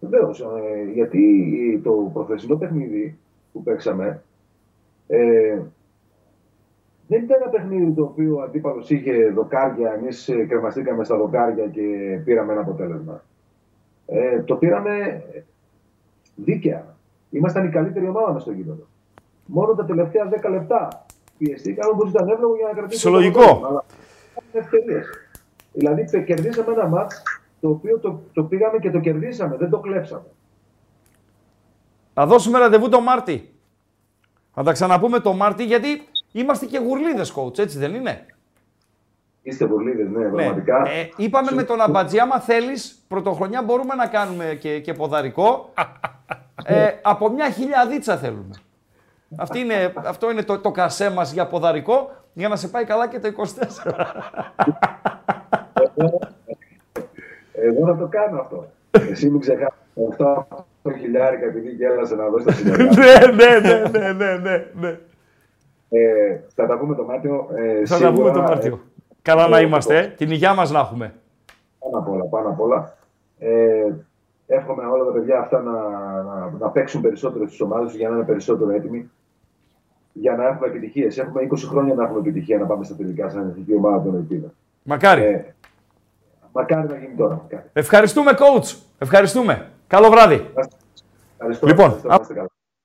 Βεβαίως. 0.00 0.40
Ε, 0.40 0.90
γιατί 0.92 1.80
το 1.84 2.10
προθεσινό 2.12 2.56
παιχνίδι 2.56 3.18
που 3.52 3.62
παίξαμε 3.62 4.22
ε, 5.06 5.58
δεν 7.08 7.22
ήταν 7.22 7.38
ένα 7.42 7.50
παιχνίδι 7.50 7.92
το 7.92 8.02
οποίο 8.02 8.36
ο 8.36 8.42
αντίπαλος 8.42 8.90
είχε 8.90 9.30
δοκάρια, 9.30 9.92
εμείς 9.92 10.30
κρεμαστήκαμε 10.48 11.04
στα 11.04 11.16
δοκάρια 11.16 11.66
και 11.66 11.82
πήραμε 12.24 12.52
ένα 12.52 12.60
αποτέλεσμα. 12.60 13.22
Ε, 14.06 14.42
το 14.42 14.56
πήραμε 14.56 15.22
δίκαια. 16.36 16.96
Ήμασταν 17.30 17.66
η 17.66 17.68
καλύτερη 17.68 18.08
ομάδα 18.08 18.32
μα 18.32 18.38
στο 18.38 18.52
γήπεδο. 18.52 18.86
Μόνο 19.46 19.74
τα 19.74 19.84
τελευταία 19.84 20.28
10 20.42 20.50
λεπτά 20.50 21.06
πιεστήκαμε 21.38 21.92
όπω 21.92 22.08
ήταν 22.08 22.28
εύλογο 22.28 22.56
για 22.56 22.66
να 22.66 22.72
κρατήσουμε. 22.72 23.18
Συλλογικό. 23.18 23.82
Δηλαδή 25.72 26.24
κερδίσαμε 26.24 26.72
ένα 26.72 26.86
μάτς 26.86 27.22
το 27.60 27.68
οποίο 27.68 27.98
το, 27.98 28.20
το 28.32 28.44
πήγαμε 28.44 28.78
και 28.78 28.90
το 28.90 29.00
κερδίσαμε, 29.00 29.56
δεν 29.56 29.70
το 29.70 29.78
κλέψαμε. 29.78 30.26
Θα 32.14 32.26
δώσουμε 32.26 32.58
ραντεβού 32.58 32.88
το 32.88 33.00
Μάρτι. 33.00 33.54
Θα 34.54 34.62
τα 34.62 34.72
ξαναπούμε 34.72 35.20
το 35.20 35.32
Μάρτι 35.32 35.64
γιατί 35.64 36.02
είμαστε 36.32 36.66
και 36.66 36.78
γουρλίδες, 36.78 37.34
coach, 37.36 37.58
έτσι 37.58 37.78
δεν 37.78 37.94
είναι; 37.94 38.26
Είστε 39.42 39.64
γουρλίδες, 39.64 40.08
ναι, 40.08 40.18
ναι, 40.18 40.28
πραγματικά. 40.28 40.88
Ε, 40.88 41.10
είπαμε 41.16 41.52
με 41.52 41.62
τον 41.62 41.80
Αμπατζή, 41.80 42.18
άμα 42.18 42.40
θέλεις, 42.40 43.04
πρωτοχρονιά 43.08 43.62
μπορούμε 43.62 43.94
να 43.94 44.06
κάνουμε 44.06 44.56
και, 44.60 44.80
και 44.80 44.92
ποδαρικό. 44.92 45.72
ε, 46.64 46.88
από 47.02 47.30
μια 47.30 47.50
χιλιαδίτσα 47.50 48.16
θέλουμε. 48.16 48.54
Αυτή 49.36 49.58
είναι, 49.58 49.92
αυτό 49.96 50.30
είναι 50.30 50.42
το, 50.42 50.58
το 50.58 50.70
κασέ 50.70 51.10
μας 51.10 51.32
για 51.32 51.46
ποδαρικό, 51.46 52.10
για 52.32 52.48
να 52.48 52.56
σε 52.56 52.68
πάει 52.68 52.84
καλά 52.84 53.08
και 53.08 53.20
το 53.20 53.28
24. 53.36 53.92
Εγώ 57.52 57.86
θα 57.86 57.96
το 57.96 58.06
κάνω 58.06 58.40
αυτό. 58.40 58.66
Εσύ 58.90 59.30
μην 59.30 59.40
ξεχάσεις 59.40 59.78
8 60.18 60.44
χιλιάρικα 60.98 61.44
επειδή 61.46 61.70
γέλασε 61.70 62.14
να 62.14 62.28
δώσει 62.28 62.44
τα 62.44 62.52
συνεργάτα. 62.52 63.00
ναι, 63.32 63.58
ναι, 63.60 63.88
ναι, 63.98 64.12
ναι, 64.12 64.36
ναι, 64.36 64.66
ναι. 64.80 64.98
Ε, 65.88 66.40
θα 66.54 66.66
τα 66.66 66.78
πούμε 66.78 66.94
το 66.94 67.04
Μάρτιο. 67.04 67.48
Ε, 67.54 67.86
θα 67.86 67.98
τα 67.98 68.12
πούμε 68.12 68.30
το 68.30 68.42
Μάρτιο. 68.42 68.74
Ε, 68.74 69.14
καλά 69.22 69.48
να 69.48 69.60
είμαστε. 69.60 69.98
Ε. 69.98 70.06
Την 70.06 70.30
υγειά 70.30 70.54
μας 70.54 70.70
να 70.70 70.78
έχουμε. 70.78 71.14
Πάνω 71.78 71.98
απ' 71.98 72.08
όλα, 72.08 72.24
πάνω 72.24 72.48
απ' 72.48 72.60
όλα. 72.60 72.96
Ε, 73.38 73.92
εύχομαι 74.46 74.84
όλα 74.84 75.04
τα 75.04 75.12
παιδιά 75.12 75.38
αυτά 75.38 75.62
να, 75.62 75.72
να, 76.22 76.50
να 76.58 76.68
παίξουν 76.68 77.00
περισσότερο 77.00 77.46
στις 77.46 77.60
ομάδες 77.60 77.94
για 77.94 78.08
να 78.08 78.16
είναι 78.16 78.24
περισσότερο 78.24 78.70
έτοιμοι 78.70 79.10
για 80.12 80.36
να 80.36 80.46
έχουμε 80.46 80.66
επιτυχίες. 80.66 81.18
Έχουμε 81.18 81.48
20 81.50 81.56
χρόνια 81.56 81.94
να 81.94 82.02
έχουμε 82.02 82.18
επιτυχία 82.18 82.58
να 82.58 82.66
πάμε 82.66 82.84
στα 82.84 82.94
τελικά 82.94 83.28
σαν 83.28 83.48
εθνική 83.48 83.74
ομάδα 83.74 84.02
των 84.02 84.14
Ελπίδων. 84.14 84.52
Μακάρι. 84.82 85.22
Ε, 85.22 85.54
μακάρι 86.52 86.88
να 86.88 86.96
γίνει 86.96 87.14
τώρα. 87.16 87.34
Μακάρι. 87.34 87.70
Ευχαριστούμε, 87.72 88.32
coach. 88.38 88.76
Ευχαριστούμε. 88.98 89.70
Καλό 89.86 90.10
βράδυ. 90.10 90.50
Ευχαριστώ. 91.32 91.66
Λοιπόν, 91.66 92.00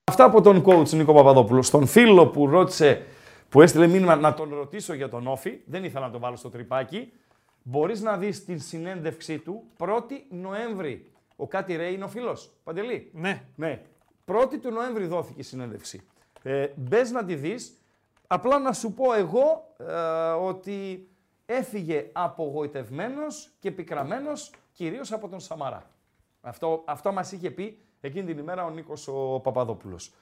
αυτά 0.04 0.24
από 0.24 0.40
τον 0.40 0.64
coach 0.66 0.88
Νίκο 0.88 1.14
Παπαδόπουλο. 1.14 1.62
Στον 1.62 1.86
φίλο 1.86 2.26
που 2.26 2.46
ρώτησε, 2.46 3.02
που 3.48 3.62
έστειλε 3.62 3.86
μήνυμα 3.86 4.16
να 4.16 4.34
τον 4.34 4.54
ρωτήσω 4.54 4.94
για 4.94 5.08
τον 5.08 5.26
Όφη, 5.26 5.60
δεν 5.64 5.84
ήθελα 5.84 6.06
να 6.06 6.12
τον 6.12 6.20
βάλω 6.20 6.36
στο 6.36 6.50
τρυπάκι. 6.50 7.12
Μπορείς 7.62 8.02
να 8.02 8.16
δεις 8.16 8.44
την 8.44 8.60
συνέντευξή 8.60 9.38
του 9.38 9.62
1η 9.78 10.14
Νοέμβρη. 10.30 11.11
Ο 11.42 11.46
Κάτι 11.46 11.76
Ρέι 11.76 11.94
είναι 11.94 12.04
ο 12.04 12.08
φίλος. 12.08 12.52
Παντελή; 12.64 13.10
Ναι. 13.12 13.42
ναι. 13.56 13.82
1η 14.26 14.58
του 14.62 14.70
Νοέμβρη 14.70 15.06
δόθηκε 15.06 15.40
η 15.40 15.42
συνέντευξη. 15.42 16.00
Ε, 16.42 16.66
μπες 16.76 17.10
να 17.10 17.24
τη 17.24 17.34
δεις. 17.34 17.76
Απλά 18.26 18.58
να 18.58 18.72
σου 18.72 18.92
πω 18.92 19.12
εγώ 19.12 19.74
ε, 19.76 19.92
ότι 20.30 21.08
έφυγε 21.46 22.08
απογοητευμένος 22.12 23.50
και 23.58 23.70
πικραμένος 23.70 24.50
κυρίως 24.72 25.12
από 25.12 25.28
τον 25.28 25.40
Σαμαρά. 25.40 25.90
Αυτό, 26.40 26.82
αυτό 26.86 27.12
μας 27.12 27.32
είχε 27.32 27.50
πει 27.50 27.78
εκείνη 28.00 28.26
την 28.26 28.38
ημέρα 28.38 28.64
ο 28.64 28.70
Νίκος 28.70 29.08
ο 29.08 29.40
Παπαδόπουλος. 29.42 30.12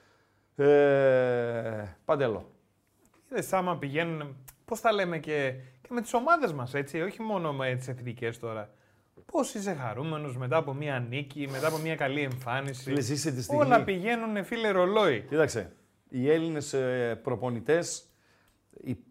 Ε, 0.57 1.97
παντελώ. 2.05 2.51
Είδες 3.31 3.53
άμα 3.53 3.77
πηγαίνουν, 3.77 4.37
πώς 4.65 4.81
τα 4.81 4.93
λέμε 4.93 5.19
και, 5.19 5.55
και 5.83 5.89
με 5.91 6.01
τις 6.01 6.15
ομάδες 6.15 6.53
μας, 6.53 6.75
έτσι, 6.75 7.01
όχι 7.01 7.23
μόνο 7.23 7.53
με 7.53 7.75
τις 7.75 7.89
εθνικές 7.89 8.39
τώρα. 8.39 8.71
Πώς 9.27 9.55
είσαι 9.55 9.75
χαρούμενος 9.75 10.37
μετά 10.37 10.57
από 10.57 10.73
μια 10.73 11.07
νίκη, 11.09 11.49
μετά 11.51 11.67
από 11.67 11.79
μια 11.79 11.95
καλή 11.95 12.23
εμφάνιση; 12.23 12.91
Λες, 12.91 13.09
είσαι 13.09 13.33
τη 13.33 13.43
στιγμή. 13.43 13.63
Όλα 13.63 13.85
πηγαίνουν 13.85 14.45
φίλε 14.45 14.71
ρολόι. 14.71 15.25
Κοίταξε 15.29 15.73
οι 16.11 16.31
Έλληνες 16.31 16.73
ε, 16.73 17.21
προπονητές 17.23 18.05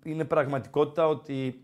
είναι 0.04 0.26
πραγματικότητα 0.26 1.08
ότι 1.08 1.64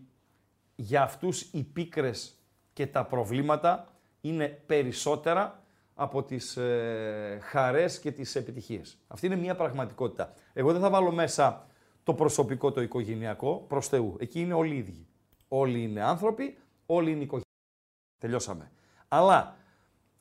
για 0.74 1.02
αυτούς 1.02 1.40
οι 1.40 1.62
πίκρες 1.62 2.34
και 2.72 2.86
τα 2.86 3.04
προβλήματα 3.04 3.92
είναι 4.20 4.48
περισσότερα 4.66 5.62
από 5.94 6.22
τις 6.22 6.56
ε, 6.56 7.38
χαρές 7.42 7.98
και 7.98 8.10
τις 8.10 8.36
επιτυχίες. 8.36 8.98
Αυτή 9.06 9.26
είναι 9.26 9.36
μια 9.36 9.54
πραγματικότητα. 9.54 10.32
Εγώ 10.52 10.72
δεν 10.72 10.80
θα 10.80 10.90
βάλω 10.90 11.12
μέσα 11.12 11.66
το 12.02 12.14
προσωπικό, 12.14 12.72
το 12.72 12.80
οικογενειακό, 12.80 13.64
προς 13.68 13.88
Θεού. 13.88 14.16
Εκεί 14.18 14.40
είναι 14.40 14.54
όλοι 14.54 14.74
οι 14.74 14.78
ίδιοι. 14.78 15.06
Όλοι 15.48 15.82
είναι 15.82 16.02
άνθρωποι, 16.02 16.58
όλοι 16.86 17.10
είναι 17.10 17.22
οικογένειες. 17.22 17.45
Τελειώσαμε. 18.18 18.70
Αλλά 19.08 19.56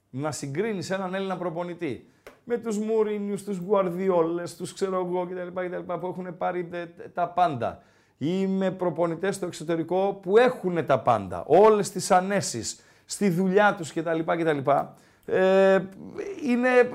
να 0.10 0.32
συγκρίνεις 0.32 0.90
έναν 0.90 1.14
Έλληνα 1.14 1.38
προπονητή 1.38 2.10
με 2.44 2.58
τους 2.58 2.78
Μουρίνιους, 2.78 3.44
τους 3.44 3.58
Γουαρδιόλες, 3.58 4.56
τους 4.56 4.74
ξέρω 4.74 4.96
εγώ 4.96 5.26
κτλ, 5.26 5.62
κτλ. 5.62 5.94
που 5.94 6.08
έχουν 6.08 6.38
πάρει 6.38 6.70
τα 7.14 7.28
πάντα. 7.28 7.82
Ή 8.18 8.48
με 8.48 8.72
προπονητές 8.72 9.36
στο 9.36 9.46
εξωτερικό 9.46 10.20
που 10.22 10.38
έχουν 10.38 10.86
τα 10.86 11.00
πάντα. 11.00 11.44
Όλες 11.48 11.92
τις 11.92 12.12
ανέσεις 12.12 12.80
στη 13.06 13.30
δουλειά 13.30 13.76
τους 13.76 13.94
κτλ. 13.94 14.20
κτλ. 14.20 14.70
ε, 15.26 15.84
είναι 16.44 16.70
ε, 16.70 16.90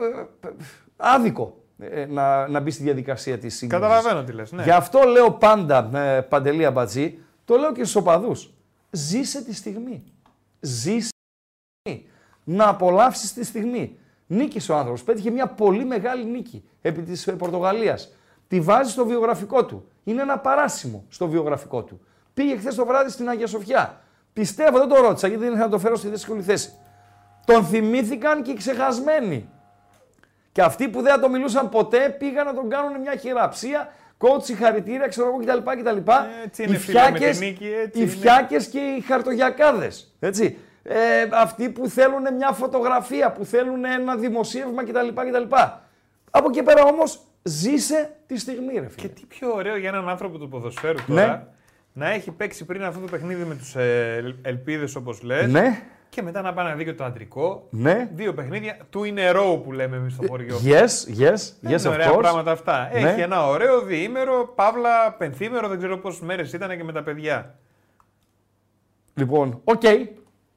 άδικο 0.96 1.62
ε, 1.78 2.06
να, 2.06 2.48
να 2.48 2.60
μπει 2.60 2.70
στη 2.70 2.82
διαδικασία 2.82 3.38
της 3.38 3.56
σύγκρισης. 3.56 3.88
Καταλαβαίνω 3.88 4.24
τι 4.24 4.32
λες. 4.32 4.52
Ναι. 4.52 4.62
Γι' 4.62 4.70
αυτό 4.70 5.02
λέω 5.02 5.30
πάντα, 5.30 5.90
ε, 5.98 6.20
Παντελή 6.20 6.64
Αμπατζή, 6.64 7.18
το 7.44 7.56
λέω 7.56 7.72
και 7.72 7.82
στους 7.84 7.96
οπαδούς. 7.96 8.50
Ζήσε 8.90 9.44
τη 9.44 9.54
στιγμή. 9.54 10.04
Ζήσε 10.60 11.08
τη 11.08 11.90
στιγμή. 11.90 12.08
Να 12.44 12.68
απολαύσεις 12.68 13.32
τη 13.32 13.44
στιγμή. 13.44 13.98
Νίκησε 14.26 14.72
ο 14.72 14.76
άνθρωπος. 14.76 15.02
Πέτυχε 15.02 15.30
μια 15.30 15.46
πολύ 15.46 15.84
μεγάλη 15.84 16.24
νίκη 16.24 16.64
επί 16.82 17.02
της 17.02 17.26
ε, 17.26 17.32
Πορτογαλίας. 17.32 18.12
Τη 18.48 18.60
βάζει 18.60 18.90
στο 18.90 19.06
βιογραφικό 19.06 19.64
του. 19.64 19.88
Είναι 20.04 20.22
ένα 20.22 20.38
παράσημο 20.38 21.04
στο 21.08 21.28
βιογραφικό 21.28 21.82
του. 21.82 22.00
Πήγε 22.34 22.56
χθες 22.56 22.74
το 22.74 22.86
βράδυ 22.86 23.10
στην 23.10 23.28
Αγία 23.28 23.46
Σοφιά. 23.46 24.00
Πιστεύω, 24.32 24.78
δεν 24.78 24.88
το 24.88 25.00
ρώτησα 25.00 25.26
γιατί 25.26 25.42
δεν 25.42 25.52
ήθελα 25.52 25.66
να 25.66 25.72
το 25.72 25.78
φέρω 25.78 25.96
στη 25.96 26.08
δύσκολη 26.08 26.42
θέση. 26.42 26.72
Τον 27.44 27.64
θυμήθηκαν 27.64 28.42
και 28.42 28.50
οι 28.50 28.54
ξεχασμένοι. 28.54 29.48
Και 30.52 30.62
αυτοί 30.62 30.88
που 30.88 31.02
δεν 31.02 31.14
θα 31.14 31.20
το 31.20 31.28
μιλούσαν 31.28 31.68
ποτέ 31.68 32.08
πήγαν 32.18 32.46
να 32.46 32.54
τον 32.54 32.68
κάνουν 32.68 33.00
μια 33.00 33.16
χειραψία, 33.16 33.92
κότσι, 34.20 34.54
χαρητήρια, 34.54 35.06
ξέρω 35.08 35.26
εγώ 35.28 35.36
κτλ. 35.38 35.70
κτλ. 35.80 36.10
Έτσι 36.44 36.62
οι 36.62 36.64
είναι, 36.68 36.78
φίλε, 36.78 37.00
με 37.00 37.06
τη 37.10 37.18
φιάκες, 37.18 37.40
νίκη, 37.40 37.66
έτσι 37.84 37.98
οι 37.98 38.02
είναι. 38.02 38.10
φιάκες 38.10 38.66
και 38.66 38.78
οι 38.78 39.00
χαρτογιακάδες. 39.00 40.14
Έτσι. 40.20 40.56
Ε, 40.82 40.96
αυτοί 41.32 41.70
που 41.70 41.88
θέλουν 41.88 42.34
μια 42.36 42.52
φωτογραφία, 42.52 43.32
που 43.32 43.44
θέλουν 43.44 43.84
ένα 43.84 44.16
δημοσίευμα 44.16 44.84
κτλ. 44.84 45.08
κτλ. 45.08 45.54
Από 46.30 46.48
εκεί 46.48 46.62
πέρα 46.62 46.82
όμως 46.84 47.20
ζήσε 47.42 48.16
τη 48.26 48.38
στιγμή, 48.38 48.72
ρε 48.74 48.88
φίλε. 48.88 48.88
Και 48.94 49.08
τι 49.08 49.24
πιο 49.26 49.52
ωραίο 49.54 49.76
για 49.76 49.88
έναν 49.88 50.08
άνθρωπο 50.08 50.38
του 50.38 50.48
ποδοσφαίρου 50.48 50.98
Ναι. 51.06 51.20
τώρα 51.20 51.48
να 51.92 52.10
έχει 52.10 52.30
παίξει 52.30 52.64
πριν 52.64 52.82
αυτό 52.84 53.00
το 53.00 53.06
παιχνίδι 53.06 53.44
με 53.44 53.54
τους 53.54 53.74
ε, 53.76 54.34
ελπίδες 54.42 54.94
όπως 54.94 55.22
λες. 55.22 55.52
Ναι, 55.52 55.82
Και 56.10 56.22
μετά 56.22 56.40
να 56.42 56.52
πάει 56.52 56.66
να 56.66 56.74
δει 56.74 56.84
και 56.84 56.94
το 56.94 57.04
αντρικό. 57.04 57.66
ναι. 57.70 58.10
Δύο 58.14 58.34
παιχνίδια 58.34 58.76
του 58.90 59.04
in 59.04 59.22
a 59.22 59.30
row 59.34 59.60
που 59.64 59.72
λέμε 59.72 59.96
εμείς 59.96 60.12
στο 60.12 60.26
χωριό. 60.28 60.56
Yes, 60.64 60.70
yes, 61.20 61.34
Δεν 61.60 61.72
yes, 61.74 61.80
είναι 61.80 61.80
of 61.82 61.90
ωραία 61.92 62.12
course. 62.14 62.18
πράγματα 62.18 62.50
αυτά. 62.50 62.90
Ναι. 62.92 63.10
Έχει 63.10 63.20
ένα 63.20 63.46
ωραίο 63.46 63.80
διήμερο, 63.80 64.52
παύλα, 64.54 65.12
πενθήμερο, 65.12 65.68
δεν 65.68 65.78
ξέρω 65.78 65.98
πόσες 65.98 66.20
μέρες 66.20 66.52
ήταν 66.52 66.76
και 66.76 66.84
με 66.84 66.92
τα 66.92 67.02
παιδιά. 67.02 67.54
Λοιπόν, 69.14 69.60
οκ. 69.64 69.82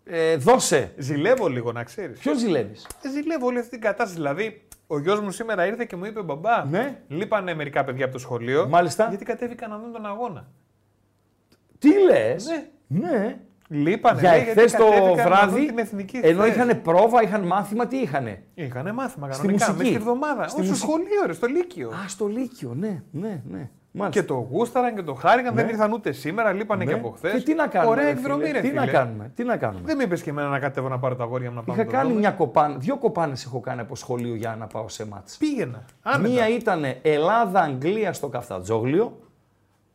Ε, 0.06 0.36
δώσε. 0.38 0.94
Ζηλεύω 0.98 1.48
λίγο 1.48 1.72
να 1.72 1.84
ξέρεις. 1.84 2.20
Ποιος 2.20 2.38
ζηλεύεις; 2.40 2.88
Ζηλεύω 3.12 3.46
όλη 3.46 3.58
αυτή 3.58 3.70
την 3.70 3.82
κατάσταση. 3.82 4.14
Δηλαδή, 4.14 4.68
ο 4.88 5.00
γιος 5.00 5.20
μου 5.20 5.32
σήμερα 5.32 5.66
ήρθε 5.66 5.86
και 5.86 5.96
μου 5.96 6.06
είπε: 6.06 6.22
Μπαμπά, 6.22 6.66
Ναι. 6.66 7.00
λείπανε 7.08 7.54
μερικά 7.54 7.84
παιδιά 7.84 8.04
από 8.06 8.14
το 8.14 8.20
σχολείο. 8.20 8.68
Μάλιστα. 8.70 9.08
Γιατί 9.10 9.26
κατέβηκαν 9.26 9.70
να 9.70 9.78
δουν 9.78 9.92
τον 9.92 10.06
αγώνα. 10.06 10.48
Τι 11.80 11.90
λες; 12.04 12.46
Ναι. 12.88 13.10
ναι. 13.10 13.40
Λείπανε. 13.74 14.20
Για 14.20 14.32
λέει, 14.32 14.44
γιατί 14.44 14.60
εχθές 14.62 14.72
το 14.80 14.84
κατέβηκαν 14.90 15.16
να 15.16 15.24
δουν 15.24 15.26
βράδυ, 15.26 15.66
την 15.66 15.78
εθνική 15.78 16.20
ενώ 16.24 16.42
χθες. 16.42 16.56
είχαν 16.56 16.82
πρόβα, 16.82 17.22
είχαν 17.24 17.42
μάθημα, 17.42 17.88
τι 17.88 17.98
είχαν. 17.98 18.38
Είχανε 18.54 18.92
μάθημα 18.92 19.32
Στη 19.32 19.42
κανονικά. 19.42 19.66
μουσική. 19.66 19.78
Μέσα 19.84 20.00
στη 20.00 20.10
εβδομάδα. 20.10 20.48
Στη 20.48 20.52
Στη 20.52 20.62
στο 20.62 20.70
μουσική. 20.70 20.88
σχολείο, 20.88 21.22
ρε, 21.26 21.34
στο 21.34 21.48
Λύκειο. 21.48 21.90
Α, 21.90 22.08
στο 22.08 22.26
Λύκειο, 22.28 22.74
ναι, 22.80 23.02
ναι, 23.12 23.42
ναι. 23.52 23.70
Μάλιστα. 23.96 24.22
Και 24.22 24.28
το 24.28 24.34
γούσταραν 24.52 24.96
και 24.96 25.02
το 25.02 25.14
χάρηκαν, 25.14 25.56
δεν 25.56 25.68
ήρθαν 25.70 25.92
ούτε 25.92 26.12
σήμερα, 26.12 26.52
λείπανε 26.54 26.84
Ναι. 26.84 26.92
και 26.92 26.98
από 26.98 27.10
χθες. 27.10 27.34
Και 27.34 27.40
τι 27.42 27.54
να 27.54 27.68
κάνουμε. 27.68 27.92
Ωραία 27.92 28.06
ρε 28.06 28.12
εκδρομή, 28.12 28.42
φίλε, 28.44 28.52
ρε 28.54 28.62
Τι 28.62 28.68
φίλε. 28.68 28.80
να 28.80 28.88
κάνουμε. 28.88 29.32
Τι 29.36 29.44
να 29.44 29.58
κάνουμε. 29.58 29.82
Δεν 29.86 29.98
με 29.98 30.04
είπες 30.04 30.22
και 30.22 30.30
εμένα 30.30 30.48
να 30.48 30.60
κατέβω 30.60 30.88
να 30.90 31.00
πάρω 31.00 31.16
τα 31.16 31.24
αγόρια 31.24 31.50
μου 31.50 31.56
να 31.56 31.62
πάμε. 31.64 31.74
Είχα 31.82 31.84
να 31.86 31.92
το 31.92 31.98
κάνει 31.98 32.08
δούμε. 32.10 32.20
μια 32.20 32.32
κοπάνα, 32.32 32.76
δύο 32.78 32.98
κοπάνες 32.98 33.46
έχω 33.46 33.60
κάνει 33.60 33.82
από 33.82 33.96
σχολείο 33.96 34.36
για 34.36 34.56
να 34.60 34.68
πάω 34.68 34.90
σε 34.90 35.06
μάτς. 35.08 35.38
Πήγαινα. 35.38 35.86
Άνετα. 36.02 36.30
Μία 36.30 36.50
ήταν 36.50 36.84
Ελλάδα-Αγγλία 37.02 38.14
στο 38.14 38.28
Καφτατζόγλιο. 38.28 39.18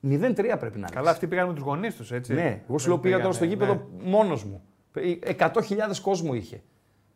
0-3 0.02 0.10
πρέπει 0.34 0.60
να 0.60 0.78
είναι. 0.78 0.86
Καλά, 0.94 1.10
αυτοί 1.10 1.26
πήγαν 1.26 1.46
με 1.46 1.54
τους 1.54 1.62
γονείς 1.62 1.96
τους, 1.96 2.12
έτσι. 2.12 2.34
Ναι, 2.34 2.62
εγώ 2.68 2.78
σου 2.78 2.84
Δεν 2.84 2.88
λέω 2.88 2.98
πήγα 2.98 3.18
τώρα 3.20 3.28
πήγανε, 3.28 3.34
στο 3.34 3.44
ναι. 3.44 3.50
γήπεδο 3.50 3.88
μόνος 4.10 4.44
μου. 4.44 4.62
100.000 5.38 6.00
κόσμο 6.02 6.34
είχε. 6.34 6.62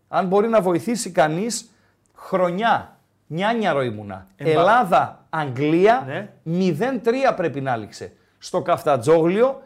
Αν 0.09 0.27
μπορεί 0.27 0.49
να 0.49 0.61
βοηθήσει 0.61 1.11
κανείς, 1.11 1.71
χρονιά, 2.15 2.99
νιάνιαρο 3.27 3.83
ήμουνα. 3.83 4.27
Εμπα- 4.37 4.51
Ελλάδα-Αγγλία, 4.51 6.05
Ναι. 6.07 6.33
0-3 6.79 7.35
πρέπει 7.37 7.61
να 7.61 7.77
λήξε. 7.77 8.13
Στο 8.39 8.63
Καφτατζόγλιο, 8.63 9.63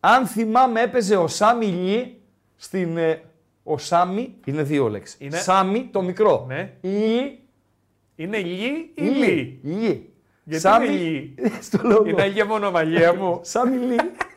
αν 0.00 0.26
θυμάμαι 0.26 0.80
έπαιζε 0.80 1.16
ο 1.16 1.26
Σάμι 1.28 1.66
Λί 1.66 2.20
στην... 2.56 2.96
ε, 2.96 3.22
ο 3.62 3.78
Σάμι 3.78 4.34
είναι 4.44 4.62
δύο 4.62 4.88
λέξεις. 4.88 5.16
Είναι- 5.20 5.36
Σάμι 5.36 5.88
το 5.92 6.02
μικρό. 6.02 6.44
Ναι. 6.48 6.72
Λί, 6.80 7.38
Είναι 8.16 8.38
γη 8.38 8.90
ή 8.94 9.02
Λί. 9.02 9.26
λί. 9.26 9.60
Λί. 9.62 10.11
Γιατί 10.44 10.62
Σάμι- 10.62 10.88
είναι 10.88 10.98
Λί; 10.98 11.34
Στο 11.68 11.78
λόγο. 11.82 12.04
Είναι 12.06 12.22
Αγία 12.22 12.44
Μονομαγία 12.46 13.14
μου. 13.14 13.38
Σάμι 13.42 13.76
Λί. 13.76 13.96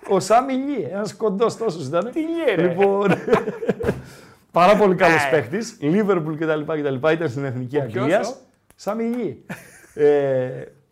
Ο 0.09 0.19
Σάμι 0.19 0.53
Λί. 0.53 0.87
Ένας 0.91 1.15
κοντός 1.15 1.57
τόσος 1.57 1.87
ήταν. 1.87 2.09
Τι 2.11 2.19
λέει, 2.21 2.55
ρε. 2.55 2.61
Λοιπόν. 2.67 3.11
πάρα 4.51 4.75
πολύ 4.75 4.95
καλός 4.95 5.23
Ε. 5.25 5.27
παίχτης. 5.31 5.77
Λίβερπουλ 5.79 6.35
κτλ, 6.35 6.59
κτλ. 6.61 7.11
Ήταν 7.11 7.29
στην 7.29 7.45
εθνική 7.45 7.81
ποιος, 7.81 8.03
Αγγλίας. 8.03 8.29
ο; 8.29 8.35
Σάμι 8.75 9.03
Λί. 9.03 9.45
ε, 9.93 10.05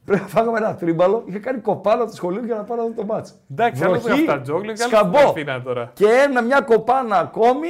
πρέπει 0.05 0.21
να 0.21 0.27
φάγαμε 0.27 0.57
ένα 0.57 0.75
τρίμπαλο. 0.75 1.23
Είχα 1.27 1.39
κάνει 1.39 1.59
κοπάνα 1.59 2.01
από 2.01 2.09
το 2.09 2.15
σχολείο 2.15 2.45
για 2.45 2.55
να 2.55 2.63
πάω 2.63 2.77
να 2.77 2.83
δω 2.83 2.89
το 2.95 3.03
μάτς. 3.05 3.33
Εντάξει, 3.51 3.83
άλλο 3.83 3.99
Βροχή, 3.99 4.23
που 4.23 4.31
αυτά 4.31 4.41
τζόγλι, 4.41 4.73
καλό 4.73 4.89
σκαμπό. 4.95 5.17
στην 5.17 5.29
Αθήνα 5.29 5.61
τώρα. 5.61 5.91
Και 5.93 6.05
ένα, 6.07 6.41
μια 6.41 6.61
κοπάνα 6.61 7.17
ακόμη 7.19 7.67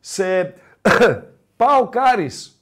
σε 0.00 0.54
Πάω 1.56 1.88
Κάρις 1.88 2.53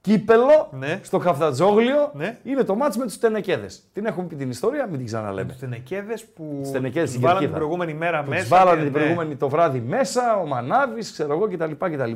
κύπελο 0.00 0.68
Ναι. 0.78 1.00
στο 1.02 1.18
Χαφτατζόγλιο. 1.18 2.10
Ναι. 2.14 2.38
Είναι 2.44 2.62
το 2.64 2.74
μάτς 2.74 2.96
με 2.96 3.04
τους 3.04 3.18
Τενεκέδες. 3.18 3.82
Την 3.92 4.06
έχουμε 4.06 4.26
πει 4.26 4.34
την 4.36 4.50
ιστορία, 4.50 4.86
μην 4.86 4.96
την 4.96 5.06
ξαναλέμε. 5.06 5.52
Στενεκέδε 5.52 6.14
που 6.34 6.62
Στενεκέδες 6.64 7.02
τους 7.02 7.10
στην 7.10 7.20
βάλανε 7.22 7.38
την 7.40 7.48
κερκίδα. 7.48 7.56
προηγούμενη 7.56 7.94
μέρα 7.98 8.22
Που 8.22 8.28
μέσα. 8.30 8.40
τους 8.40 8.48
βάλανε 8.50 8.76
και- 8.76 8.82
την 8.82 8.92
ναι. 8.92 8.98
προηγούμενη 8.98 9.36
το 9.36 9.48
βράδυ 9.48 9.80
μέσα, 9.80 10.36
ο 10.36 10.46
Μανάβης, 10.46 11.12
ξέρω 11.12 11.32
εγώ 11.32 11.48
κτλ. 11.48 11.72
κτλ. 11.94 12.12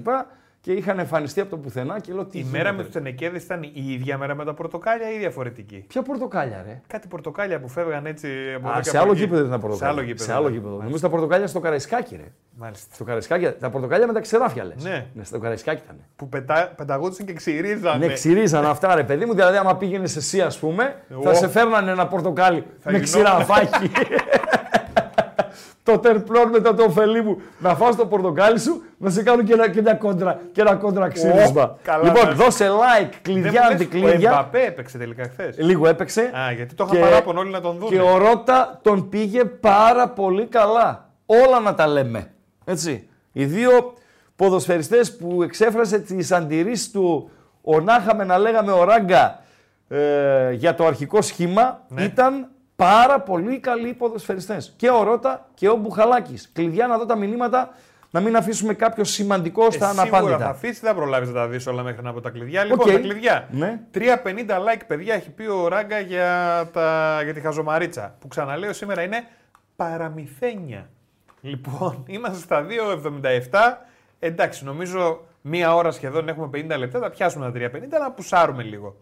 Και 0.64 0.72
είχαν 0.72 0.98
εμφανιστεί 0.98 1.40
από 1.40 1.50
το 1.50 1.56
πουθενά 1.56 2.00
και 2.00 2.12
λέω 2.12 2.24
τι 2.24 2.38
Η 2.38 2.40
γίνεται, 2.40 2.56
μέρα 2.58 2.70
με 2.70 2.76
ρε. 2.76 2.82
τους 2.82 2.92
Στενεκέδε 2.92 3.38
ήταν 3.38 3.62
η 3.62 3.70
ίδια 3.92 4.18
μέρα 4.18 4.34
με 4.34 4.44
τα 4.44 4.54
πορτοκάλια 4.54 5.10
ή 5.12 5.18
διαφορετική; 5.18 5.84
Ποια 5.88 6.02
πορτοκάλια, 6.02 6.62
ρε; 6.66 6.80
Κάτι 6.86 7.08
πορτοκάλια 7.08 7.60
που 7.60 7.68
φεύγαν 7.68 8.06
έτσι 8.06 8.28
από 8.56 8.68
Α, 8.68 8.70
εδώ 8.72 8.80
και 8.80 8.88
σε 8.88 8.96
από 8.96 9.04
άλλο 9.04 9.12
εκεί. 9.12 9.20
γήπεδο 9.22 9.40
ήταν 9.46 9.50
τα 9.50 9.56
Σε 9.56 9.60
πορτοκάλια. 9.62 9.94
άλλο 9.94 10.02
γήπεδο. 10.06 10.24
Σε 10.24 10.32
άλλο 10.32 10.48
ναι. 10.48 10.54
γήπεδο. 10.54 10.76
Νομίζω 10.76 11.00
τα 11.00 11.08
πορτοκάλια 11.08 11.46
στο 11.46 11.60
Καραϊσκάκι, 11.60 12.16
ρε. 12.16 12.24
Μάλιστα. 12.56 12.94
Στο 12.94 13.04
Καραϊσκάκι, 13.04 13.50
τα 13.60 13.70
πορτοκάλια 13.70 14.06
με 14.06 14.12
τα 14.12 14.20
ξεράφια 14.20 14.64
λες. 14.64 14.84
Ναι. 14.84 15.06
στο 15.22 15.38
Καραϊσκάκι 15.38 15.82
ήταν. 15.84 15.96
Που 16.16 16.28
πετά, 16.28 16.72
πεταγόντουσαν 16.76 17.26
και 17.26 17.32
ξυρίζανε. 17.32 18.06
Ναι, 18.06 18.12
ξυρίζαν 18.12 18.66
αυτά, 18.66 18.94
ρε 18.94 19.04
παιδί 19.04 19.24
μου. 19.24 19.34
Δηλαδή, 19.34 19.56
άμα 19.56 19.76
πήγαινες 19.76 20.16
εσύ, 20.16 20.40
ας 20.40 20.58
πούμε, 20.58 20.96
θα 21.22 21.30
Ω. 21.30 21.34
σε 21.34 21.48
φέρνανε 21.48 21.90
ένα 21.90 22.06
πορτοκάλι 22.06 22.64
με 22.84 22.98
γινόταν. 22.98 23.46
ξηραφάκι. 25.36 25.56
το 25.82 25.98
τερπλόν 25.98 26.48
μετά 26.48 26.74
το 26.74 26.82
ωφελή 26.84 27.22
μου. 27.22 27.40
Να 27.58 27.74
φας 27.74 27.96
το 27.96 28.06
πορτοκάλι 28.06 28.58
σου, 28.60 28.82
να 28.98 29.10
σε 29.10 29.22
κάνουν 29.22 29.44
και 29.44 29.52
ένα, 29.52 29.70
και 29.70 29.80
μια 29.82 29.94
κόντρα, 29.94 30.40
και 30.52 30.60
ένα 30.60 30.74
κόντρα 30.74 31.08
ξύρισμα. 31.08 31.76
καλά 31.82 32.04
λοιπόν, 32.04 32.26
μας. 32.26 32.34
δώσε 32.34 32.68
like, 32.68 33.00
Δεν 33.00 33.10
κλειδιά, 33.22 33.50
μου 33.50 33.52
λες, 33.52 33.68
Ο 33.70 33.72
αντικλείδια. 33.72 34.30
Εμπαπέ 34.30 34.60
έπαιξε 34.64 34.98
τελικά 34.98 35.22
χθες. 35.24 35.56
Λίγο 35.58 35.88
έπαιξε. 35.88 36.20
Α, 36.20 36.52
γιατί 36.52 36.74
το 36.74 36.84
είχαν 36.84 36.96
Και- 36.96 37.04
παράπονο 37.08 37.40
όλοι 37.40 37.50
να 37.50 37.60
τον 37.60 37.76
δουν. 37.78 37.88
Και 37.88 38.00
ο 38.00 38.16
Ρότα 38.18 38.78
τον 38.82 39.08
πήγε 39.08 39.44
πάρα 39.44 40.08
πολύ 40.08 40.46
καλά. 40.46 41.08
Όλα 41.26 41.60
να 41.60 41.74
τα 41.74 41.86
λέμε. 41.86 42.30
Έτσι. 42.64 43.08
Οι 43.32 43.44
δύο 43.44 43.94
ποδοσφαιριστές 44.36 45.16
που 45.16 45.42
εξέφρασε 45.42 45.98
τις 45.98 46.32
αντιρρήσεις 46.32 46.90
του 46.90 47.30
ο 47.62 47.80
Νάχαμε 47.80 48.24
να 48.24 48.38
λέγαμε 48.38 48.72
ο 48.72 48.84
Ράγκα 48.84 49.42
ε, 49.88 50.52
για 50.52 50.74
το 50.74 50.86
αρχικό 50.86 51.22
σχήμα 51.22 51.80
Ναι. 51.88 52.02
ήταν 52.02 52.48
πάρα 52.84 53.20
πολύ 53.20 53.58
καλοί 53.58 53.94
ποδοσφαιριστές. 53.94 54.74
Και 54.76 54.90
ο 54.90 55.02
Ρότα 55.02 55.46
και 55.54 55.68
ο 55.68 55.76
Μπουχαλάκης. 55.76 56.50
Κλειδιά 56.52 56.86
να 56.86 56.98
δω 56.98 57.06
τα 57.06 57.16
μηνύματα 57.16 57.70
να 58.10 58.20
μην 58.20 58.36
αφήσουμε 58.36 58.74
κάποιο 58.74 59.04
σημαντικό 59.04 59.70
στα 59.70 59.86
Ε, 59.86 59.88
σίγουρα 59.88 60.02
αναπάντητα. 60.02 60.38
θα 60.38 60.48
αφήσει, 60.48 60.80
δεν 60.82 60.94
προλάβεις 60.94 61.28
να 61.28 61.34
τα 61.34 61.48
δεις 61.48 61.66
όλα 61.66 61.82
μέχρι 61.82 62.02
να 62.02 62.10
από 62.10 62.20
τα 62.20 62.30
κλειδιά. 62.30 62.64
Λοιπόν, 62.64 62.88
Οκ. 62.88 62.94
τα 62.94 62.98
κλειδιά. 63.00 63.48
Ναι. 63.50 63.80
350 63.94 63.98
like, 64.58 64.80
παιδιά, 64.86 65.14
έχει 65.14 65.30
πει 65.30 65.46
ο 65.46 65.68
Ράγκα 65.68 65.98
για, 65.98 66.28
τα, 66.72 67.20
για 67.24 67.34
τη 67.34 67.40
χαζομαρίτσα. 67.40 68.14
Που 68.20 68.28
ξαναλέω 68.28 68.72
σήμερα 68.72 69.02
είναι 69.02 69.24
παραμυθένια. 69.76 70.88
Λοιπόν, 71.40 72.04
είμαστε 72.14 72.38
στα 72.38 72.66
2,77. 73.50 73.76
Εντάξει, 74.18 74.64
νομίζω 74.64 75.20
μία 75.40 75.74
ώρα 75.74 75.90
σχεδόν 75.90 76.28
έχουμε 76.28 76.50
50 76.52 76.78
λεπτά. 76.78 76.98
Θα 76.98 77.10
πιάσουμε 77.10 77.52
τα 77.52 77.70
350, 77.72 77.80
να 78.00 78.10
πουσάρουμε 78.10 78.62
λίγο. 78.62 78.96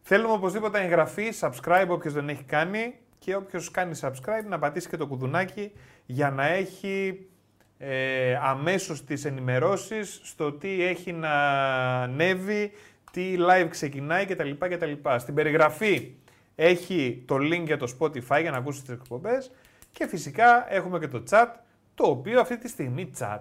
Θέλουμε 0.00 0.32
οπωσδήποτε 0.32 0.80
εγγραφή, 0.80 1.32
subscribe 1.40 1.88
όποιος 1.88 2.12
δεν 2.14 2.28
έχει 2.28 2.42
κάνει 2.42 2.94
και 3.18 3.34
όποιος 3.36 3.70
κάνει 3.70 3.98
subscribe 4.00 4.44
να 4.48 4.58
πατήσει 4.58 4.88
και 4.88 4.96
το 4.96 5.06
κουδουνάκι 5.06 5.72
για 6.06 6.30
να 6.30 6.46
έχει 6.46 7.26
ε, 7.78 8.38
αμέσως 8.42 9.04
τις 9.04 9.24
ενημερώσεις 9.24 10.20
στο 10.22 10.52
τι 10.52 10.82
έχει 10.84 11.12
να 11.12 11.30
ανέβει, 12.02 12.72
τι 13.12 13.34
live 13.38 13.66
ξεκινάει 13.70 14.24
κτλ. 14.26 14.50
κτλ. 14.58 14.92
Στην 15.16 15.34
περιγραφή 15.34 16.14
έχει 16.54 17.22
το 17.26 17.36
link 17.36 17.62
για 17.64 17.76
το 17.76 17.96
Spotify 18.00 18.40
για 18.40 18.50
να 18.50 18.56
ακούσεις 18.56 18.80
τις 18.82 18.90
εκπομπές 18.94 19.50
και 19.92 20.06
φυσικά 20.06 20.74
έχουμε 20.74 20.98
και 20.98 21.08
το 21.08 21.22
chat, 21.30 21.46
το 21.94 22.04
οποίο 22.06 22.40
αυτή 22.40 22.58
τη 22.58 22.68
στιγμή 22.68 23.10
chat, 23.18 23.40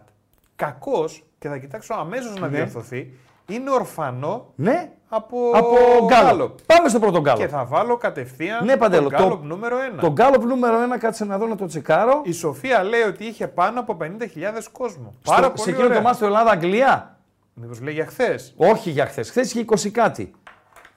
κακός 0.56 1.24
και 1.40 1.48
θα 1.48 1.58
κοιτάξω 1.58 1.94
αμέσως 1.94 2.36
να 2.40 2.48
Ναι. 2.48 2.56
διορθωθεί, 2.56 3.14
είναι 3.48 3.70
ορφανό 3.72 4.54
Ναι, 4.56 4.92
από, 5.10 5.38
από 5.54 5.76
γκάλο. 6.06 6.56
Πάμε 6.66 6.90
στο 6.90 7.00
πρώτο 7.00 7.20
γκάλο. 7.22 7.38
Και 7.40 7.48
θα 7.48 7.66
βάλω 7.66 7.98
κατευθείαν 7.98 8.66
Ναι, 8.66 8.78
Παντέλο, 8.78 9.04
το 9.04 9.10
το- 9.10 9.16
Γκάλοπ 9.24 9.44
νούμερο 9.44 9.78
1. 9.98 10.00
Το 10.02 10.12
γκάλοπ 10.12 10.44
νούμερο 10.44 10.78
1, 10.94 10.98
κάτσε 10.98 11.26
να 11.26 11.38
δω 11.38 11.48
να 11.48 11.56
το 11.56 11.66
τσεκάρω. 11.66 12.22
Η 12.24 12.32
Σοφία 12.32 12.84
λέει 12.84 13.02
ότι 13.02 13.26
είχε 13.26 13.48
πάνω 13.48 13.80
από 13.80 13.98
50.000 14.02 14.70
κόσμο. 14.72 15.14
Στο- 15.22 15.32
Πάρα 15.32 15.46
σε 15.46 15.52
πολύ 15.56 15.70
εκείνο 15.72 15.86
ωραία. 15.86 15.98
το 15.98 16.04
μάτι 16.04 16.18
του 16.18 16.26
Ελλάδα-Αγγλία. 16.26 17.18
Μήπως 17.54 17.82
λέει 17.82 17.94
για 17.94 18.06
χθες; 18.06 18.54
Όχι 18.58 18.90
για 18.90 19.06
χθες. 19.06 19.30
Χθες 19.30 19.50
είχε 19.54 19.60
20 19.60 19.90
κάτι. 19.92 20.32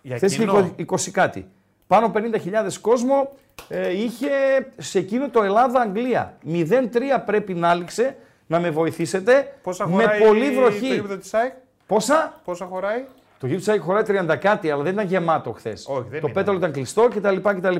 Για 0.03 0.17
Χθες 0.17 0.33
είχε 0.33 0.45
κοινό. 0.45 0.75
20 0.77 1.11
κάτι. 1.11 1.49
Πάνω 1.87 2.07
από 2.07 2.19
50.000 2.19 2.79
κόσμο 2.81 3.31
ε, 3.69 3.93
είχε 4.03 4.29
σε 4.77 4.99
εκείνο 4.99 5.29
το 5.29 5.43
Ελλάδα-Αγγλία. 5.43 6.39
0-3 6.47 7.23
πρέπει 7.27 7.55
να 7.55 7.69
άλυξε, 7.69 8.17
να 8.47 8.61
με 8.61 8.71
βοηθήσετε. 8.71 9.55
Πόσα 9.63 9.89
με 9.89 10.03
χωράει 10.03 10.21
πολύ 10.27 10.51
το 10.55 10.61
βροχή. 10.61 10.87
γήπεδο 10.87 11.17
της 11.17 11.35
ΑΕΚ; 11.35 11.53
Πόσα; 11.87 12.41
Πόσα 12.45 12.65
χωράει. 12.65 13.05
Το 13.41 13.47
γήπεδο 13.47 13.57
της 13.59 13.68
ΑΕΚ 13.68 13.82
χωράει 13.82 14.03
30 14.32 14.36
κάτι, 14.41 14.70
αλλά 14.70 14.82
δεν 14.82 14.93
ήταν 14.93 15.07
γεμάτο 15.07 15.53
χθες. 15.53 15.86
Όχι, 15.88 16.01
δεν 16.01 16.11
Το 16.11 16.16
ήταν. 16.16 16.32
πέταλο 16.32 16.59
ήταν 16.59 16.72
κλειστό 16.72 17.09
κτλ. 17.09 17.36
κτλ. 17.36 17.76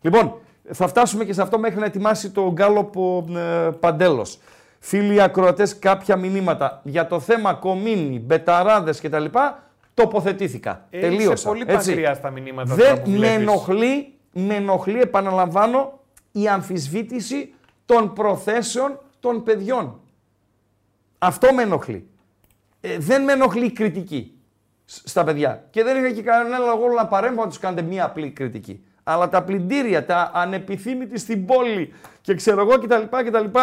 Λοιπόν, 0.00 0.34
θα 0.72 0.88
φτάσουμε 0.88 1.24
και 1.24 1.32
σε 1.32 1.42
αυτό 1.42 1.58
μέχρι 1.58 1.78
να 1.78 1.84
ετοιμάσει 1.86 2.30
το 2.30 2.52
γκάλοπ 2.52 2.94
ε, 3.36 3.70
Παντέλος. 3.80 4.38
Φίλοι 4.78 5.22
ακροατές, 5.22 5.78
κάποια 5.78 6.16
μηνύματα 6.16 6.80
για 6.84 7.06
το 7.06 7.20
θέμα 7.20 7.54
κομίνι, 7.54 8.18
μπεταράδες 8.18 9.00
κτλ. 9.00 9.24
Τοποθετήθηκα. 9.94 10.86
Ε, 10.90 11.00
Τελείωσα. 11.00 11.32
Είσαι 11.32 11.48
πολύ 11.48 11.64
έτσι. 11.66 11.88
μακριά 11.90 12.14
στα 12.14 12.30
μηνύματα 12.30 12.76
τώρα 12.76 12.94
Δεν 12.94 13.02
που 13.02 13.10
με 13.10 13.16
βλέπεις. 13.16 13.36
ενοχλεί, 13.36 14.12
με 14.32 14.54
ενοχλεί, 14.54 15.00
επαναλαμβάνω, 15.00 15.98
η 16.32 16.48
αμφισβήτηση 16.48 17.54
των 17.86 18.12
προθέσεων 18.12 18.98
των 19.20 19.42
παιδιών. 19.42 20.00
Αυτό 21.18 21.52
με 21.54 21.62
ενοχλεί. 21.62 22.08
Ε, 22.80 22.98
δεν 22.98 23.22
με 23.22 23.32
ενοχλεί 23.32 23.64
η 23.66 23.72
κριτική 23.72 24.32
σ- 24.32 24.37
στα 24.88 25.24
παιδιά. 25.24 25.64
Και 25.70 25.82
δεν 25.82 25.96
είχα 26.04 26.14
και 26.14 26.22
κανένα 26.22 26.58
λόγο 26.58 26.88
να 26.96 27.06
παρέμβω 27.06 27.42
να 27.42 27.48
τους 27.48 27.58
κάνετε 27.58 27.82
μία 27.82 28.04
απλή 28.04 28.30
κριτική. 28.30 28.82
Αλλά 29.02 29.28
τα 29.28 29.42
πλυντήρια, 29.42 30.04
τα 30.04 30.30
ανεπιθύμητοι 30.34 31.18
στην 31.18 31.46
πόλη 31.46 31.92
και 32.20 32.34
ξέρω 32.34 32.60
εγώ 32.60 32.78
κτλ. 32.78 33.16
κτλ 33.26 33.58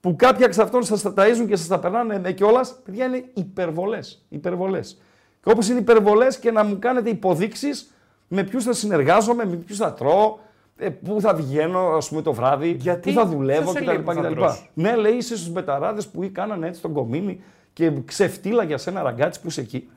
που 0.00 0.16
κάποια 0.16 0.46
εξ 0.46 0.58
αυτών 0.58 0.82
σας 0.82 1.02
τα 1.02 1.14
ταΐζουν 1.16 1.46
και 1.48 1.56
σας 1.56 1.66
τα 1.66 1.78
περνάνε 1.78 2.32
κιόλας, 2.32 2.74
παιδιά 2.84 3.04
είναι 3.04 3.24
υπερβολές. 3.34 4.24
Υπερβολές. 4.28 5.00
Και 5.42 5.50
όπως 5.50 5.68
είναι 5.68 5.78
υπερβολές 5.78 6.38
και 6.38 6.50
να 6.50 6.64
μου 6.64 6.78
κάνετε 6.78 7.10
υποδείξεις 7.10 7.90
με 8.28 8.42
ποιους 8.42 8.64
θα 8.64 8.72
συνεργάζομαι, 8.72 9.44
με 9.44 9.56
ποιους 9.56 9.78
θα 9.78 9.92
τρώω, 9.92 10.38
ε, 10.76 10.88
πού 10.88 11.20
θα 11.20 11.34
βγαίνω 11.34 11.80
ας 11.80 12.08
πούμε, 12.08 12.22
το 12.22 12.32
βράδυ, 12.32 12.76
Γιατί; 12.80 13.12
πού 13.12 13.18
θα 13.20 13.26
δουλεύω 13.26 13.60
Ποιος 13.60 13.72
σε 13.72 13.78
κτλ. 13.78 13.86
λέει 13.86 13.98
που 13.98 14.12
θα 14.12 14.20
κτλ. 14.20 14.32
τρως; 14.34 14.70
Ναι, 14.74 14.96
λέει 14.96 15.12
είσαι 15.12 15.36
στους 15.36 15.50
μπεταράδες 15.50 16.06
που 16.08 16.30
κάνανε 16.32 16.66
έτσι 16.66 16.80
τον 16.80 16.92
κομίνι 16.92 17.40
και 17.72 17.92
ξεφτύλα 18.04 18.62
για 18.64 18.78
σένα 18.78 19.02
ραγκάτσι 19.02 19.40
που 19.40 19.46
είσαι 19.48 19.60
εκεί. 19.60 19.90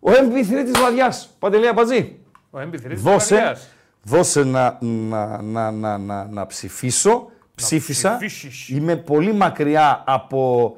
Ο 0.00 0.10
MP3 0.10 0.62
της 0.64 0.80
βαδιάς, 0.80 1.36
Παντελία 1.38 1.74
Πατζή. 1.74 2.16
Ο 2.50 2.58
MP3 2.60 2.88
της 2.88 3.02
Δώσε, 3.02 3.34
Βαρδιάς. 3.34 3.68
δώσε 4.02 4.44
να, 4.44 4.78
να, 4.80 5.42
να, 5.42 5.70
να, 5.70 5.98
να, 5.98 6.24
να 6.26 6.46
ψηφίσω. 6.46 7.30
Ψήφισα. 7.54 8.16
ψηφίσεις. 8.16 8.68
Είμαι 8.68 8.96
πολύ 8.96 9.32
μακριά 9.32 10.02
από 10.06 10.76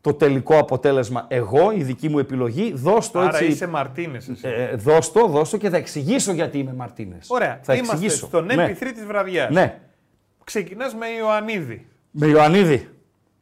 το 0.00 0.14
τελικό 0.14 0.58
αποτέλεσμα 0.58 1.24
εγώ, 1.28 1.72
η 1.72 1.82
δική 1.82 2.08
μου 2.08 2.18
επιλογή. 2.18 2.72
Δώσ' 2.74 3.10
το 3.10 3.18
Άρα 3.20 3.28
έτσι. 3.38 3.44
είσαι 3.50 3.66
Μαρτίνες 3.66 4.28
εσύ. 4.28 4.48
Ε, 4.48 4.74
δώσ' 4.76 5.12
το, 5.12 5.26
δώσ' 5.26 5.50
το 5.50 5.56
και 5.56 5.70
θα 5.70 5.76
εξηγήσω 5.76 6.32
γιατί 6.32 6.58
είμαι 6.58 6.72
Μαρτίνες. 6.72 7.26
Ωραία. 7.30 7.60
Θα 7.62 7.74
Είμαστε 7.74 7.92
εξηγήσω. 7.94 8.26
στον 8.26 8.44
ναι. 8.44 8.54
MP3 8.54 8.90
της 8.94 9.04
βραδιάς. 9.06 9.50
ναι. 9.50 9.80
Ξεκινάς 10.44 10.94
με 10.94 11.06
Ιωαννίδη. 11.18 11.86
Με 12.10 12.26
Ιωαννίδη. 12.26 12.88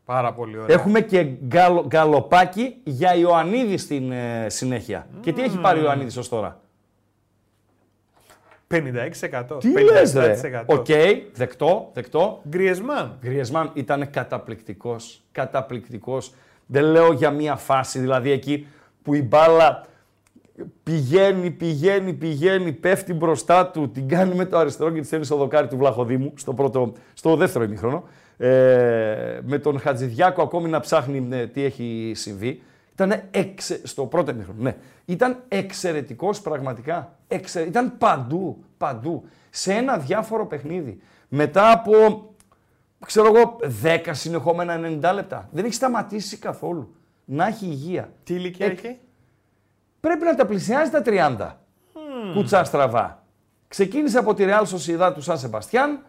Πάρα 0.09 0.32
πολύ 0.32 0.59
ωραία. 0.59 0.76
Έχουμε 0.76 1.00
και 1.00 1.22
γκαλο, 1.22 1.84
γκαλοπάκι 1.86 2.76
για 2.84 3.14
Ιωαννίδη 3.14 3.76
στην 3.76 4.12
ε, 4.12 4.46
συνέχεια. 4.48 5.06
Και 5.20 5.32
τι 5.32 5.42
έχει 5.42 5.59
πάρει 5.61 5.78
ο 5.80 5.82
Ιωαννίδης 5.82 6.16
ως 6.16 6.28
τώρα; 6.28 6.61
56%. 8.70 9.61
Τι 9.61 9.82
λες 9.82 10.14
ρε; 10.14 10.64
Οκ, 10.66 10.86
57%. 10.88 11.20
δεκτό, 11.32 11.90
δεκτό. 11.92 12.40
Γκριεσμάν. 12.48 13.18
Γκριεσμάν 13.20 13.70
ήταν 13.74 14.11
καταπληκτικός, 14.11 15.22
καταπληκτικός. 15.32 16.34
Δεν 16.66 16.84
λέω 16.84 17.12
για 17.12 17.30
μία 17.30 17.56
φάση, 17.56 17.98
δηλαδή 17.98 18.30
εκεί 18.30 18.66
που 19.02 19.14
η 19.14 19.22
μπάλα 19.22 19.86
πηγαίνει, 20.82 21.50
πηγαίνει, 21.50 22.12
πηγαίνει, 22.12 22.72
πέφτει 22.72 23.12
μπροστά 23.14 23.66
του, 23.66 23.90
την 23.90 24.09
κάνει 24.09 24.34
με 24.34 24.44
το 24.44 24.59
αριστερό 24.59 24.90
και 24.90 25.00
τη 25.00 25.06
στέλνει 25.06 25.24
στο 25.24 25.36
δοκάρι 25.36 25.66
του 25.66 25.76
Βλαχοδήμου, 25.76 26.32
στο, 26.36 26.54
πρώτο, 26.54 26.92
στο 27.14 27.36
δεύτερο 27.36 27.64
ημίχρονο. 27.64 28.04
Ε, 28.39 29.41
με 29.43 29.59
τον 29.59 29.80
Χατζηδιάκο 29.80 30.43
ακόμη 30.43 30.68
να 30.68 30.80
ψάχνει 30.80 31.28
ε, 31.30 31.47
τι 31.47 31.64
έχει 31.64 32.12
συμβεί. 32.14 32.62
Ήταν 32.93 33.22
εξε... 33.30 33.80
στο 33.84 34.07
πρώτο 34.07 34.30
ημίχρονο, 34.30 34.62
ναι. 34.62 34.76
Ήταν 35.05 35.43
εξαιρετικός 35.49 36.41
πραγματικά. 36.41 37.16
Εξε... 37.28 37.61
Ήταν 37.61 37.99
παντού, 37.99 38.64
παντού. 38.78 39.28
Σε 39.51 39.72
ένα 39.72 39.99
διάφορο 39.99 40.47
παιχνίδι. 40.47 41.01
Μετά 41.28 41.72
από 41.72 42.28
ξέρω 43.07 43.36
εγώ, 43.36 43.57
10 43.82 44.11
συνεχόμενα 44.11 44.99
90 45.11 45.14
λεπτά. 45.14 45.49
Δεν 45.53 45.64
έχει 45.64 45.74
σταματήσει 45.74 46.36
καθόλου. 46.36 46.95
Να 47.24 47.47
έχει 47.47 47.66
υγεία. 47.66 48.12
Τι 48.24 48.34
ηλικία 48.34 48.66
Ε, 48.66 48.70
έχει; 48.70 48.99
Πρέπει 50.01 50.24
να 50.24 50.34
τα 50.34 50.47
πλησιάζει 50.47 50.91
τα 50.91 51.03
30. 51.07 51.55
Κουτσά 52.34 52.64
στραβά. 52.64 53.22
Ξεκίνησε 53.68 54.18
από 54.18 54.34
τη 54.34 54.45
Real 54.47 54.64
Sociedad 54.64 55.12
του 55.14 55.20
Σαν 55.20 55.39
Σεμπαστιάν, 55.39 56.03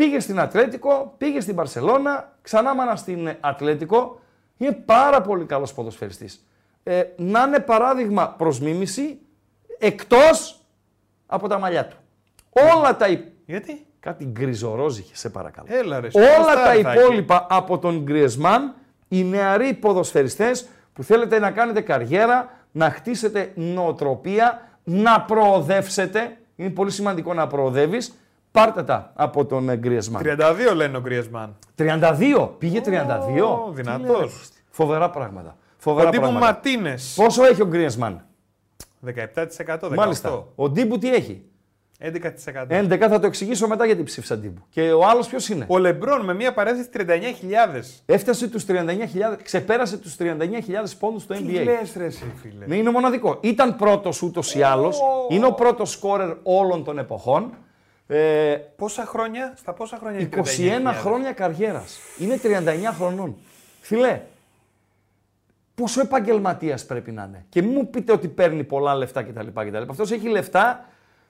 πήγε 0.00 0.20
στην 0.20 0.40
Ατλέτικο, 0.40 1.14
πήγε 1.18 1.40
στην 1.40 1.54
Παρσελώνα, 1.54 2.36
ξανά 2.42 2.74
μάνα 2.74 2.96
στην 2.96 3.36
Ατλέτικο. 3.40 4.20
Είναι 4.56 4.72
πάρα 4.72 5.20
πολύ 5.20 5.44
καλός 5.44 5.72
ποδοσφαιριστής. 5.74 6.46
Ε, 6.82 7.02
να 7.16 7.42
είναι 7.42 7.58
παράδειγμα 7.58 8.28
προς 8.28 8.60
μίμηση, 8.60 9.18
εκτός 9.78 10.60
από 11.26 11.48
τα 11.48 11.58
μαλλιά 11.58 11.86
του. 11.86 11.96
Όλα 12.74 12.96
τα 12.96 13.08
υπ... 13.08 13.26
Γιατί; 13.46 13.86
Κάτι 14.00 14.24
γκριζορόζ 14.24 14.98
είχε, 14.98 15.16
σε 15.16 15.30
παρακαλώ. 15.30 15.66
Έλα 15.70 16.00
ρε. 16.00 16.08
Όλα 16.12 16.26
σωστά 16.26 16.54
τα 16.54 16.62
θα 16.62 16.72
έχει. 16.72 16.98
υπόλοιπα 16.98 17.46
από 17.50 17.78
τον 17.78 18.02
Γκριεσμάν, 18.02 18.74
οι 19.08 19.24
νεαροί 19.24 19.74
ποδοσφαιριστές 19.74 20.68
που 20.92 21.02
θέλετε 21.02 21.38
να 21.38 21.50
κάνετε 21.50 21.80
καριέρα, 21.80 22.50
να 22.72 22.90
χτίσετε 22.90 23.52
νοοτροπία, 23.54 24.68
να 24.84 25.20
προοδεύσετε, 25.20 26.36
είναι 26.56 26.70
πολύ 26.70 26.90
σημαντικό 26.90 27.34
να 27.34 27.46
προοδεύεις, 27.46 28.14
πάρτε 28.50 28.82
τα 28.82 29.12
από 29.14 29.44
τον 29.46 29.74
Γκριεσμάν. 29.74 30.22
32 30.70 30.74
λένε 30.74 30.96
ο 30.96 31.00
Γκριεσμάν. 31.00 31.56
32, 31.78 32.48
πήγε 32.58 32.80
32. 32.84 32.90
Ω, 33.42 33.70
Τι 33.70 33.82
δυνατός. 33.82 34.06
λέει, 34.08 34.16
ρε, 34.20 34.22
Κώστη. 34.22 34.58
Φοβερά 34.70 35.10
πράγματα. 35.10 35.56
Ο 35.58 35.62
Φοβερά 35.78 36.10
τύπου 36.10 36.22
πράγματα. 36.22 36.44
Μαρτίνες. 36.44 37.12
Πόσο 37.16 37.44
έχει 37.44 37.62
ο 37.62 37.66
Γκριεσμάν; 37.66 38.24
17%. 39.06 39.12
18%. 39.66 39.94
Μάλιστα. 39.94 40.44
Ο 40.54 40.68
Ντίμπου 40.68 40.98
τι 40.98 41.14
έχει; 41.14 41.44
11%. 41.98 42.08
11 42.68 42.98
θα 43.08 43.18
το 43.20 43.26
εξηγήσω 43.26 43.66
μετά 43.68 43.86
γιατί 43.86 44.02
ψήφισα 44.02 44.36
Ντίμπου. 44.38 44.62
Και 44.70 44.92
ο 44.92 45.06
άλλος 45.06 45.28
ποιος 45.28 45.48
είναι; 45.48 45.64
Ο 45.68 45.78
Λεμπρόν 45.78 46.24
με 46.24 46.34
μια 46.34 46.52
παρένθεση 46.52 46.88
39.000. 46.92 48.02
Έφτασε 48.06 48.48
τους 48.48 48.64
39.000, 48.68 49.36
ξεπέρασε 49.42 49.96
τους 49.98 50.16
39.000 50.18 50.96
πόντους 50.98 51.22
στο 51.22 51.34
Τι 51.34 51.44
NBA. 51.46 51.64
λες 51.64 51.94
ρε 51.96 52.04
εσύ 52.04 52.32
φίλε. 52.42 52.66
Ναι, 52.66 52.76
είναι 52.76 52.90
μοναδικό. 52.90 53.38
Ήταν 53.40 53.76
πρώτος 53.76 54.22
ούτως 54.22 54.54
ή 54.54 54.62
άλλως. 54.62 54.98
Είναι 55.28 55.46
ο 55.46 55.52
πρώτος 55.52 55.90
σκόρερ 55.90 56.36
όλων 56.42 56.84
των 56.84 56.98
εποχών. 56.98 57.52
Ε, 58.12 58.54
Πόσα 58.76 59.04
χρόνια, 59.06 59.52
στα 59.56 59.72
πόσα 59.72 59.96
χρόνια 59.96 60.20
21 60.20 60.92
39.000? 60.92 60.94
χρόνια 61.00 61.32
καριέρας. 61.32 61.98
Είναι 62.18 62.36
39 62.42 62.92
χρονών. 62.96 63.36
Φιλέ, 63.80 64.20
πόσο 65.74 66.00
επαγγελματίας 66.00 66.86
πρέπει 66.86 67.10
να 67.12 67.24
είναι; 67.24 67.44
Και 67.48 67.62
μην 67.62 67.72
μου 67.74 67.90
πείτε 67.90 68.12
ότι 68.12 68.28
παίρνει 68.28 68.64
πολλά 68.64 68.94
λεφτά 68.94 69.22
κτλ. 69.22 69.46
κτλ. 69.54 69.82
Αυτός 69.90 70.10
έχει 70.10 70.28
λεφτά, 70.28 70.88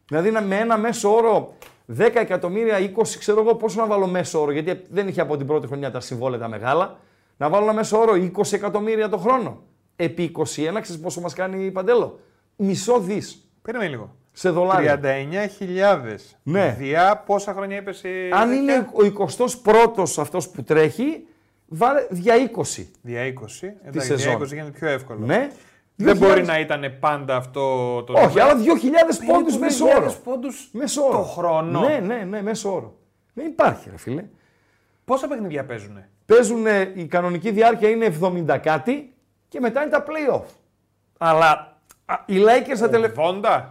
δηλαδή 0.09 0.31
να- 0.31 0.41
με 0.43 0.57
ένα 0.59 0.79
μέσο 0.79 1.15
όρο 1.15 1.55
10 1.87 2.21
εκατομμύρια, 2.21 2.79
20, 2.79 3.19
ξέρω 3.19 3.41
εγώ 3.41 3.55
πόσο 3.55 3.81
να 3.81 3.87
βάλω 3.87 4.07
μέσο 4.07 4.41
όρο, 4.41 4.51
γιατί 4.53 4.85
δεν 4.91 5.09
είχε 5.09 5.21
από 5.21 5.37
την 5.37 5.47
πρώτη 5.47 5.67
χρονιά 5.67 5.91
τα 5.91 6.01
συμβόλαια 6.01 6.41
τα 6.41 6.49
μεγάλα. 6.49 6.99
Να 7.37 7.49
βάλω 7.49 7.65
ένα 7.65 7.73
μέσο 7.73 7.99
όρο 7.99 8.15
20 8.15 8.53
εκατομμύρια 8.53 9.09
το 9.09 9.17
χρόνο. 9.19 9.63
Επί 9.97 10.23
21, 10.23 10.81
ξέρεις 10.81 11.01
πόσο 11.01 11.21
μας 11.21 11.35
κάνει 11.35 11.65
η 11.65 11.71
Παντέλο; 11.71 12.21
Μισό 12.57 13.01
δις 13.01 13.45
Περίμενε 13.63 13.91
λίγο. 13.91 14.15
Σε 14.33 14.51
δολάρια. 14.51 15.01
39.000. 15.03 16.17
Ναι. 16.43 16.77
Διά 16.79 17.23
πόσα 17.27 17.53
χρόνια 17.53 17.77
είπε 17.77 17.91
η. 18.09 18.31
Αν 18.33 18.49
τέτοια; 18.49 18.63
είναι 18.63 18.89
ο 18.93 19.29
21ο 19.65 20.03
αυτός 20.19 20.49
που 20.49 20.63
τρέχει, 20.63 21.27
βάλε 21.67 22.07
δια 22.11 22.35
20. 22.57 22.85
Δια 23.03 23.23
20. 23.23 23.69
Εντάξει, 23.85 24.09
σεζόν. 24.09 24.37
δια 24.37 24.47
20 24.47 24.49
γίνεται 24.53 24.79
πιο 24.79 24.89
εύκολο. 24.89 25.27
Ναι. 25.27 25.51
Δεν 25.95 26.17
2.000 26.17 26.19
μπορεί 26.19 26.43
να 26.45 26.59
ήταν 26.59 26.97
πάντα 27.01 27.37
αυτό 27.37 27.61
το. 28.03 28.13
Όχι, 28.13 28.41
αλλά 28.41 28.55
2.000 28.55 28.61
πόντους 29.27 29.59
μέσω 29.59 29.87
όρο. 29.87 30.15
πόντους 30.25 30.69
Μέσω 30.73 31.03
όρο. 31.03 31.17
το 31.17 31.23
χρόνο. 31.23 31.81
Ναι, 31.81 31.99
ναι, 31.99 32.15
ναι, 32.15 32.43
μέσω 32.43 32.75
όρο. 32.75 32.97
Δεν 33.33 33.47
υπάρχει, 33.47 33.91
ρε 33.91 33.99
φίλε. 33.99 34.25
Πόσα 35.05 35.29
παιχνίδια 35.29 35.65
παίζουν. 35.65 36.05
Παίζουν, 36.27 36.67
ε, 36.67 36.93
η 36.95 37.07
κανονική 37.07 37.51
διάρκεια 37.51 37.89
είναι 37.89 38.15
70 38.21 38.59
κάτι 38.63 39.15
και 39.49 39.61
μετά 39.61 39.83
είναι 39.83 39.91
τα 39.91 40.05
play-off. 40.07 40.45
Αλλά 41.19 41.79
α, 42.05 42.15
οι 42.27 42.37
Lakers, 42.39 42.77
στα 42.77 42.89
τελε... 42.89 43.13
80. 43.17 43.65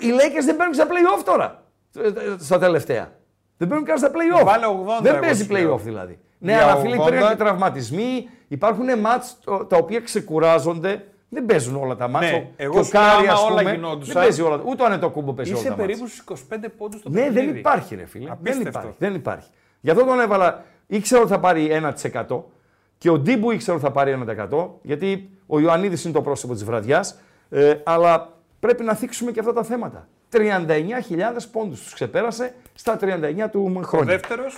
Οι 0.00 0.10
Lakers 0.10 0.44
δεν 0.44 0.56
παίρνουν 0.56 0.74
στα 0.74 0.84
play-off 0.86 1.22
τώρα. 1.24 1.62
ε, 1.98 2.06
ε, 2.06 2.12
Στα 2.38 2.58
τελευταία. 2.58 3.12
Δεν 3.56 3.68
παίρνουν 3.68 3.86
καν 3.86 3.98
στα 3.98 4.10
play-off. 4.10 4.44
Βάλε 4.44 4.66
80 4.66 5.02
Δεν 5.02 5.12
εγώ 5.14 5.20
παίζει 5.24 5.44
σου 5.44 5.52
λέω. 5.52 5.74
play-off 5.74 5.80
δηλαδή. 5.80 6.18
Ναι, 6.38 6.52
Για 6.52 6.62
αλλά 6.62 6.76
φίλε 6.76 6.96
80. 6.98 7.06
υπήρχαν 7.06 7.28
και 7.28 7.36
τραυματισμοί. 7.36 8.28
Υπάρχουν 8.48 8.98
μάτς 9.00 9.38
το- 9.44 9.64
τα 9.64 9.76
οποία 9.76 10.00
ξεκουράζονται. 10.00 11.04
Δεν 11.28 11.46
παίζουν 11.46 11.76
όλα 11.76 11.96
τα 11.96 12.08
μάτς. 12.08 12.30
Ναι, 12.30 12.36
Ο- 12.36 12.52
εγώ 12.56 12.72
και 12.72 12.78
ο 12.78 12.82
σου 12.82 12.90
λέω, 12.92 13.02
Κάρι, 13.02 13.26
άμα 13.26 13.32
ας 13.32 13.44
όλα 13.44 13.58
πούμε, 13.58 13.72
γινόντουσαν, 13.72 14.14
δεν 14.14 14.22
παίζει 14.22 14.42
όλα. 14.42 14.60
Ούτε 14.66 14.82
ο 14.82 14.86
Αντετοκούνμπο 14.86 15.32
παίζει 15.32 15.50
όλα 15.50 15.60
Είσαι 15.60 15.68
τα 15.70 15.76
μάτς. 15.76 15.86
περίπου 15.86 16.06
στους 16.06 16.18
25 16.18 16.68
πόντους 16.78 17.00
στο 17.00 17.08
Ναι, 17.08 17.20
παιχνίδι. 17.20 17.46
δεν 17.46 17.56
υπάρχει 17.56 17.94
ρε 17.94 18.06
φίλε. 18.06 18.24
Δεν 18.24 18.32
Απίστευτο. 18.32 18.68
υπάρχει, 18.68 18.96
δεν 18.98 19.14
υπάρχει. 19.14 19.48
Γι' 19.80 19.90
αυτό 19.90 20.04
τον 20.04 20.20
έβαλα. 20.20 20.64
Ήξερα 20.86 21.20
ότι 21.20 21.30
θα 21.30 21.38
πάρει 21.40 21.68
1%. 21.70 22.50
Και 22.98 23.10
ο 23.10 23.18
Ντίμπου 23.18 23.50
ήξερε 23.50 23.76
ότι 23.76 23.86
θα 23.86 23.92
πάρει 23.92 24.10
1%, 24.12 24.78
γιατί 24.82 25.30
ο 25.46 25.60
Ιωαννίδης 25.60 26.04
είναι 26.04 26.12
το 26.12 26.22
πρόσωπο 26.22 26.52
της 26.52 26.64
βραδιάς, 26.64 27.18
ε, 27.50 27.74
αλλά 27.84 28.32
πρέπει 28.66 28.84
να 28.84 28.94
θίξουμε 28.94 29.30
και 29.30 29.40
αυτά 29.40 29.52
τα 29.52 29.62
θέματα. 29.64 30.08
39.000 30.32 31.48
πόντους 31.52 31.82
τους 31.82 31.92
ξεπέρασε 31.94 32.54
στα 32.74 32.96
39 32.96 33.48
του 33.50 33.72
Ο 33.76 33.82
χρόνια. 33.82 34.12
δεύτερος, 34.16 34.54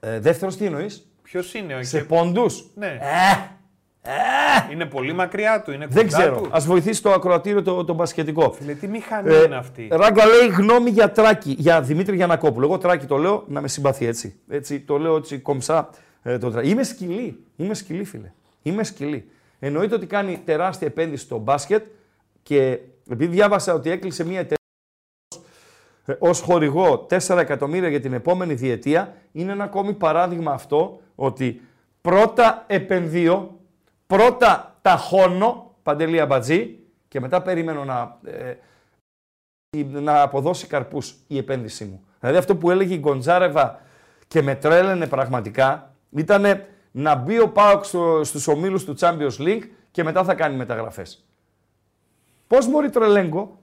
Ε, 0.00 0.20
δεύτερος 0.20 0.56
τι 0.56 0.64
εννοείς, 0.64 1.06
ποιος 1.22 1.54
είναι. 1.54 1.82
σε 1.82 1.98
και- 1.98 2.04
πόντους; 2.04 2.64
Ναι. 2.74 2.98
Ε, 4.06 4.10
Είναι 4.72 4.84
πολύ 4.86 5.12
μακριά 5.12 5.62
του. 5.62 5.72
Είναι 5.72 5.86
δεν 5.86 6.04
κοντά 6.04 6.18
ξέρω. 6.18 6.40
Του. 6.40 6.48
Α 6.56 6.60
βοηθήσει 6.60 7.02
το 7.02 7.12
ακροατήριο 7.12 7.62
το, 7.62 7.84
το 7.84 7.94
μπασκετικό. 7.94 8.52
Φίλε, 8.52 8.74
τι 8.74 8.88
μηχανή 8.88 9.34
Ε, 9.34 9.42
είναι 9.42 9.56
αυτή; 9.56 9.88
Ράγκα 9.90 10.26
λέει 10.26 10.48
γνώμη 10.48 10.90
για 10.90 11.10
Τράκη, 11.10 11.54
για 11.58 11.80
Δημήτρη 11.82 12.16
Γιανακόπουλο. 12.16 12.66
Εγώ 12.66 12.78
Τράκη 12.78 13.06
το 13.06 13.16
λέω 13.16 13.44
να 13.48 13.60
με 13.60 13.68
συμπαθεί 13.68 14.06
έτσι. 14.06 14.34
έτσι 14.48 14.80
το 14.80 14.98
λέω 14.98 15.16
έτσι 15.16 15.38
κομψά 15.38 15.90
ε, 16.22 16.38
το 16.38 16.50
Τράκη. 16.50 16.68
Είμαι 16.68 16.82
σκυλή. 16.82 17.44
Είμαι 17.56 17.74
σκυλή, 17.74 18.04
φίλε. 18.04 18.32
Είμαι 18.62 18.84
σκυλή. 18.84 19.28
Εννοείται 19.58 19.94
ότι 19.94 20.06
κάνει 20.06 20.40
τεράστια 20.44 20.86
επένδυση 20.86 21.24
στο 21.24 21.38
μπάσκετ 21.38 21.84
και 22.42 22.78
επειδή 23.08 23.32
διάβασα 23.34 23.74
ότι 23.74 23.90
έκλεισε 23.90 24.24
μια 24.24 24.38
εταιρεία 24.38 24.58
ως 26.18 26.40
χορηγό 26.40 27.06
4 27.10 27.36
εκατομμύρια 27.38 27.88
για 27.88 28.00
την 28.00 28.12
επόμενη 28.12 28.54
διετία, 28.54 29.14
είναι 29.32 29.52
ένα 29.52 29.64
ακόμη 29.64 29.92
παράδειγμα 29.92 30.52
αυτό 30.52 31.00
ότι 31.14 31.60
πρώτα 32.00 32.64
επενδύω, 32.66 33.60
πρώτα 34.06 34.78
ταχώνω, 34.82 35.76
παντελή 35.82 36.20
αμπατζή, 36.20 36.78
και 37.08 37.20
μετά 37.20 37.42
περιμένω 37.42 37.84
να, 37.84 38.18
ε, 38.24 38.54
να 39.82 40.22
αποδώσει 40.22 40.66
καρπούς 40.66 41.16
η 41.26 41.36
επένδυσή 41.36 41.84
μου. 41.84 42.04
Δηλαδή 42.20 42.38
αυτό 42.38 42.56
που 42.56 42.70
έλεγε 42.70 42.94
η 42.94 42.98
Γκοντζάρεβα 42.98 43.80
και 44.28 44.42
με 44.42 44.54
τρέλαινε 44.54 45.06
πραγματικά 45.06 45.94
ήταν 46.10 46.44
να 46.90 47.14
μπει 47.14 47.40
ο 47.40 47.48
Πάοκ 47.48 47.84
στο, 47.84 48.20
στους 48.24 48.48
ομίλους 48.48 48.84
του 48.84 48.94
Champions 48.98 49.38
League 49.38 49.62
και 49.90 50.04
μετά 50.04 50.24
θα 50.24 50.34
κάνει 50.34 50.56
μεταγραφές. 50.56 51.24
Πώς 52.54 52.70
μπορεί 52.70 52.90
τρελέγκο 52.90 53.60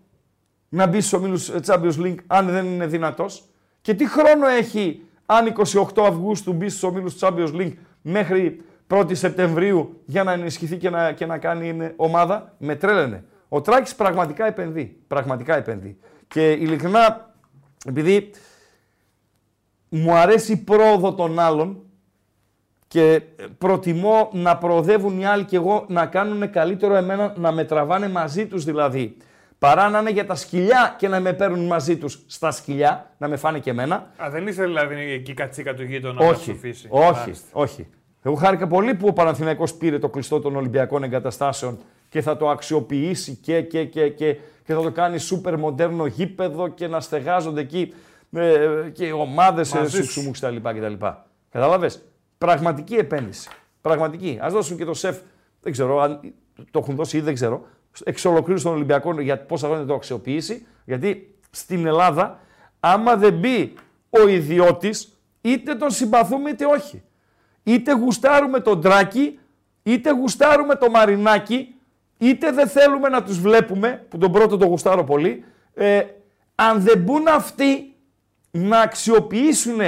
να 0.69 0.87
μπει 0.87 0.99
στους 1.01 1.13
ομίλους 1.13 1.49
ε, 1.49 1.59
Champions 1.65 1.97
League 1.97 2.15
αν 2.27 2.47
δεν 2.47 2.65
είναι 2.65 2.87
δυνατός; 2.87 3.43
Και 3.81 3.93
τι 3.93 4.09
χρόνο 4.09 4.47
έχει 4.47 5.05
αν 5.25 5.55
28 5.95 6.01
Αυγούστου 6.07 6.53
μπει 6.53 6.69
στους 6.69 6.83
ομίλους 6.83 7.15
Champions 7.19 7.53
League 7.53 7.73
μέχρι 8.01 8.61
1η 8.87 9.15
Σεπτεμβρίου 9.15 10.01
για 10.05 10.23
να 10.23 10.31
ενισχυθεί 10.31 10.77
και 10.77 10.89
να, 10.89 11.11
και 11.11 11.25
να 11.25 11.37
κάνει 11.37 11.67
είναι, 11.67 11.93
ομάδα; 11.95 12.55
Με 12.57 12.75
τρέλαινε. 12.75 13.23
Ο 13.49 13.61
Τράκης 13.61 13.95
πραγματικά 13.95 14.45
επενδύει. 14.45 14.97
Πραγματικά 15.07 15.55
επενδύει. 15.55 15.97
Και 16.27 16.51
ειλικρινά, 16.51 17.33
επειδή 17.85 18.31
μου 19.89 20.13
αρέσει 20.13 20.51
η 20.51 20.57
πρόοδο 20.57 21.13
των 21.13 21.39
άλλων 21.39 21.83
και 22.91 23.21
προτιμώ 23.57 24.29
να 24.33 24.57
προοδεύουν 24.57 25.19
οι 25.19 25.25
άλλοι 25.25 25.43
και 25.43 25.55
εγώ 25.55 25.85
να 25.87 26.05
κάνουν 26.05 26.49
καλύτερο 26.51 26.95
εμένα, 26.95 27.33
να 27.37 27.51
με 27.51 27.63
τραβάνε 27.63 28.09
μαζί 28.09 28.45
τους 28.47 28.63
δηλαδή. 28.63 29.17
Παρά 29.59 29.89
να 29.89 29.99
είναι 29.99 30.09
για 30.09 30.25
τα 30.25 30.35
σκυλιά 30.35 30.95
και 30.97 31.07
να 31.07 31.19
με 31.19 31.33
παίρνουν 31.33 31.65
μαζί 31.65 31.97
τους 31.97 32.23
στα 32.27 32.51
σκυλιά, 32.51 33.11
να 33.17 33.27
με 33.27 33.35
φάνε 33.35 33.59
και 33.59 33.69
εμένα. 33.69 33.95
Α, 33.95 34.29
δεν 34.29 34.47
είσαι 34.47 34.63
δηλαδή 34.63 34.95
εκεί 35.11 35.31
η 35.31 35.33
κατσίκα 35.33 35.73
του 35.73 35.83
γείτονα 35.83 36.13
να 36.13 36.21
σου 36.25 36.29
Όχι, 36.41 36.51
αφήσει. 36.51 36.87
όχι, 36.89 37.19
Μάλιστα. 37.19 37.47
όχι. 37.51 37.87
Εγώ 38.21 38.35
χάρηκα 38.35 38.67
πολύ 38.67 38.93
που 38.95 39.07
ο 39.07 39.13
Παναθηναϊκός 39.13 39.73
πήρε 39.73 39.99
το 39.99 40.09
κλειστό 40.09 40.39
των 40.39 40.55
Ολυμπιακών 40.55 41.03
εγκαταστάσεων 41.03 41.79
και 42.09 42.21
θα 42.21 42.37
το 42.37 42.49
αξιοποιήσει 42.49 43.35
και, 43.35 43.61
και, 43.61 43.85
και, 43.85 44.09
και, 44.09 44.33
και 44.65 44.73
θα 44.73 44.81
το 44.81 44.91
κάνει 44.91 45.17
σούπερ 45.17 45.57
μοντέρνο 45.57 46.05
γήπεδο 46.05 46.67
και 46.67 46.87
να 46.87 46.99
στεγάζονται 46.99 47.61
εκεί 47.61 47.93
ε, 48.31 48.57
και 48.93 49.05
οι 49.05 49.11
ομάδες 49.11 49.73
ε, 49.73 49.77
Μαζί 49.77 49.95
σου. 49.95 50.03
σουξουμούξ 50.03 50.39
κτλ. 50.39 50.55
κτλ. 50.55 51.05
Κατάλαβες. 52.41 52.63
Πραγματική 52.63 52.95
επένδυση. 52.95 53.49
Πραγματική. 53.81 54.39
Ας 54.41 54.53
δώσουν 54.53 54.77
και 54.77 54.85
το 54.85 54.93
σεφ, 54.93 55.17
δεν 55.61 55.71
ξέρω 55.71 55.99
αν 55.99 56.33
το 56.71 56.79
έχουν 56.79 56.95
δώσει 56.95 57.17
ή 57.17 57.21
δεν 57.21 57.33
ξέρω, 57.33 57.65
εξ 58.03 58.25
ολοκλήρου 58.25 58.61
των 58.61 58.73
Ολυμπιακών 58.73 59.19
για 59.19 59.39
πόσα 59.45 59.67
χρόνια 59.67 59.85
το 59.85 59.93
αξιοποιήσει. 59.93 60.65
Γιατί 60.85 61.35
στην 61.51 61.85
Ελλάδα, 61.85 62.39
άμα 62.79 63.15
δεν 63.15 63.33
μπει 63.33 63.73
ο 64.09 64.27
ιδιώτης, 64.27 65.17
είτε 65.41 65.75
τον 65.75 65.91
συμπαθούμε 65.91 66.49
είτε 66.49 66.65
όχι. 66.65 67.03
Είτε 67.63 67.93
γουστάρουμε 67.93 68.59
τον 68.59 68.81
Τράκη, 68.81 69.39
είτε 69.83 70.11
γουστάρουμε 70.11 70.75
το 70.75 70.89
Μαρινάκι, 70.89 71.75
είτε 72.17 72.51
δεν 72.51 72.67
θέλουμε 72.67 73.09
να 73.09 73.23
τους 73.23 73.39
βλέπουμε, 73.39 74.05
που 74.09 74.17
τον 74.17 74.31
πρώτο 74.31 74.57
το 74.57 74.65
γουστάρω 74.65 75.03
πολύ, 75.03 75.43
ε, 75.73 76.01
αν 76.55 76.81
δεν 76.81 76.97
μπουν 76.97 77.27
αυτοί 77.27 77.95
να 78.51 78.79
αξιοποιήσουν 78.79 79.79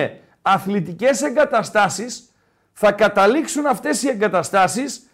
αθλητικές 0.42 1.22
εγκαταστάσεις, 1.22 2.33
θα 2.74 2.92
καταλήξουν 2.92 3.66
αυτές 3.66 4.04
οι 4.04 4.10
εγκαταστάσεις 4.10 5.08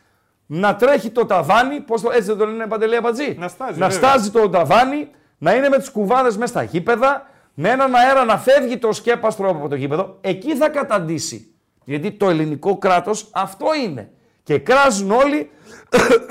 να 0.45 0.75
τρέχει 0.75 1.09
το 1.09 1.25
ταβάνι, 1.25 1.79
πώς 1.79 2.01
το, 2.01 2.11
έτσι 2.11 2.27
δεν 2.27 2.37
το 2.37 2.45
λένε 2.45 2.67
Παντελή 2.67 2.95
Αμπατζή, 2.95 3.35
Να 3.39 3.47
στάζει, 3.47 3.79
να 3.79 3.87
βέβαια. 3.87 4.09
στάζει 4.09 4.31
το 4.31 4.49
ταβάνι, 4.49 5.09
να 5.37 5.53
είναι 5.55 5.69
με 5.69 5.77
τις 5.77 5.89
κουβάδες 5.89 6.37
μέσα 6.37 6.51
στα 6.51 6.63
γήπεδα, 6.63 7.27
με 7.53 7.69
έναν 7.69 7.95
αέρα 7.95 8.25
να 8.25 8.37
φεύγει 8.37 8.77
το 8.77 8.91
σκέπαστρο 8.91 9.49
από 9.49 9.67
το 9.67 9.75
γήπεδο, 9.75 10.17
εκεί 10.21 10.55
θα 10.55 10.69
καταντήσει. 10.69 11.53
Γιατί 11.83 12.11
το 12.11 12.29
ελληνικό 12.29 12.77
κράτος 12.77 13.29
αυτό 13.31 13.67
είναι. 13.83 14.11
Και 14.43 14.59
κράζουν 14.59 15.11
όλοι, 15.11 15.49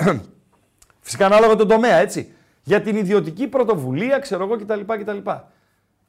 φυσικά 1.01 1.25
ανάλογα 1.25 1.55
τον 1.55 1.67
τομέα, 1.67 1.95
έτσι, 1.95 2.33
για 2.63 2.81
την 2.81 2.95
ιδιωτική 2.95 3.47
πρωτοβουλία, 3.47 4.19
ξέρω 4.19 4.43
εγώ 4.43 4.57
κτλ. 4.57 4.79
κτλ. 4.85 5.29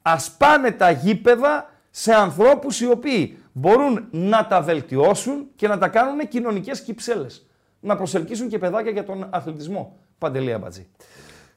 Ας 0.01 0.31
πάνε 0.31 0.71
τα 0.71 0.91
γήπεδα 0.91 1.69
σε 1.89 2.13
ανθρώπους 2.13 2.81
οι 2.81 2.87
οποίοι 2.87 3.40
μπορούν 3.51 4.07
να 4.11 4.47
τα 4.47 4.61
βελτιώσουν 4.61 5.47
και 5.55 5.67
να 5.67 5.77
τα 5.77 5.87
κάνουν 5.87 6.27
κοινωνικές 6.27 6.81
κυψέλες. 6.81 7.45
Να 7.79 7.95
προσελκύσουν 7.95 8.47
και 8.47 8.57
παιδάκια 8.57 8.91
για 8.91 9.03
τον 9.03 9.27
αθλητισμό. 9.29 9.97
Παντελή 10.17 10.53
Αμπατζή. 10.53 10.87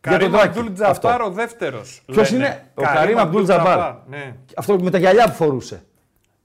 Για 0.02 0.12
Καρύμ 0.12 0.30
τον 0.30 0.40
Τράκη. 0.40 0.58
Αμπτούλ 0.58 0.72
Τζαφάρ 0.72 1.12
Αυτό. 1.12 1.24
ο 1.24 1.30
δεύτερος. 1.30 2.02
Ποιος 2.06 2.30
είναι; 2.30 2.70
Ο 2.74 2.82
Καρύμ 2.82 3.18
Αμπτούλ 3.18 3.42
Τζαμπάρ. 3.42 3.94
Ναι. 4.06 4.36
Αυτό 4.56 4.78
με 4.82 4.90
τα 4.90 4.98
γυαλιά 4.98 5.24
που 5.24 5.32
φορούσε. 5.34 5.82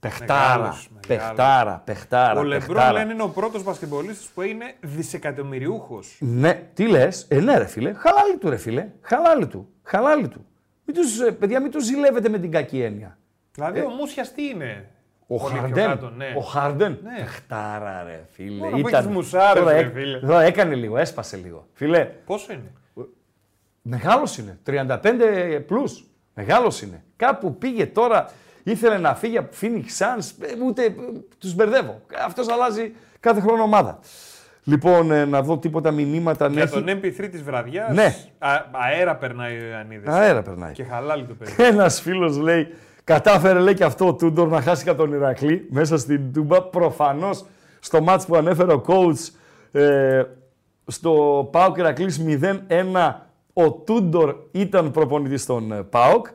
Παιχτάρα, 0.00 0.56
Μεγάλος, 0.58 0.88
μεγάλος. 0.90 1.06
παιχτάρα, 1.06 1.82
παιχτάρα. 1.84 2.40
Ο 2.40 2.42
Λεμπρόν 2.42 2.66
παιχτάρα. 2.74 2.92
λένε 2.92 3.12
είναι 3.12 3.22
ο 3.22 3.28
πρώτος 3.28 3.62
μπασκετμπολίστης 3.62 4.26
που 4.26 4.42
είναι 4.42 4.74
δισεκατομμυριούχος. 4.80 6.16
Ναι, 6.20 6.62
τι 6.74 6.86
λες, 6.88 7.26
ε, 7.28 7.40
ναι, 7.40 7.58
ρε 7.58 7.66
φίλε, 7.66 7.92
χαλάλι 7.92 8.36
του, 8.38 8.50
ρε 8.50 8.56
φίλε. 8.56 8.88
Χαλάλι 9.00 9.46
του. 9.46 9.68
Χαλάλι 9.82 10.28
του. 10.28 10.46
Μην 10.84 10.96
τους, 10.96 11.20
ε, 11.20 11.30
παιδιά, 11.30 11.60
μην 11.60 11.70
τους 11.70 11.84
ζηλεύετε 11.84 12.28
με 12.28 12.38
την 12.38 12.50
κακή 12.50 12.80
έννοια. 12.82 13.18
Δηλαδή 13.54 13.80
ο 13.80 13.88
Μούσιας 13.88 14.32
τι 14.32 14.48
είναι; 14.48 14.90
Ο 15.32 15.36
Πολύ 15.38 15.52
πιο 15.52 15.60
Χαρντέν. 15.60 15.86
κάτω, 15.86 16.12
ναι. 16.16 16.34
Ο 16.36 16.40
Χαρντέν. 16.40 16.98
Ναι. 17.02 17.18
Παιχτάρα, 17.18 18.02
ρε 18.02 18.24
φίλε. 18.30 18.56
Μόνο 18.64 18.76
που 18.80 18.88
έχεις 18.88 19.06
μουσάρες, 19.06 19.62
Τώρα 19.62 19.72
ρε 19.72 19.78
έκ- 19.78 19.92
φίλε. 19.92 20.18
Τώρα 20.18 20.42
έκανε 20.42 20.74
λίγο, 20.74 20.96
έσπασε 20.98 21.36
λίγο. 21.36 21.66
Φίλε, 21.72 22.04
Πόσο 22.24 22.52
είναι; 22.52 22.72
Μεγάλος 23.82 24.38
είναι. 24.38 24.58
35 24.66 25.64
plus. 25.68 26.04
Μεγάλος 26.34 26.82
είναι. 26.82 27.04
Κάπου 27.16 27.58
πήγε 27.58 27.86
τώρα, 27.86 28.30
ήθελε 28.62 28.98
να 28.98 29.14
φύγει 29.14 29.38
από 29.38 29.48
Phoenix 29.60 29.84
Suns. 29.98 30.30
ε, 30.40 30.64
Ούτε 30.66 30.94
τους 31.38 31.54
μπερδεύω. 31.54 32.00
Αυτός 32.24 32.48
αλλάζει 32.48 32.92
κάθε 33.20 33.40
χρόνο 33.40 33.62
ομάδα. 33.62 33.98
Λοιπόν, 34.64 35.10
ε, 35.10 35.24
να 35.24 35.42
δω 35.42 35.58
τίποτα 35.58 35.90
μηνύματα. 35.90 36.44
αν 36.44 36.52
Για 36.52 36.62
έχει. 36.62 36.72
τον 36.72 36.88
MP3 36.88 37.28
της 37.30 37.42
βραδιάς. 37.42 37.94
Ναι. 37.94 38.14
αέρα 38.70 39.16
περνάει 39.16 39.58
ο 39.60 39.66
Ιωαννίδης. 39.68 40.08
Αέρα 40.08 40.42
περνάει. 40.42 40.72
Και 40.72 40.84
χαλάλι 40.84 41.24
το 41.24 41.34
παιδί. 41.34 41.62
Ένας 41.72 42.00
φίλος 42.00 42.36
λέει, 42.38 42.74
κατάφερε 43.10 43.58
λέει 43.58 43.74
και 43.74 43.84
αυτό 43.84 44.06
ο 44.06 44.14
Τούντορ 44.14 44.48
να 44.48 44.60
χάσει 44.60 44.84
κατά 44.84 44.96
τον 44.96 45.12
Ηρακλή 45.12 45.66
μέσα 45.70 45.98
στην 45.98 46.32
Τούμπα. 46.32 46.62
Προφανώς 46.62 47.44
στο 47.80 48.02
μάτς 48.02 48.26
που 48.26 48.36
ανέφερε 48.36 48.72
ο 48.72 48.84
coach 48.86 49.32
ε, 49.72 50.22
στο 50.86 51.48
Πάοκ 51.52 51.76
Ηρακλής 51.76 52.20
0-1 52.26 53.12
ο 53.52 53.70
Τούντορ 53.70 54.34
ήταν 54.50 54.90
προπονητής 54.90 55.42
στον 55.42 55.72
ε, 55.72 55.82
ΠΑΟΚ. 55.82 56.26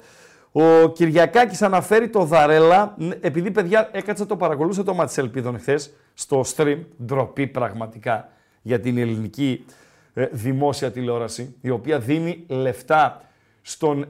Ο 0.52 0.90
Κυριακάκης 0.94 1.62
αναφέρει 1.62 2.10
το 2.10 2.24
Δαρέλα, 2.24 2.96
Ν- 2.98 3.18
επειδή 3.26 3.52
παιδιά 3.52 3.90
έκατσα 3.92 4.26
το 4.26 4.36
παρακολούσα 4.36 4.84
το 4.84 4.94
μάτς 4.94 5.18
Ελπίδων 5.18 5.60
χθες 5.60 5.94
στο 6.14 6.44
stream, 6.56 6.80
ντροπή 7.06 7.48
πραγματικά 7.48 8.30
για 8.62 8.80
την 8.80 8.98
ελληνική 8.98 9.66
ε, 10.14 10.26
δημόσια 10.32 10.92
τηλεόραση, 10.92 11.56
η 11.62 11.70
οποία 11.70 12.00
δίνει 12.00 12.44
λεφτά 12.48 13.22
στον 13.62 14.08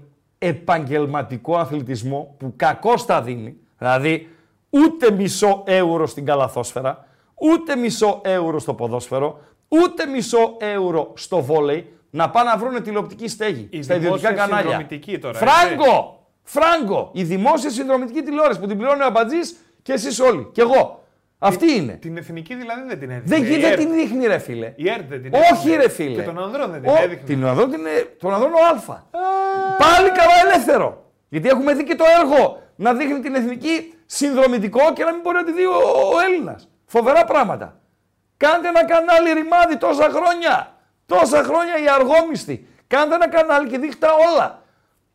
επαγγελματικό 0.48 1.58
αθλητισμό 1.58 2.36
που 2.40 2.54
κακώς 2.56 3.06
τα 3.06 3.22
δίνει, 3.22 3.56
δηλαδή 3.78 4.30
ούτε 4.70 5.12
μισό 5.12 5.64
ευρώ 5.66 6.06
στην 6.08 6.26
καλαθόσφαιρα, 6.26 7.06
ούτε 7.36 7.76
μισό 7.76 8.22
ευρώ 8.24 8.60
στο 8.60 8.74
ποδόσφαιρο, 8.74 9.40
ούτε 9.68 10.06
μισό 10.06 10.58
ευρώ 10.60 11.12
στο 11.16 11.42
βόλεϊ, 11.42 11.90
να 12.10 12.30
πάνε 12.30 12.50
να 12.50 12.58
βρουν 12.58 12.84
τηλεοπτική 12.84 13.28
στέγη 13.28 13.68
Η 13.72 13.82
στα 13.82 13.96
ιδιωτικά 13.96 14.30
δημόσια 14.30 14.46
κανάλια. 14.48 14.70
συνδρομητική 14.72 15.20
τώρα, 15.20 15.38
Φράγκο! 15.40 16.20
Φράγκο! 16.44 17.10
Η 17.14 17.24
δημόσια 17.24 17.70
συνδρομητική 17.70 18.22
τηλεόραση 18.22 18.60
που 18.60 18.68
την 18.68 18.78
πληρώνει 18.78 19.02
ο 19.02 19.06
Αμπατζής 19.06 19.56
και 19.82 19.94
εσείς 19.94 20.20
όλοι. 20.20 20.50
Και 20.52 20.62
εγώ. 20.62 21.04
Αυτή 21.40 21.72
είναι. 21.72 21.94
Την 21.94 22.18
εθνική 22.18 22.56
δηλαδή 22.56 22.82
δεν 22.88 23.00
την 23.00 23.10
έδειχνε. 23.10 23.36
Δεν 23.38 23.44
Η 23.44 23.48
γίνεται 23.50 23.68
ΕΡΤ. 23.68 23.78
την 23.80 23.94
δείχνει 23.94 24.26
ρε 24.26 24.38
φίλε. 24.38 24.74
Η 24.76 24.90
ΕΡΤ 24.90 25.10
δεν 25.10 25.22
την 25.22 25.34
Όχι 25.34 25.48
έδειχνε. 25.52 25.76
ρε 25.76 25.90
φίλε. 25.90 26.16
Και 26.16 26.22
τον 26.22 26.40
ανδρών 26.44 26.72
δεν 26.72 26.82
την 26.82 26.90
Ο- 26.90 26.96
έδειχνε. 27.04 27.24
Την 27.26 27.46
ανδρών 27.46 27.70
την, 27.70 27.80
τον 28.20 28.34
ανδρών 28.34 28.52
ο 28.54 28.58
Α. 28.58 28.96
Πάλι 29.78 30.10
καλά 30.10 30.34
ελεύθερο. 30.46 31.04
Γιατί 31.30 31.50
έχουμε 31.50 31.74
δει 31.74 31.84
και 31.84 31.96
το 31.96 32.04
έργο 32.20 32.62
να 32.76 32.94
δείχνει 32.94 33.20
την 33.20 33.36
εθνική 33.36 33.94
συνδρομητικό 34.06 34.94
και 34.94 35.04
να 35.04 35.12
μην 35.12 35.22
μπορεί 35.22 35.36
να 35.36 35.44
τη 35.44 35.52
δει 35.52 35.66
ο, 35.66 35.78
ο 36.14 36.20
Έλληνας. 36.28 36.70
Φοβερά 36.86 37.26
πράγματα. 37.26 37.80
Κάντε 38.38 38.68
ένα 38.68 38.86
κανάλι 38.86 39.34
ρημάδι 39.34 39.78
τόσα 39.78 40.10
χρόνια. 40.10 40.74
Τόσα 41.06 41.44
χρόνια 41.44 41.78
οι 41.84 41.90
αργόμιστοι. 41.90 42.68
Κάντε 42.88 43.16
ένα 43.16 43.30
κανάλι 43.30 43.70
και 43.70 43.78
δείχτα 43.78 44.10
όλα. 44.32 44.62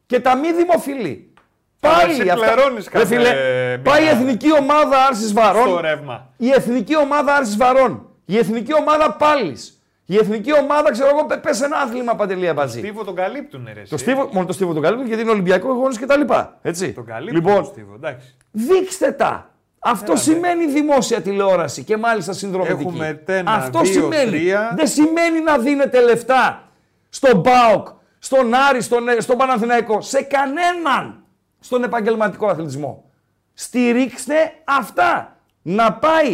Και 0.06 0.20
τα 0.20 0.36
μη 0.36 0.52
δημοφιλή. 0.52 1.32
Πάει 1.80 2.10
εσύ 2.10 2.28
αυτά. 2.28 2.52
πληρώνεις 2.52 2.84
Ρε 2.84 2.90
κάθε 2.90 3.06
φίλε, 3.06 3.28
μήνα. 3.28 3.82
πάει 3.82 4.04
η 4.04 4.08
εθνική 4.08 4.52
ομάδα 4.52 5.06
Άρσης 5.06 5.32
Βαρών. 5.32 5.68
Στο 5.68 5.80
ρεύμα. 5.80 6.28
Η 6.36 6.50
εθνική 6.50 6.96
ομάδα 6.96 7.34
Άρσης 7.34 7.56
Βαρών. 7.56 8.08
Η 8.24 8.38
εθνική 8.38 8.74
ομάδα 8.74 9.12
Πάλης. 9.12 9.79
Η 10.12 10.16
εθνική 10.16 10.58
ομάδα, 10.58 10.90
ξέρω 10.90 11.08
εγώ, 11.08 11.24
πε- 11.26 11.40
πες 11.40 11.60
ένα 11.60 11.76
άθλημα 11.76 12.14
παντελή 12.14 12.48
αμπατζή. 12.48 12.78
Στίβο 12.78 13.04
τον 13.04 13.14
καλύπτουν, 13.14 13.64
ρε. 13.66 13.72
Το 13.72 13.80
εσύ. 13.80 13.96
Στίβο, 13.96 14.28
μόνο 14.32 14.46
το 14.46 14.52
Στίβο 14.52 14.72
τον 14.72 14.82
καλύπτουν 14.82 15.06
γιατί 15.06 15.22
είναι 15.22 15.30
Ολυμπιακό 15.30 15.70
αγώνε 15.70 15.94
και 15.98 16.06
τα 16.06 16.16
λοιπά. 16.16 16.58
Έτσι. 16.62 16.92
Τον 16.92 17.04
καλύπτουν 17.04 17.36
λοιπόν, 17.36 17.54
τον 17.54 17.64
Στίβο, 17.64 17.94
εντάξει. 17.94 18.36
δείξτε 18.50 19.10
τα. 19.12 19.50
Αυτό 19.78 20.16
σημαίνει 20.16 20.66
δημόσια 20.66 21.20
τηλεόραση 21.20 21.84
και 21.84 21.96
μάλιστα 21.96 22.32
συνδρομητική. 22.32 22.80
Έχουμε 22.82 23.22
τένα, 23.24 23.52
Αυτό 23.52 23.80
δύο, 23.80 23.92
σημαίνει. 23.92 24.30
τρία. 24.30 24.72
Δεν 24.76 24.86
σημαίνει 24.86 25.40
να 25.40 25.58
δίνετε 25.58 26.00
λεφτά 26.04 26.68
στον 27.08 27.42
ΠΑΟΚ, 27.42 27.88
στον 28.18 28.54
Άρη, 28.54 28.80
στον, 28.80 29.08
ε, 29.08 29.20
στον 29.20 29.36
Παναθηναϊκό, 29.36 30.00
σε 30.00 30.22
κανέναν 30.22 31.24
στον 31.60 31.82
επαγγελματικό 31.84 32.46
αθλητισμό. 32.46 33.04
Στηρίξτε 33.54 34.52
αυτά. 34.64 35.36
Να 35.62 35.92
πάει 35.92 36.30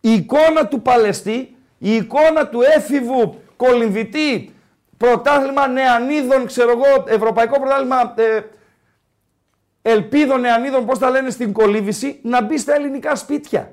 η 0.00 0.12
εικόνα 0.12 0.66
του 0.68 0.82
Παλαιστή, 0.82 1.54
η 1.82 1.94
εικόνα 1.94 2.48
του 2.48 2.60
έφηβου 2.76 3.40
κολυμβητή, 3.56 4.54
πρωτάθλημα 4.96 5.68
νεανίδων, 5.68 6.46
ξέρω 6.46 6.70
εγώ, 6.70 7.04
ευρωπαϊκό 7.06 7.60
πρωτάθλημα 7.60 8.14
ε, 8.16 8.40
ελπίδων 9.82 10.40
νεανίδων, 10.40 10.86
πώς 10.86 10.98
τα 10.98 11.10
λένε 11.10 11.30
στην 11.30 11.52
κολύβηση, 11.52 12.18
να 12.22 12.42
μπει 12.42 12.58
στα 12.58 12.74
ελληνικά 12.74 13.16
σπίτια. 13.16 13.72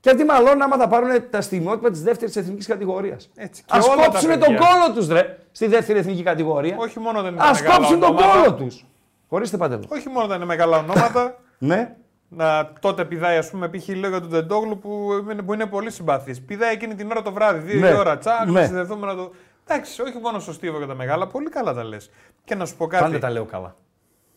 Γιατί 0.00 0.24
μάλλον 0.24 0.62
άμα 0.62 0.76
θα 0.76 0.88
πάρουν 0.88 1.30
τα 1.30 1.40
στιγμιότυπα 1.40 1.90
της 1.90 2.02
δεύτερης 2.02 2.36
εθνικής 2.36 2.66
κατηγορίας. 2.66 3.30
Έτσι. 3.36 3.62
Και 3.66 3.76
Α 3.76 3.80
όλα 3.92 3.96
τα 4.02 4.06
κόψουν 4.06 4.28
τον 4.30 4.38
παιδιά. 4.38 4.58
κόλο 4.58 4.92
τους, 4.94 5.08
ρε, 5.08 5.38
στη 5.52 5.66
δεύτερη 5.66 5.98
εθνική 5.98 6.22
κατηγορία. 6.22 6.76
Όχι 6.78 6.98
μόνο 6.98 7.22
δεν 7.22 7.32
είναι 7.32 7.40
τα 7.42 7.48
Α 7.48 7.52
μεγάλα 7.54 7.76
κόψουν 7.76 8.00
τον 8.00 8.08
ονόματα. 8.16 8.38
κόλο 8.40 8.54
τους. 8.54 8.84
Χωρίστε 9.28 9.56
παντελώ. 9.56 9.84
Όχι 9.88 10.08
μόνο 10.08 10.26
δεν 10.26 10.36
είναι 10.36 10.44
μεγάλα 10.44 10.78
ονόματα. 10.78 11.38
Ναι. 11.58 11.96
Να 12.28 12.72
τότε 12.80 13.04
πηδάει, 13.04 13.36
ας 13.36 13.50
πούμε, 13.50 13.68
π.χ. 13.68 13.88
λέω 13.88 14.10
για 14.10 14.20
τον 14.20 14.30
Τεντόγλου 14.30 14.78
που 14.78 15.10
είναι, 15.30 15.42
που 15.42 15.54
είναι 15.54 15.66
πολύ 15.66 15.90
συμπαθής. 15.90 16.42
Πηδάει 16.42 16.72
εκείνη 16.72 16.94
την 16.94 17.10
ώρα 17.10 17.22
το 17.22 17.32
βράδυ, 17.32 17.70
δύο 17.70 17.80
Ναι. 17.80 17.88
η 17.88 17.94
ώρα, 17.94 18.18
τσάκ, 18.18 18.46
Ναι. 18.46 18.60
να 18.60 18.66
συνδεθούμε 18.66 19.06
να 19.06 19.14
το. 19.14 19.30
Εντάξει, 19.66 20.02
όχι 20.02 20.18
μόνο 20.18 20.38
στο 20.38 20.52
Στίβο 20.52 20.78
και 20.78 20.86
τα 20.86 20.94
μεγάλα, 20.94 21.26
πολύ 21.26 21.48
καλά 21.48 21.74
τα 21.74 21.84
λες. 21.84 22.10
Και 22.44 22.54
να 22.54 22.64
σου 22.64 22.76
πω 22.76 22.86
κάτι. 22.86 23.02
Πάντα 23.04 23.18
τα 23.18 23.30
λέω 23.30 23.44
καλά. 23.44 23.76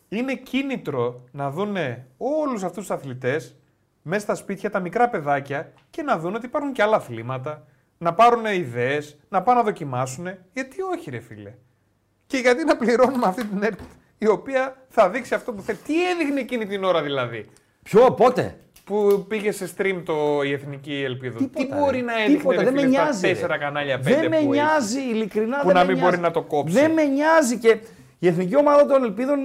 Είναι 0.09 0.35
κίνητρο 0.35 1.23
να 1.31 1.49
δουν 1.51 1.75
όλους 2.17 2.63
αυτούς 2.63 2.87
τους 2.87 2.91
αθλητές 2.95 3.55
μέσα 4.01 4.21
στα 4.21 4.35
σπίτια, 4.35 4.69
τα 4.69 4.79
μικρά 4.79 5.09
παιδάκια 5.09 5.73
και 5.89 6.01
να 6.01 6.17
δουν 6.17 6.35
ότι 6.35 6.45
υπάρχουν 6.45 6.71
και 6.73 6.81
άλλα 6.81 6.95
αθλήματα. 6.95 7.65
Να 7.97 8.13
πάρουν 8.13 8.45
ιδέες, 8.45 9.17
να 9.29 9.41
πάνε 9.41 9.59
να 9.59 9.65
δοκιμάσουν. 9.65 10.27
Γιατί 10.53 10.81
όχι, 10.81 11.09
ρε 11.09 11.19
φίλε. 11.19 11.53
Και 12.27 12.37
γιατί 12.37 12.63
να 12.63 12.77
πληρώνουμε 12.77 13.25
αυτή 13.25 13.45
την 13.45 13.63
ΕΡΤ 13.63 13.79
η 14.17 14.27
οποία 14.27 14.75
θα 14.89 15.09
δείξει 15.09 15.33
αυτό 15.33 15.53
που 15.53 15.61
θέλει. 15.61 15.77
Τι 15.77 16.09
έδειχνε 16.09 16.39
εκείνη 16.39 16.65
την 16.65 16.83
ώρα 16.83 17.01
δηλαδή; 17.01 17.49
Ποιο, 17.89 18.11
πότε; 18.11 18.55
Που 18.83 19.25
πήγε 19.27 19.51
σε 19.51 19.69
stream 19.77 20.01
το 20.05 20.41
η 20.43 20.51
Εθνική 20.53 21.01
Ελπίδα. 21.05 21.37
Τίποτα, 21.37 21.65
Τι 21.65 21.73
μπορεί 21.75 21.97
ρε. 21.97 22.03
να 22.03 22.13
έδειχνε 22.21 22.37
Τίποτα, 22.37 22.57
ρε, 22.57 22.63
δεν 22.63 22.73
με 22.73 22.79
φίλε, 22.79 22.91
στα 22.93 23.03
νοιάζει. 23.03 23.27
ρε. 23.27 23.33
τέσσερα 23.33 23.57
κανάλια, 23.57 23.99
πέντε 23.99 24.15
Δεν 24.15 24.29
με 24.29 24.35
που 24.35 24.35
έχει. 24.35 24.47
νοιάζει, 24.47 24.99
ειλικρινά 24.99 25.57
Που 25.59 25.65
δεν 25.65 25.75
να 25.75 25.79
με 25.81 25.85
μην 25.85 25.95
νοιάζει. 25.95 26.09
μπορεί 26.09 26.21
να 26.21 26.31
το 26.31 26.41
κόψει. 26.41 26.73
Δεν 26.79 26.91
με 26.91 27.03
νοιάζει 27.03 27.57
και 27.57 27.77
η 28.19 28.27
εθνική 28.27 28.55
ομάδα 28.57 28.85
των 28.85 29.03
Ελπίδων 29.03 29.39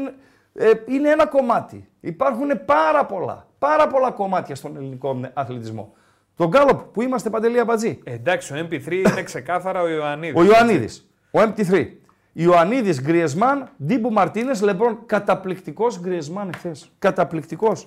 ε, 0.55 0.71
είναι 0.87 1.09
ένα 1.11 1.27
κομμάτι. 1.27 1.89
Υπάρχουν 2.01 2.65
πάρα 2.65 3.05
πολλά, 3.07 3.47
πάρα 3.59 3.87
πολλά 3.87 4.11
κομμάτια 4.11 4.55
στον 4.55 4.77
ελληνικό 4.77 5.21
αθλητισμό. 5.35 5.95
Τον 6.37 6.49
Γκάλοπ 6.49 6.81
που 6.93 7.03
είμαστε 7.03 7.31
παντελή 7.31 7.59
αμπατζή. 7.59 8.01
Ε, 8.05 8.13
εντάξει, 8.13 8.53
ο 8.55 8.69
MP3 8.71 8.93
είναι 8.93 9.23
ξεκάθαρα 9.23 9.81
ο 9.83 9.89
Ιωαννίδης. 9.89 10.41
Ο 10.41 10.45
Ιωαννίδης. 10.45 11.09
Ο 11.31 11.41
MT3. 11.41 11.87
Ιωαννίδης, 12.33 13.01
Γκριεσμάν, 13.03 13.69
Ντίμπου 13.85 14.11
Μαρτίνες, 14.13 14.61
Λεμπρόν. 14.63 14.99
Καταπληκτικός 15.07 16.01
Γκριεσμάν 16.01 16.49
εχθές. 16.55 16.91
Καταπληκτικός. 16.99 17.87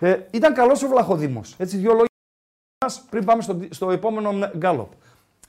Ε, 0.00 0.26
ήταν 0.30 0.54
καλός 0.54 0.82
ο 0.82 0.88
Βλαχοδήμος. 0.88 1.54
Έτσι, 1.58 1.76
δύο 1.76 1.90
λόγια 1.90 2.06
μας 2.84 3.00
πριν 3.10 3.24
πάμε 3.24 3.42
στο, 3.42 3.58
στο 3.70 3.90
επόμενο 3.90 4.50
γκάλοπ. 4.56 4.92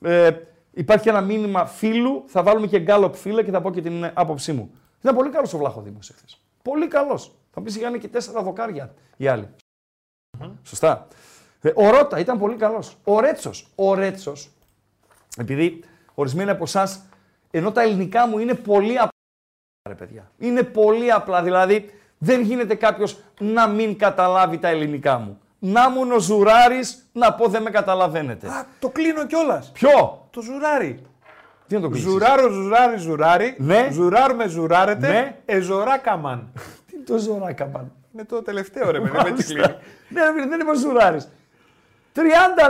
Ε, 0.02 0.32
υπάρχει 0.72 1.10
ένα 1.10 1.22
μήνυμα 1.22 1.66
φίλου. 1.66 2.24
Θα 2.28 2.44
βάλουμε 2.44 2.68
και 2.68 2.80
γκάλοπ 2.80 3.16
φίλε 3.16 3.44
και 3.44 3.52
θα 3.52 3.62
πω 3.62 3.72
και 3.72 3.82
την 3.82 4.04
ε, 4.04 4.12
άποψή 4.16 4.54
μου. 4.54 4.72
Ήταν 5.02 5.16
πολύ 5.16 5.30
καλός 5.30 5.54
ο 5.54 5.58
Βλαχοδήμος 5.58 6.10
εχθές. 6.10 6.42
Πολύ 6.62 6.88
καλός. 6.88 7.32
Θα 7.52 7.62
πεις 7.62 7.76
είχαν 7.76 8.00
και 8.00 8.08
τέσσερα 8.08 8.42
δοκάρια 8.42 8.94
οι 9.18 9.28
άλλοι. 9.28 9.48
Σωστά. 10.64 11.08
Ε, 11.62 11.72
ο 11.76 11.90
Ρότα 11.90 12.20
ήταν 12.20 12.38
πολύ 12.38 12.56
καλός. 12.56 12.98
Ο 13.04 13.20
Ρέτσος. 13.20 13.68
Ο 13.76 13.94
Ρέτσος 13.94 14.50
επειδή 15.38 15.84
ορισμένοι 16.14 16.50
από 16.50 16.64
εσάς, 16.64 17.06
ενώ 17.52 17.72
τα 17.72 17.82
ελληνικά 17.82 18.28
μου 18.28 18.40
είναι 18.40 18.54
πολύ 18.54 18.98
απλά, 18.98 19.10
ρε 19.90 19.96
παιδιά. 19.96 20.32
Είναι 20.38 20.64
πολύ 20.64 21.12
απλά, 21.12 21.44
δηλαδή 21.44 21.94
δεν 22.20 22.42
γίνεται 22.42 22.76
κάποιος 22.76 23.18
να 23.40 23.68
μην 23.68 23.98
καταλάβει 23.98 24.58
τα 24.58 24.68
ελληνικά 24.68 25.18
μου. 25.18 25.40
Να 25.60 25.90
μου 25.90 26.02
ο 26.14 26.20
Ζουράρης 26.20 27.10
να 27.12 27.34
πω 27.34 27.48
δεν 27.48 27.62
με 27.62 27.70
καταλαβαίνετε. 27.70 28.48
Α, 28.48 28.66
το 28.80 28.90
κλείνω 28.90 29.26
κιόλας. 29.26 29.72
Ποιο; 29.74 30.28
Το 30.32 30.42
ζουράρι. 30.42 31.02
Τι 31.68 31.76
να 31.76 31.82
το 31.82 31.90
κλείσεις; 31.90 32.08
Ζουράρο, 32.10 32.50
ζουράρι, 32.50 32.98
ζουράρι. 32.98 33.56
Ναι. 33.58 33.90
Ζουράρουμε, 33.92 34.48
ζουράρετε. 34.48 35.08
Ναι. 35.08 35.36
Εζωράκαμαν. 35.46 36.52
Τι 36.88 36.98
το 36.98 37.18
Ζουράκα 37.18 37.66
πάνε. 37.66 37.92
Είναι 38.14 38.24
το 38.26 38.42
τελευταίο 38.42 38.92
ρε 38.92 39.00
παιδί, 39.00 39.18
με 39.18 39.30
έτσι 39.30 39.46
κλείνει. 39.46 39.76
ναι, 40.10 40.22
ρε, 40.22 40.48
δεν 40.48 40.60
είμαι 40.60 40.72
ο 40.72 40.76
Ζουράρης. 40.76 41.30
30 42.16 42.20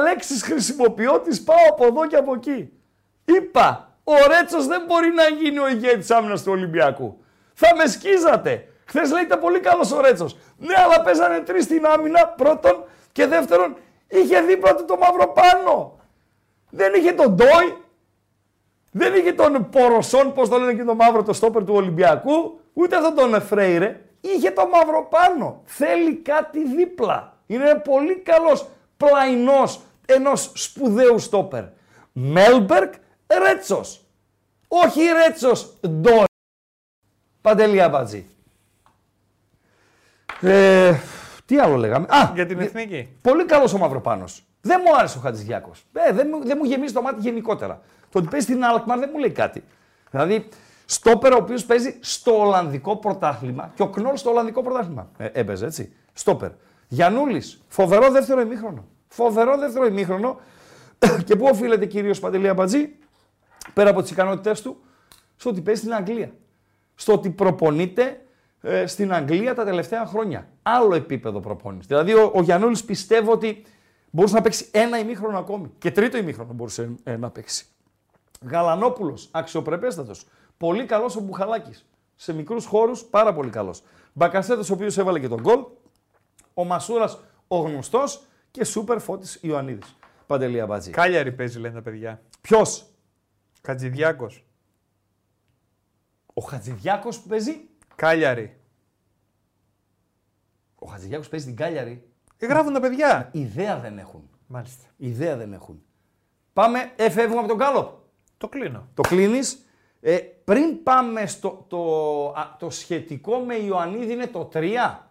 λέξεις 0.03 0.43
χρησιμοποιώ, 0.43 1.19
τις 1.19 1.43
πάω 1.43 1.57
από 1.69 1.85
εδώ 1.85 2.07
και 2.07 2.15
από 2.15 2.33
εκεί. 2.33 2.69
Είπα, 3.25 3.93
ο 4.03 4.13
Ρέτσος 4.27 4.67
δεν 4.67 4.81
μπορεί 4.87 5.09
να 5.15 5.23
γίνει 5.41 5.59
ο 5.59 5.67
ηγέτης 5.67 6.11
άμυνας 6.11 6.43
του 6.43 6.51
Ολυμπιακού. 6.51 7.17
Θα 7.53 7.75
με 7.75 7.85
σκίζατε. 7.85 8.67
Χθες 8.89 9.11
λέει 9.11 9.23
ήταν 9.23 9.39
πολύ 9.39 9.59
καλός 9.59 9.91
ο 9.91 10.01
Ρέτσος. 10.01 10.37
Ναι, 10.57 10.73
αλλά 10.77 11.01
παίζανε 11.01 11.39
τρεις 11.39 11.63
στην 11.63 11.85
άμυνα, 11.85 12.27
πρώτον. 12.27 12.83
Και 13.11 13.25
δεύτερον, 13.25 13.75
είχε 14.07 14.41
δίπλα 14.41 14.75
του 14.75 14.85
το 14.85 14.97
μαύρο 14.97 15.27
πάνω. 15.27 15.99
Δεν 16.69 16.93
είχε 16.93 17.11
τον 17.11 17.35
Ντόι. 17.35 17.77
Δεν 18.91 19.13
είχε 19.15 19.33
τον 19.33 19.69
Ποροσόν, 19.69 20.33
πώς 20.33 20.49
το 20.49 20.57
λένε 20.57 20.73
και 20.73 20.83
το 20.83 20.95
μαύρο, 20.95 21.23
το 21.23 21.33
στόπερ 21.33 21.63
του 21.63 21.73
Ολυμπιακού. 21.73 22.59
Ούτε 22.73 22.95
αυτόν 22.95 23.15
τον 23.15 23.33
Εφρέιρε. 23.33 24.01
Είχε 24.21 24.51
το 24.51 24.67
μαύρο 24.67 25.07
πάνω. 25.09 25.61
Θέλει 25.65 26.15
κάτι 26.15 26.75
δίπλα. 26.75 27.33
Είναι 27.47 27.75
πολύ 27.75 28.15
καλός 28.15 28.67
πλαϊνός 28.97 29.79
ενός 30.05 30.51
σπουδαίου 30.55 31.19
στόπερ. 31.19 31.63
Μέλμπερκ 32.11 32.93
Ρέτσος. 33.27 34.05
Όχι 34.67 35.01
Ρέτσος 35.01 35.79
Ντόι. 35.87 36.23
Παντελή 37.41 37.81
Αμπατζή. 37.81 38.25
Ε, 40.41 40.93
τι 41.45 41.57
άλλο 41.59 41.75
λέγαμε; 41.75 42.05
Α, 42.09 42.31
Για 42.33 42.45
την 42.45 42.57
γε- 42.57 42.67
εθνική. 42.67 43.09
Πολύ 43.21 43.45
καλός 43.45 43.73
ο 43.73 43.77
Μαυροπάνος. 43.77 44.43
Δεν 44.61 44.81
μου 44.85 44.95
άρεσε 44.97 45.17
ο 45.17 45.21
Χατζηδιάκο. 45.21 45.71
Ε, 45.93 46.13
δεν, 46.13 46.27
μου- 46.31 46.45
δεν 46.45 46.57
μου 46.61 46.65
γεμίζει 46.69 46.93
το 46.93 47.01
μάτι 47.01 47.21
γενικότερα. 47.21 47.81
Το 48.09 48.19
ότι 48.19 48.27
παίζει 48.27 48.45
στην 48.45 48.63
Αλκμαρ 48.63 48.99
δεν 48.99 49.09
μου 49.13 49.19
λέει 49.19 49.29
κάτι. 49.31 49.63
Δηλαδή, 50.11 50.47
στόπερ 50.85 51.33
ο 51.33 51.37
οποίος 51.37 51.65
παίζει 51.65 51.97
στο 51.99 52.39
Ολλανδικό 52.39 52.95
πρωτάθλημα 52.97 53.71
και 53.75 53.81
ο 53.81 53.87
Κνόλ 53.89 54.15
στο 54.17 54.29
Ολλανδικό 54.29 54.61
πρωτάθλημα. 54.63 55.09
Ε, 55.17 55.29
έπαιζε 55.33 55.65
έτσι. 55.65 55.93
Στόπερ. 56.13 56.49
Γιανούλης. 56.87 57.61
Φοβερό 57.67 58.11
δεύτερο 58.11 58.41
ημίχρονο. 58.41 58.85
Φοβερό 59.07 59.57
δεύτερο 59.57 59.85
ημίχρονο. 59.85 60.39
και 61.25 61.35
πού 61.35 61.45
οφείλεται 61.51 61.85
κυρίως 61.85 62.19
Παντελή 62.19 62.47
Αμπατζή, 62.47 62.89
πέρα 63.73 63.89
από 63.89 64.01
τις 64.01 64.11
ικανότητές 64.11 64.61
του, 64.61 64.81
στο 65.35 65.49
ότι 65.49 65.61
παίζει 65.61 65.81
στην 65.81 65.93
Αγγλία. 65.93 66.31
Στο 66.95 67.13
ότι 67.13 67.29
προπονείται 67.29 68.21
ε, 68.61 68.85
στην 68.85 69.13
Αγγλία 69.13 69.55
τα 69.55 69.65
τελευταία 69.65 70.05
χρόνια. 70.05 70.47
Άλλο 70.61 70.95
επίπεδο 70.95 71.39
προπόνηση. 71.39 71.87
Δηλαδή, 71.87 72.13
ο, 72.13 72.31
ο 72.35 72.41
Γιαννούλης 72.41 72.83
πιστεύω 72.83 73.31
ότι 73.31 73.65
μπορούσε 74.09 74.35
να 74.35 74.41
παίξει 74.41 74.69
ένα 74.71 74.99
ημίχρονο 74.99 75.37
ακόμη. 75.37 75.71
Και 75.77 75.91
τρίτο 75.91 76.17
ημίχρονο 76.17 76.53
μπορούσε 76.53 76.95
ε, 77.03 77.17
να 77.17 77.29
παίξει. 77.29 77.65
Γαλανόπουλος, 78.41 79.27
αξιοπρεπέστατος. 79.31 80.25
Πολύ 80.57 80.85
καλός 80.85 81.15
ο 81.15 81.19
Μπουχαλάκης. 81.19 81.85
Σε 82.15 82.33
μικρούς 82.33 82.65
χώρους, 82.65 83.03
πάρα 83.03 83.33
πολύ 83.33 83.49
καλός. 83.49 83.83
Μπακασέτος, 84.13 84.69
ο 84.69 84.73
οποίος 84.73 84.97
έβαλε 84.97 85.19
και 85.19 85.27
τον 85.27 85.41
γκολ. 85.41 85.59
Ο 86.53 86.63
Μασούρας, 86.63 87.19
ο 87.47 87.57
γνωστός. 87.57 88.23
Και 88.51 88.63
σούπερ 88.63 88.99
φώτης 88.99 89.37
Ιωαννίδης. 89.41 89.95
Παντελή 90.27 90.61
Αμπατζή. 90.61 90.91
Κάλιαρη 90.91 91.31
παίζει 91.31 91.59
λένε 91.59 91.73
τα 91.73 91.81
παιδιά. 91.81 92.21
Ποιος, 92.41 92.85
Κατζηδιάκο. 93.61 94.27
ο 96.33 96.41
Χατζηδιάκος 96.41 97.19
που 97.19 97.27
παίζει. 97.27 97.68
Κάλιαρη. 97.99 98.59
Ο 100.75 100.87
Χατζηδιάκο 100.87 101.27
παίζει 101.29 101.45
την 101.45 101.55
Κάλιαρη. 101.55 102.09
Ε, 102.37 102.45
γράφουν 102.45 102.73
τα 102.73 102.79
παιδιά. 102.79 103.29
Ιδέα 103.31 103.79
δεν 103.79 103.97
έχουν. 103.97 104.29
Μάλιστα. 104.47 104.83
Ιδέα 104.97 105.35
δεν 105.35 105.53
έχουν. 105.53 105.81
Πάμε, 106.53 106.91
ε, 106.95 107.09
φεύγουμε 107.09 107.39
από 107.39 107.47
τον 107.47 107.57
Γκάλοπ. 107.57 107.89
Το 108.37 108.47
κλείνω. 108.47 108.87
Το 108.93 109.01
κλείνεις. 109.01 109.65
Ε, 110.01 110.17
πριν 110.17 110.83
πάμε 110.83 111.25
στο 111.25 111.65
το, 111.67 111.79
α, 112.29 112.55
το 112.59 112.69
σχετικό 112.69 113.37
με 113.37 113.55
Ιωαννίδη 113.55 114.13
είναι 114.13 114.27
το 114.27 114.49
3. 114.53 115.09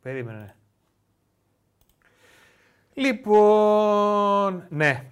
Περίμενε. 0.00 0.56
Λοιπόν. 2.94 4.66
Ναι, 4.68 5.04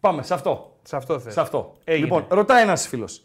Πάμε 0.00 0.22
σε 0.22 0.34
αυτό. 0.34 0.78
σε 0.82 0.96
αυτό 0.96 1.20
θες. 1.20 1.32
Σε 1.32 1.40
αυτό. 1.40 1.76
Έγινε. 1.84 2.04
Λοιπόν, 2.04 2.26
ρωτάει 2.28 2.62
ένας 2.62 2.88
φίλος. 2.88 3.22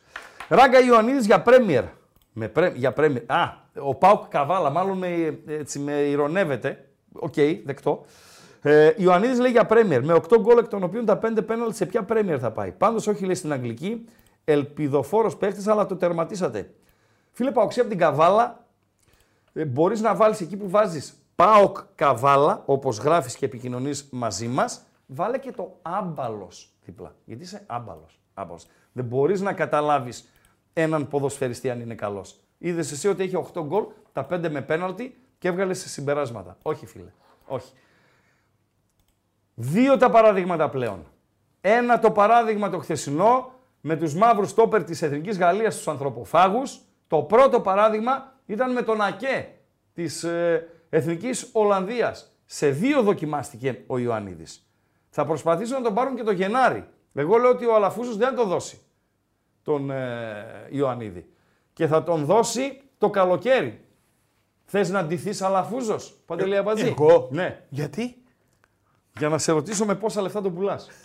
Ράγκα 0.48 0.80
Ιωαννίδης 0.80 1.26
για 1.26 1.42
Πρέμιερ. 1.42 1.84
Με 2.34 2.48
Pre... 2.48 2.72
Για 2.76 2.94
Πρέμιερ. 2.94 3.32
Α, 3.32 3.68
ο 3.80 3.96
ΠΑΟΚ 3.96 4.28
Καβάλα, 4.28 4.70
μάλλον 4.70 4.98
με, 4.98 5.40
έτσι, 5.48 5.80
με 5.80 5.92
ηρωνεύεται. 5.92 6.88
Οκ, 7.14 7.34
δεκτό. 7.66 8.06
Ε, 8.62 8.94
Ιωαννίδης 8.98 9.40
λέει 9.40 9.52
για 9.52 9.66
Πρέμιερ. 9.66 10.04
Με 10.04 10.14
8 10.14 10.40
γκολ 10.40 10.58
εκ 10.58 10.68
των 10.68 10.84
οποίων 10.84 11.06
τα 11.06 11.20
5 11.22 11.46
πέναλτι 11.46 11.76
σε 11.76 11.86
ποια 11.86 12.04
Πρέμιερ 12.04 12.38
θα 12.42 12.52
πάει; 12.52 12.72
Πάντως, 12.72 13.08
όχι 13.08 13.26
λέει 13.26 13.36
στην 13.36 13.52
Αγγλική. 13.52 14.06
Ελπιδοφόρος 14.46 15.38
παίχτης, 15.38 15.68
αλλά 15.68 15.86
το 15.86 15.96
τερματίσατε. 15.96 16.74
Φίλε 17.32 17.52
Παοκτσή 17.52 17.80
από 17.80 17.90
την 17.90 17.98
Καβάλα, 17.98 18.66
ε, 19.54 19.66
μπορείς 19.66 20.02
να 20.02 20.16
βάλεις 20.16 20.42
εκεί 20.42 20.58
που 20.58 20.70
βάζεις 20.70 21.14
Πάοκ 21.36 21.78
Καβάλα, 21.96 22.64
όπως 22.66 22.98
γράφεις 22.98 23.36
και 23.36 23.46
επικοινωνείς 23.46 24.08
μαζί 24.12 24.48
μας, 24.48 24.86
βάλε 25.06 25.38
και 25.38 25.52
το 25.52 25.78
άμπαλος 25.82 26.74
δίπλα. 26.86 27.16
Γιατί 27.26 27.44
είσαι 27.44 27.64
άμπαλος. 27.68 28.20
Άμπαλος. 28.34 28.66
Δεν 28.92 29.06
μπορείς 29.06 29.42
να 29.42 29.54
καταλάβεις 29.54 30.30
έναν 30.74 31.08
ποδοσφαιριστή 31.08 31.70
αν 31.70 31.80
είναι 31.80 31.96
καλός. 31.96 32.36
Είδες 32.58 32.92
εσύ 32.92 33.08
ότι 33.08 33.24
έχει 33.24 33.36
8 33.54 33.64
γκολ, 33.66 33.84
τα 34.14 34.28
5 34.30 34.50
με 34.50 34.62
πέναλτι 34.62 35.18
και 35.38 35.48
έβγαλε 35.48 35.74
σε 35.74 35.90
συμπεράσματα. 35.90 36.58
Όχι, 36.62 36.86
φίλε. 36.86 37.12
Όχι. 37.46 37.74
Δύο 39.54 39.98
τα 39.98 40.10
παραδείγματα 40.10 40.70
πλέον. 40.70 41.06
Ένα 41.62 42.00
το 42.00 42.12
παράδειγμα 42.12 42.70
το 42.70 42.80
χθεσινό 42.80 43.52
με 43.82 43.96
τους 43.96 44.16
μαύρους 44.16 44.50
στόπερ 44.50 44.84
της 44.84 45.02
Εθνικής 45.02 45.38
Γαλλίας 45.38 45.74
στους 45.74 45.88
ανθρωποφάγους. 45.88 46.80
Το 47.08 47.22
πρώτο 47.22 47.62
παράδειγμα 47.62 48.34
ήταν 48.46 48.72
με 48.72 48.82
τον 48.82 49.02
Ακέ 49.02 49.48
της 49.94 50.24
ε, 50.24 50.68
Εθνικής 50.90 51.50
Ολλανδίας. 51.52 52.32
Σε 52.46 52.70
δύο 52.70 53.02
δοκιμάστηκε 53.02 53.84
ο 53.88 53.98
Ιωαννίδης. 53.98 54.68
Θα 55.10 55.26
προσπαθήσουν 55.26 55.78
να 55.78 55.84
τον 55.84 55.94
πάρουν 55.94 56.16
και 56.16 56.24
το 56.24 56.32
Γενάρη. 56.32 56.88
Εγώ 57.14 57.38
λέω 57.38 57.50
ότι 57.50 57.66
ο 57.66 57.76
Αλαφούζος 57.76 58.18
δεν 58.18 58.30
θα 58.30 58.36
το 58.36 58.46
δώσει 58.46 58.82
τον 59.64 59.92
ε, 59.92 60.46
Ιωαννίδη. 60.70 61.26
Και 61.74 61.88
θα 61.88 62.04
τον 62.04 62.26
δώσει 62.26 62.82
το 62.98 63.10
καλοκαίρι. 63.10 63.80
Θες 64.66 64.90
να 64.90 65.04
ντυθείς 65.06 65.42
Αλαφούζος, 65.42 66.16
Παντελή 66.26 66.58
Αμπατζή; 66.58 66.88
εγώ; 66.88 67.28
Ναι. 67.32 67.64
Γιατί; 67.70 68.16
Για 69.18 69.30
να 69.30 69.38
σε 69.38 69.52
ρωτήσω 69.52 69.86
με 69.86 69.96
πόσα 69.96 70.22
λεφτά 70.22 70.42
τον 70.42 70.54
πουλάς. 70.54 70.88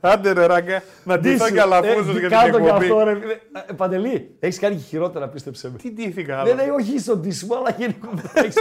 Άντε 0.00 0.32
ρε 0.32 0.46
ράγκα, 0.46 0.82
να 1.04 1.18
ντύθω 1.18 1.36
Ντύσου. 1.44 1.54
και 1.54 1.60
αλαφούζος 1.60 2.16
Ε, 2.16 2.18
για 2.18 2.28
την 2.28 2.38
κάτω 2.38 2.60
κι 2.60 2.66
εκπομπή. 2.66 2.84
αυτό, 2.84 3.02
ρε. 3.04 3.18
φίλε. 3.18 3.32
Ε, 3.68 3.72
Παντελή, 3.76 4.36
έχεις 4.40 4.58
κάνει 4.58 4.74
και 4.74 4.82
χειρότερα, 4.82 5.28
πίστεψε 5.28 5.70
με. 5.70 5.76
Τι 5.78 5.90
ντύθηκα 5.92 6.34
Ναι, 6.34 6.40
άλλο. 6.50 6.54
ναι, 6.54 6.70
όχι 6.70 6.98
στον 6.98 7.20
ντύσιμο, 7.20 7.54
αλλά 7.56 7.70
γενικότερα 7.78 8.30
έχεις, 8.34 8.54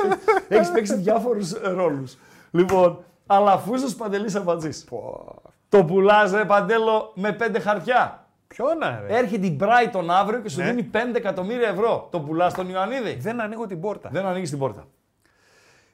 έχεις 0.48 0.72
παίξει 0.72 0.96
διάφορους 0.96 1.52
ε, 1.52 1.70
ρόλους. 1.70 2.18
Λοιπόν, 2.52 3.04
Αλαφούζος 3.26 3.96
Παντελής 3.96 4.36
Αμπατζής. 4.36 4.86
Το 5.72 5.86
πουλάς, 5.86 6.32
ρε 6.32 6.46
Παντέλο, 6.46 7.12
με 7.16 7.32
πέντε 7.32 7.60
χαρτιά. 7.60 8.26
Ποιο 8.48 8.66
να 8.74 9.04
ρε. 9.08 9.18
Έρχεται 9.18 9.46
η 9.46 9.58
Brighton 9.62 10.06
αύριο 10.10 10.40
και 10.40 10.50
σου 10.50 10.60
Ναι. 10.60 10.66
δίνει 10.66 10.84
5 10.84 11.16
εκατομμύρια 11.16 11.68
ευρώ. 11.68 12.08
Το 12.12 12.20
πουλάς 12.20 12.54
τον 12.54 12.70
Ιωαννίδη. 12.70 13.14
Δεν 13.16 13.42
ανοίγω 13.42 13.66
την 13.68 13.80
πόρτα. 13.80 14.10
Δεν 14.12 14.26
ανοίγεις 14.26 14.50
την 14.50 14.60
πόρτα. 14.60 14.88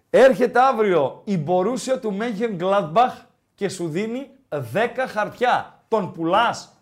Έρχεται 0.10 0.60
αύριο 0.62 1.22
η 1.24 1.38
Μπορούσια 1.38 1.99
του 1.99 2.14
Μέγεν 2.14 2.58
Gladbach 2.62 3.14
και 3.56 3.70
σου 3.70 3.88
δίνει 3.90 4.30
10 4.49 5.08
χαρτιά. 5.08 5.80
Τον 5.88 6.12
πουλάς. 6.12 6.78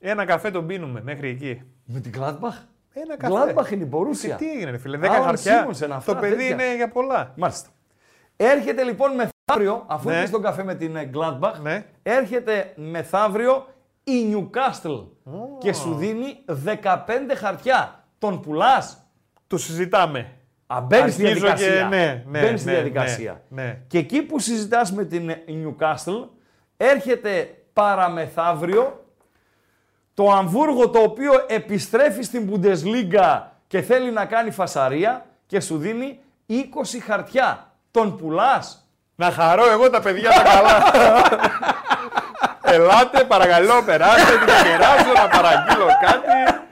Ένα 0.00 0.24
καφέ 0.24 0.50
τον 0.50 0.66
πίνουμε 0.66 1.02
μέχρι 1.02 1.28
εκεί. 1.28 1.62
Με 1.84 2.00
την 2.00 2.12
Gladbach. 2.18 2.58
Ένα 2.92 3.16
καφέ. 3.16 3.54
Gladbach 3.56 3.70
είναι 3.72 3.82
η 3.82 3.86
Μπορούσια. 3.90 4.36
Τι 4.36 4.50
έγινε, 4.50 4.70
ρε 4.70 4.78
φίλε, 4.78 4.98
10 4.98 5.04
Άων 5.14 5.24
χαρτιά. 5.24 5.58
Σίμονσεν, 5.58 5.92
αυτά, 5.92 6.14
το 6.14 6.20
παιδί 6.20 6.34
τέτοια. 6.36 6.48
είναι 6.66 6.74
για 6.76 6.88
πολλά. 6.88 7.32
Μάλιστα. 7.36 7.68
Έρχεται 8.36 8.82
λοιπόν 8.82 9.10
μεθαύριο, 9.46 9.84
αφού 9.86 10.08
Ναι. 10.08 10.20
ναι. 10.20 10.28
τον 10.28 10.42
καφέ 10.42 10.64
με 10.64 10.74
την 10.74 10.96
ε, 10.96 11.10
Gladbach, 11.14 11.52
Ναι. 11.62 11.84
έρχεται 12.02 12.72
μεθαύριο 12.76 13.66
η 14.04 14.12
Newcastle 14.34 15.06
και 15.58 15.72
σου 15.72 15.94
δίνει 15.94 16.38
15 16.46 17.34
χαρτιά. 17.36 18.04
Τον 18.18 18.40
πουλάς; 18.40 19.06
Το 19.46 19.58
συζητάμε. 19.58 20.30
Α, 20.66 20.80
μπαίνεις 20.80 21.12
στη 21.14 21.26
Αρχίζω 21.26 21.44
διαδικασία. 21.46 21.78
και- 21.88 21.96
ναι, 21.96 22.24
ναι, 22.28 22.40
Μπαίνεις 22.40 22.60
στη 22.60 22.68
ναι, 22.68 22.74
διαδικασία. 22.74 23.42
ναι, 23.48 23.62
ναι. 23.62 23.78
Και 23.86 23.98
εκεί 23.98 24.22
που 24.22 24.38
συζητάς 24.38 24.92
με 24.92 25.04
την 25.04 25.30
Newcastle, 25.48 26.28
έρχεται 26.76 27.54
παραμεθαύριο 27.72 29.04
το 30.14 30.30
Αμβούργο 30.30 30.90
το 30.90 30.98
οποίο 30.98 31.32
επιστρέφει 31.46 32.22
στην 32.22 32.50
Bundesliga 32.52 33.40
και 33.66 33.80
θέλει 33.82 34.10
να 34.12 34.24
κάνει 34.24 34.50
φασαρία 34.50 35.26
και 35.46 35.60
σου 35.60 35.78
δίνει 35.78 36.18
20 36.46 36.98
χαρτιά. 37.02 37.72
Τον 37.90 38.16
πουλάς; 38.16 38.83
Να 39.16 39.30
χαρώ 39.30 39.70
εγώ 39.70 39.90
τα 39.90 40.00
παιδιά 40.00 40.30
τα 40.30 40.42
καλά. 40.42 40.82
Ελάτε, 42.62 43.24
παρακαλώ, 43.24 43.82
περάστε, 43.86 44.32
τι 44.38 44.46
να 44.46 44.62
κεράσω, 44.62 45.12
να 45.22 45.28
παραγγείλω 45.28 45.86
κάτι. 46.04 46.62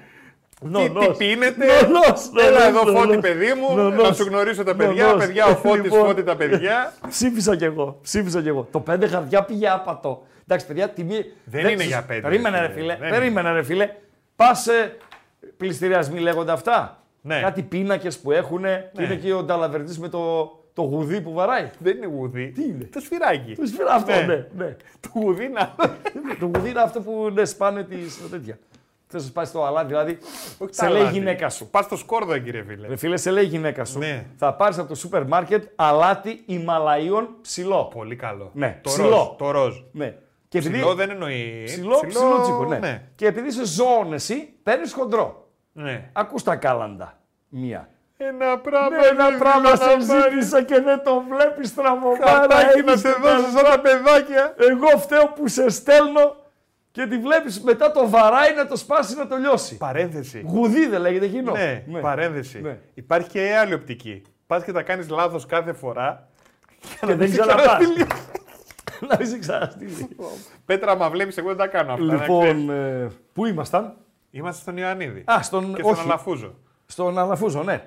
Τι, 0.60 0.68
τι 0.68 0.68
Νονός. 0.92 1.16
πίνετε, 1.16 1.64
Νονός, 1.90 2.30
έλα 2.46 2.50
νονός, 2.50 2.68
εδώ 2.68 2.78
φώτη 2.92 3.06
νονός. 3.06 3.20
παιδί 3.20 3.52
μου, 3.54 3.76
Νονός. 3.76 4.08
να 4.08 4.14
σου 4.14 4.24
γνωρίσω 4.24 4.62
τα 4.64 4.74
παιδιά, 4.74 5.06
Νονός. 5.06 5.24
παιδιά 5.26 5.46
ο 5.46 5.54
Φώτης, 5.56 5.82
Λοιπόν. 5.82 6.04
Φώτη 6.06 6.22
τα 6.22 6.36
παιδιά. 6.36 6.92
Ψήφισα 7.08 7.56
κι 7.56 7.64
εγώ. 7.64 7.98
Ψήφισα 8.02 8.42
κι 8.42 8.48
εγώ. 8.48 8.68
Το 8.70 8.80
5 8.90 9.06
χαρτιά 9.10 9.42
πήγε 9.42 9.68
άπατο. 9.68 10.22
Εντάξει, 10.42 10.66
παιδιά, 10.66 10.88
τιμή. 10.88 11.24
Δεν 11.44 11.66
είναι 11.68 11.84
για 11.84 12.02
πέντε, 12.06 12.20
Περίμενε, 12.20 12.60
ρε 12.60 12.66
ρε 12.66 12.72
φίλε. 12.72 12.82
φίλε. 12.94 12.96
Δεν 13.00 13.10
Περίμενε, 13.18 13.52
ρε 13.52 13.62
φίλε. 13.62 13.88
Πα 14.36 14.50
ε, 14.84 14.96
πληστηριασμοί 15.56 16.20
λέγονται 16.20 16.52
αυτά. 16.52 16.96
Ναι. 17.20 17.40
Κάτι 17.40 17.62
πίνακες 17.62 18.18
που 18.18 18.32
έχουν. 18.32 18.64
Είναι 18.98 19.14
και 19.22 19.32
ο 19.32 19.42
Νταλαβερτής 19.42 19.98
με 19.98 20.08
το, 20.08 20.50
το 20.72 20.82
γουδί 20.82 21.20
που 21.20 21.32
βαράει. 21.32 21.70
Δεν 21.78 21.96
είναι 21.96 22.06
γουδί. 22.06 22.50
Τι 22.50 22.62
είναι; 22.64 22.84
Το 22.92 23.00
σφυράκι. 23.00 23.54
Το 23.54 23.66
σφυρά 23.66 23.92
αυτό, 23.94 24.12
Ναι. 24.12 24.22
ναι. 24.26 24.46
ναι. 24.56 24.76
Το 25.00 25.08
γουδί 25.12 25.48
να. 25.48 25.74
το 26.40 26.46
γουδί 26.54 26.68
είναι 26.70 26.80
αυτό 26.80 27.00
που 27.00 27.30
ναι, 27.32 27.44
σπάνε 27.44 27.84
τις 27.84 28.30
τέτοια. 28.30 28.58
Θες 29.06 29.22
να 29.22 29.28
σπάσεις 29.28 29.52
το 29.52 29.64
αλάτι, 29.64 29.86
δηλαδή. 29.86 30.18
Όχι 30.58 30.74
σε 30.74 30.80
τα 30.80 30.88
λέει 30.90 30.98
η 30.98 31.00
αλάτι. 31.02 31.18
γυναίκα 31.18 31.48
σου. 31.48 31.70
Πας 31.70 31.84
στο 31.84 31.96
σκόρδο, 31.96 32.38
κύριε 32.38 32.62
φίλε. 32.62 32.86
Ρε 32.88 32.96
φίλε, 32.96 33.16
σε 33.16 33.30
λέει 33.30 33.44
η 33.44 33.46
γυναίκα 33.46 33.84
σου. 33.84 33.98
Ναι. 33.98 34.26
Θα 34.36 34.54
πάρεις 34.54 34.78
από 34.78 34.88
το 34.88 34.94
σούπερ 34.94 35.26
μάρκετ 35.26 35.64
αλάτι 35.76 36.42
Ιμαλαίων 36.46 37.28
ψηλό. 37.42 37.84
Πολύ 37.94 38.16
καλό. 38.16 38.50
Ναι, 38.54 38.78
το 38.82 38.90
ψηλό. 38.90 39.08
ροζ. 39.08 39.26
Το 39.38 39.50
ροζ. 39.50 39.76
Ναι. 39.92 40.14
Και 40.48 40.58
επειδή- 40.58 40.74
Ψηλό 40.74 40.94
δεν 40.94 41.10
εννοεί. 41.10 41.62
Ψηλό, 41.64 42.04
ψηλό 42.08 42.40
τσίκο, 42.42 42.64
ναι. 42.64 43.02
Και 43.14 43.26
επειδή 43.26 43.48
είσαι 43.48 43.66
ζώων 43.66 44.12
εσύ, 44.12 44.52
παίρνεις 44.62 44.92
χοντρό. 44.92 45.48
ναι. 45.72 46.08
Ακούς 46.12 46.42
τα 46.42 46.56
κάλαντα. 46.56 47.18
Μία. 47.48 47.88
Ένα 48.28 48.58
πράγμα. 48.58 48.88
Ναι, 48.98 49.06
ένα 49.06 49.28
είναι 49.28 49.38
πράγμα 49.38 49.70
να 49.70 49.76
σε 49.76 49.84
πάρεις. 49.84 50.04
ζήτησα 50.04 50.62
και 50.62 50.80
δεν 50.80 51.02
το 51.04 51.24
βλέπεις 51.28 51.68
στραβωμάρα. 51.68 52.26
Χαρτάκι 52.30 52.82
να 52.82 52.90
έχεις 52.92 53.00
σε 53.00 53.12
την 53.12 53.22
δώσω 53.22 53.34
καλ- 53.42 53.54
σαν 53.56 53.64
τα 53.64 53.80
παιδάκια. 53.80 54.54
Εγώ 54.56 54.98
φταίω 54.98 55.26
που 55.28 55.48
σε 55.48 55.68
στέλνω 55.68 56.36
και 56.90 57.06
τη 57.06 57.18
βλέπεις 57.18 57.60
μετά 57.62 57.90
το 57.92 58.08
βαράει 58.08 58.54
να 58.54 58.66
το 58.66 58.76
σπάσει 58.76 59.16
να 59.16 59.26
το 59.26 59.36
λιώσει. 59.36 59.76
Παρένθεση. 59.76 60.44
Γουδί 60.46 60.86
δεν 60.86 61.00
λέγεται 61.00 61.24
εκείνο. 61.24 61.52
Ναι, 61.52 61.84
παρένθεση. 62.00 62.60
Ναι. 62.60 62.78
Υπάρχει 62.94 63.28
και 63.28 63.56
άλλη 63.60 63.74
οπτική. 63.74 64.22
Πας 64.46 64.64
και 64.64 64.72
τα 64.72 64.82
κάνεις 64.82 65.08
λάθος 65.08 65.46
κάθε 65.46 65.72
φορά. 65.72 66.28
Και 67.06 67.14
δεν 67.14 67.30
ξαναπάς. 67.30 67.78
Να 69.08 69.16
μην 69.18 69.26
σε 69.28 69.38
ξαναστείλει. 69.38 70.08
Πέτρα, 70.64 70.96
μα 70.96 71.10
βλέπεις, 71.10 71.36
εγώ 71.36 71.48
δεν 71.48 71.56
τα 71.56 71.66
κάνω 71.66 71.92
αυτά. 71.92 72.04
να 72.04 72.14
ξέρεις. 72.18 72.28
Λοιπόν, 72.28 72.70
ε, 72.70 73.08
πού 73.32 73.46
ήμασταν; 73.46 73.94
Είμαστε 74.30 74.60
στον 74.60 74.76
Ιωαννίδη. 74.76 75.24
Α, 75.32 75.42
στον, 75.42 75.74
και 75.74 75.80
στον 75.80 75.92
όχι, 75.92 76.02
Αλαφούζο. 76.04 76.54
στον 76.86 77.18
Αλαφούζο, 77.18 77.62
ναι. 77.62 77.84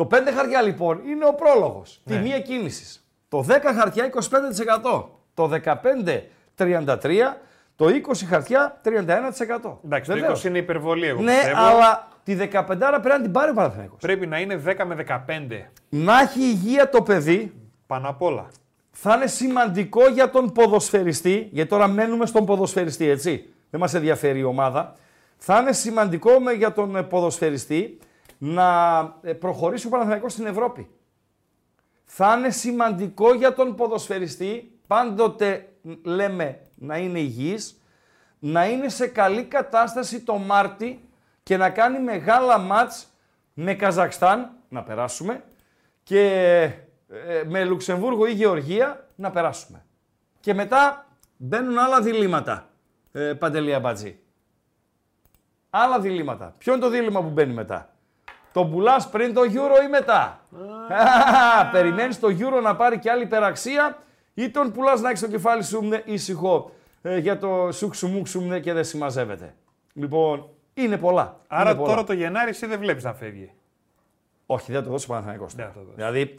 Το 0.00 0.08
5 0.10 0.16
χαρτιά 0.36 0.62
λοιπόν 0.62 1.00
είναι 1.08 1.26
ο 1.26 1.34
πρόλογος. 1.34 2.00
Ναι. 2.04 2.16
Τιμή 2.16 2.30
εκκίνησης. 2.30 3.08
Το 3.28 3.44
10 3.48 3.52
χαρτιά 3.78 4.04
25%. 4.04 5.04
Το 5.34 5.50
15 5.64 6.22
33%. 6.58 7.36
Το 7.76 7.86
20 7.86 7.90
χαρτιά 8.28 8.80
31%. 8.84 9.78
Εντάξει, 9.84 10.12
Βεβαίως. 10.12 10.40
το 10.40 10.48
20 10.48 10.48
είναι 10.48 10.58
υπερβολή, 10.58 11.06
εγώ 11.06 11.22
Ναι, 11.22 11.34
πιστεύω. 11.34 11.60
αλλά 11.60 12.08
τη 12.24 12.34
15 12.34 12.62
πρέπει 12.76 13.08
να 13.08 13.20
την 13.20 13.32
πάρει 13.32 13.50
ο 13.50 13.54
Παναθηναϊκός. 13.54 13.98
Πρέπει 14.00 14.26
να 14.26 14.38
είναι 14.40 14.56
10 14.66 14.84
με 14.86 14.94
15. 14.94 15.70
Να 15.88 16.20
έχει 16.20 16.40
υγεία 16.40 16.88
το 16.88 17.02
παιδί, 17.02 17.52
Πάνω 17.86 18.08
απ' 18.08 18.22
όλα. 18.22 18.48
θα 18.90 19.14
είναι 19.16 19.26
σημαντικό 19.26 20.08
για 20.08 20.30
τον 20.30 20.52
ποδοσφαιριστή, 20.52 21.48
γιατί 21.52 21.70
τώρα 21.70 21.88
μένουμε 21.88 22.26
στον 22.26 22.44
ποδοσφαιριστή, 22.46 23.08
έτσι. 23.08 23.48
Δεν 23.70 23.80
μας 23.80 23.94
ενδιαφέρει 23.94 24.38
η 24.38 24.44
ομάδα. 24.44 24.94
Θα 25.36 25.58
είναι 25.60 25.72
σημαντικό 25.72 26.40
με, 26.40 26.52
για 26.52 26.72
τον 26.72 26.96
ε, 26.96 27.02
ποδοσφαιριστή 27.02 27.98
να 28.42 29.00
ε, 29.22 29.32
προχωρήσει 29.32 29.86
ο 29.86 29.90
Παναθηναϊκός 29.90 30.32
στην 30.32 30.46
Ευρώπη. 30.46 30.90
Θα 32.04 32.36
είναι 32.36 32.50
σημαντικό 32.50 33.34
για 33.34 33.54
τον 33.54 33.74
ποδοσφαιριστή, 33.74 34.78
πάντοτε 34.86 35.68
μ, 35.80 35.92
λέμε 36.02 36.60
να 36.74 36.96
είναι 36.96 37.18
υγιής, 37.18 37.80
να 38.38 38.66
είναι 38.66 38.88
σε 38.88 39.06
καλή 39.06 39.44
κατάσταση 39.44 40.20
το 40.20 40.38
Μάρτι 40.38 41.08
και 41.42 41.56
να 41.56 41.70
κάνει 41.70 41.98
μεγάλα 41.98 42.58
μάτς 42.58 43.06
με 43.54 43.74
Καζακστάν, 43.74 44.50
να 44.68 44.82
περάσουμε, 44.82 45.44
και 46.02 46.22
ε, 47.08 47.42
με 47.46 47.64
Λουξεμβούργο 47.64 48.26
ή 48.26 48.32
Γεωργία 48.32 49.08
να 49.14 49.30
περάσουμε. 49.30 49.84
Και 50.40 50.54
μετά 50.54 51.06
μπαίνουν 51.36 51.78
άλλα 51.78 52.00
διλήμματα, 52.00 52.68
ε, 53.12 53.32
Παντελία 53.32 53.80
Μπατζή. 53.80 54.20
Άλλα 55.70 56.00
διλήμματα. 56.00 56.54
Ποιο 56.58 56.72
είναι 56.72 56.82
το 56.82 56.88
δίλημα 56.88 57.22
που 57.22 57.28
μπαίνει 57.28 57.52
μετά; 57.52 57.89
Τον 58.52 58.70
πουλά 58.70 59.08
πριν 59.10 59.34
το 59.34 59.40
Euro 59.40 59.84
ή 59.86 59.88
μετά; 59.90 60.40
Περιμένεις 61.72 62.20
το 62.20 62.28
Euro 62.28 62.62
να 62.62 62.76
πάρει 62.76 62.98
και 62.98 63.10
άλλη 63.10 63.22
υπεραξία 63.22 63.98
ή 64.34 64.50
τον 64.50 64.72
πουλάς 64.72 65.00
να 65.00 65.08
έχεις 65.08 65.20
το 65.20 65.28
κεφάλι 65.28 65.64
σου 65.64 65.84
ναι, 65.84 66.02
ήσυχο 66.04 66.70
ε, 67.02 67.18
για 67.18 67.38
το 67.38 67.68
σουξουμούξουμ 67.72 68.46
ναι, 68.46 68.60
και 68.60 68.72
δεν 68.72 68.84
συμμαζεύεται. 68.84 69.54
Λοιπόν, 69.92 70.48
είναι 70.74 70.96
πολλά. 70.96 71.40
Άρα 71.46 71.70
είναι 71.70 71.78
πολλά. 71.78 71.90
τώρα 71.90 72.04
το 72.04 72.12
Γενάρη 72.12 72.50
εσύ 72.50 72.66
δεν 72.66 72.78
βλέπεις 72.78 73.04
να 73.04 73.14
φεύγει. 73.14 73.52
Όχι, 74.46 74.72
δεν 74.72 74.80
θα 74.80 74.86
το 74.86 74.92
δώσει 74.92 75.04
ο 75.04 75.08
Παναθηναϊκός. 75.08 75.54
Δεν 75.54 75.66
θα 75.66 75.72
το 75.72 75.80
δώσεις. 75.80 75.94
Δηλαδή, 75.96 76.34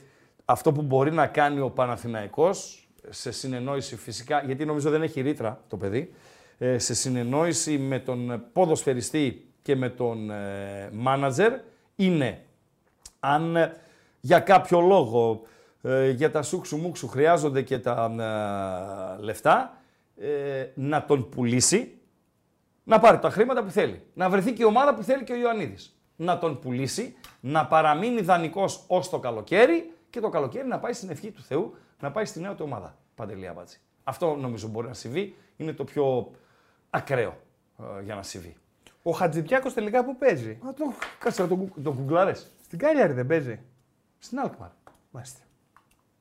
αυτό 0.45 0.71
που 0.71 0.81
μπορεί 0.81 1.11
να 1.11 1.27
κάνει 1.27 1.59
ο 1.59 1.69
Παναθηναϊκός 1.69 2.89
σε 3.09 3.31
συνεννόηση 3.31 3.95
φυσικά, 3.95 4.43
γιατί 4.45 4.65
νομίζω 4.65 4.89
δεν 4.89 5.01
έχει 5.01 5.21
ρήτρα 5.21 5.61
το 5.67 5.77
παιδί, 5.77 6.13
ε, 6.57 6.77
σε 6.77 6.93
συνεννόηση 6.93 7.77
με 7.77 7.99
τον 7.99 8.43
ποδοσφαιριστή 8.53 9.45
και 9.61 9.75
με 9.75 9.89
τον 9.89 10.31
ε, 10.31 10.89
μάνατζερ, 10.93 11.53
είναι 11.95 12.45
αν 13.19 13.55
ε, 13.55 13.73
για 14.19 14.39
κάποιο 14.39 14.79
λόγο 14.79 15.41
ε, 15.81 16.09
για 16.09 16.31
τα 16.31 16.41
σούξου 16.41 16.77
μουξου 16.77 17.07
χρειάζονται 17.07 17.61
και 17.61 17.79
τα 17.79 18.11
ε, 19.17 19.21
λεφτά, 19.23 19.77
ε, 20.17 20.65
να 20.75 21.05
τον 21.05 21.29
πουλήσει, 21.29 21.99
να 22.83 22.99
πάρει 22.99 23.19
τα 23.19 23.29
χρήματα 23.29 23.63
που 23.63 23.69
θέλει. 23.69 24.03
Να 24.13 24.29
βρεθεί 24.29 24.53
και 24.53 24.61
η 24.61 24.65
ομάδα 24.65 24.93
που 24.93 25.03
θέλει 25.03 25.23
και 25.23 25.33
ο 25.33 25.35
Ιωαννίδης. 25.35 25.95
Να 26.15 26.37
τον 26.37 26.59
πουλήσει, 26.59 27.15
να 27.39 27.67
παραμείνει 27.67 28.21
δανεικός 28.21 28.83
ως 28.87 29.09
το 29.09 29.19
καλοκαίρι 29.19 29.93
και 30.09 30.19
το 30.19 30.29
καλοκαίρι 30.29 30.67
να 30.67 30.79
πάει 30.79 30.93
στην 30.93 31.09
ευχή 31.09 31.31
του 31.31 31.41
Θεού, 31.41 31.75
να 31.99 32.11
πάει 32.11 32.25
στη 32.25 32.39
νέα 32.39 32.55
του 32.55 32.63
ομάδα. 32.65 32.97
Παντελή 33.15 33.47
Αμπάτση. 33.47 33.79
Αυτό 34.03 34.35
νομίζω 34.35 34.67
μπορεί 34.67 34.87
να 34.87 34.93
συμβεί. 34.93 35.35
Είναι 35.57 35.73
το 35.73 35.83
πιο 35.83 36.31
ακραίο 36.89 37.37
ε, 37.79 38.03
για 38.03 38.15
να 38.15 38.23
συμβεί. 38.23 38.55
Ο 39.03 39.11
Χατζηδιάκο 39.11 39.71
τελικά 39.71 40.05
που 40.05 40.17
παίζει; 40.17 40.51
Α, 40.51 40.73
το, 40.73 40.93
κάτσε 41.19 41.41
να 41.41 41.47
το, 41.47 41.55
γκου- 41.55 41.83
το 41.83 41.91
κουγκλάρες. 41.91 42.51
Στην 42.63 42.79
Κάλιαρη 42.79 43.13
δεν 43.13 43.27
παίζει. 43.27 43.59
Στην 44.19 44.39
Αλκμαρ. 44.39 44.69
Μάλιστα. 45.11 45.39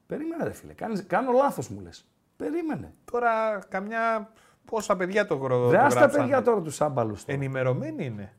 Περίμενε 0.06 0.44
ρε 0.44 0.52
φίλε. 0.52 0.72
Κάνεις, 0.72 1.06
κάνω 1.06 1.32
λάθος 1.32 1.68
μου 1.68 1.80
λες. 1.80 2.04
Περίμενε. 2.36 2.94
Τώρα 3.12 3.58
καμιά. 3.68 4.32
Πόσα 4.64 4.96
παιδιά 4.96 5.26
το 5.26 5.34
γρο- 5.34 5.48
το 5.62 5.68
Δεν 5.68 5.80
τα 5.80 5.86
γράψανε. 5.88 6.12
παιδιά 6.12 6.42
τώρα 6.42 6.60
τους 6.60 6.80
άμπαλους. 6.80 7.24
τώρα. 7.24 7.38
Ενημερωμένοι 7.38 8.04
είναι. 8.04 8.34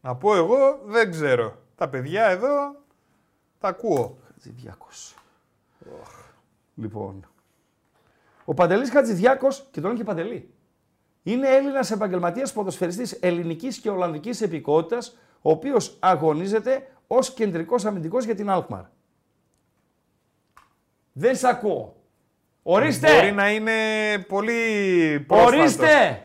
Να 0.00 0.16
πω 0.16 0.36
εγώ 0.36 0.80
δεν 0.84 1.10
ξέρω. 1.10 1.56
Τα 1.74 1.88
παιδιά 1.88 2.24
εδώ 2.24 2.76
τα 3.58 3.68
ακούω. 3.68 4.18
Χατζηδιάκος. 4.26 5.14
Λοιπόν. 6.74 7.24
Ο 8.44 8.54
Παντελής 8.54 8.90
Χατζηδιάκος, 8.90 9.66
και 9.70 9.80
τον 9.80 9.82
λένε 9.90 9.98
και 9.98 10.04
Παντελή, 10.04 10.54
είναι 11.22 11.48
Έλληνας 11.48 11.90
επαγγελματίας 11.90 12.52
ποδοσφαιριστής 12.52 13.12
ελληνικής 13.12 13.78
και 13.78 13.90
ολλανδικής 13.90 14.40
επικότητας, 14.40 15.16
ο 15.42 15.50
οποίος 15.50 15.96
αγωνίζεται 16.00 16.86
ως 17.06 17.32
κεντρικός 17.34 17.84
αμυντικός 17.84 18.24
για 18.24 18.34
την 18.34 18.50
Αλκμαρ. 18.50 18.82
Δεν 21.12 21.36
σ' 21.36 21.44
ακούω. 21.44 21.94
Ορίστε! 22.62 23.14
Μπορεί 23.14 23.32
να 23.32 23.50
είναι 23.50 23.72
πολύ 24.28 25.24
πρόσφατος. 25.28 25.58
Ορίστε! 25.58 26.22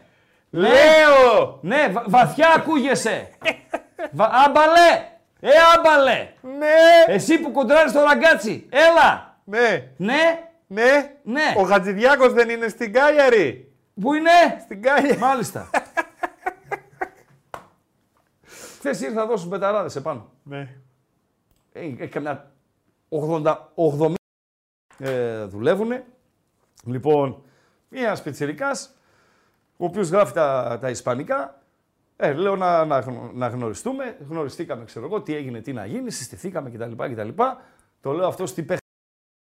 Λέω! 0.50 1.60
Ναι, 1.62 1.88
βα- 1.92 2.04
βαθιά 2.08 2.48
ακούγεσαι. 2.56 3.30
Βα- 4.18 4.30
άμπαλε! 4.46 5.08
Ε, 5.40 5.50
άμπαλε! 5.78 6.30
Ναι, 6.42 7.14
Εσύ 7.14 7.38
που 7.40 7.52
κοντράρεις 7.52 7.92
το 7.92 8.00
ραγκάτσι, 8.02 8.66
έλα! 8.70 9.38
ναι, 9.44 9.92
Ναι, 9.98 10.40
ναι. 10.68 11.12
Ναι. 11.24 11.54
Ο 11.58 11.64
Χατζηδιάκος 11.64 12.34
δεν 12.34 12.50
είναι 12.50 12.68
στην 12.68 12.94
Κάλιαρη. 12.94 13.72
Πού 14.02 14.14
είναι; 14.14 14.30
Στην 14.62 14.82
Κάλιαρη. 14.82 15.18
Μάλιστα. 15.20 15.70
Χθες 18.78 19.02
ήρθα 19.02 19.14
να 19.16 19.26
δώσουν 19.26 19.50
πεταράδες 19.50 19.96
επάνω. 19.96 20.32
Ναι. 20.44 20.76
Ε, 21.72 21.94
ε, 21.98 22.08
καμιά 22.08 22.52
80, 23.10 23.56
80 23.76 24.14
ε, 24.98 25.44
δουλεύουν. 25.44 25.92
Λοιπόν, 26.86 27.44
μία 27.90 28.18
πιτσιρικάς, 28.24 28.96
ο 29.78 29.86
οποίος 29.86 30.10
γράφει 30.10 30.34
τα, 30.34 30.78
τα 30.82 30.90
ισπανικά. 30.90 31.60
Ε, 32.18 32.34
λέω 32.34 32.56
να, 32.56 32.86
να, 32.86 33.00
γνω- 33.00 33.32
να 33.34 33.48
γνωριστούμε. 33.48 34.18
Γνωριστήκαμε, 34.30 34.86
ξέρω 34.86 35.06
εγώ, 35.06 35.22
τι 35.22 35.36
έγινε, 35.36 35.62
τι 35.62 35.74
να 35.74 35.86
γίνει, 35.86 36.12
συστηθήκαμε 36.12 36.70
κτλ. 36.70 36.92
κτλ. 37.14 37.30
Το 38.02 38.12
λέω 38.12 38.28
αυτός 38.28 38.54
τι 38.54 38.62
παίχνει 38.64 38.80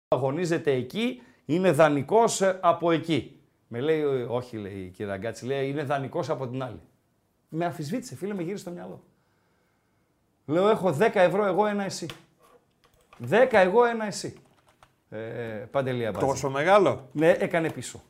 αγωνίζεται 0.09 0.73
εκεί, 0.73 1.23
είναι 1.45 1.70
δανεικός 1.70 2.41
ε, 2.41 2.59
από 2.62 2.91
εκεί. 2.91 3.41
Με 3.74 3.81
λέει, 3.81 4.01
ε, 4.01 4.23
όχι 4.28 4.57
λέει 4.57 4.73
η 4.78 4.89
κυρία 4.89 5.16
Γκάτση, 5.16 5.44
λέει, 5.44 5.69
είναι 5.69 5.82
δανεικός 5.82 6.31
από 6.31 6.49
την 6.49 6.62
άλλη. 6.62 6.81
Με 7.49 7.65
αφισβήτησε, 7.65 8.16
φίλε, 8.16 8.35
με 8.35 8.43
γύρισε 8.43 8.62
στο 8.62 8.70
μυαλό. 8.70 9.03
Λέω, 10.47 10.69
έχω 10.69 10.93
10 10.93 11.11
ευρώ 11.15 11.44
εγώ, 11.44 11.66
ένα 11.66 11.85
εσύ. 11.85 12.07
10 13.31 13.47
εγώ, 13.51 13.85
ένα 13.85 14.05
εσύ. 14.07 14.36
Ε, 15.11 15.19
Παντελή 15.70 16.07
Αμπάτζη. 16.07 16.27
Τόσο 16.27 16.51
μεγάλο; 16.51 17.09
Ναι, 17.12 17.31
έκανε 17.31 17.70
πίσω. 17.70 18.03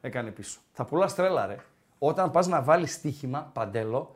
Έκανε 0.00 0.30
πίσω. 0.30 0.58
Θα 0.72 0.84
πουλά 0.84 1.06
τρέλα, 1.06 1.46
ρε. 1.46 1.56
Όταν 1.98 2.30
πας 2.30 2.46
να 2.46 2.62
βάλεις 2.62 2.92
στοίχημα, 2.92 3.50
παντέλο, 3.52 4.14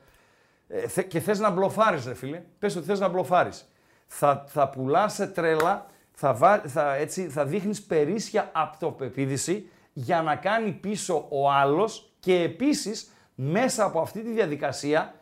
ε, 0.68 0.88
θε- 0.88 1.08
και 1.08 1.20
θες 1.20 1.38
να 1.38 1.50
μπλοφάρεις, 1.50 2.06
ρε 2.06 2.14
φίλε, 2.14 2.42
πες 2.58 2.76
ότι 2.76 2.86
θες 2.86 3.00
να 3.00 3.08
μπλοφάρεις. 3.08 3.68
Θα, 4.06 4.44
θα 4.48 4.68
πουλάς 4.68 5.32
τρέλα, 5.34 5.86
θα, 6.12 6.34
βά, 6.34 6.58
θα, 6.58 6.94
έτσι, 6.94 7.28
θα 7.28 7.44
δείχνεις 7.44 7.82
περίσσια 7.82 8.50
αυτοπεποίθηση 8.54 9.66
για 9.92 10.22
να 10.22 10.36
κάνει 10.36 10.70
πίσω 10.72 11.26
ο 11.30 11.50
άλλος 11.50 12.12
και 12.20 12.34
επίσης 12.42 13.10
μέσα 13.34 13.84
από 13.84 14.00
αυτή 14.00 14.22
τη 14.22 14.30
διαδικασία, 14.30 15.14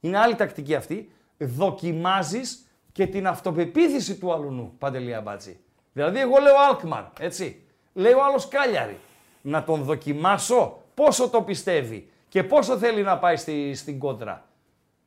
είναι 0.00 0.18
άλλη 0.18 0.34
τακτική 0.34 0.74
αυτή, 0.74 1.10
δοκιμάζεις 1.38 2.66
και 2.92 3.06
την 3.06 3.26
αυτοπεποίθηση 3.26 4.16
του 4.16 4.32
αλουνού, 4.32 4.74
Παντελή 4.78 5.14
Αμπάτζη. 5.14 5.58
Δηλαδή, 5.92 6.18
εγώ 6.18 6.38
λέω 6.38 6.54
Αλκμαρ, 6.70 7.04
έτσι. 7.20 7.62
Λέει 7.92 8.12
ο 8.12 8.24
άλλος 8.24 8.48
Κάλιαρη. 8.48 8.98
Να 9.42 9.64
τον 9.64 9.82
δοκιμάσω; 9.82 10.80
Πόσο 10.94 11.28
το 11.28 11.42
πιστεύει 11.42 12.10
και 12.28 12.44
πόσο 12.44 12.78
θέλει 12.78 13.02
να 13.02 13.18
πάει 13.18 13.36
στη, 13.36 13.74
στην 13.74 13.98
κόντρα; 13.98 14.44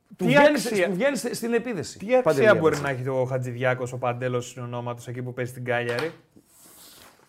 Του 0.08 0.14
Τι 0.16 0.24
βγαίνει, 0.24 0.46
αξία- 0.46 0.86
του 0.88 0.94
βγαίνεις 0.94 1.18
στη- 1.18 1.34
στην 1.34 1.52
επίδεση. 1.54 1.98
Τι 1.98 2.04
αξία 2.04 2.22
Παντελή 2.22 2.46
μπορεί 2.58 2.76
Αμπάτζη. 2.76 2.82
να 2.82 2.88
έχει 2.90 3.08
ο 3.08 3.24
Χατζηδιάκος 3.24 3.92
ο 3.92 3.98
Παντέλος 3.98 4.48
συνονόματος 4.48 5.08
εκεί 5.08 5.22
που 5.22 5.32
παίζει 5.32 5.50
στην 5.50 5.64
Κάλιαρη; 5.64 6.12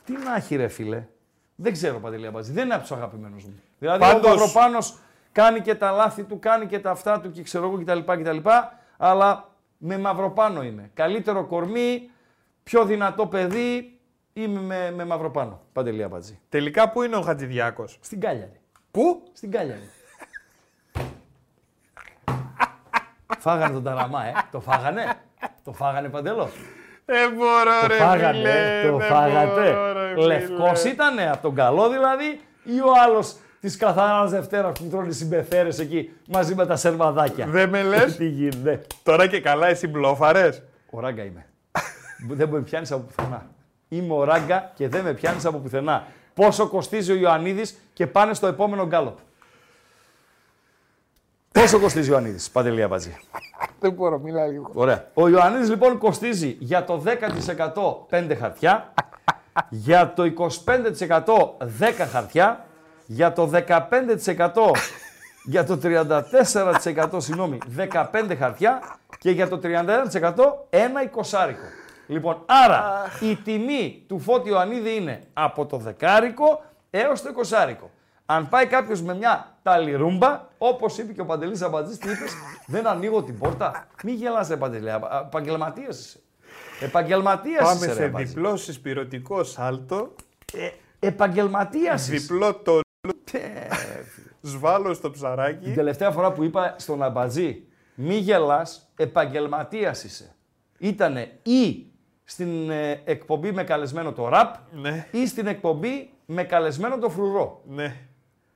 Τι 0.06 0.12
να 0.14 0.36
έχει, 0.36 0.56
ρε 0.56 0.68
φίλε. 0.68 1.04
Δεν 1.62 1.74
ξέρω, 1.74 2.00
Παντελή 2.00 2.28
Αμπάτζη. 2.28 2.52
Δεν 2.52 2.66
είναι 2.66 2.74
από 2.74 2.82
τους 2.84 2.92
αγαπημένους 2.92 3.44
μου. 3.44 3.62
Δηλαδή, 3.80 4.00
Πάντως- 4.00 4.26
ο 4.26 4.30
Μαυροπάνος 4.30 4.98
κάνει 5.32 5.62
και 5.62 5.76
τα 5.76 5.92
λάθη 5.92 6.24
του, 6.24 6.40
κάνει 6.40 6.66
και 6.66 6.80
τα 6.80 6.92
αυτά 6.92 7.20
του 7.22 7.32
και 7.32 7.44
ξέρω 7.44 7.66
εγώ 7.66 7.84
κτλ. 7.84 8.00
κτλ 8.00 8.38
αλλά 8.98 9.50
με 9.78 9.98
Μαυροπάνο 9.98 10.64
είμαι. 10.64 10.90
Καλύτερο 10.94 11.46
κορμί, 11.46 12.10
πιο 12.64 12.86
δυνατό 12.86 13.28
παιδί, 13.28 14.00
είμαι 14.34 14.60
με, 14.60 14.92
με 14.96 15.06
Μαυροπάνο. 15.06 15.62
Παντελή 15.74 16.04
Αμπάτζη. 16.04 16.40
Τελικά 16.50 16.90
πού 16.90 17.02
είναι 17.02 17.16
ο 17.16 17.22
Χατζηδιάκος; 17.22 17.98
Στην 18.02 18.20
Κάλιαρη. 18.20 18.60
Πού; 18.92 19.24
Στην 19.34 19.52
Κάλιαρη. 19.52 19.90
φάγανε 23.40 23.74
τον 23.74 23.84
ταραμά, 23.84 24.26
ε. 24.26 24.34
Το 24.52 24.60
φάγανε. 24.60 25.14
Το 25.64 25.74
φάγανε 25.74 26.10
παντελώς. 26.10 26.52
Δεν 27.14 27.32
μπορώ 27.38 27.82
Το 27.82 27.88
ρε 27.88 27.94
φάγανε, 27.94 28.38
φίλε, 28.38 28.82
ε, 28.82 28.90
το 28.90 28.98
δεν 28.98 29.08
φάγατε. 29.08 29.72
μπορώ, 29.72 29.94
ρε 29.94 30.14
φίλε. 30.14 30.26
Λευκός 30.26 30.84
ήτανε, 30.84 31.30
από 31.30 31.42
τον 31.42 31.56
καλό 31.56 31.90
δηλαδή, 31.90 32.42
ή 32.64 32.80
ο 32.80 32.92
άλλος 33.06 33.36
της 33.60 33.78
καθαράς 33.78 34.32
Δευτέρας 34.32 34.80
που 34.80 34.88
τρώνε 34.92 35.12
συμπεθέρες 35.12 35.80
εκεί 35.80 36.12
μαζί 36.28 36.56
με 36.56 36.66
τα 36.66 36.76
σερβαδάκια. 36.76 37.46
Δεν 37.46 37.70
με 37.70 37.84
λες; 37.84 38.16
Τι 38.18 38.26
γίνεται; 38.26 38.82
Τώρα 39.04 39.28
και 39.28 39.42
καλά 39.42 39.68
εσύ 39.68 39.88
μπλόφαρες. 39.88 40.62
Ο 40.90 41.00
Ράγκα 41.00 41.24
είμαι. 41.24 41.46
δεν 42.40 42.50
με 42.50 42.60
πιάνεις 42.62 42.92
από 42.92 43.02
πουθενά. 43.02 43.46
Είμαι 43.88 44.14
ο 44.14 44.24
Ράγκα 44.24 44.72
και 44.76 44.88
δεν 44.88 45.04
με 45.04 45.14
πιάνεις 45.14 45.46
από 45.46 45.58
πουθενά. 45.58 46.04
Πόσο 46.34 46.68
κοστίζει 46.68 47.12
ο 47.12 47.16
Ιωαννίδης 47.16 47.78
και 47.94 48.08
πάνε 48.08 48.34
στο 48.34 48.48
επόμενο 48.48 48.86
γκάλωπ. 48.86 49.18
Πόσο 51.62 51.80
κοστίζει 51.80 52.10
ο 52.10 52.12
Ιωαννίδης, 52.14 52.50
Παντελία 52.50 52.88
Μπατζή. 52.88 53.18
Δεν 53.80 53.92
μπορώ, 53.92 54.20
μιλά 54.20 54.46
λίγο. 54.46 54.72
Ωραία. 54.74 55.06
Ο 55.14 55.28
Ιωαννίδης 55.30 55.70
λοιπόν 55.70 55.98
κοστίζει 55.98 56.56
για 56.60 56.84
το 56.84 57.04
10% 58.10 58.20
5 58.30 58.38
χαρτιά, 58.40 58.94
για 59.70 60.14
το 60.14 60.24
25% 60.24 61.24
10 61.80 62.08
χαρτιά, 62.12 62.66
για 63.06 63.34
το 63.34 63.50
15% 63.54 64.72
για 65.44 65.64
το 65.64 65.80
34% 65.84 67.18
συγγνώμη, 67.18 67.58
15 67.78 68.36
χαρτιά 68.38 68.82
και 69.18 69.32
για 69.32 69.48
το 69.48 69.60
31% 69.64 70.34
ένα 70.70 71.04
εικοσάρικο. 71.04 71.66
Λοιπόν, 72.08 72.44
άρα 72.46 73.04
η 73.20 73.36
τιμή 73.36 74.04
του 74.08 74.20
Φώτη 74.20 74.50
Ιωαννίδη 74.50 74.96
είναι 74.96 75.24
από 75.34 75.66
το 75.66 75.78
δεκάρικο 75.78 76.64
έως 76.90 77.22
το 77.22 77.30
εικοσάρικο. 77.30 77.90
Αν 78.32 78.50
πάει 78.50 78.66
κάποιος 78.68 79.02
με 79.02 79.16
μια 79.16 79.58
ταλιρούμπα, 79.64 80.48
όπως 80.58 80.98
είπε 80.98 81.14
και 81.14 81.22
ο 81.22 81.26
Παντελής 81.26 81.62
Αμπατζή, 81.62 81.98
τι 81.98 82.10
είπες, 82.10 82.34
Δεν 82.68 82.88
ανοίγω 82.88 83.24
την 83.24 83.38
πόρτα. 83.38 83.88
Μην 84.04 84.16
γελάς, 84.16 84.48
ρε 84.48 84.58
Παντελή. 84.58 84.90
Επαγγελματίας 85.26 86.00
είσαι. 86.00 86.20
Επαγγελματίας 86.80 87.64
Πάμε 87.64 87.86
είσαι. 87.86 87.94
σε 87.94 88.00
ρε, 88.00 88.06
Αμπατζή. 88.06 88.26
διπλό 88.28 88.56
συσπηρωτικό 88.56 89.44
σάλτο, 89.44 90.16
Επαγγελματίας 91.00 92.08
είσαι. 92.08 92.18
διπλό 92.18 92.54
το 92.56 92.80
Ε, 93.32 93.40
σβάλω 94.42 94.94
στο 94.94 95.10
Την 95.10 95.20
ψαράκι. 95.20 95.72
τελευταία 95.74 96.12
φορά 96.12 96.32
που 96.32 96.44
είπα 96.44 96.76
στον 96.78 97.04
Αμπατζή 97.04 97.64
Μη 97.96 98.16
γελάς, 98.16 98.92
επαγγελματίας 98.96 100.04
είσαι. 100.04 100.36
Ήτανε 100.78 101.32
ή 101.44 101.86
στην 102.24 102.70
ε, 102.70 103.02
εκπομπή 103.06 103.52
με 103.52 103.64
καλεσμένο 103.64 104.12
το 104.12 104.28
ραπ 104.28 104.56
Ναι. 104.72 105.08
ή 105.12 105.28
στην 105.28 105.48
εκπομπή 105.48 106.12
με 106.26 106.44
καλεσμένο 106.44 106.98
το 106.98 107.10
φρουρό. 107.10 107.62
Ναι. 107.68 107.96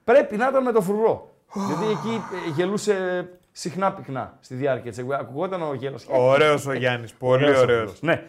Πρέπει 0.05 0.37
να 0.37 0.47
ήταν 0.47 0.63
με 0.63 0.71
το 0.71 0.81
φρουρό. 0.81 1.35
Γιατί 1.67 1.91
εκεί 1.91 2.21
ε, 2.47 2.49
γελούσε 2.55 3.27
συχνά 3.51 3.91
πυκνά 3.93 4.37
στη 4.39 4.55
διάρκεια 4.55 4.89
της 4.89 4.99
εκπομπής. 4.99 5.19
Ακουγόταν 5.21 5.61
ο 5.61 5.73
γέλος. 5.73 6.05
Ωραίος 6.09 6.65
ο 6.65 6.73
Γιάννης. 6.73 7.13
Πολύ 7.13 7.43
Ωραίος 7.43 7.57
ο 7.57 7.61
ωραίος. 7.61 7.79
φίλος. 7.81 8.01
Ναι. 8.01 8.23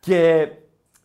Και 0.00 0.48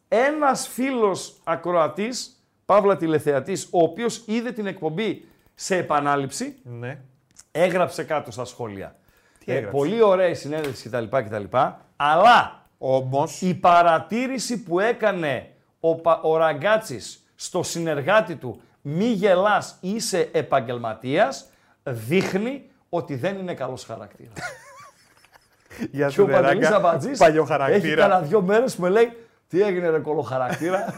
ένας 0.07 0.67
φίλος 0.67 1.33
ακροατής, 1.43 2.43
Παύλα 2.65 2.97
τηλεθεατής, 2.97 3.67
ο 3.71 3.83
οποίος 3.83 4.23
είδε 4.25 4.51
την 4.51 4.65
εκπομπή 4.67 5.25
σε 5.55 5.75
επανάληψη, 5.75 6.55
Ναι. 6.63 6.97
έγραψε 7.51 8.03
κάτω 8.03 8.31
στα 8.31 8.45
σχόλια. 8.45 8.95
Τι 9.45 9.51
Ε, 9.51 9.55
έγραψε; 9.55 9.77
πολύ 9.77 10.01
ωραία 10.01 10.27
η 10.27 10.33
συνέντευξη 10.35 10.89
κτλ. 10.89 11.03
κτλ. 11.17 11.57
Αλλά 11.95 12.55
Όμως, 12.83 13.41
η 13.41 13.53
παρατήρηση 13.55 14.63
που 14.63 14.79
έκανε 14.79 15.49
ο, 15.79 15.95
Πα- 15.95 16.19
ο 16.21 16.37
Ραγκάτσης 16.37 17.25
στο 17.35 17.63
συνεργάτη 17.63 18.35
του 18.35 18.61
«Μη 18.81 19.05
γελάς, 19.05 19.77
είσαι 19.81 20.29
επαγγελματίας» 20.31 21.49
δείχνει 21.83 22.69
ότι 22.89 23.15
δεν 23.15 23.37
είναι 23.37 23.53
καλός 23.53 23.85
χαρακτήρας. 23.85 24.33
για 25.91 26.07
Και 26.07 26.21
ο 26.21 26.25
σου 26.25 26.31
Παντελής 26.31 26.67
Δεράγκα, 26.67 26.75
Αμπατζής 26.75 27.17
παλιό 27.17 27.41
έχει 27.41 27.51
χαρακτήρα. 27.51 28.01
κάνα 28.01 28.21
δύο 28.21 28.41
μέρες 28.41 28.75
που 28.75 28.81
με 28.81 28.89
λέει 28.89 29.17
«Τι 29.47 29.61
έγινε 29.61 29.89
ρε 29.89 29.99
κολοχαρακτήρα». 29.99 30.85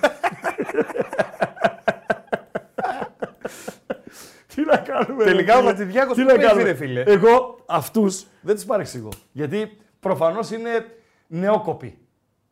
Τι 4.55 4.61
να 4.65 4.77
κάνουμε. 4.77 5.23
ρε 5.23 5.30
Τελικά 5.31 5.53
ο 5.53 5.57
φίλε; 5.57 5.69
Χατζηδιάκος 5.69 6.15
Τι 6.15 6.22
που 6.22 6.27
να 6.27 6.34
παίζει, 6.34 6.47
κάνουμε; 6.49 6.69
ρε 6.69 6.73
φίλε. 6.73 7.01
Εγώ 7.01 7.60
αυτούς 7.65 8.26
δεν 8.41 8.60
του 8.60 8.65
παρεξηγώ. 8.65 9.10
Γιατί 9.31 9.77
προφανώς 9.99 10.51
είναι 10.51 10.85
νεόκοποι. 11.27 11.97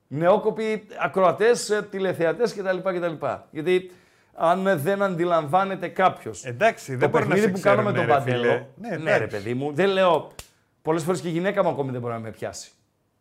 Νεόκοποι 0.08 0.88
ακροατές, 1.00 1.86
τηλεθεατές 1.90 2.54
κτλ, 2.54 2.78
κτλ. 2.78 3.26
Γιατί 3.52 3.92
αν 4.34 4.80
δεν 4.82 5.02
αντιλαμβάνεται 5.02 5.88
κάποιος. 5.88 6.46
Εντάξει, 6.46 6.92
το 6.92 6.98
δεν 6.98 7.10
μπορεί 7.10 7.24
να 7.24 7.30
παιχνίδι 7.30 7.48
σε 7.56 7.62
που 7.62 7.68
κάνουμε 7.70 7.92
ξέρουν, 7.92 8.08
τον 8.08 8.16
ρε, 8.18 8.22
φίλε. 8.32 8.48
Παντέλο. 8.48 8.68
Ναι, 8.76 8.90
Ναι, 8.98 9.10
ρε 9.18 9.24
εντάξει. 9.24 9.38
παιδί 9.38 9.54
μου, 9.54 9.74
δεν 9.74 9.90
λέω. 9.90 10.28
Πολλές 10.82 11.04
φορές 11.04 11.22
και 11.22 11.28
η 11.28 11.32
γυναίκα 11.32 11.64
μου 11.64 11.70
ακόμη 11.70 11.92
δεν 11.92 12.02
μπορεί 12.02 12.14
να 12.14 12.20
με 12.20 12.30
πιάσει. 12.32 12.72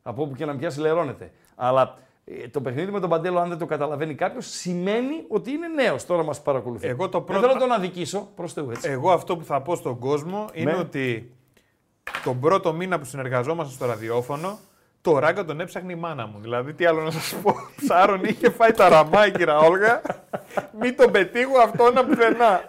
Από 0.03 0.23
όπου 0.23 0.35
και 0.35 0.45
να 0.45 0.53
με 0.53 0.59
πιάσει, 0.59 0.81
λερώνεται. 0.81 1.31
Αλλά 1.55 1.95
ε, 2.25 2.49
το 2.49 2.61
παιχνίδι 2.61 2.91
με 2.93 3.01
τον 3.01 3.09
Παντέλο, 3.11 3.39
αν 3.39 3.49
δεν 3.49 3.59
το 3.59 3.67
καταλαβαίνει 3.67 4.15
κάποιος, 4.15 4.47
σημαίνει 4.47 5.25
ότι 5.29 5.51
είναι 5.51 5.69
νέος. 5.69 6.07
Τώρα 6.07 6.23
μας 6.23 6.43
παρακολουθεί. 6.43 6.87
Εγώ 6.87 7.09
το 7.09 7.19
Δεν 7.19 7.27
πρώτο- 7.27 7.41
θέλω 7.41 7.53
να 7.53 7.61
τον 7.61 7.73
αδικήσω 7.73 8.29
προς 8.37 8.53
Θεού 8.53 8.71
έτσι. 8.71 8.91
Εγώ 8.91 9.11
αυτό 9.13 9.37
που 9.37 9.45
θα 9.45 9.61
πω 9.63 9.75
στον 9.77 9.99
κόσμο 9.99 10.45
είναι 10.53 10.73
Ναι. 10.73 10.79
ότι 10.79 11.33
τον 12.25 12.41
πρώτο 12.41 12.73
μήνα 12.73 12.99
που 12.99 13.05
συνεργαζόμαστε 13.05 13.75
στο 13.75 13.87
ραδιόφωνο, 13.87 14.59
το 15.03 15.19
ράγκα 15.19 15.45
τον 15.45 15.61
έψαχνε 15.61 15.93
η 15.93 15.97
μάνα 15.97 16.27
μου. 16.27 16.39
Δηλαδή, 16.41 16.73
τι 16.75 16.85
άλλο 16.85 17.03
να 17.03 17.11
σας 17.11 17.35
πω. 17.43 17.55
Ψάρον 17.77 18.25
είχε 18.25 18.51
φάει 18.51 18.73
τα 18.73 18.89
ραμά 18.89 19.27
η 19.27 19.31
κυρία 19.31 19.57
Όλγα. 19.59 20.01
Μην 20.81 20.97
τον 20.97 21.11
πετύχω 21.11 21.59
αυτό 21.59 21.93
να 21.93 22.05
πουθενά. 22.05 22.61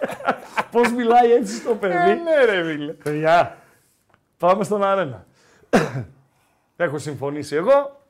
Πώς 0.70 0.92
μιλάει 0.92 1.32
έτσι 1.32 1.54
στο 1.54 1.70
Ε, 1.70 1.74
παιδί; 1.74 2.20
ναι, 2.22 2.44
ρε 2.44 2.64
φίλε. 2.64 2.92
Παιδιά, 2.92 3.56
πάμε 4.38 4.64
στον 4.64 4.82
αρένα. 4.82 5.26
Έχω 6.76 6.98
συμφωνήσει 6.98 7.56
εγώ. 7.56 8.00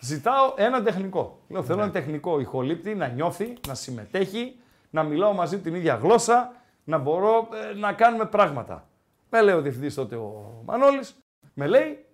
Ζητάω 0.00 0.52
ένα 0.56 0.82
τεχνικό. 0.82 1.40
Λέω, 1.48 1.62
θέλω 1.62 1.82
ένα 1.82 1.90
τεχνικό 1.90 2.40
ηχολήπτη 2.40 2.94
να 2.94 3.06
νιώθει, 3.08 3.52
να 3.66 3.74
συμμετέχει, 3.74 4.56
να 4.90 5.02
μιλάω 5.02 5.32
μαζί 5.32 5.56
του 5.56 5.62
την 5.62 5.74
ίδια 5.74 5.94
γλώσσα, 5.94 6.52
να 6.84 6.98
μπορώ 6.98 7.48
ε, 7.72 7.78
να 7.78 7.92
κάνουμε 7.92 8.24
πράγματα. 8.24 8.88
Με 9.30 9.42
λέει 9.42 9.54
ο 9.54 9.60
διευθυντής 9.60 9.94
τότε 9.94 10.16
ο 10.16 10.62
Μανώλης, 10.64 11.16
με 11.54 11.66
λέει, 11.66 12.04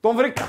τον 0.00 0.16
βρήκα. 0.16 0.48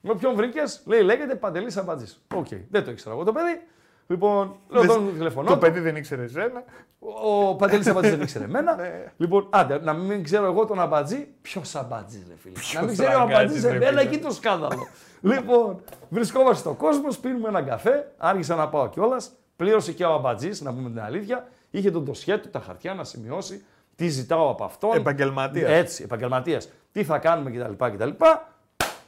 Με 0.00 0.14
ποιον 0.14 0.34
βρήκες, 0.34 0.82
λέει, 0.86 1.02
λέγεται 1.02 1.34
Παντελής 1.34 1.76
Αμπατζή. 1.76 2.06
Οκ, 2.34 2.46
δεν 2.70 2.84
το 2.84 2.90
ήξερα 2.90 3.14
εγώ 3.14 3.24
το 3.24 3.32
παιδί. 3.32 3.60
Λοιπόν, 4.06 4.56
λέω 4.68 4.80
Δεν- 4.82 4.90
τον 4.90 5.12
τηλεφωνώ. 5.16 5.46
Το 5.48 5.54
του. 5.54 5.58
παιδί 5.60 5.80
δεν 5.80 5.96
ήξερε 5.96 6.22
εσένα. 6.22 6.62
Ο 6.98 7.54
Παντελής 7.56 7.86
Αμπατζή 7.86 8.10
δεν 8.10 8.20
ήξερε 8.20 8.44
εμένα. 8.44 8.74
Ναι. 8.80 9.04
λοιπόν, 9.16 9.46
άντε, 9.50 9.80
να 9.82 9.92
μην 9.92 10.22
ξέρω 10.24 10.44
εγώ 10.44 10.64
τον 10.66 10.80
Αμπατζή. 10.80 11.28
Ποιος 11.42 11.74
Αμπατζή, 11.74 12.24
ρε 12.28 12.34
φίλε. 12.36 12.54
να 12.74 12.82
μην 12.82 12.92
ξέρει 12.92 13.14
ο 13.14 13.18
Ραγκάτσης, 13.18 13.40
Αμπατζή 13.40 13.66
ρε 13.68 13.74
εμένα 13.74 13.88
φίλε. 13.88 14.00
εκεί 14.00 14.18
το 14.18 14.30
σκάνδαλο. 14.30 14.86
λοιπόν, 15.20 15.80
βρισκόμαστε 16.08 16.56
στο 16.56 16.72
κόσμος, 16.74 17.18
πίνουμε 17.18 17.48
έναν 17.48 17.66
καφέ. 17.66 18.12
Άργησα 18.18 18.54
να 18.54 18.68
πάω 18.68 18.88
κιόλας. 18.88 19.32
Πλήρωσε 19.56 19.92
και 19.92 20.04
ο 20.04 20.12
Αμπατζή, 20.12 20.50
να 20.60 20.72
πούμε 20.74 20.88
την 20.88 21.00
αλήθεια. 21.00 21.48
Είχε 21.70 21.90
τον 21.90 22.02
ντοσιέ 22.04 22.38
του, 22.38 22.50
τα 22.50 22.60
χαρτιά 22.60 22.94
να 22.94 23.04
σημειώσει. 23.04 23.64
Τι 23.96 24.08
ζητάω 24.08 24.50
από 24.50 24.64
αυτόν. 24.64 24.96
Επαγγελματίας. 24.96 25.70
Έτσι, 25.70 26.02
επαγγελματίας. 26.02 26.68
Τι 26.92 27.04
θα 27.04 27.18
κάνουμε 27.18 27.50
κτλ. 27.50 27.84
κτλ. 27.86 28.08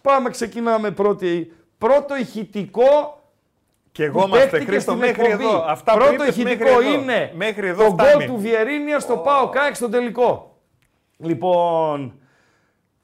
Πάμε, 0.02 0.30
ξεκινάμε 0.30 0.90
πρώτη, 0.90 1.52
πρώτο 1.78 2.16
ηχητικό 2.16 3.22
Και 3.92 4.04
εγώ 4.04 4.20
που 4.20 4.26
είμαστε 4.26 4.48
παίχτηκε 4.48 4.70
Χρήστο 4.70 4.90
στην 4.92 5.02
μέχρι 5.06 5.22
εκπομπή. 5.24 5.44
εδώ. 5.44 5.64
Αυτά 5.66 5.92
που 5.92 5.98
Πρώτο 5.98 6.12
είπες 6.12 6.36
μέχρι 6.36 6.42
ηχητικό 6.52 6.80
εδώ. 6.80 6.92
είναι 6.92 7.32
Μέχρι 7.34 7.66
εδώ 7.68 7.84
το 7.84 7.94
γκολ 7.94 8.06
φτάνει. 8.08 8.26
του 8.26 8.36
Βιερίνια 8.38 9.00
στο 9.00 9.16
Πάο 9.16 9.48
Κάικ 9.48 9.74
στο 9.74 9.88
τελικό. 9.88 10.56
Λοιπόν, 11.16 12.14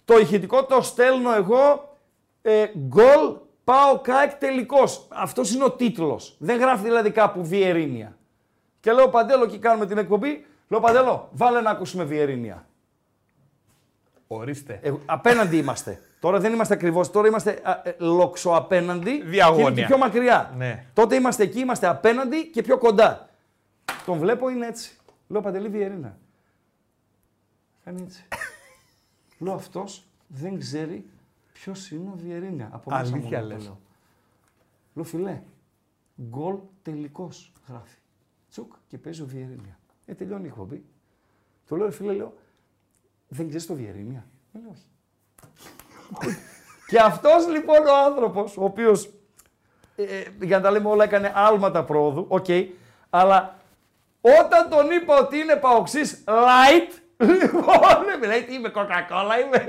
το 0.04 0.18
ηχητικό 0.18 0.64
το 0.64 0.82
στέλνω 0.82 1.34
εγώ. 1.34 1.96
Ε, 2.42 2.66
γκολ 2.78 3.36
ΠΑΟΚ 3.64 3.98
ΑΕΚ 4.02 4.30
τελικός. 4.34 5.06
Αυτός 5.08 5.54
είναι 5.54 5.64
ο 5.64 5.70
τίτλος. 5.70 6.34
Δεν 6.38 6.58
γράφει 6.58 6.82
δηλαδή 6.82 7.10
κάπου 7.10 7.44
Βιερίνια. 7.46 8.16
Και 8.80 8.92
λέω 8.92 9.08
Παντέλο 9.08 9.46
και 9.46 9.58
κάνουμε 9.58 9.86
την 9.86 9.98
εκπομπή. 9.98 10.46
Λέω 10.68 10.80
Παντέλο, 10.80 11.28
βάλε 11.32 11.60
να 11.60 11.70
ακούσουμε 11.70 12.04
Βιερίνια. 12.04 12.66
Ορίστε. 14.26 14.78
Ε, 14.82 14.92
απέναντι 15.06 15.56
είμαστε. 15.56 16.00
Τώρα 16.20 16.40
δεν 16.40 16.52
είμαστε 16.52 16.74
ακριβώς. 16.74 17.10
Τώρα 17.10 17.28
είμαστε 17.28 17.60
α, 17.62 17.80
ε, 17.84 17.96
λοξοαπέναντι. 17.98 19.22
Διαγώνια. 19.22 19.64
Και 19.64 19.70
είναι 19.70 19.80
και 19.80 19.86
πιο 19.86 19.98
μακριά. 19.98 20.54
Ναι. 20.56 20.86
Τότε 20.92 21.14
είμαστε 21.14 21.42
εκεί, 21.42 21.60
είμαστε 21.60 21.86
απέναντι 21.86 22.46
και 22.46 22.62
πιο 22.62 22.78
κοντά. 22.78 23.28
Τον 24.06 24.18
βλέπω 24.18 24.48
είναι 24.48 24.66
έτσι. 24.66 24.96
Λέω 25.28 25.40
Παντελή 25.40 25.68
Βιερίνα. 25.68 26.18
Κάνει 27.84 28.02
έτσι. 28.02 28.24
Λέω 29.38 29.54
αυτός 29.54 30.04
δεν 30.26 30.58
ξέρει 30.58 31.04
ποιος 31.52 31.90
είναι 31.90 32.08
ο 32.08 32.16
Βιερίνα. 32.16 32.68
Από 32.72 32.90
μέσα 32.90 33.02
Αλήθεια 33.02 33.38
μόνο 33.38 33.48
το 33.48 33.54
λες. 33.54 33.64
λέω. 33.64 33.80
Λέω 34.94 35.04
φίλε. 35.04 35.42
Γκολ 36.28 36.56
τελικός 36.82 37.52
γράφει. 37.68 37.98
Τσουκ 38.50 38.72
και 38.88 38.98
παίζει 38.98 39.22
ο 39.22 39.26
Βιερίνα. 39.26 39.78
Ε, 40.06 40.14
τελειώνει 40.14 40.44
η 40.44 40.48
εκπομπή. 40.48 40.84
Το 41.68 41.76
λέω, 41.76 41.86
ρε 41.86 41.92
φίλε, 41.92 42.12
λέω, 42.12 42.34
δεν 43.28 43.48
ξέρεις 43.48 43.66
το 43.66 43.74
Βιερίνια. 43.74 44.26
Μου 44.52 44.60
λέει, 44.60 44.70
όχι. 44.72 44.86
Και 46.86 46.98
αυτός 46.98 47.48
λοιπόν 47.48 47.86
ο 47.86 47.96
άνθρωπος, 48.06 48.56
ο 48.56 48.64
οποίος, 48.64 49.10
ε, 49.96 50.02
ε, 50.02 50.24
για 50.40 50.56
να 50.56 50.62
τα 50.62 50.70
λέμε 50.70 50.88
όλα, 50.88 51.04
έκανε 51.04 51.32
άλματα 51.34 51.84
πρόοδου, 51.84 52.24
οκ, 52.28 52.46
αλλά 53.10 53.56
όταν 54.20 54.68
τον 54.70 54.90
είπα 54.90 55.18
ότι 55.18 55.38
είναι 55.38 55.56
παοξής 55.56 56.24
light, 56.26 56.92
λοιπόν, 57.16 58.26
λέει, 58.26 58.42
τι 58.42 58.54
είμαι, 58.54 58.68
κοκακόλα 58.68 59.40
είμαι. 59.40 59.68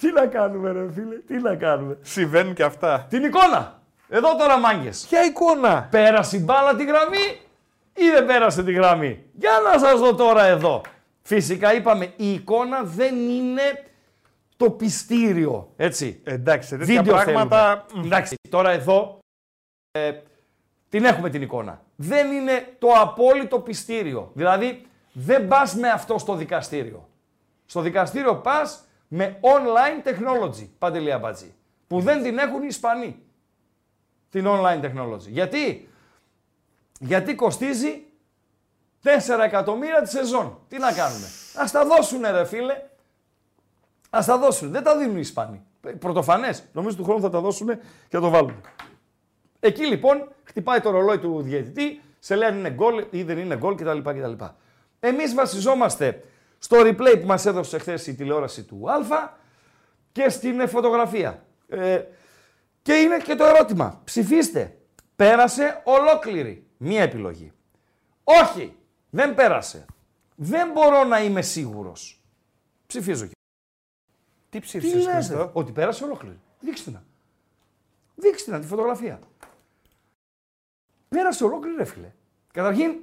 τι 0.00 0.12
να 0.12 0.26
κάνουμε 0.26 0.72
ρε 0.72 0.92
φίλε, 0.92 1.14
τι 1.14 1.38
να 1.38 1.54
κάνουμε. 1.54 1.98
Συμβαίνουν 2.02 2.54
και 2.54 2.62
αυτά. 2.62 3.06
Την 3.08 3.24
εικόνα. 3.24 3.80
Εδώ 4.08 4.36
τώρα 4.36 4.58
μάγκες. 4.58 5.06
Ποια 5.08 5.24
εικόνα; 5.24 5.88
Πέρασε 5.90 6.36
η 6.36 6.42
μπάλα 6.44 6.74
τη 6.74 6.84
γραμμή 6.84 7.40
ή 7.94 8.10
δεν 8.14 8.26
πέρασε 8.26 8.62
τη 8.64 8.72
γραμμή; 8.72 9.24
Για 9.32 9.50
να 9.64 9.78
σας 9.78 10.00
δω 10.00 10.14
τώρα 10.14 10.44
εδώ. 10.44 10.80
Φυσικά 11.22 11.74
είπαμε, 11.74 12.12
η 12.16 12.32
εικόνα 12.32 12.82
δεν 12.82 13.28
είναι 13.30 13.84
το 14.56 14.70
πιστήριο, 14.70 15.72
έτσι. 15.76 16.20
Εντάξει, 16.24 16.68
σε 16.68 16.76
τέτοια 16.76 17.02
Βίντεο 17.02 17.14
πράγματα. 17.14 17.84
θέλουμε. 17.88 18.06
Εντάξει, 18.06 18.36
τώρα 18.48 18.70
εδώ 18.70 19.18
ε, 19.90 20.12
την 20.88 21.04
έχουμε 21.04 21.30
την 21.30 21.42
εικόνα. 21.42 21.82
Δεν 21.96 22.32
είναι 22.32 22.76
το 22.78 22.88
απόλυτο 22.88 23.60
πιστήριο. 23.60 24.30
Δηλαδή, 24.34 24.86
δεν 25.12 25.48
πας 25.48 25.74
με 25.74 25.88
αυτό 25.88 26.18
στο 26.18 26.34
δικαστήριο. 26.34 27.08
Στο 27.66 27.80
δικαστήριο 27.80 28.36
πας 28.36 28.84
με 29.08 29.38
online 29.40 30.08
technology, 30.08 30.68
Παντελή 30.78 31.12
Αμπατζή, 31.12 31.54
που 31.86 32.00
δεν 32.00 32.22
την 32.22 32.38
έχουν 32.38 32.62
οι 32.62 32.66
Ισπανοί. 32.68 33.22
Την 34.30 34.44
online 34.46 34.80
technology. 34.84 35.28
Γιατί; 35.28 35.88
Γιατί 37.00 37.34
κοστίζει 37.34 38.02
4 39.02 39.08
εκατομμύρια 39.44 40.02
τη 40.02 40.08
σεζόν. 40.08 40.58
Τι 40.68 40.78
να 40.78 40.92
κάνουμε. 40.92 41.26
Ας 41.56 41.70
τα 41.70 41.84
δώσουνε 41.86 42.30
ρε 42.30 42.44
φίλε. 42.44 42.82
Ας 44.10 44.26
τα 44.26 44.38
δώσουν. 44.38 44.70
Δεν 44.70 44.82
τα 44.82 44.96
δίνουν 44.96 45.16
οι 45.16 45.20
Ισπανοί. 45.20 45.62
Πρωτοφανές. 45.98 46.64
Νομίζω 46.72 46.96
του 46.96 47.04
χρόνου 47.04 47.20
θα 47.20 47.30
τα 47.30 47.40
δώσουν 47.40 47.66
και 47.68 47.76
θα 48.08 48.20
το 48.20 48.28
βάλουν. 48.28 48.60
Εκεί 49.60 49.86
λοιπόν 49.86 50.28
χτυπάει 50.44 50.80
το 50.80 50.90
ρολόι 50.90 51.18
του 51.18 51.42
διαιτητή, 51.42 52.00
σε 52.18 52.34
λέει 52.34 52.48
αν 52.48 52.58
είναι 52.58 52.70
γκολ 52.70 53.04
ή 53.10 53.22
δεν 53.22 53.38
είναι 53.38 53.56
γκολ 53.56 53.74
κτλ. 53.74 53.98
κτλ. 53.98 54.44
Εμείς 55.00 55.34
βασιζόμαστε 55.34 56.24
στο 56.58 56.76
replay 56.80 57.18
που 57.20 57.26
μας 57.26 57.46
έδωσε 57.46 57.78
χθες 57.78 58.06
η 58.06 58.14
τηλεόραση 58.14 58.64
του 58.64 58.90
Α 58.90 59.28
και 60.12 60.28
στην 60.28 60.60
ε, 60.60 60.66
φωτογραφία. 60.66 61.44
Ε, 61.68 62.02
και 62.82 62.92
είναι 62.92 63.16
και 63.16 63.34
το 63.34 63.44
ερώτημα. 63.44 64.00
Ψηφίστε. 64.04 64.76
Πέρασε 65.16 65.80
ολόκληρη. 65.84 66.66
Μία 66.76 67.02
επιλογή. 67.02 67.52
Όχι. 68.24 68.76
Δεν 69.14 69.34
πέρασε. 69.34 69.84
Δεν 70.34 70.70
μπορώ 70.72 71.04
να 71.04 71.22
είμαι 71.22 71.42
σίγουρος. 71.42 72.22
Ψηφίζω 72.86 73.26
και. 73.26 73.32
Τι 74.48 74.58
Τι 74.58 74.66
ψήφισες, 74.66 74.94
λες, 74.94 75.04
ρε, 75.06 75.12
Χριστό. 75.12 75.50
Ότι 75.52 75.72
πέρασε 75.72 76.04
ολόκληρη. 76.04 76.40
Δείξτε 76.60 76.90
να. 76.90 77.04
Δείξτε 78.14 78.50
να 78.50 78.60
τη 78.60 78.66
φωτογραφία. 78.66 79.20
Πέρασε 81.08 81.44
ολόκληρη, 81.44 81.76
ρε 81.76 81.84
φίλε. 81.84 82.12
Καταρχήν, 82.52 82.94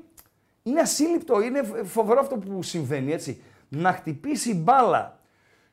είναι 0.64 0.80
ασύλληπτο, 0.80 1.42
είναι 1.42 1.64
φοβερό 1.84 2.20
αυτό 2.20 2.38
που 2.38 2.64
συμβαίνει, 2.64 3.12
έτσι. 3.12 3.44
Να 3.70 3.94
χτυπήσει 3.94 4.56
μπάλα 4.56 5.20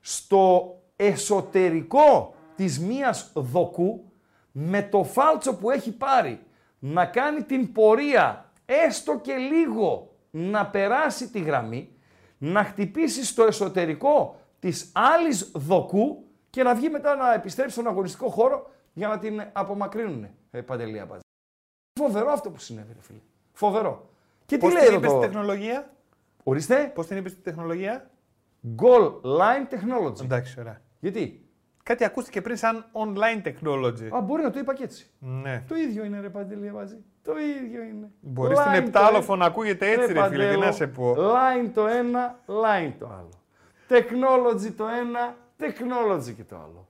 στο 0.01 0.77
εσωτερικό 0.97 2.35
της 2.57 2.81
μίας 2.81 3.33
δοκού 3.35 4.13
με 4.53 4.83
το 4.83 5.05
φάλτσο 5.05 5.57
που 5.57 5.71
έχει 5.71 5.93
πάρει 5.93 6.41
να 6.79 7.07
κάνει 7.07 7.43
την 7.43 7.73
πορεία 7.73 8.53
έστω 8.67 9.19
και 9.19 9.35
λίγο 9.37 10.16
να 10.39 10.67
περάσει 10.67 11.31
τη 11.31 11.41
γραμμή, 11.41 11.91
να 12.39 12.65
χτυπήσει 12.65 13.25
στο 13.25 13.45
εσωτερικό 13.45 14.41
της 14.59 14.91
άλλης 14.95 15.51
δοκού 15.55 16.25
και 16.51 16.63
να 16.63 16.75
βγει 16.75 16.89
μετά 16.89 17.15
να 17.15 17.35
επιστρέψει 17.35 17.73
στον 17.73 17.87
αγωνιστικό 17.87 18.29
χώρο 18.29 18.71
για 18.93 19.09
να 19.09 19.19
την 19.19 19.43
απομακρύνουν. 19.53 20.29
Ε, 20.51 20.61
Παντελή 20.61 21.01
Αμπάτζη. 21.01 21.23
Φοβερό 22.01 22.31
αυτό 22.31 22.51
που 22.51 22.59
συνέβη, 22.59 22.93
ρε 22.93 23.01
φίλε. 23.01 23.19
Φοβερό. 23.53 24.11
Και 24.47 24.59
Πώ 24.59 24.69
τι 24.69 24.75
την 24.75 24.83
λέει 24.83 24.97
είπε 24.97 25.07
εδώ 25.07 25.09
στην 25.09 25.21
το... 25.21 25.27
τεχνολογία; 25.27 25.91
Ορίστε. 26.43 26.93
Πώς 26.95 27.07
την 27.07 27.17
είπες 27.17 27.31
στην 27.31 27.43
τεχνολογία; 27.43 28.11
Goal 28.77 29.21
Line 29.23 29.75
Technology. 29.75 30.23
Εντάξει, 30.23 30.61
ωραία. 30.61 30.81
Γιατί; 31.01 31.47
Κάτι 31.83 32.05
ακούστηκε 32.05 32.41
πριν 32.41 32.57
σαν 32.57 32.91
online 32.93 33.47
technology. 33.47 34.09
Α, 34.17 34.21
μπορεί 34.21 34.43
να 34.43 34.51
το 34.51 34.59
είπα 34.59 34.75
και 34.75 34.83
έτσι. 34.83 35.11
Ναι. 35.19 35.65
Το 35.69 35.75
ίδιο 35.75 36.05
είναι 36.05 36.21
ρε 36.21 36.29
Παντελή 36.29 36.69
Αμπάτζη. 36.69 37.05
Το 37.27 37.39
ίδιο 37.39 37.83
είναι. 37.83 38.11
Μπορεί 38.21 38.55
Line 38.55 38.61
στην 38.61 38.73
το 38.73 38.77
επτάλοφο 38.77 39.33
ένα, 39.33 39.43
να 39.43 39.47
ακούγεται 39.51 39.91
έτσι, 39.91 40.01
ρε 40.01 40.07
φίλε, 40.07 40.29
τι 40.29 40.37
Παντέλο. 40.37 40.65
να 40.65 40.73
σε 40.73 40.87
πω. 40.87 41.15
Line 41.19 41.71
το 41.75 41.87
ένα, 41.87 42.39
line 42.47 42.93
το 42.99 43.07
άλλο. 43.07 43.31
Technology 43.89 44.73
το 44.77 44.87
ένα, 44.87 45.37
technology 45.59 46.33
και 46.37 46.45
το 46.45 46.57
άλλο. 46.57 46.87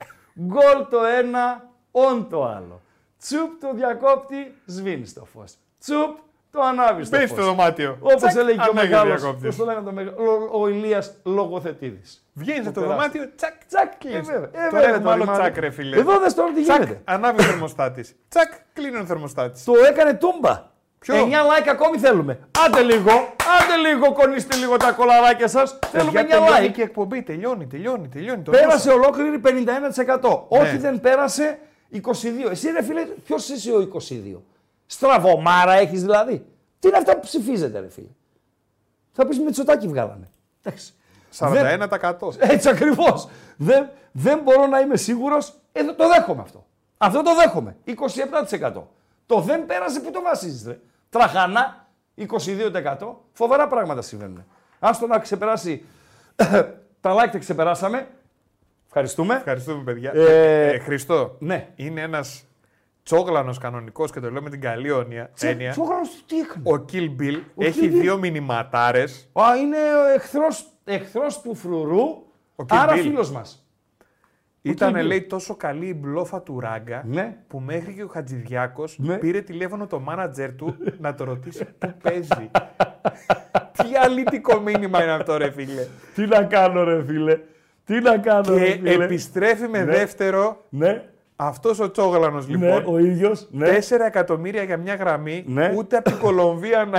Goal 0.48 0.86
το 0.90 1.04
ένα, 1.04 1.70
on 1.90 2.26
το 2.30 2.44
άλλο. 2.44 2.80
Τσουπ 3.18 3.60
το 3.60 3.72
διακόπτη, 3.74 4.54
σβήνεις 4.66 5.12
το 5.12 5.24
φως. 5.24 5.54
Τσουπ 5.78 6.18
το 6.56 6.62
ανάβεις 6.62 7.08
το 7.10 7.16
Μπαίνει 7.16 7.28
φως. 7.28 7.38
στο 7.38 7.46
δωμάτιο. 7.46 7.96
Όπως 8.00 8.14
Τσακ, 8.14 8.36
έλεγε 8.36 8.56
και 8.56 8.68
ο 8.68 8.72
ανοίγει 8.76 8.88
μεγάλος, 8.88 9.20
διακόπτης. 9.20 9.46
πώς 9.46 9.56
το 9.56 9.64
λέγανε 9.64 9.84
το 9.86 9.92
μεγάλο, 9.92 10.48
ο 10.52 10.68
Ηλίας 10.68 11.14
Λογοθετίδης. 11.24 12.26
Βγαίνεις 12.32 12.62
Που 12.62 12.68
από 12.68 12.80
το 12.80 12.86
περάσει. 12.86 12.98
δωμάτιο, 13.00 13.34
τσακ, 13.36 13.54
Τσακ, 13.68 13.92
ε, 13.92 13.96
κλείνεις. 13.98 14.26
βέβαια. 14.26 14.48
Ε, 14.52 14.68
Τώρα 14.70 14.70
βέβαια, 14.70 14.94
έχουμε 14.94 15.10
άλλο 15.10 15.20
ρημάδι. 15.22 15.40
τσακ, 15.40 15.56
ρε 15.58 15.70
φίλε. 15.70 15.96
Εδώ 15.96 16.18
δες 16.18 16.34
τώρα 16.34 16.52
τι 16.52 16.62
Τσακ, 16.62 16.76
γίνεται. 16.82 17.00
ανάβει 17.04 17.40
ο 17.40 17.44
θερμοστάτης. 17.44 18.16
Τσακ, 18.28 18.52
κλείνει 18.72 18.96
ο 18.96 19.04
θερμοστάτης. 19.04 19.64
Το 19.64 19.72
έκανε 19.88 20.12
τούμπα. 20.14 20.74
Ποιο; 20.98 21.14
9 21.14 21.42
like 21.42 21.68
ακόμη 21.70 21.98
θέλουμε. 21.98 22.38
Άντε 22.66 22.82
λίγο, 22.82 23.10
άντε 23.60 23.76
λίγο, 23.88 24.12
κονίστε 24.12 24.56
λίγο 24.56 24.76
τα 24.76 24.92
κολαράκια 24.92 25.48
σας. 25.48 25.78
Θέλουμε 25.92 26.20
9 26.20 26.26
τελειώνει 26.28 26.66
like. 26.68 26.72
και 26.72 26.80
η 26.80 26.84
εκπομπή. 26.84 27.22
Τελειώνει, 27.22 27.66
τελειώνει, 27.66 28.08
τελειώνει. 28.08 28.42
Το 28.42 28.50
Πέρασε 28.50 28.90
ολόκληρη 28.90 29.38
51%. 29.38 30.46
Ναι. 30.50 30.58
Όχι, 30.60 30.76
δεν 30.76 31.00
πέρασε 31.00 31.58
22. 31.92 32.50
Εσύ 32.50 32.70
ρε 32.70 32.82
φίλε, 32.82 33.00
ποιος 33.24 33.48
είσαι 33.48 33.72
ο 33.72 33.80
22. 33.80 34.42
Στραβωμάρα 34.86 35.72
έχεις 35.72 36.00
δηλαδή. 36.00 36.46
Τι 36.78 36.88
είναι 36.88 36.96
αυτά 36.96 37.14
που 37.14 37.20
ψηφίζετε 37.20 37.80
ρε 37.80 37.88
φίλε; 37.88 38.06
Θα 39.12 39.26
πεις 39.26 39.38
Μητσοτάκη 39.38 39.88
βγάλανε. 39.88 40.28
Εντάξει. 40.62 40.92
41%. 41.38 42.32
Έτσι 42.38 42.68
ακριβώς. 42.68 43.28
Δεν, 43.56 43.88
δεν 44.12 44.40
μπορώ 44.42 44.66
να 44.66 44.80
είμαι 44.80 44.96
σίγουρος. 44.96 45.54
Ε, 45.72 45.84
το 45.84 46.08
δέχομαι 46.08 46.42
αυτό. 46.42 46.66
Αυτό 46.98 47.22
το 47.22 47.34
δέχομαι. 47.34 47.76
27%. 48.60 48.82
Το 49.26 49.40
δεν 49.40 49.66
πέρασε 49.66 50.00
που 50.00 50.10
το 50.10 50.20
βασίζεις, 50.22 50.66
ρε; 50.66 50.78
Τραχανά 51.10 51.86
22%. 52.16 53.14
Φοβερά 53.32 53.66
πράγματα 53.68 54.02
συμβαίνουν. 54.02 54.44
Άστο 54.78 55.06
να 55.06 55.18
ξεπεράσει. 55.18 55.84
τα 57.00 57.14
like 57.14 57.28
τα 57.32 57.38
ξεπεράσαμε. 57.38 58.08
Ευχαριστούμε. 58.86 59.34
Ευχαριστούμε, 59.34 59.82
παιδιά. 59.82 60.12
Ε, 60.14 60.68
Ε, 60.68 60.78
Χριστό, 60.78 61.36
Ναι. 61.38 61.68
είναι 61.76 62.00
ένας 62.00 62.45
τσόγλανος 63.10 63.58
κανονικός 63.58 64.10
και 64.12 64.20
το 64.20 64.30
λέω 64.30 64.42
με 64.42 64.50
την 64.50 64.60
καλή 64.60 64.90
όνεια- 64.90 65.30
έννοια. 65.40 65.70
Τσόγρανος 65.70 66.24
τι 66.26 66.38
έκανε. 66.38 66.70
Ο 66.70 66.84
Kill 66.92 67.20
Bill 67.20 67.40
Ο 67.54 67.64
έχει 67.64 67.80
Kill 67.82 67.94
Bill; 67.96 68.00
δύο 68.00 68.18
μηνυματάρες. 68.18 69.30
Α, 69.32 69.56
είναι 69.56 69.76
ο 69.76 70.14
εχθρός, 70.14 70.66
εχθρός 70.84 71.40
του 71.40 71.54
φρουρού, 71.54 72.00
Ο 72.56 72.62
Kill 72.62 72.66
άρα 72.68 72.92
Bill. 72.94 72.98
φίλος 73.00 73.30
μας. 73.30 73.60
Ήταν, 74.62 74.94
Kill 74.94 74.98
Bill. 74.98 75.04
λέει, 75.06 75.22
τόσο 75.22 75.56
καλή 75.56 75.86
η 75.86 75.96
μπλόφα 76.00 76.42
του 76.42 76.60
Ράγκα 76.60 77.02
Ναι. 77.06 77.36
που 77.48 77.60
μέχρι 77.60 77.94
και 77.94 78.02
ο 78.02 78.06
Χατζηδιάκος 78.08 78.98
Ναι. 78.98 79.16
πήρε 79.16 79.40
τηλέφωνο 79.40 79.86
το 79.86 80.00
μάνατζερ 80.00 80.54
του 80.54 80.76
να 80.98 81.14
το 81.14 81.24
ρωτήσει 81.24 81.64
πού 81.78 81.94
παίζει. 82.02 82.50
Τι 83.72 83.96
αλήτικο 84.04 84.60
μήνυμα 84.60 85.02
είναι 85.02 85.12
αυτό, 85.12 85.36
ρε 85.36 85.50
φίλε. 85.50 85.86
Τι 86.14 86.26
να 86.26 86.42
κάνω 86.44 86.84
ρε 86.84 87.04
φίλε. 87.04 87.38
Τι 87.84 88.00
να 88.00 88.18
κάνω 88.18 88.54
ρε 88.56 88.64
Και 88.76 88.90
φίλε. 88.90 89.04
επιστρέφει 89.04 89.68
με 89.68 89.78
Ναι. 89.78 89.84
δεύτερο 89.92 90.64
Ναι, 90.68 91.04
αυτός 91.36 91.80
ο 91.80 91.90
τσόγλανος 91.90 92.46
ναι, 92.48 92.56
λοιπόν. 92.56 92.94
ο 92.94 92.98
ίδιος. 92.98 93.46
Ναι. 93.50 93.68
4 93.68 93.80
εκατομμύρια 94.06 94.62
για 94.62 94.76
μια 94.76 94.94
γραμμή, 94.94 95.44
Ναι. 95.46 95.72
ούτε 95.76 95.96
από 95.96 96.10
την 96.10 96.18
Κολομβία 96.18 96.84
να. 96.84 96.98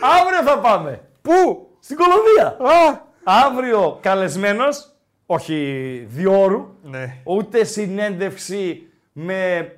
Αύριο 0.00 0.42
θα 0.44 0.58
πάμε. 0.58 1.00
Πού! 1.22 1.68
Στην 1.80 1.96
Κολομβία. 1.96 2.46
Α! 2.46 3.04
Αύριο 3.24 3.98
καλεσμένος, 4.02 4.92
όχι 5.26 6.06
διόρου, 6.10 6.66
Ναι. 6.82 7.16
ούτε 7.24 7.64
συνέντευξη 7.64 8.88
με 9.12 9.72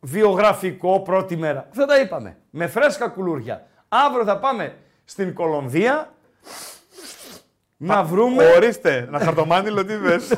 βιογραφικό 0.00 1.00
πρώτη 1.00 1.36
μέρα. 1.36 1.68
Δεν 1.72 1.86
τα 1.86 2.00
είπαμε. 2.00 2.36
Με 2.50 2.66
φρέσκα 2.66 3.08
κουλούρια. 3.08 3.66
Αύριο 3.88 4.24
θα 4.24 4.38
πάμε 4.38 4.74
στην 5.04 5.34
Κολομβία 5.34 6.12
να 7.80 8.02
βρούμε, 8.02 8.44
Ορίστε, 8.56 9.06
να 9.10 9.18
χαρτομάτιλο 9.18 9.84
τι 9.84 9.92
θες. 9.94 10.32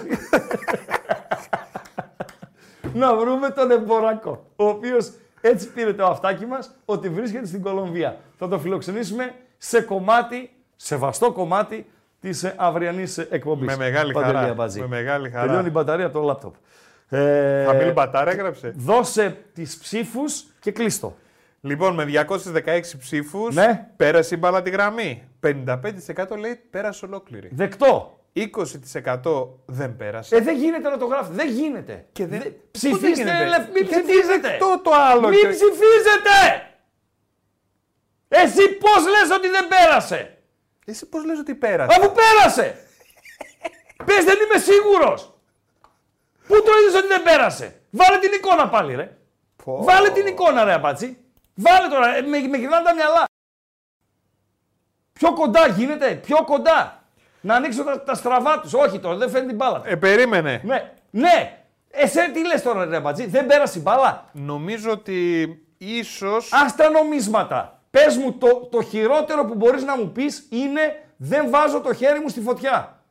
να 2.94 3.16
βρούμε 3.16 3.50
τον 3.50 3.70
εμπορακό, 3.70 4.46
ο 4.56 4.64
οποίος 4.64 5.12
έτσι 5.40 5.68
πήρε 5.72 5.92
το 5.92 6.06
αυτάκι 6.06 6.46
μας 6.46 6.70
ότι 6.84 7.08
βρίσκεται 7.08 7.46
στην 7.46 7.62
Κολομβία. 7.62 8.16
Θα 8.38 8.48
το 8.48 8.58
φιλοξενήσουμε 8.58 9.34
σε 9.58 9.80
κομμάτι, 9.80 10.50
σεβαστό 10.76 11.32
κομμάτι 11.32 11.86
της 12.20 12.44
ε, 12.44 12.54
αυριανής 12.58 13.18
ε, 13.18 13.28
εκπομπής. 13.30 13.66
Με 13.66 13.76
μεγάλη 13.76 14.12
Παντελή 14.12 14.34
χαρά. 14.34 14.48
Αμπατζή. 14.48 14.80
Με 14.80 14.86
μεγάλη 14.86 15.30
χαρά. 15.30 15.46
Τελειώνει 15.46 15.68
η 15.68 15.70
μπαταρία 15.70 16.06
από 16.06 16.18
το 16.18 16.24
λάπτοπ. 16.24 16.54
Ε, 17.08 17.64
Χαμηλή 17.64 17.90
μπατάρα 17.90 18.30
έγραψε. 18.30 18.72
Δώσε 18.76 19.36
τις 19.54 19.78
ψήφους 19.78 20.44
και 20.60 20.70
κλείστο. 20.70 21.16
Λοιπόν, 21.60 21.94
με 21.94 22.04
216 22.04 22.98
ψήφους 22.98 23.54
Ναι. 23.54 23.88
πέρασε 23.96 24.34
η 24.34 24.38
μπάλα 24.40 24.62
τη 24.62 24.70
γραμμή. 24.70 25.28
55% 25.40 26.36
λέει 26.38 26.54
πέρασε 26.70 27.04
ολόκληρη. 27.04 27.48
Δεκτό. 27.52 28.14
20% 28.32 29.48
δεν 29.66 29.96
πέρασε. 29.96 30.36
Ε, 30.36 30.40
δεν 30.40 30.56
γίνεται 30.56 30.88
να 30.88 30.96
το 30.98 31.06
γράφει. 31.06 31.32
Δεν 31.32 31.48
γίνεται. 31.48 32.06
Και 32.12 32.26
δεν- 32.26 32.38
Δε- 32.42 32.48
Πώς 32.50 32.60
Ψηφίστε, 32.70 33.06
δεν 33.06 33.12
γίνεται; 33.14 33.42
ελευ... 33.42 33.68
μην 33.72 33.84
Γιατί 33.84 34.02
ψηφίζετε. 34.02 34.48
δεκτό 34.48 34.80
το 34.84 34.90
άλλο 34.94 35.28
Μην 35.28 35.40
και- 35.40 35.46
ψηφίζετε. 35.48 36.38
Εσύ 38.28 38.68
πώς 38.68 39.06
λες 39.08 39.36
ότι 39.36 39.48
δεν 39.48 39.68
πέρασε; 39.68 40.38
Εσύ 40.84 41.06
πώς 41.06 41.24
λες 41.24 41.38
ότι 41.38 41.54
πέρασε; 41.54 41.96
Αφού 42.00 42.12
πέρασε. 42.12 42.78
Πες 44.04 44.24
δεν 44.24 44.36
είμαι 44.44 44.58
σίγουρος. 44.60 45.34
Πού 46.46 46.54
το 46.62 46.70
είδες 46.80 46.98
ότι 46.98 47.06
δεν 47.06 47.22
πέρασε; 47.22 47.80
Βάλε 47.90 48.18
την 48.18 48.32
εικόνα 48.32 48.68
πάλι 48.68 48.94
ρε. 48.94 49.16
Πω. 49.64 49.82
Βάλε 49.84 50.10
την 50.10 50.26
εικόνα 50.26 50.64
ρε 50.64 50.72
απάτσι. 50.72 51.18
Βάλε 51.54 51.88
τώρα. 51.88 52.16
Ε, 52.16 52.20
με, 52.20 52.38
με 52.38 52.56
γυρνάνε 52.56 52.84
τα 52.84 52.94
μυαλά. 52.94 53.24
Πιο 55.12 55.32
κοντά 55.32 55.68
γίνεται. 55.68 56.14
Πιο 56.14 56.44
κοντά. 56.44 57.02
Να 57.40 57.54
ανοίξω 57.54 57.84
τα, 57.84 58.02
τα 58.02 58.14
στραβά 58.14 58.60
τους. 58.60 58.74
Όχι 58.74 58.98
τώρα. 58.98 59.16
Δεν 59.16 59.28
φαίνεται 59.30 59.48
την 59.48 59.56
μπάλα. 59.56 59.82
Ε, 59.84 59.96
περίμενε. 59.96 60.60
Ναι. 60.64 60.92
Ναι. 61.10 61.64
Εσέ 61.90 62.30
τι 62.34 62.46
λες 62.46 62.62
τώρα 62.62 62.84
ρε 62.84 62.96
απάτσι. 62.96 63.26
Δεν 63.26 63.46
πέρασε 63.46 63.78
η 63.78 63.82
μπάλα; 63.84 64.24
Νομίζω 64.32 64.90
ότι 64.90 65.48
ίσως... 65.78 66.52
Ας 66.52 66.76
τα 66.76 66.90
νομίσματα. 66.90 67.80
Πες 67.90 68.16
μου 68.16 68.32
το, 68.32 68.68
το 68.70 68.82
χειρότερο 68.82 69.44
που 69.44 69.54
μπορείς 69.54 69.84
να 69.84 69.96
μου 69.96 70.12
πεις 70.12 70.46
είναι 70.50 71.04
δεν 71.16 71.50
βάζω 71.50 71.80
το 71.80 71.94
χέρι 71.94 72.20
μου 72.20 72.28
στη 72.28 72.40
φωτιά. 72.40 73.02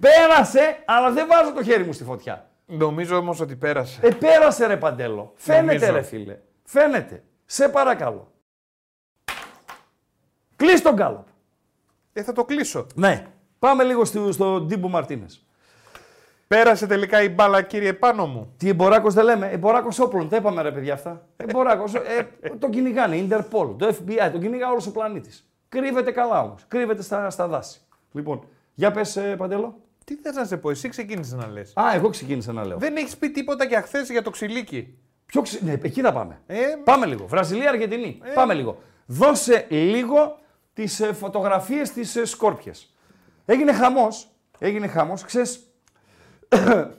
Πέρασε, 0.00 0.82
αλλά 0.84 1.10
δεν 1.10 1.26
βάζω 1.26 1.52
το 1.52 1.62
χέρι 1.62 1.84
μου 1.84 1.92
στη 1.92 2.04
φωτιά. 2.04 2.48
Νομίζω 2.66 3.16
όμως 3.16 3.40
ότι 3.40 3.56
πέρασε. 3.56 4.00
Ε, 4.02 4.10
πέρασε 4.10 4.66
ρε 4.66 4.76
Παντέλο. 4.76 5.32
Φαίνεται 5.36 5.72
Νομίζω. 5.72 5.92
ρε 5.92 6.02
φίλε. 6.02 6.38
Φαίνεται. 6.64 7.22
Σε 7.54 7.68
παρακαλώ. 7.68 8.32
Κλείσ' 10.56 10.82
το 10.82 10.94
γκάλοπ. 10.94 11.26
Ε, 12.12 12.22
θα 12.22 12.32
το 12.32 12.44
κλείσω. 12.44 12.86
Ναι. 12.94 13.26
Πάμε 13.58 13.84
λίγο 13.84 14.04
στο, 14.04 14.32
στο 14.32 14.60
Ντίμπου 14.60 14.88
Μαρτίνεζ. 14.88 15.46
Πέρασε 16.46 16.86
τελικά 16.86 17.22
η 17.22 17.28
μπάλα, 17.28 17.62
κύριε 17.62 17.92
πάνω 17.92 18.26
μου. 18.26 18.54
Τι 18.56 18.68
εμποράκο 18.68 19.10
δεν 19.10 19.24
λέμε. 19.24 19.48
Εμποράκο 19.48 19.88
όπλων. 19.98 20.28
Τα 20.28 20.36
είπαμε 20.36 20.62
ρε 20.62 20.72
παιδιά 20.72 20.92
αυτά. 20.92 21.26
Εμποράκο. 21.36 21.84
Ε, 22.40 22.48
τον 22.48 22.70
κυνηγάνε. 22.70 23.16
Ιντερπολ, 23.16 23.76
το 23.76 23.86
FBI. 23.86 24.28
Τον 24.32 24.40
κυνηγά 24.40 24.70
όλος 24.70 24.86
ο 24.86 24.92
πλανήτης. 24.92 25.50
Κρύβεται 25.68 26.10
καλά 26.10 26.42
όμως. 26.42 26.64
Κρύβεται 26.68 27.02
στα, 27.02 27.30
στα 27.30 27.48
δάση. 27.48 27.80
Λοιπόν, 28.12 28.48
για 28.74 28.90
πες, 28.90 29.16
ε, 29.16 29.36
Παντέλο. 29.36 29.80
Τι 30.04 30.14
θες 30.14 30.34
να 30.34 30.44
σε 30.44 30.56
πω, 30.56 30.70
εσύ 30.70 30.88
ξεκίνησες 30.88 31.32
να 31.32 31.46
λες. 31.48 31.72
Α, 31.76 31.94
εγώ 31.94 32.08
ξεκίνησα 32.08 32.52
να 32.52 32.64
λέω. 32.64 32.78
Δεν 32.78 32.96
έχεις 32.96 33.16
πει 33.16 33.30
τίποτα 33.30 33.64
για 33.64 33.82
χθες 33.82 34.10
για 34.10 34.22
το 34.22 34.30
ξυλίκι. 34.30 34.98
Πιο 35.26 35.42
ξε... 35.42 35.64
Ναι, 35.64 35.72
εκεί 35.82 36.00
θα 36.00 36.12
πάμε. 36.12 36.40
Ε, 36.46 36.64
Πάμε 36.84 37.06
λίγο. 37.06 37.26
Βραζιλία, 37.26 37.68
Αργεντινή. 37.68 38.20
Πάμε 38.34 38.54
λίγο. 38.54 38.78
Δώσε 39.06 39.66
λίγο 39.70 40.38
τις 40.72 41.00
ε, 41.00 41.12
φωτογραφίες 41.12 41.90
της 41.92 42.16
ε, 42.16 42.24
Σκόρπιες. 42.24 42.94
Έγινε 43.44 43.72
χαμός. 43.72 44.28
Έγινε 44.58 44.86
χαμός. 44.86 45.22
Ξέρεις, 45.24 45.66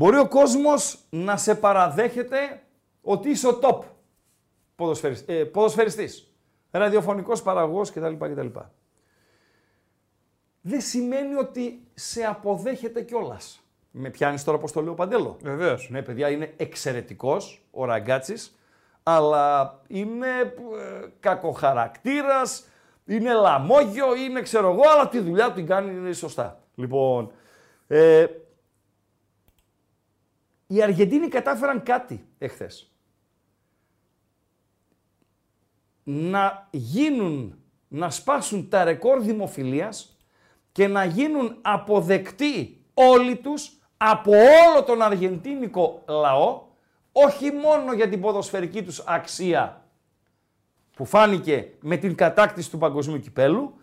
μπορεί 0.00 0.18
ο 0.18 0.28
κόσμος 0.28 0.98
να 1.10 1.36
σε 1.36 1.54
παραδέχεται 1.54 2.62
ότι 3.02 3.30
είσαι 3.30 3.48
ο 3.48 3.58
top 3.62 3.80
ποδοσφαιρισ- 4.76 5.28
ε, 5.28 5.44
ποδοσφαιριστής. 5.44 6.28
Ραδιοφωνικός 6.70 7.42
παραγωγός 7.42 7.90
κτλ. 7.90 8.14
κτλ. 8.18 8.46
Δεν 10.60 10.80
σημαίνει 10.80 11.34
ότι 11.34 11.86
σε 11.94 12.22
αποδέχεται 12.24 13.02
κιόλας. 13.02 13.63
Με 13.96 14.10
πιάνεις 14.10 14.44
τώρα 14.44 14.58
πώ 14.58 14.72
το 14.72 14.82
λέω 14.82 14.94
παντέλο. 14.94 15.36
Βεβαίως. 15.42 15.88
Ναι, 15.90 16.02
παιδιά, 16.02 16.30
είναι 16.30 16.54
εξαιρετικός 16.56 17.62
ο 17.70 17.84
Ραγκάτσης, 17.84 18.58
αλλά 19.02 19.80
είναι 19.86 20.40
ε, 20.40 21.06
κακοχαρακτήρας, 21.20 22.68
είναι 23.04 23.32
λαμόγιο, 23.32 24.14
είναι 24.14 24.42
ξέρω 24.42 24.70
εγώ, 24.70 24.82
αλλά 24.88 25.08
τη 25.08 25.18
δουλειά 25.18 25.48
του 25.48 25.54
την 25.54 25.66
κάνει 25.66 26.12
σωστά. 26.12 26.60
Λοιπόν, 26.74 27.32
ε, 27.86 28.26
οι 30.66 30.82
Αργεντίνοι 30.82 31.28
κατάφεραν 31.28 31.82
κάτι 31.82 32.26
εχθές. 32.38 32.92
Να 36.04 36.68
γίνουν, 36.70 37.58
να 37.88 38.10
σπάσουν 38.10 38.68
τα 38.68 38.84
ρεκόρ 38.84 39.20
δημοφιλίας 39.20 40.18
και 40.72 40.88
να 40.88 41.04
γίνουν 41.04 41.58
αποδεκτοί 41.62 42.84
όλοι 42.94 43.36
τους 43.36 43.78
από 43.96 44.32
όλο 44.32 44.82
τον 44.84 45.02
αργεντίνικο 45.02 46.02
λαό, 46.08 46.62
όχι 47.12 47.52
μόνο 47.52 47.92
για 47.92 48.08
την 48.08 48.20
ποδοσφαιρική 48.20 48.82
τους 48.82 49.02
αξία 49.06 49.84
που 50.96 51.04
φάνηκε 51.04 51.68
με 51.80 51.96
την 51.96 52.14
κατάκτηση 52.14 52.70
του 52.70 52.78
παγκοσμίου 52.78 53.20
κυπέλου, 53.20 53.74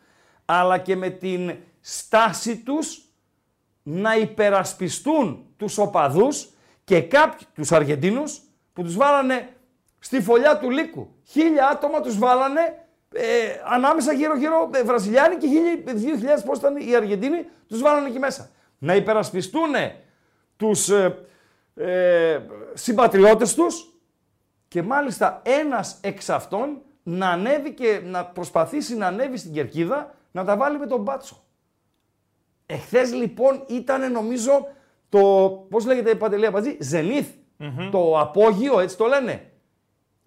αλλά 0.45 0.77
και 0.77 0.95
με 0.95 1.09
την 1.09 1.55
στάση 1.81 2.57
τους 2.57 3.05
να 3.83 4.15
υπερασπιστούν 4.15 5.45
τους 5.57 5.77
οπαδούς 5.77 6.49
και 6.83 7.01
κάποιοι, 7.01 7.47
τους 7.53 7.71
Αργεντίνους, 7.71 8.41
που 8.73 8.83
τους 8.83 8.95
βάλανε 8.95 9.49
στη 9.99 10.21
φωλιά 10.21 10.57
του 10.57 10.69
λύκου. 10.69 11.15
Χίλια 11.23 11.67
άτομα 11.67 12.01
τους 12.01 12.17
βάλανε 12.17 12.85
ε, 13.13 13.25
ανάμεσα 13.65 14.13
γύρω-γύρω 14.13 14.69
ε, 14.73 14.83
Βραζιλιάνοι 14.83 15.35
και 15.35 15.47
χίλια, 15.47 15.75
δύο 15.85 16.15
χιλιάδες 16.15 16.43
πώς 16.43 16.57
ήταν 16.57 16.77
οι 16.77 16.95
Αργεντίνοι, 16.95 17.45
τους 17.67 17.81
βάλανε 17.81 18.07
εκεί 18.07 18.19
μέσα. 18.19 18.49
Να 18.83 18.95
υπερασπιστούν 18.95 19.73
τους 20.57 20.89
ε, 20.89 21.25
ε, 21.75 22.39
συμπατριώτες 22.73 23.53
τους 23.53 23.93
και 24.67 24.81
μάλιστα 24.81 25.41
ένας 25.45 25.97
εξ 26.01 26.29
αυτών 26.29 26.81
να 27.03 27.29
ανέβει 27.29 27.73
και 27.73 28.01
να 28.05 28.25
προσπαθήσει 28.25 28.95
να 28.95 29.07
ανέβει 29.07 29.37
στην 29.37 29.53
κερκίδα 29.53 30.15
να 30.31 30.43
τα 30.43 30.57
βάλει 30.57 30.77
με 30.77 30.87
τον 30.87 31.01
μπάτσο. 31.01 31.43
Εχθές 32.65 33.13
λοιπόν 33.13 33.63
ήταν 33.67 34.11
νομίζω 34.11 34.67
το, 35.09 35.19
πώς 35.69 35.85
λέγεται 35.85 36.09
η 36.09 36.15
Παντελή 36.15 36.45
Αμπατζή, 36.45 36.77
Ζενίθ, 36.79 37.29
το 37.91 38.19
απόγειο, 38.19 38.79
έτσι 38.79 38.97
το 38.97 39.05
λένε, 39.05 39.51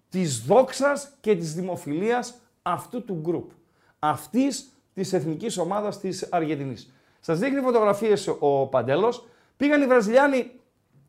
της 0.09 0.39
δόξας 0.45 1.17
και 1.21 1.35
της 1.35 1.53
δημοφιλίας 1.53 2.41
αυτού 2.61 3.03
του 3.03 3.19
γκρουπ. 3.21 3.51
Αυτής 3.99 4.71
της 4.93 5.13
εθνικής 5.13 5.57
ομάδας 5.57 5.99
της 5.99 6.27
Αργεντινής. 6.31 6.93
Σας 7.25 7.39
δείχνει 7.39 7.61
φωτογραφίες 7.61 8.35
ο 8.39 8.67
Παντέλος. 8.67 9.27
Πήγαν 9.57 9.81
οι 9.81 9.85
Βραζιλιάνοι 9.85 10.51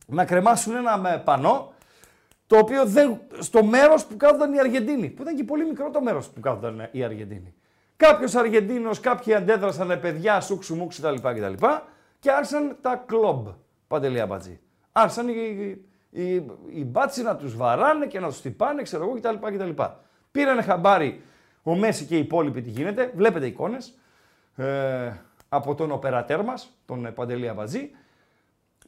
να 0.07 0.25
κρεμάσουν 0.25 0.77
ένα 0.77 0.99
με 0.99 1.23
πανό, 1.25 1.73
το 2.47 2.59
οποίο 2.59 2.87
δεν, 2.87 3.21
στο 3.39 3.65
μέρος 3.65 4.07
που 4.07 4.17
κάθονταν 4.17 4.55
οι 4.55 4.59
Αργεντίνοι, 4.59 5.09
που 5.09 5.23
ήταν 5.23 5.37
και 5.37 5.45
πολύ 5.45 5.65
μικρό 5.65 5.91
το 5.91 6.01
μέρος 6.01 6.29
που 6.29 6.41
κάθονταν 6.41 6.89
οι 6.93 7.05
Αργεντίνοι. 7.05 7.55
Κάποιος 7.97 8.35
Αργεντίνος, 8.35 9.01
κάποιοι 9.01 9.35
αντέδρασαν 9.35 9.91
«Ε, 9.91 9.97
παιδιά, 9.97 10.41
σούξου 10.41 10.77
μουξου 10.77 11.03
κτλ. 11.03 11.15
κτλ. 11.15 11.67
Και 12.19 12.31
άρχισαν 12.31 12.77
τα 12.81 13.05
κλομπ, 13.07 13.47
Παντελή 13.89 14.21
Αμπατζή. 14.21 14.61
Άρχισαν 14.93 15.29
οι, 15.29 15.35
οι, 16.11 16.23
οι, 16.23 16.35
οι 16.71 16.85
μπάτσι 16.85 17.23
να 17.23 17.37
τους 17.37 17.57
βαράνε 17.57 18.07
και 18.07 18.21
να 18.21 18.29
τους 18.29 18.41
τυπάνε, 18.41 18.83
ξέρω 18.83 19.05
εγώ 19.05 19.15
κτλ. 19.15 19.55
κτλ. 19.57 19.83
Πήρανε 20.31 20.63
χαμπάρι 20.63 21.23
ο 21.63 21.75
Μέση 21.75 22.05
και 22.05 22.17
οι 22.17 22.21
υπόλοιποι 22.21 22.63
τι 22.63 22.71
γίνεται. 22.71 23.13
Βλέπετε 23.15 23.47
εικόνες 23.47 23.99
ε, 24.57 25.13
από 25.57 25.75
τον 25.75 25.91
οπερατέρ 25.91 26.45
μας, 26.45 26.71
τον 26.87 27.13
Παντελή 27.15 27.49
Αμπατζή. 27.49 27.91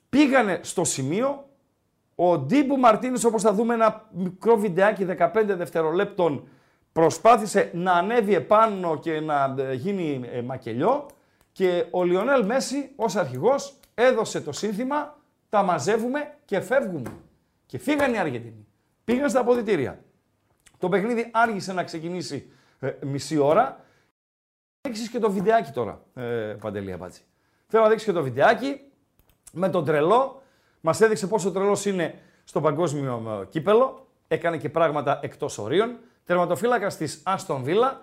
Πήγανε 0.08 0.60
στο 0.62 0.84
σημείο 0.84 1.48
ο 2.14 2.38
Ντίμπου 2.38 2.78
Μαρτίνης, 2.78 3.24
όπως 3.24 3.42
θα 3.42 3.52
δούμε 3.52 3.74
ένα 3.74 4.08
μικρό 4.12 4.56
βιντεάκι 4.56 5.06
15 5.18 5.28
δευτερολέπτων, 5.46 6.48
προσπάθησε 6.92 7.70
να 7.74 7.92
ανέβει 7.92 8.34
επάνω 8.34 8.98
και 8.98 9.20
να 9.20 9.54
ε, 9.58 9.74
γίνει 9.74 10.20
ε, 10.32 10.42
μακελιό 10.42 11.06
και 11.52 11.84
ο 11.90 12.04
Λιονέλ 12.04 12.44
Μέση 12.44 12.92
ως 12.96 13.16
αρχηγός 13.16 13.74
έδωσε 13.94 14.40
το 14.40 14.52
σύνθημα 14.52 15.16
«Τα 15.48 15.62
μαζεύουμε 15.62 16.34
και 16.44 16.60
φεύγουμε». 16.60 17.12
Και 17.66 17.78
φύγαν 17.78 18.14
οι 18.14 18.18
Αργεντινοί. 18.18 18.66
Πήγαν 19.04 19.30
στα 19.30 19.40
αποδητήρια. 19.40 20.02
Το 20.78 20.88
παιχνίδι 20.88 21.30
άργησε 21.32 21.72
να 21.72 21.84
ξεκινήσει 21.84 22.50
ε, 22.80 22.92
μισή 23.00 23.36
ώρα. 23.36 23.84
Δείξεις 24.80 25.08
και 25.08 25.18
το 25.18 25.30
βιντεάκι 25.30 25.70
τώρα, 25.70 26.02
ε, 26.14 26.56
Παντελή 26.60 26.92
Αμπάτζη. 26.92 27.20
Θέλω 27.66 27.82
να 27.82 27.88
δείξεις 27.88 28.08
και 28.08 28.14
το 28.14 28.22
βιντεάκι 28.22 28.80
με 29.52 29.68
τον 29.68 29.84
τρελό. 29.84 30.42
Μας 30.80 31.00
έδειξε 31.00 31.26
πόσο 31.26 31.52
τρελός 31.52 31.84
είναι 31.84 32.14
στο 32.44 32.60
παγκόσμιο 32.60 33.40
ε, 33.42 33.46
κύπελο. 33.46 34.06
Έκανε 34.28 34.56
και 34.56 34.68
πράγματα 34.68 35.18
εκτός 35.22 35.58
ορίων. 35.58 35.98
Τερματοφύλακας 36.24 36.96
της 36.96 37.22
Άστον 37.24 37.62
Βίλα. 37.62 38.00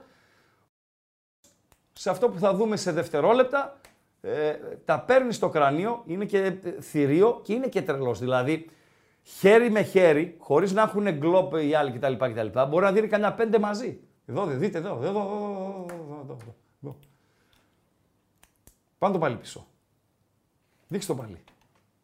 Σε 1.93 2.10
αυτό 2.10 2.30
που 2.30 2.39
θα 2.39 2.53
δούμε 2.53 2.76
σε 2.76 2.91
δευτερόλεπτα, 2.91 3.80
ε, 4.22 4.53
τα 4.85 4.99
παίρνει 4.99 5.34
στο 5.34 5.49
κρανίο, 5.49 6.03
είναι 6.06 6.26
και 6.26 6.38
ε, 6.38 6.81
θηρίο 6.81 7.39
και 7.43 7.53
είναι 7.53 7.68
και 7.68 7.81
τρελός. 7.81 8.19
Δηλαδή, 8.19 8.69
χέρι 9.23 9.69
με 9.69 9.81
χέρι, 9.81 10.35
χωρίς 10.39 10.73
να 10.73 10.81
έχουν 10.81 11.18
γκλόπ 11.18 11.53
οι 11.53 11.76
άλλοι 11.76 11.91
κτλ. 11.91 12.14
κτλ 12.14 12.60
μπορεί 12.69 12.85
να 12.85 12.91
δίνει 12.91 13.07
κανένα 13.07 13.34
πέντε 13.34 13.60
μαζί. 13.60 13.99
Εδώ, 14.26 14.45
δε, 14.45 14.56
δείτε, 14.56 14.77
εδώ, 14.77 14.89
εδώ, 14.89 15.07
εδώ, 15.07 15.22
εδώ, 15.89 16.22
εδώ, 16.22 16.38
εδώ, 16.41 16.56
εδώ. 18.95 18.97
Πάμε 18.97 19.13
το 19.13 19.19
πάλι 19.19 19.35
πίσω. 19.35 19.67
Δείξτε 20.88 21.13
το 21.13 21.22
πάλι. 21.22 21.43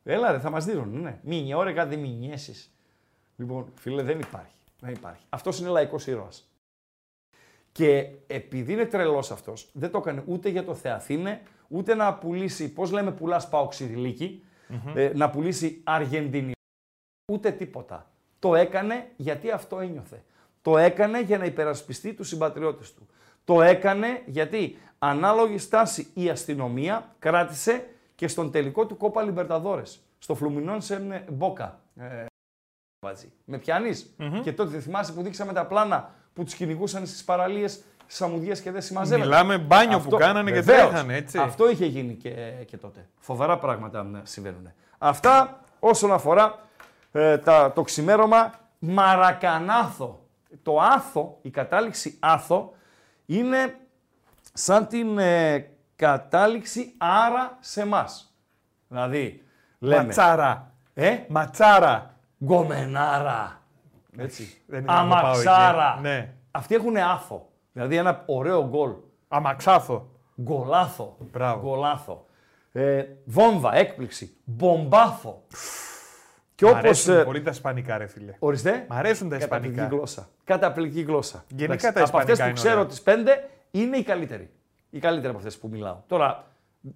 Έλα 0.03 0.31
ρε, 0.31 0.39
θα 0.39 0.49
μας 0.49 0.65
δίνουν, 0.65 1.01
ναι. 1.01 1.19
Μήνυε, 1.23 1.55
ωραία, 1.55 1.73
κάτι 1.73 1.97
μηνιέσεις. 1.97 2.75
Λοιπόν, 3.35 3.71
φίλε, 3.75 4.03
δεν 4.03 4.19
υπάρχει. 4.19 4.55
Δεν 4.79 4.93
υπάρχει. 4.93 5.25
Αυτός 5.29 5.59
είναι 5.59 5.69
λαϊκός 5.69 6.07
ήρωας. 6.07 6.45
Και 7.71 8.09
επειδή 8.27 8.73
είναι 8.73 8.85
τρελός 8.85 9.31
αυτός, 9.31 9.69
δεν 9.73 9.91
το 9.91 9.97
έκανε 9.97 10.23
ούτε 10.25 10.49
για 10.49 10.63
το 10.63 10.75
Θεαθήνε, 10.75 11.41
ούτε 11.67 11.95
να 11.95 12.13
πουλήσει, 12.13 12.73
πώς 12.73 12.91
λέμε 12.91 13.11
πουλάς 13.11 13.49
πάω 13.49 13.69
ε, 14.93 15.11
να 15.15 15.29
πουλήσει 15.29 15.81
Αργεντινή, 15.83 16.51
ούτε 17.31 17.51
τίποτα. 17.51 18.11
Το 18.39 18.55
έκανε 18.55 19.11
γιατί 19.17 19.51
αυτό 19.51 19.79
ένιωθε. 19.79 20.23
Το 20.61 20.77
έκανε 20.77 21.21
για 21.21 21.37
να 21.37 21.45
υπερασπιστεί 21.45 22.13
τους 22.13 22.27
συμπατριώτες 22.27 22.93
του. 22.93 23.07
Το 23.43 23.61
έκανε 23.61 24.21
γιατί 24.25 24.77
ανάλογη 24.99 25.57
στάση 25.57 26.07
η 26.13 26.29
αστυνομία 26.29 27.15
κράτησε 27.19 27.87
και 28.15 28.27
στον 28.27 28.51
τελικό 28.51 28.85
του 28.85 28.97
Κόπα 28.97 29.23
Λιμπερταδόρες. 29.23 30.01
Στο 30.17 30.35
Φλουμινόν 30.35 30.81
σε 30.81 31.25
Μπόκα. 31.29 31.79
Ε, 31.95 32.25
βάζει. 33.05 33.31
Με 33.45 33.57
πιανεις 33.57 34.15
Και 34.43 34.53
τότε 34.53 34.79
θυμάσαι 34.79 35.13
που 35.13 35.21
δείξαμε 35.21 35.53
τα 35.53 35.65
πλάνα 35.65 36.13
που 36.33 36.43
τους 36.43 36.53
κυνηγούσαν 36.53 37.07
στις 37.07 37.23
παραλίες 37.23 37.83
σαμουδιές 38.07 38.61
και 38.61 38.71
δεν 38.71 38.81
συμμαζεύανε. 38.81 39.23
Μιλάμε 39.23 39.57
μπάνιο 39.57 39.99
που 39.99 40.09
κάνανε 40.09 40.51
και 40.51 40.61
βεβαίως. 40.61 40.89
τρέχανε, 40.89 41.15
έτσι. 41.15 41.37
Αυτό 41.37 41.69
είχε 41.69 41.85
γίνει 41.85 42.13
και, 42.13 42.31
και 42.65 42.77
τότε. 42.77 43.09
Φοβερά 43.19 43.57
πράγματα 43.57 43.99
ε, 43.99 44.19
συμβαίνουν. 44.23 44.71
Αυτά 44.97 45.63
όσον 45.79 46.11
αφορά 46.11 46.59
ε, 47.11 47.37
τα, 47.37 47.71
το 47.73 47.81
ξημέρωμα 47.81 48.59
Μαρακανάθο. 48.79 50.19
Το 50.63 50.79
άθο, 50.79 51.37
η 51.41 51.49
κατάληξη 51.49 52.17
άθο, 52.19 52.73
είναι 53.37 53.75
σαν 54.53 54.87
την 54.87 55.17
ε, 55.17 55.69
κατάληξη 55.95 56.93
άρα 56.97 57.57
σε 57.59 57.81
εμά. 57.81 58.05
Δηλαδή, 58.87 59.43
λέμε... 59.79 60.03
Ματσάρα. 60.03 60.73
Ε, 60.93 61.17
Ματσάρα. 61.27 62.15
γκομενάρα. 62.43 63.61
Έτσι. 64.17 64.61
Δεν 64.67 64.79
είναι 64.79 64.91
να 64.91 65.07
πάω 65.07 65.23
Αμαξάρα. 65.23 65.91
εκεί. 65.93 66.01
Ναι. 66.01 66.33
Αυτοί 66.51 66.75
έχουν 66.75 66.97
άθο. 66.97 67.49
Δηλαδή 67.71 67.95
ένα 67.95 68.23
ωραίο 68.25 68.67
γκολ. 68.67 68.91
Αμαξάθο. 69.27 70.09
Γκολάθο. 70.41 71.17
Μπράβο. 71.31 71.61
Γκολάθο. 71.69 72.25
Ε, 72.71 73.05
βόμβα, 73.25 73.75
έκπληξη. 73.75 74.35
Μπομπάθο. 74.43 75.43
Και 76.61 76.67
Μ' 76.67 76.69
όπως... 76.69 76.83
αρέσουν 76.83 77.15
ε, 77.17 77.23
πολύ 77.23 77.41
τα 77.41 77.49
ισπανικά, 77.49 77.97
ρε 77.97 78.07
φίλε. 78.07 78.33
Ορίστε. 78.39 78.85
Μ' 78.89 78.93
αρέσουν 78.93 79.29
τα 79.29 79.37
Καταπληκτική 79.37 79.73
ισπανικά. 79.73 79.95
γλώσσα. 79.95 80.29
Καταπληκτική 80.43 81.01
γλώσσα. 81.01 81.43
Γενικά 81.47 81.65
Εντάξει, 81.73 81.91
τα 81.93 82.03
Από 82.03 82.17
αυτές 82.17 82.33
ισπανικά 82.33 82.43
που 82.43 82.49
είναι 82.49 82.59
ξέρω 82.59 82.75
ωραία. 82.75 82.85
τις 82.85 83.01
πέντε 83.01 83.49
είναι 83.71 83.97
οι 83.97 84.03
καλύτεροι. 84.03 84.49
Οι 84.89 84.99
καλύτεροι 84.99 85.27
από 85.27 85.37
αυτές 85.37 85.57
που 85.57 85.67
μιλάω. 85.67 85.97
Τώρα 86.07 86.47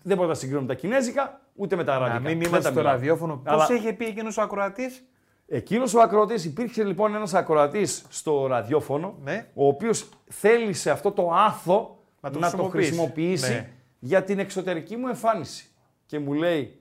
δεν 0.04 0.18
μπορώ 0.18 0.30
να 0.30 0.34
συγκρίνω 0.36 0.62
με 0.62 0.68
τα 0.68 0.74
κινέζικα 0.74 1.42
ούτε 1.56 1.76
με 1.76 1.84
τα 1.84 1.92
Να 1.92 2.06
αραβικά. 2.06 2.20
μην 2.30 2.40
Δεν 2.40 2.48
είμαστε 2.48 2.58
τα 2.58 2.70
στο 2.70 2.80
μιλάω. 2.80 2.94
ραδιόφωνο. 2.94 3.42
Αλλά- 3.46 3.58
Πώς 3.68 3.78
είχε 3.78 3.94
πει 3.94 4.06
εκείνος 4.06 4.38
ο 4.38 4.42
ακροατής, 4.42 5.04
Εκείνος 5.48 5.94
ο 5.94 6.02
ακροατής, 6.02 6.46
υπήρχε 6.46 6.84
λοιπόν 6.84 7.16
ένας 7.16 7.34
ακροατής 7.34 8.06
στο 8.10 8.48
ραδιόφωνο, 8.48 9.16
Ναι. 9.24 9.48
ο 9.54 9.68
οποίος 9.68 10.10
θέλησε 10.30 10.90
αυτό 10.92 11.12
το 11.12 11.32
άθο 11.34 12.00
Να 12.22 12.30
να 12.30 12.32
το 12.32 12.40
το, 12.40 12.64
χρησιμοποιήσει. 12.64 12.86
χρησιμοποιήσει 12.88 13.52
Ναι. 13.52 13.70
για 14.00 14.24
την 14.24 14.40
εξωτερική 14.40 14.96
μου 14.96 15.08
εμφάνιση. 15.08 15.70
Και 16.06 16.20
μου 16.20 16.34
λέει, 16.34 16.80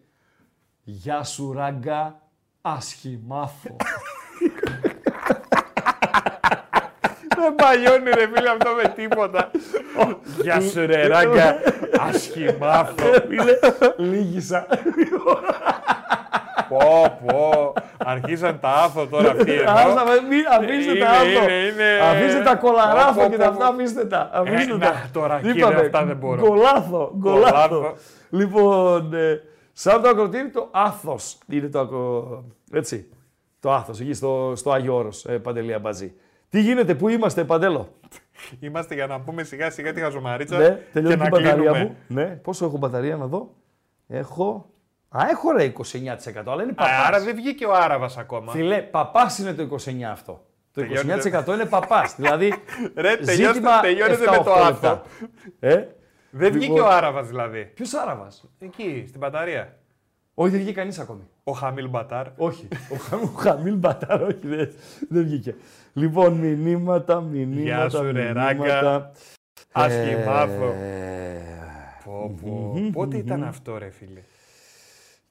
Γεια 0.86 1.22
σου 1.22 1.52
ράγκα, 1.52 2.20
ασχημάθο. 2.66 3.76
Δεν 7.36 7.54
παλιώνει 7.54 8.10
ρε 8.10 8.26
φίλε 8.34 8.48
αυτό 8.50 8.70
με 8.82 8.88
τίποτα. 8.94 9.50
Γεια 10.42 10.60
σου 10.60 10.86
ρε 10.86 11.06
ράγκα, 11.06 11.56
ασχημάθο. 12.08 13.04
Λίγησα. 13.96 14.66
Πω 16.68 17.18
πω, 17.26 17.72
αρχίσαν 18.04 18.60
τα 18.60 18.68
άθο 18.68 19.06
τώρα 19.06 19.30
αυτοί 19.30 19.52
εδώ. 19.52 19.70
Άστα 19.72 20.04
με, 20.04 20.12
μη- 20.28 20.46
αφήστε 20.58 20.90
Είναι, 20.90 21.00
τα 21.04 21.10
άθο. 21.10 21.24
είναι, 21.24 21.52
είναι. 21.52 21.98
Αφήστε 22.10 22.42
τα 22.42 22.56
Πω, 22.56 22.66
κολαράφο 22.66 23.20
πω, 23.20 23.28
και 23.30 23.36
πω, 23.36 23.42
τα 23.42 23.50
πω. 23.50 23.52
αυτά, 23.52 23.66
αφήστε 23.74 24.04
τα. 24.04 24.30
Αφήστε 24.32 24.74
Ε, 24.74 24.78
τα. 24.78 24.86
να, 24.86 25.02
τώρα, 25.12 25.38
κύριε, 25.42 25.52
Είπαμε, 25.52 25.80
αυτά 25.80 26.04
δεν 26.04 26.16
μπορώ. 26.16 26.40
Γκολάθο, 26.42 27.12
γκολάθο. 27.18 27.68
Γκολάθο. 27.68 27.94
Λοιπόν, 28.30 29.10
ε, 29.74 29.90
σαν 29.90 30.02
το 30.02 30.08
ακροτήρι 30.08 30.50
το 30.50 30.68
άθος 30.72 31.38
είναι 31.48 31.68
το 31.68 31.80
ακρο... 31.80 32.44
Έτσι, 32.72 33.08
το 33.60 33.72
άθος, 33.72 34.00
εκεί 34.00 34.12
στο, 34.12 34.52
στο 34.56 34.70
Άγιο 34.72 34.94
Όρος, 34.96 35.24
ε, 35.24 35.38
Παντελή 35.38 35.72
Αμπατζή. 35.74 36.14
Τι 36.48 36.60
γίνεται, 36.60 36.94
πού 36.94 37.08
είμαστε, 37.08 37.44
Παντέλο; 37.44 37.88
Είμαστε 38.60 38.94
για 38.94 39.06
να 39.06 39.20
πούμε 39.20 39.42
σιγά 39.42 39.70
σιγά 39.70 39.92
τη 39.92 40.00
χαζομαρίτσα 40.00 40.58
Ναι, 40.58 40.68
και 40.68 40.76
τελειώνει 40.92 41.16
να 41.16 41.22
την 41.22 41.30
μπαταρία 41.30 41.54
κλείνουμε. 41.54 41.78
μου. 41.84 41.96
Ναι, 42.08 42.24
πόσο 42.24 42.64
έχω 42.64 42.76
μπαταρία 42.76 43.16
να 43.16 43.26
δω; 43.26 43.54
Έχω... 44.08 44.68
Α, 45.08 45.26
έχω 45.30 45.50
ρε 45.52 45.72
29%, 45.78 45.82
αλλά 46.46 46.62
είναι 46.62 46.70
Α, 46.70 46.74
παπάς. 46.74 47.06
Άρα 47.06 47.20
δεν 47.20 47.34
βγήκε 47.34 47.66
ο 47.66 47.72
Άραβας 47.74 48.16
ακόμα. 48.18 48.52
Φιλέ, 48.52 48.80
παπάς 48.82 49.38
είναι 49.38 49.52
το 49.54 49.68
29 49.84 50.02
αυτό. 50.12 50.44
Το 50.72 50.80
Τελειώνεται. 50.80 51.44
29% 51.46 51.52
είναι 51.54 51.64
παπάς. 51.64 52.14
δηλαδή, 52.16 52.54
Ρε, 52.94 53.16
τελειώστε- 53.16 53.34
ζήτημα 53.54 53.80
τελειώνεται 53.80 54.24
7-8 54.24 54.30
με 54.38 54.44
το 54.44 54.52
άθο. 54.52 54.64
λεπτά. 54.70 55.02
Ε, 55.60 55.84
Δεν 56.36 56.52
βγήκε 56.52 56.66
Λοιπόν. 56.72 56.80
ο 56.86 56.88
Άραβας 56.88 57.26
δηλαδή. 57.28 57.70
ποιος 57.74 57.94
Άραβας; 57.94 58.44
Εκεί, 58.58 59.04
στην 59.08 59.20
μπαταρία. 59.20 59.76
Όχι, 60.34 60.50
δεν 60.50 60.60
βγήκε 60.60 60.74
κανείς 60.74 60.98
ακόμη. 60.98 61.20
Ο 61.44 61.52
Χαμίλ 61.52 61.88
Μπατάρ. 61.88 62.26
Όχι. 62.36 62.68
ο, 62.92 62.96
Χα- 62.96 63.16
ο 63.16 63.26
Χαμίλ 63.26 63.74
Μπατάρ, 63.76 64.22
όχι, 64.22 64.38
δεν, 64.42 64.68
δεν 65.08 65.24
βγήκε. 65.24 65.54
Λοιπόν, 65.92 66.32
μηνύματα, 66.32 67.20
μηνύματα, 67.20 67.60
Γεια 67.62 67.88
σου, 67.88 68.02
ρε, 68.02 68.12
μηνύματα. 68.12 68.32
ράγκα. 68.44 69.10
Ασχημάθο. 69.72 70.64
Ε, 70.66 71.38
Πω, 72.04 72.34
πω. 72.42 72.72
Πότε 72.92 73.16
ήταν 73.16 73.44
αυτό 73.44 73.78
ρε 73.78 73.90
φίλε; 73.90 74.20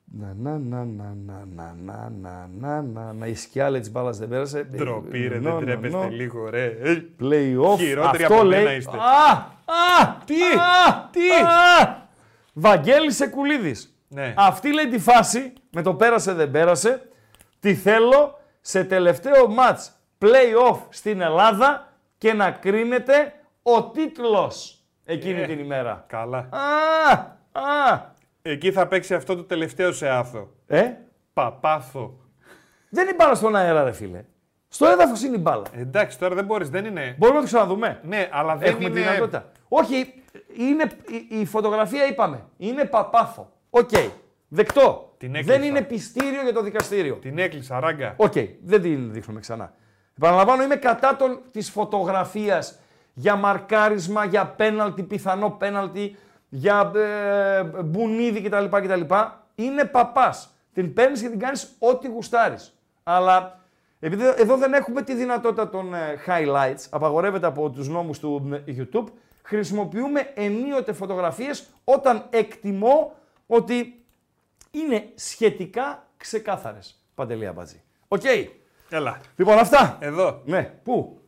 Να, 0.05 0.33
να, 0.37 0.57
να, 0.57 0.83
να, 0.85 1.15
να, 1.25 1.45
να, 1.55 1.75
να, 1.83 2.09
να, 2.21 2.49
να, 2.59 2.81
να, 2.81 3.13
να, 3.13 3.27
η 3.27 3.35
σκιάλα 3.35 3.79
της 3.79 3.91
μπάλας 3.91 4.17
δεν 4.17 4.27
πέρασε. 4.29 4.63
Ντροπή 4.63 5.27
ρε, 5.27 5.35
Νο, 5.39 5.41
δεν 5.41 5.53
νο, 5.53 5.59
τρέπεστε 5.59 5.97
νο. 5.97 6.09
λίγο 6.09 6.49
ρε. 6.49 6.65
Ε, 6.65 7.01
Play-off. 7.19 7.77
Χειρότεροι 7.77 8.23
Αυτό 8.23 8.35
από 8.35 8.43
λέει. 8.43 8.63
μένα 8.63 8.75
είστε. 8.75 8.97
Α, 8.97 9.51
α, 9.65 10.15
Τι, 10.25 10.35
α, 10.43 11.09
τι. 11.11 11.29
α. 11.29 12.01
Βαγγέλης 12.53 13.15
Σεκουλίδης. 13.15 13.97
Ναι. 14.07 14.33
Αυτή 14.37 14.73
λέει 14.73 14.87
τη 14.87 14.99
φάση, 14.99 15.53
με 15.71 15.81
το 15.81 15.93
πέρασε 15.93 16.33
δεν 16.33 16.51
πέρασε, 16.51 17.09
τη 17.59 17.75
θέλω 17.75 18.39
σε 18.61 18.83
τελευταίο 18.83 19.47
μάτς 19.47 19.91
play-off 20.19 20.79
στην 20.89 21.21
Ελλάδα 21.21 21.87
και 22.17 22.33
να 22.33 22.51
κρίνεται 22.51 23.33
ο 23.61 23.83
τίτλος 23.83 24.83
εκείνη 25.05 25.41
Ε. 25.41 25.45
την 25.45 25.59
ημέρα. 25.59 26.03
Καλά. 26.07 26.37
Α, 26.37 27.11
α, 27.61 28.11
Εκεί 28.41 28.71
θα 28.71 28.87
παίξει 28.87 29.13
αυτό 29.13 29.35
το 29.35 29.43
τελευταίο 29.43 29.91
σε 29.91 30.09
άθο. 30.09 30.49
ε, 30.67 30.83
Παπάθο. 31.33 32.17
δεν 32.89 33.03
είναι 33.07 33.15
μπάλα 33.15 33.35
στον 33.35 33.55
αέρα 33.55 33.83
ρε 33.83 33.91
φίλε. 33.91 34.23
Στο 34.73 34.85
έδαφος 34.85 35.23
είναι 35.23 35.35
η 35.35 35.39
μπάλα. 35.39 35.63
Εντάξει, 35.75 36.19
τώρα 36.19 36.35
δεν 36.35 36.45
μπορείς, 36.45 36.69
δεν 36.69 36.85
είναι. 36.85 37.15
Μπορούμε 37.17 37.39
να 37.39 37.45
το 37.45 37.51
ξαναδούμε. 37.53 37.99
Ναι, 38.03 38.29
αλλά 38.31 38.55
δεν 38.55 38.69
Έχουμε 38.69 38.85
είναι. 38.85 38.93
τη 38.93 38.99
δυνατότητα. 39.01 39.51
Όχι, 39.67 40.13
είναι, 40.57 40.83
η, 41.29 41.39
η 41.39 41.45
φωτογραφία 41.45 42.07
είπαμε, 42.07 42.43
είναι 42.57 42.85
παπάτζα. 42.85 43.51
Οκ, 43.69 43.89
δεκτό. 44.47 45.13
Την 45.17 45.35
έκλεισα. 45.35 45.59
δεν 45.59 45.67
είναι 45.67 45.81
πειστήριο 45.81 46.41
για 46.43 46.53
το 46.53 46.61
δικαστήριο. 46.61 47.15
Την 47.15 47.37
έκλεισα, 47.37 47.79
ράγκα. 47.79 48.13
Οκ, 48.17 48.33
δεν 48.63 48.81
την 48.81 49.13
δείχνουμε 49.13 49.39
ξανά. 49.39 49.73
Επαναλαμβάνω, 50.17 50.63
είμαι 50.63 50.75
κατά 50.75 51.15
των, 51.15 51.39
της 51.51 51.69
φωτογραφίας 51.69 52.79
για 53.13 53.35
μαρκάρισμα, 53.35 54.25
για 54.25 54.45
πέναλτι, 54.45 55.03
πιθανό 55.03 55.49
πέναλτι, 55.49 56.15
για 56.49 56.91
ε, 56.95 57.63
μπουνίδι 57.63 58.41
κτλ, 58.41 58.65
κτλ. 58.65 59.01
Είναι 59.55 59.83
παπάς. 59.85 60.49
Την 60.73 60.93
παίρνεις 60.93 61.21
και 61.21 61.29
την 61.29 61.39
κάνεις 61.39 61.75
ό,τι 61.79 62.07
γουστάρεις. 62.07 62.77
Αλλά 63.03 63.61
επειδή 64.05 64.23
εδώ 64.37 64.57
δεν 64.57 64.73
έχουμε 64.73 65.01
τη 65.01 65.13
δυνατότητα 65.13 65.69
των 65.69 65.93
ε, 65.93 66.17
highlights, 66.27 66.85
απαγορεύεται 66.89 67.47
από 67.47 67.69
τους 67.69 67.87
νόμους 67.87 68.19
του 68.19 68.49
ε, 68.65 68.73
YouTube, 68.77 69.05
χρησιμοποιούμε 69.43 70.31
ενίοτε 70.33 70.93
φωτογραφίες 70.93 71.67
όταν 71.83 72.25
εκτιμώ 72.29 73.15
ότι 73.47 74.05
είναι 74.71 75.09
σχετικά 75.15 76.07
ξεκάθαρες. 76.17 77.03
Παντελή 77.15 77.47
Αμπατζή. 77.47 77.81
Οκ. 78.07 78.21
Έλα. 78.89 79.19
Λοιπόν, 79.35 79.57
αυτά. 79.57 79.97
Εδώ. 80.01 80.41
Ναι. 80.45 80.63
Πού; 80.83 81.21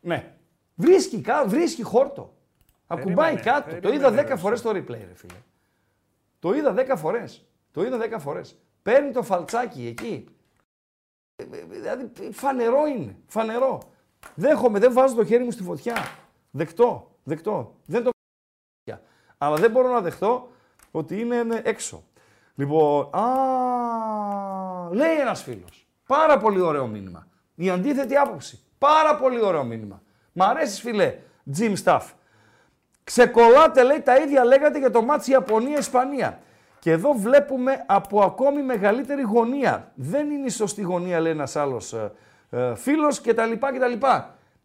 Ναι. 0.00 0.32
Βρίσκει, 0.74 1.20
κα- 1.20 1.44
βρίσκει 1.46 1.82
χόρτο. 1.82 2.34
Ακουμπάει 2.86 3.34
Περίμενε, 3.34 3.40
κάτω. 3.40 3.74
Το 3.74 3.80
περίμενε, 3.80 3.96
είδα 4.14 4.22
10 4.22 4.26
ρε, 4.28 4.36
φορές 4.36 4.62
το 4.62 4.70
replay, 4.70 4.86
ρε 4.88 5.14
φίλε. 5.14 5.34
Το 6.38 6.54
είδα 6.54 6.74
10 6.76 6.96
φορές. 6.96 7.44
Το 7.72 7.84
είδα 7.84 7.98
10 7.98 8.18
φορές. 8.18 8.58
Παίρνει 8.82 9.10
το 9.10 9.22
φαλτσάκι 9.22 9.86
εκεί. 9.86 10.28
Ε, 11.36 11.42
ε, 11.42 11.64
Δηλαδή, 11.68 12.10
φανερό 12.32 12.86
είναι. 12.86 13.16
Φανερό. 13.26 13.82
Δέχομαι, 14.34 14.78
δεν 14.78 14.92
βάζω 14.92 15.14
το 15.14 15.24
χέρι 15.24 15.44
μου 15.44 15.50
στη 15.50 15.62
φωτιά. 15.62 15.96
Δεκτό. 16.50 17.10
Δεκτό. 17.24 17.74
Δεν 17.86 18.02
το 18.02 18.10
φωτιά. 18.76 19.02
Αλλά 19.38 19.56
δεν 19.56 19.70
μπορώ 19.70 19.92
να 19.92 20.00
δεχτώ 20.00 20.48
ότι 20.90 21.20
είναι 21.20 21.36
είναι 21.36 21.62
έξω. 21.64 22.04
Λοιπόν, 22.54 23.14
α, 23.14 23.24
λέει 24.92 25.18
ένας 25.18 25.42
φίλος. 25.42 25.88
Πάρα 26.06 26.38
πολύ 26.38 26.60
ωραίο 26.60 26.86
μήνυμα. 26.86 27.26
Η 27.54 27.70
αντίθετη 27.70 28.16
άποψη. 28.16 28.60
Πάρα 28.78 29.16
πολύ 29.16 29.44
ωραίο 29.44 29.64
μήνυμα. 29.64 30.02
Μ' 30.32 30.42
αρέσει 30.42 30.80
φίλε, 30.80 31.18
Jim 31.56 31.74
Staff. 31.84 32.02
Ξεκολλάτε 33.04 33.82
λέει 33.82 34.00
τα 34.00 34.16
ίδια 34.16 34.44
λέγατε 34.44 34.78
για 34.78 34.90
το 34.90 35.02
μάτς 35.02 35.26
Ιαπωνία-Ισπανία. 35.26 36.40
Και 36.84 36.90
εδώ 36.90 37.12
βλέπουμε 37.12 37.84
από 37.86 38.20
ακόμη 38.22 38.62
μεγαλύτερη 38.62 39.22
γωνία. 39.22 39.92
Δεν 39.94 40.30
είναι 40.30 40.46
η 40.46 40.50
σωστή 40.50 40.82
γωνία 40.82 41.20
λέει 41.20 41.32
ένας 41.32 41.56
άλλος 41.56 41.92
ε, 41.92 42.12
ε, 42.50 42.74
φίλος 42.74 43.20
κτλ. 43.20 43.52
κτλ. 43.52 43.92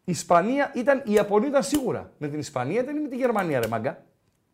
Η 0.03 0.11
Ισπανία 0.11 0.71
ήταν, 0.75 1.01
η 1.05 1.11
Ιαπωνία 1.13 1.47
ήταν 1.47 1.63
σίγουρα. 1.63 2.11
Με 2.17 2.27
την 2.27 2.39
Ισπανία 2.39 2.81
ήταν 2.81 2.95
ή 2.95 2.99
με 2.99 3.07
τη 3.07 3.15
Γερμανία 3.15 3.59
ρε 3.59 3.67
μάγκα. 3.67 4.03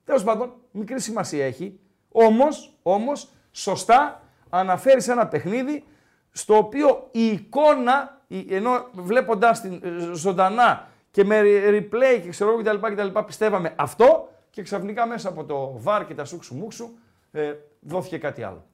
Τέλος 0.03 0.23
πάντων, 0.23 0.53
μικρή 0.71 0.99
σημασία 0.99 1.45
έχει. 1.45 1.79
Όμως, 2.11 2.77
όμως, 2.83 3.29
σωστά 3.51 4.21
αναφέρεις 4.49 5.03
σε 5.03 5.11
ένα 5.11 5.27
παιχνίδι 5.27 5.83
στο 6.31 6.57
οποίο 6.57 7.07
η 7.11 7.25
εικόνα, 7.27 8.21
η- 8.27 8.55
ενώ 8.55 8.85
βλέποντάς 8.93 9.61
την 9.61 9.81
ε, 9.83 10.13
ζωντανά 10.13 10.87
και 11.11 11.23
με 11.23 11.41
replay 11.69 12.19
και 12.23 12.29
ξέρω 12.29 12.51
εγώ 12.51 12.61
κτλ, 12.61 12.87
κτλ. 12.93 13.19
πιστεύαμε 13.25 13.73
αυτό 13.75 14.29
και 14.49 14.61
ξαφνικά 14.61 15.05
μέσα 15.07 15.29
από 15.29 15.43
το 15.43 15.73
βάρ 15.77 16.05
και 16.05 16.13
τα 16.13 16.25
σούξου 16.25 16.55
μουξου 16.55 16.89
ε, 17.35 17.53
δόθηκε 17.79 18.17
κάτι 18.17 18.43
άλλο. 18.43 18.65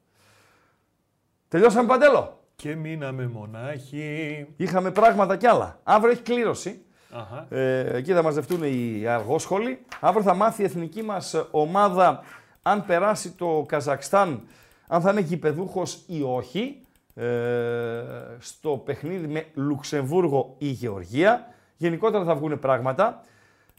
Τελειώσαμε 1.48 1.88
παντέλο. 1.88 2.40
Και 2.56 2.74
μείναμε 2.74 3.26
μονάχοι. 3.26 4.46
Είχαμε 4.56 4.90
πράγματα 4.90 5.36
κι 5.36 5.46
άλλα. 5.46 5.80
Αύριο 5.82 6.12
έχει 6.12 6.22
κλήρωση. 6.22 6.82
Αχα. 7.12 7.56
Ε, 7.56 7.96
εκεί 7.96 8.12
θα 8.12 8.22
μαζευτούν 8.22 8.62
οι 8.62 9.06
αργόσχολοι. 9.06 9.78
Αύριο 10.00 10.22
θα 10.22 10.34
μάθει 10.34 10.62
η 10.62 10.64
εθνική 10.64 11.02
μας 11.02 11.46
ομάδα 11.50 12.22
αν 12.62 12.86
περάσει 12.86 13.30
το 13.30 13.64
Καζακστάν, 13.68 14.42
αν 14.86 15.00
θα 15.00 15.10
είναι 15.10 15.20
γηπεδούχος 15.20 16.02
ή 16.06 16.22
όχι, 16.22 16.80
ε, 17.14 18.02
στο 18.38 18.70
παιχνίδι 18.70 19.26
με 19.26 19.46
Λουξεμβούργο 19.54 20.54
ή 20.58 20.66
Γεωργία. 20.66 21.54
Γενικότερα 21.76 22.24
θα 22.24 22.34
βγουν 22.34 22.58
πράγματα. 22.58 23.24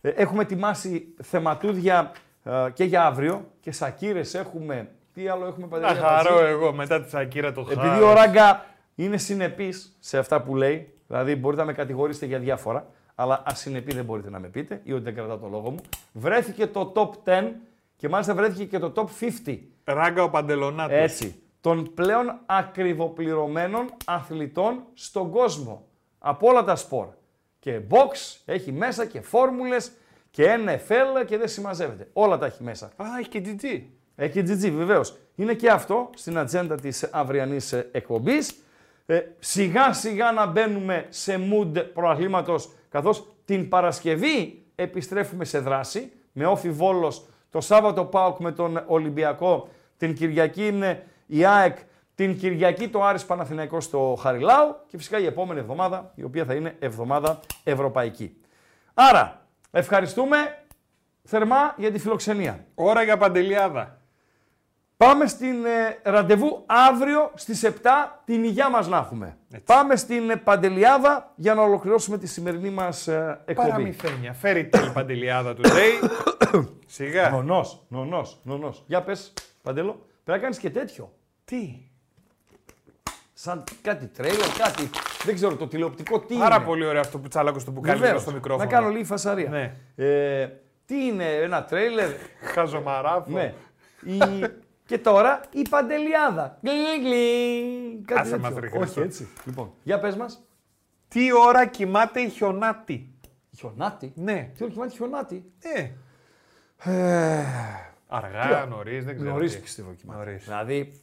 Ε, 0.02 0.10
έχουμε 0.10 0.42
ετοιμάσει 0.42 1.14
θεματούδια 1.22 2.12
ε, 2.44 2.70
και 2.74 2.84
για 2.84 3.06
αύριο 3.06 3.52
και 3.60 3.72
σακύρες 3.72 4.34
έχουμε. 4.34 4.90
Τι 5.14 5.28
άλλο 5.28 5.46
έχουμε 5.46 5.68
Να 5.68 5.80
παντελή 5.80 6.00
χαρώ 6.00 6.36
Αμπατζή; 6.36 6.52
εγώ 6.52 6.74
μετά 6.74 7.02
τη 7.02 7.10
Σακύρα 7.10 7.52
το 7.52 7.64
χάρη. 7.64 7.88
Επειδή 7.88 8.04
ο 8.04 8.14
Ράγκα 8.14 8.66
είναι 8.96 9.18
συνεπής 9.18 9.98
σε 10.00 10.18
αυτά 10.18 10.42
που 10.42 10.56
λέει, 10.56 10.94
δηλαδή 11.08 11.36
μπορείτε 11.36 11.62
να 11.62 11.68
με 11.68 11.74
κατηγορήσετε 11.74 12.26
για 12.26 12.40
διάφορα, 12.40 12.88
αλλά 13.16 13.44
ασυνεπή 13.46 13.94
δεν 13.94 14.06
μπορείτε 14.06 14.30
να 14.30 14.40
με 14.40 14.48
πείτε 14.48 14.82
ή 14.84 14.94
ότι 14.94 15.04
δεν 15.04 15.16
κρατάω 15.16 15.38
το 15.38 15.48
λόγο 15.48 15.70
μου. 15.70 15.80
Βρέθηκε 16.14 16.68
το 16.68 16.92
top 16.96 17.30
10 17.30 17.44
και 17.96 18.10
μάλιστα 18.10 18.34
βρέθηκε 18.34 18.66
και 18.66 18.80
το 18.80 18.94
top 18.96 19.06
50. 19.46 19.58
Ράγκα 19.84 20.24
ο 20.24 20.30
Παντελονάτος. 20.30 20.98
Έτσι. 20.98 21.42
Των 21.62 21.94
πλέον 21.94 22.40
ακριβοπληρωμένων 22.46 23.86
αθλητών 24.06 24.84
στον 24.94 25.32
κόσμο. 25.32 25.86
Από 26.20 26.48
όλα 26.48 26.64
τα 26.64 26.76
σπορ. 26.76 27.08
Και 27.60 27.80
box 27.90 28.42
έχει 28.46 28.72
μέσα 28.72 29.06
και 29.06 29.22
φόρμουλες 29.22 29.92
και 30.34 30.60
NFL 30.66 31.26
και 31.26 31.38
δεν 31.38 31.48
συμμαζεύεται. 31.48 32.08
Όλα 32.14 32.38
τα 32.38 32.46
έχει 32.46 32.64
μέσα. 32.64 32.86
Α, 32.86 33.06
έχει 33.20 33.30
και 33.30 33.42
GG. 33.46 33.82
Έχει 34.16 34.44
και 34.44 34.54
GG 34.54 34.72
βεβαίως. 34.72 35.18
Είναι 35.36 35.54
και 35.54 35.70
αυτό 35.70 36.10
στην 36.16 36.38
ατζέντα 36.38 36.76
της 36.76 37.10
αυριανής 37.12 37.74
εκπομπής. 37.74 38.56
ε, 39.06 39.22
σιγά 39.40 39.94
σιγά 39.94 40.32
να 40.32 40.46
μπαίνουμε 40.46 41.06
σε 41.10 41.40
mood 41.52 41.86
προαθλήματος, 41.94 42.72
καθώς 42.90 43.28
την 43.46 43.70
Παρασκευή 43.70 44.64
επιστρέφουμε 44.76 45.46
σε 45.46 45.60
δράση, 45.60 46.12
με 46.32 46.46
όφι 46.46 46.70
Βόλος, 46.70 47.26
το 47.50 47.62
Σάββατο 47.62 48.06
ΠΑΟΚ 48.06 48.40
με 48.40 48.52
τον 48.52 48.84
Ολυμπιακό, 48.88 49.68
την 49.98 50.14
Κυριακή 50.14 50.68
είναι 50.68 51.04
η 51.26 51.46
ΑΕΚ, 51.46 51.78
την 52.16 52.38
Κυριακή 52.38 52.88
το 52.88 53.04
Άρης 53.04 53.26
Παναθηναϊκός 53.26 53.84
στο 53.84 54.18
Χαριλάου 54.20 54.76
και 54.88 54.98
φυσικά 54.98 55.20
η 55.20 55.26
επόμενη 55.26 55.60
εβδομάδα, 55.60 56.12
η 56.16 56.24
οποία 56.24 56.46
θα 56.46 56.54
είναι 56.54 56.76
εβδομάδα 56.80 57.40
ευρωπαϊκή. 57.64 58.38
Άρα, 58.94 59.43
ευχαριστούμε 59.80 60.38
θερμά 61.24 61.74
για 61.78 61.92
τη 61.92 62.00
φιλοξενία. 62.00 62.66
Ώρα 62.76 63.04
για 63.04 63.18
παντελιάδα. 63.18 63.98
Πάμε 64.98 65.28
στην 65.28 65.66
ε, 65.66 66.00
ραντεβού 66.04 66.64
αύριο 66.66 67.32
στις 67.34 67.66
7 67.66 67.70
την 68.26 68.44
υγειά 68.44 68.70
μας 68.70 68.88
να 68.88 68.98
έχουμε. 68.98 69.38
Πάμε 69.66 69.96
στην 69.96 70.30
ε, 70.30 70.36
Παντελιάδα 70.36 71.32
για 71.36 71.54
να 71.54 71.62
ολοκληρώσουμε 71.62 72.18
τη 72.18 72.28
σημερινή 72.28 72.70
μας 72.70 73.08
ε, 73.08 73.42
εκπομπή. 73.46 73.70
Παραμυθένια. 73.70 74.34
Φέρει 74.34 74.66
την 74.66 74.94
παντελιάδα 74.94 75.54
του 75.54 75.62
Day. 75.66 76.10
Σιγά. 76.86 77.30
Νονός, 77.30 77.86
νονός, 77.88 78.40
νονός. 78.44 78.84
Για 78.88 79.04
πες, 79.04 79.34
Παντέλο, 79.62 79.92
πρέπει 79.92 80.38
να 80.38 80.38
κάνεις 80.38 80.58
και 80.58 80.70
τέτοιο. 80.70 81.14
Τι; 81.46 81.88
Σαν 83.44 83.64
κάτι 83.82 84.08
τρέιλερ, 84.08 84.50
κάτι, 84.58 84.90
δεν 85.26 85.36
ξέρω, 85.36 85.56
το 85.56 85.68
τηλεοπτικό 85.68 86.20
τι 86.20 86.36
Πάρα 86.38 86.56
είναι. 86.56 86.66
πολύ 86.66 86.86
ωραίο 86.86 87.02
αυτό 87.02 87.20
που 87.20 87.28
τσάλακο 87.28 87.60
στο 87.60 87.72
μπουκάλι 87.72 87.94
Βεβαίως, 88.00 88.14
εδώ 88.14 88.22
στο 88.22 88.32
μικρόφωνο. 88.32 88.64
Να 88.70 88.72
κάνω 88.76 88.90
λίγη 88.90 89.04
φασαρία. 89.04 89.50
Ναι. 89.50 89.76
Ε, 89.96 90.48
τι 90.86 91.06
είναι, 91.06 91.26
ένα 91.36 91.64
τρέιλερ, 91.66 92.10
Χαζομαράφο. 92.54 93.32
ναι. 93.32 93.54
Η... 94.04 94.18
και 94.86 94.98
τώρα 94.98 95.42
η 95.52 95.62
Παντελιάδα. 95.70 96.58
Γκλιν, 96.62 96.76
γκλιν, 97.02 98.06
κάτι 98.06 98.20
Άσε 98.20 98.38
μας, 98.38 98.54
τέτοιο. 98.54 98.70
ρε 98.70 98.78
Χρήστο. 98.78 99.00
Όχι 99.02 99.10
έτσι. 99.10 99.28
Λοιπόν, 99.46 99.72
για 99.84 100.00
πες 100.00 100.16
μας. 100.16 100.44
Τι 101.08 101.34
ώρα 101.48 101.66
κοιμάται 101.66 102.20
η 102.22 102.30
χιονάτη; 102.30 103.14
Χιονάτη; 103.58 104.12
Ναι. 104.16 104.52
Τι 104.58 104.64
ώρα 104.64 104.72
κοιμάται 104.74 104.92
χιονάτη; 104.92 105.52
Ε. 105.60 105.90
Ε, 106.92 107.44
Αργά, 108.08 108.66
νωρίς, 108.70 109.06
δεν 109.06 109.16
ξέρω. 109.16 109.30
Νωρίς 109.32 109.54
τι. 109.56 109.62
πιστεύω 109.62 109.94
κοιμάται. 109.94 110.20
Νωρίς. 110.20 110.44
Δηλαδή, 110.44 111.02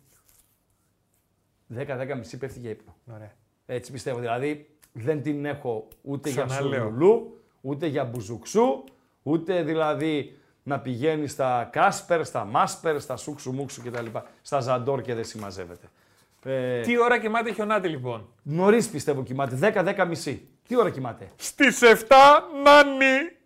10-10 1.78 2.16
μισή 2.16 2.38
πέφτει 2.38 2.59
για 2.59 2.70
ύπνο. 2.70 2.97
Ωραία. 3.14 3.32
Έτσι 3.66 3.92
πιστεύω. 3.92 4.18
Δηλαδή, 4.18 4.70
δεν 4.92 5.22
την 5.22 5.44
έχω 5.44 5.88
ούτε 6.02 6.30
για 6.30 6.44
Ξαναλέω. 6.44 6.80
σουρλουλού, 6.82 7.40
ούτε 7.60 7.86
για 7.86 8.05
μπουζουξού, 8.05 8.84
ούτε 9.22 9.62
δηλαδή 9.62 10.34
να 10.62 10.80
πηγαίνει 10.80 11.26
στα 11.26 11.68
Κάσπερ, 11.72 12.24
στα 12.24 12.44
Μάσπερ, 12.44 13.01
στα 13.01 13.16
Σούξου 13.16 13.52
Μούξου 13.52 13.82
κτλ. 13.82 14.06
Στα 14.42 14.60
Ζαντόρ 14.60 15.01
και 15.01 15.14
δεν 15.14 15.24
συμμαζεύεται. 15.24 15.86
Ε, 16.44 16.80
Τι 16.80 16.98
ώρα 16.98 17.18
κοιμάται 17.18 17.51
η 17.51 17.52
χιονάτη 17.52 17.88
λοιπόν; 17.88 18.28
Νωρίς 18.42 18.88
πιστεύω 18.88 19.22
κοιμάται. 19.22 19.72
10-10 19.97 20.06
μισή. 20.09 20.48
Τι 20.68 20.76
ώρα 20.78 20.90
κοιμάται; 20.90 21.28
Στις 21.36 21.80
7 21.82 21.94
νάνι. 22.64 23.38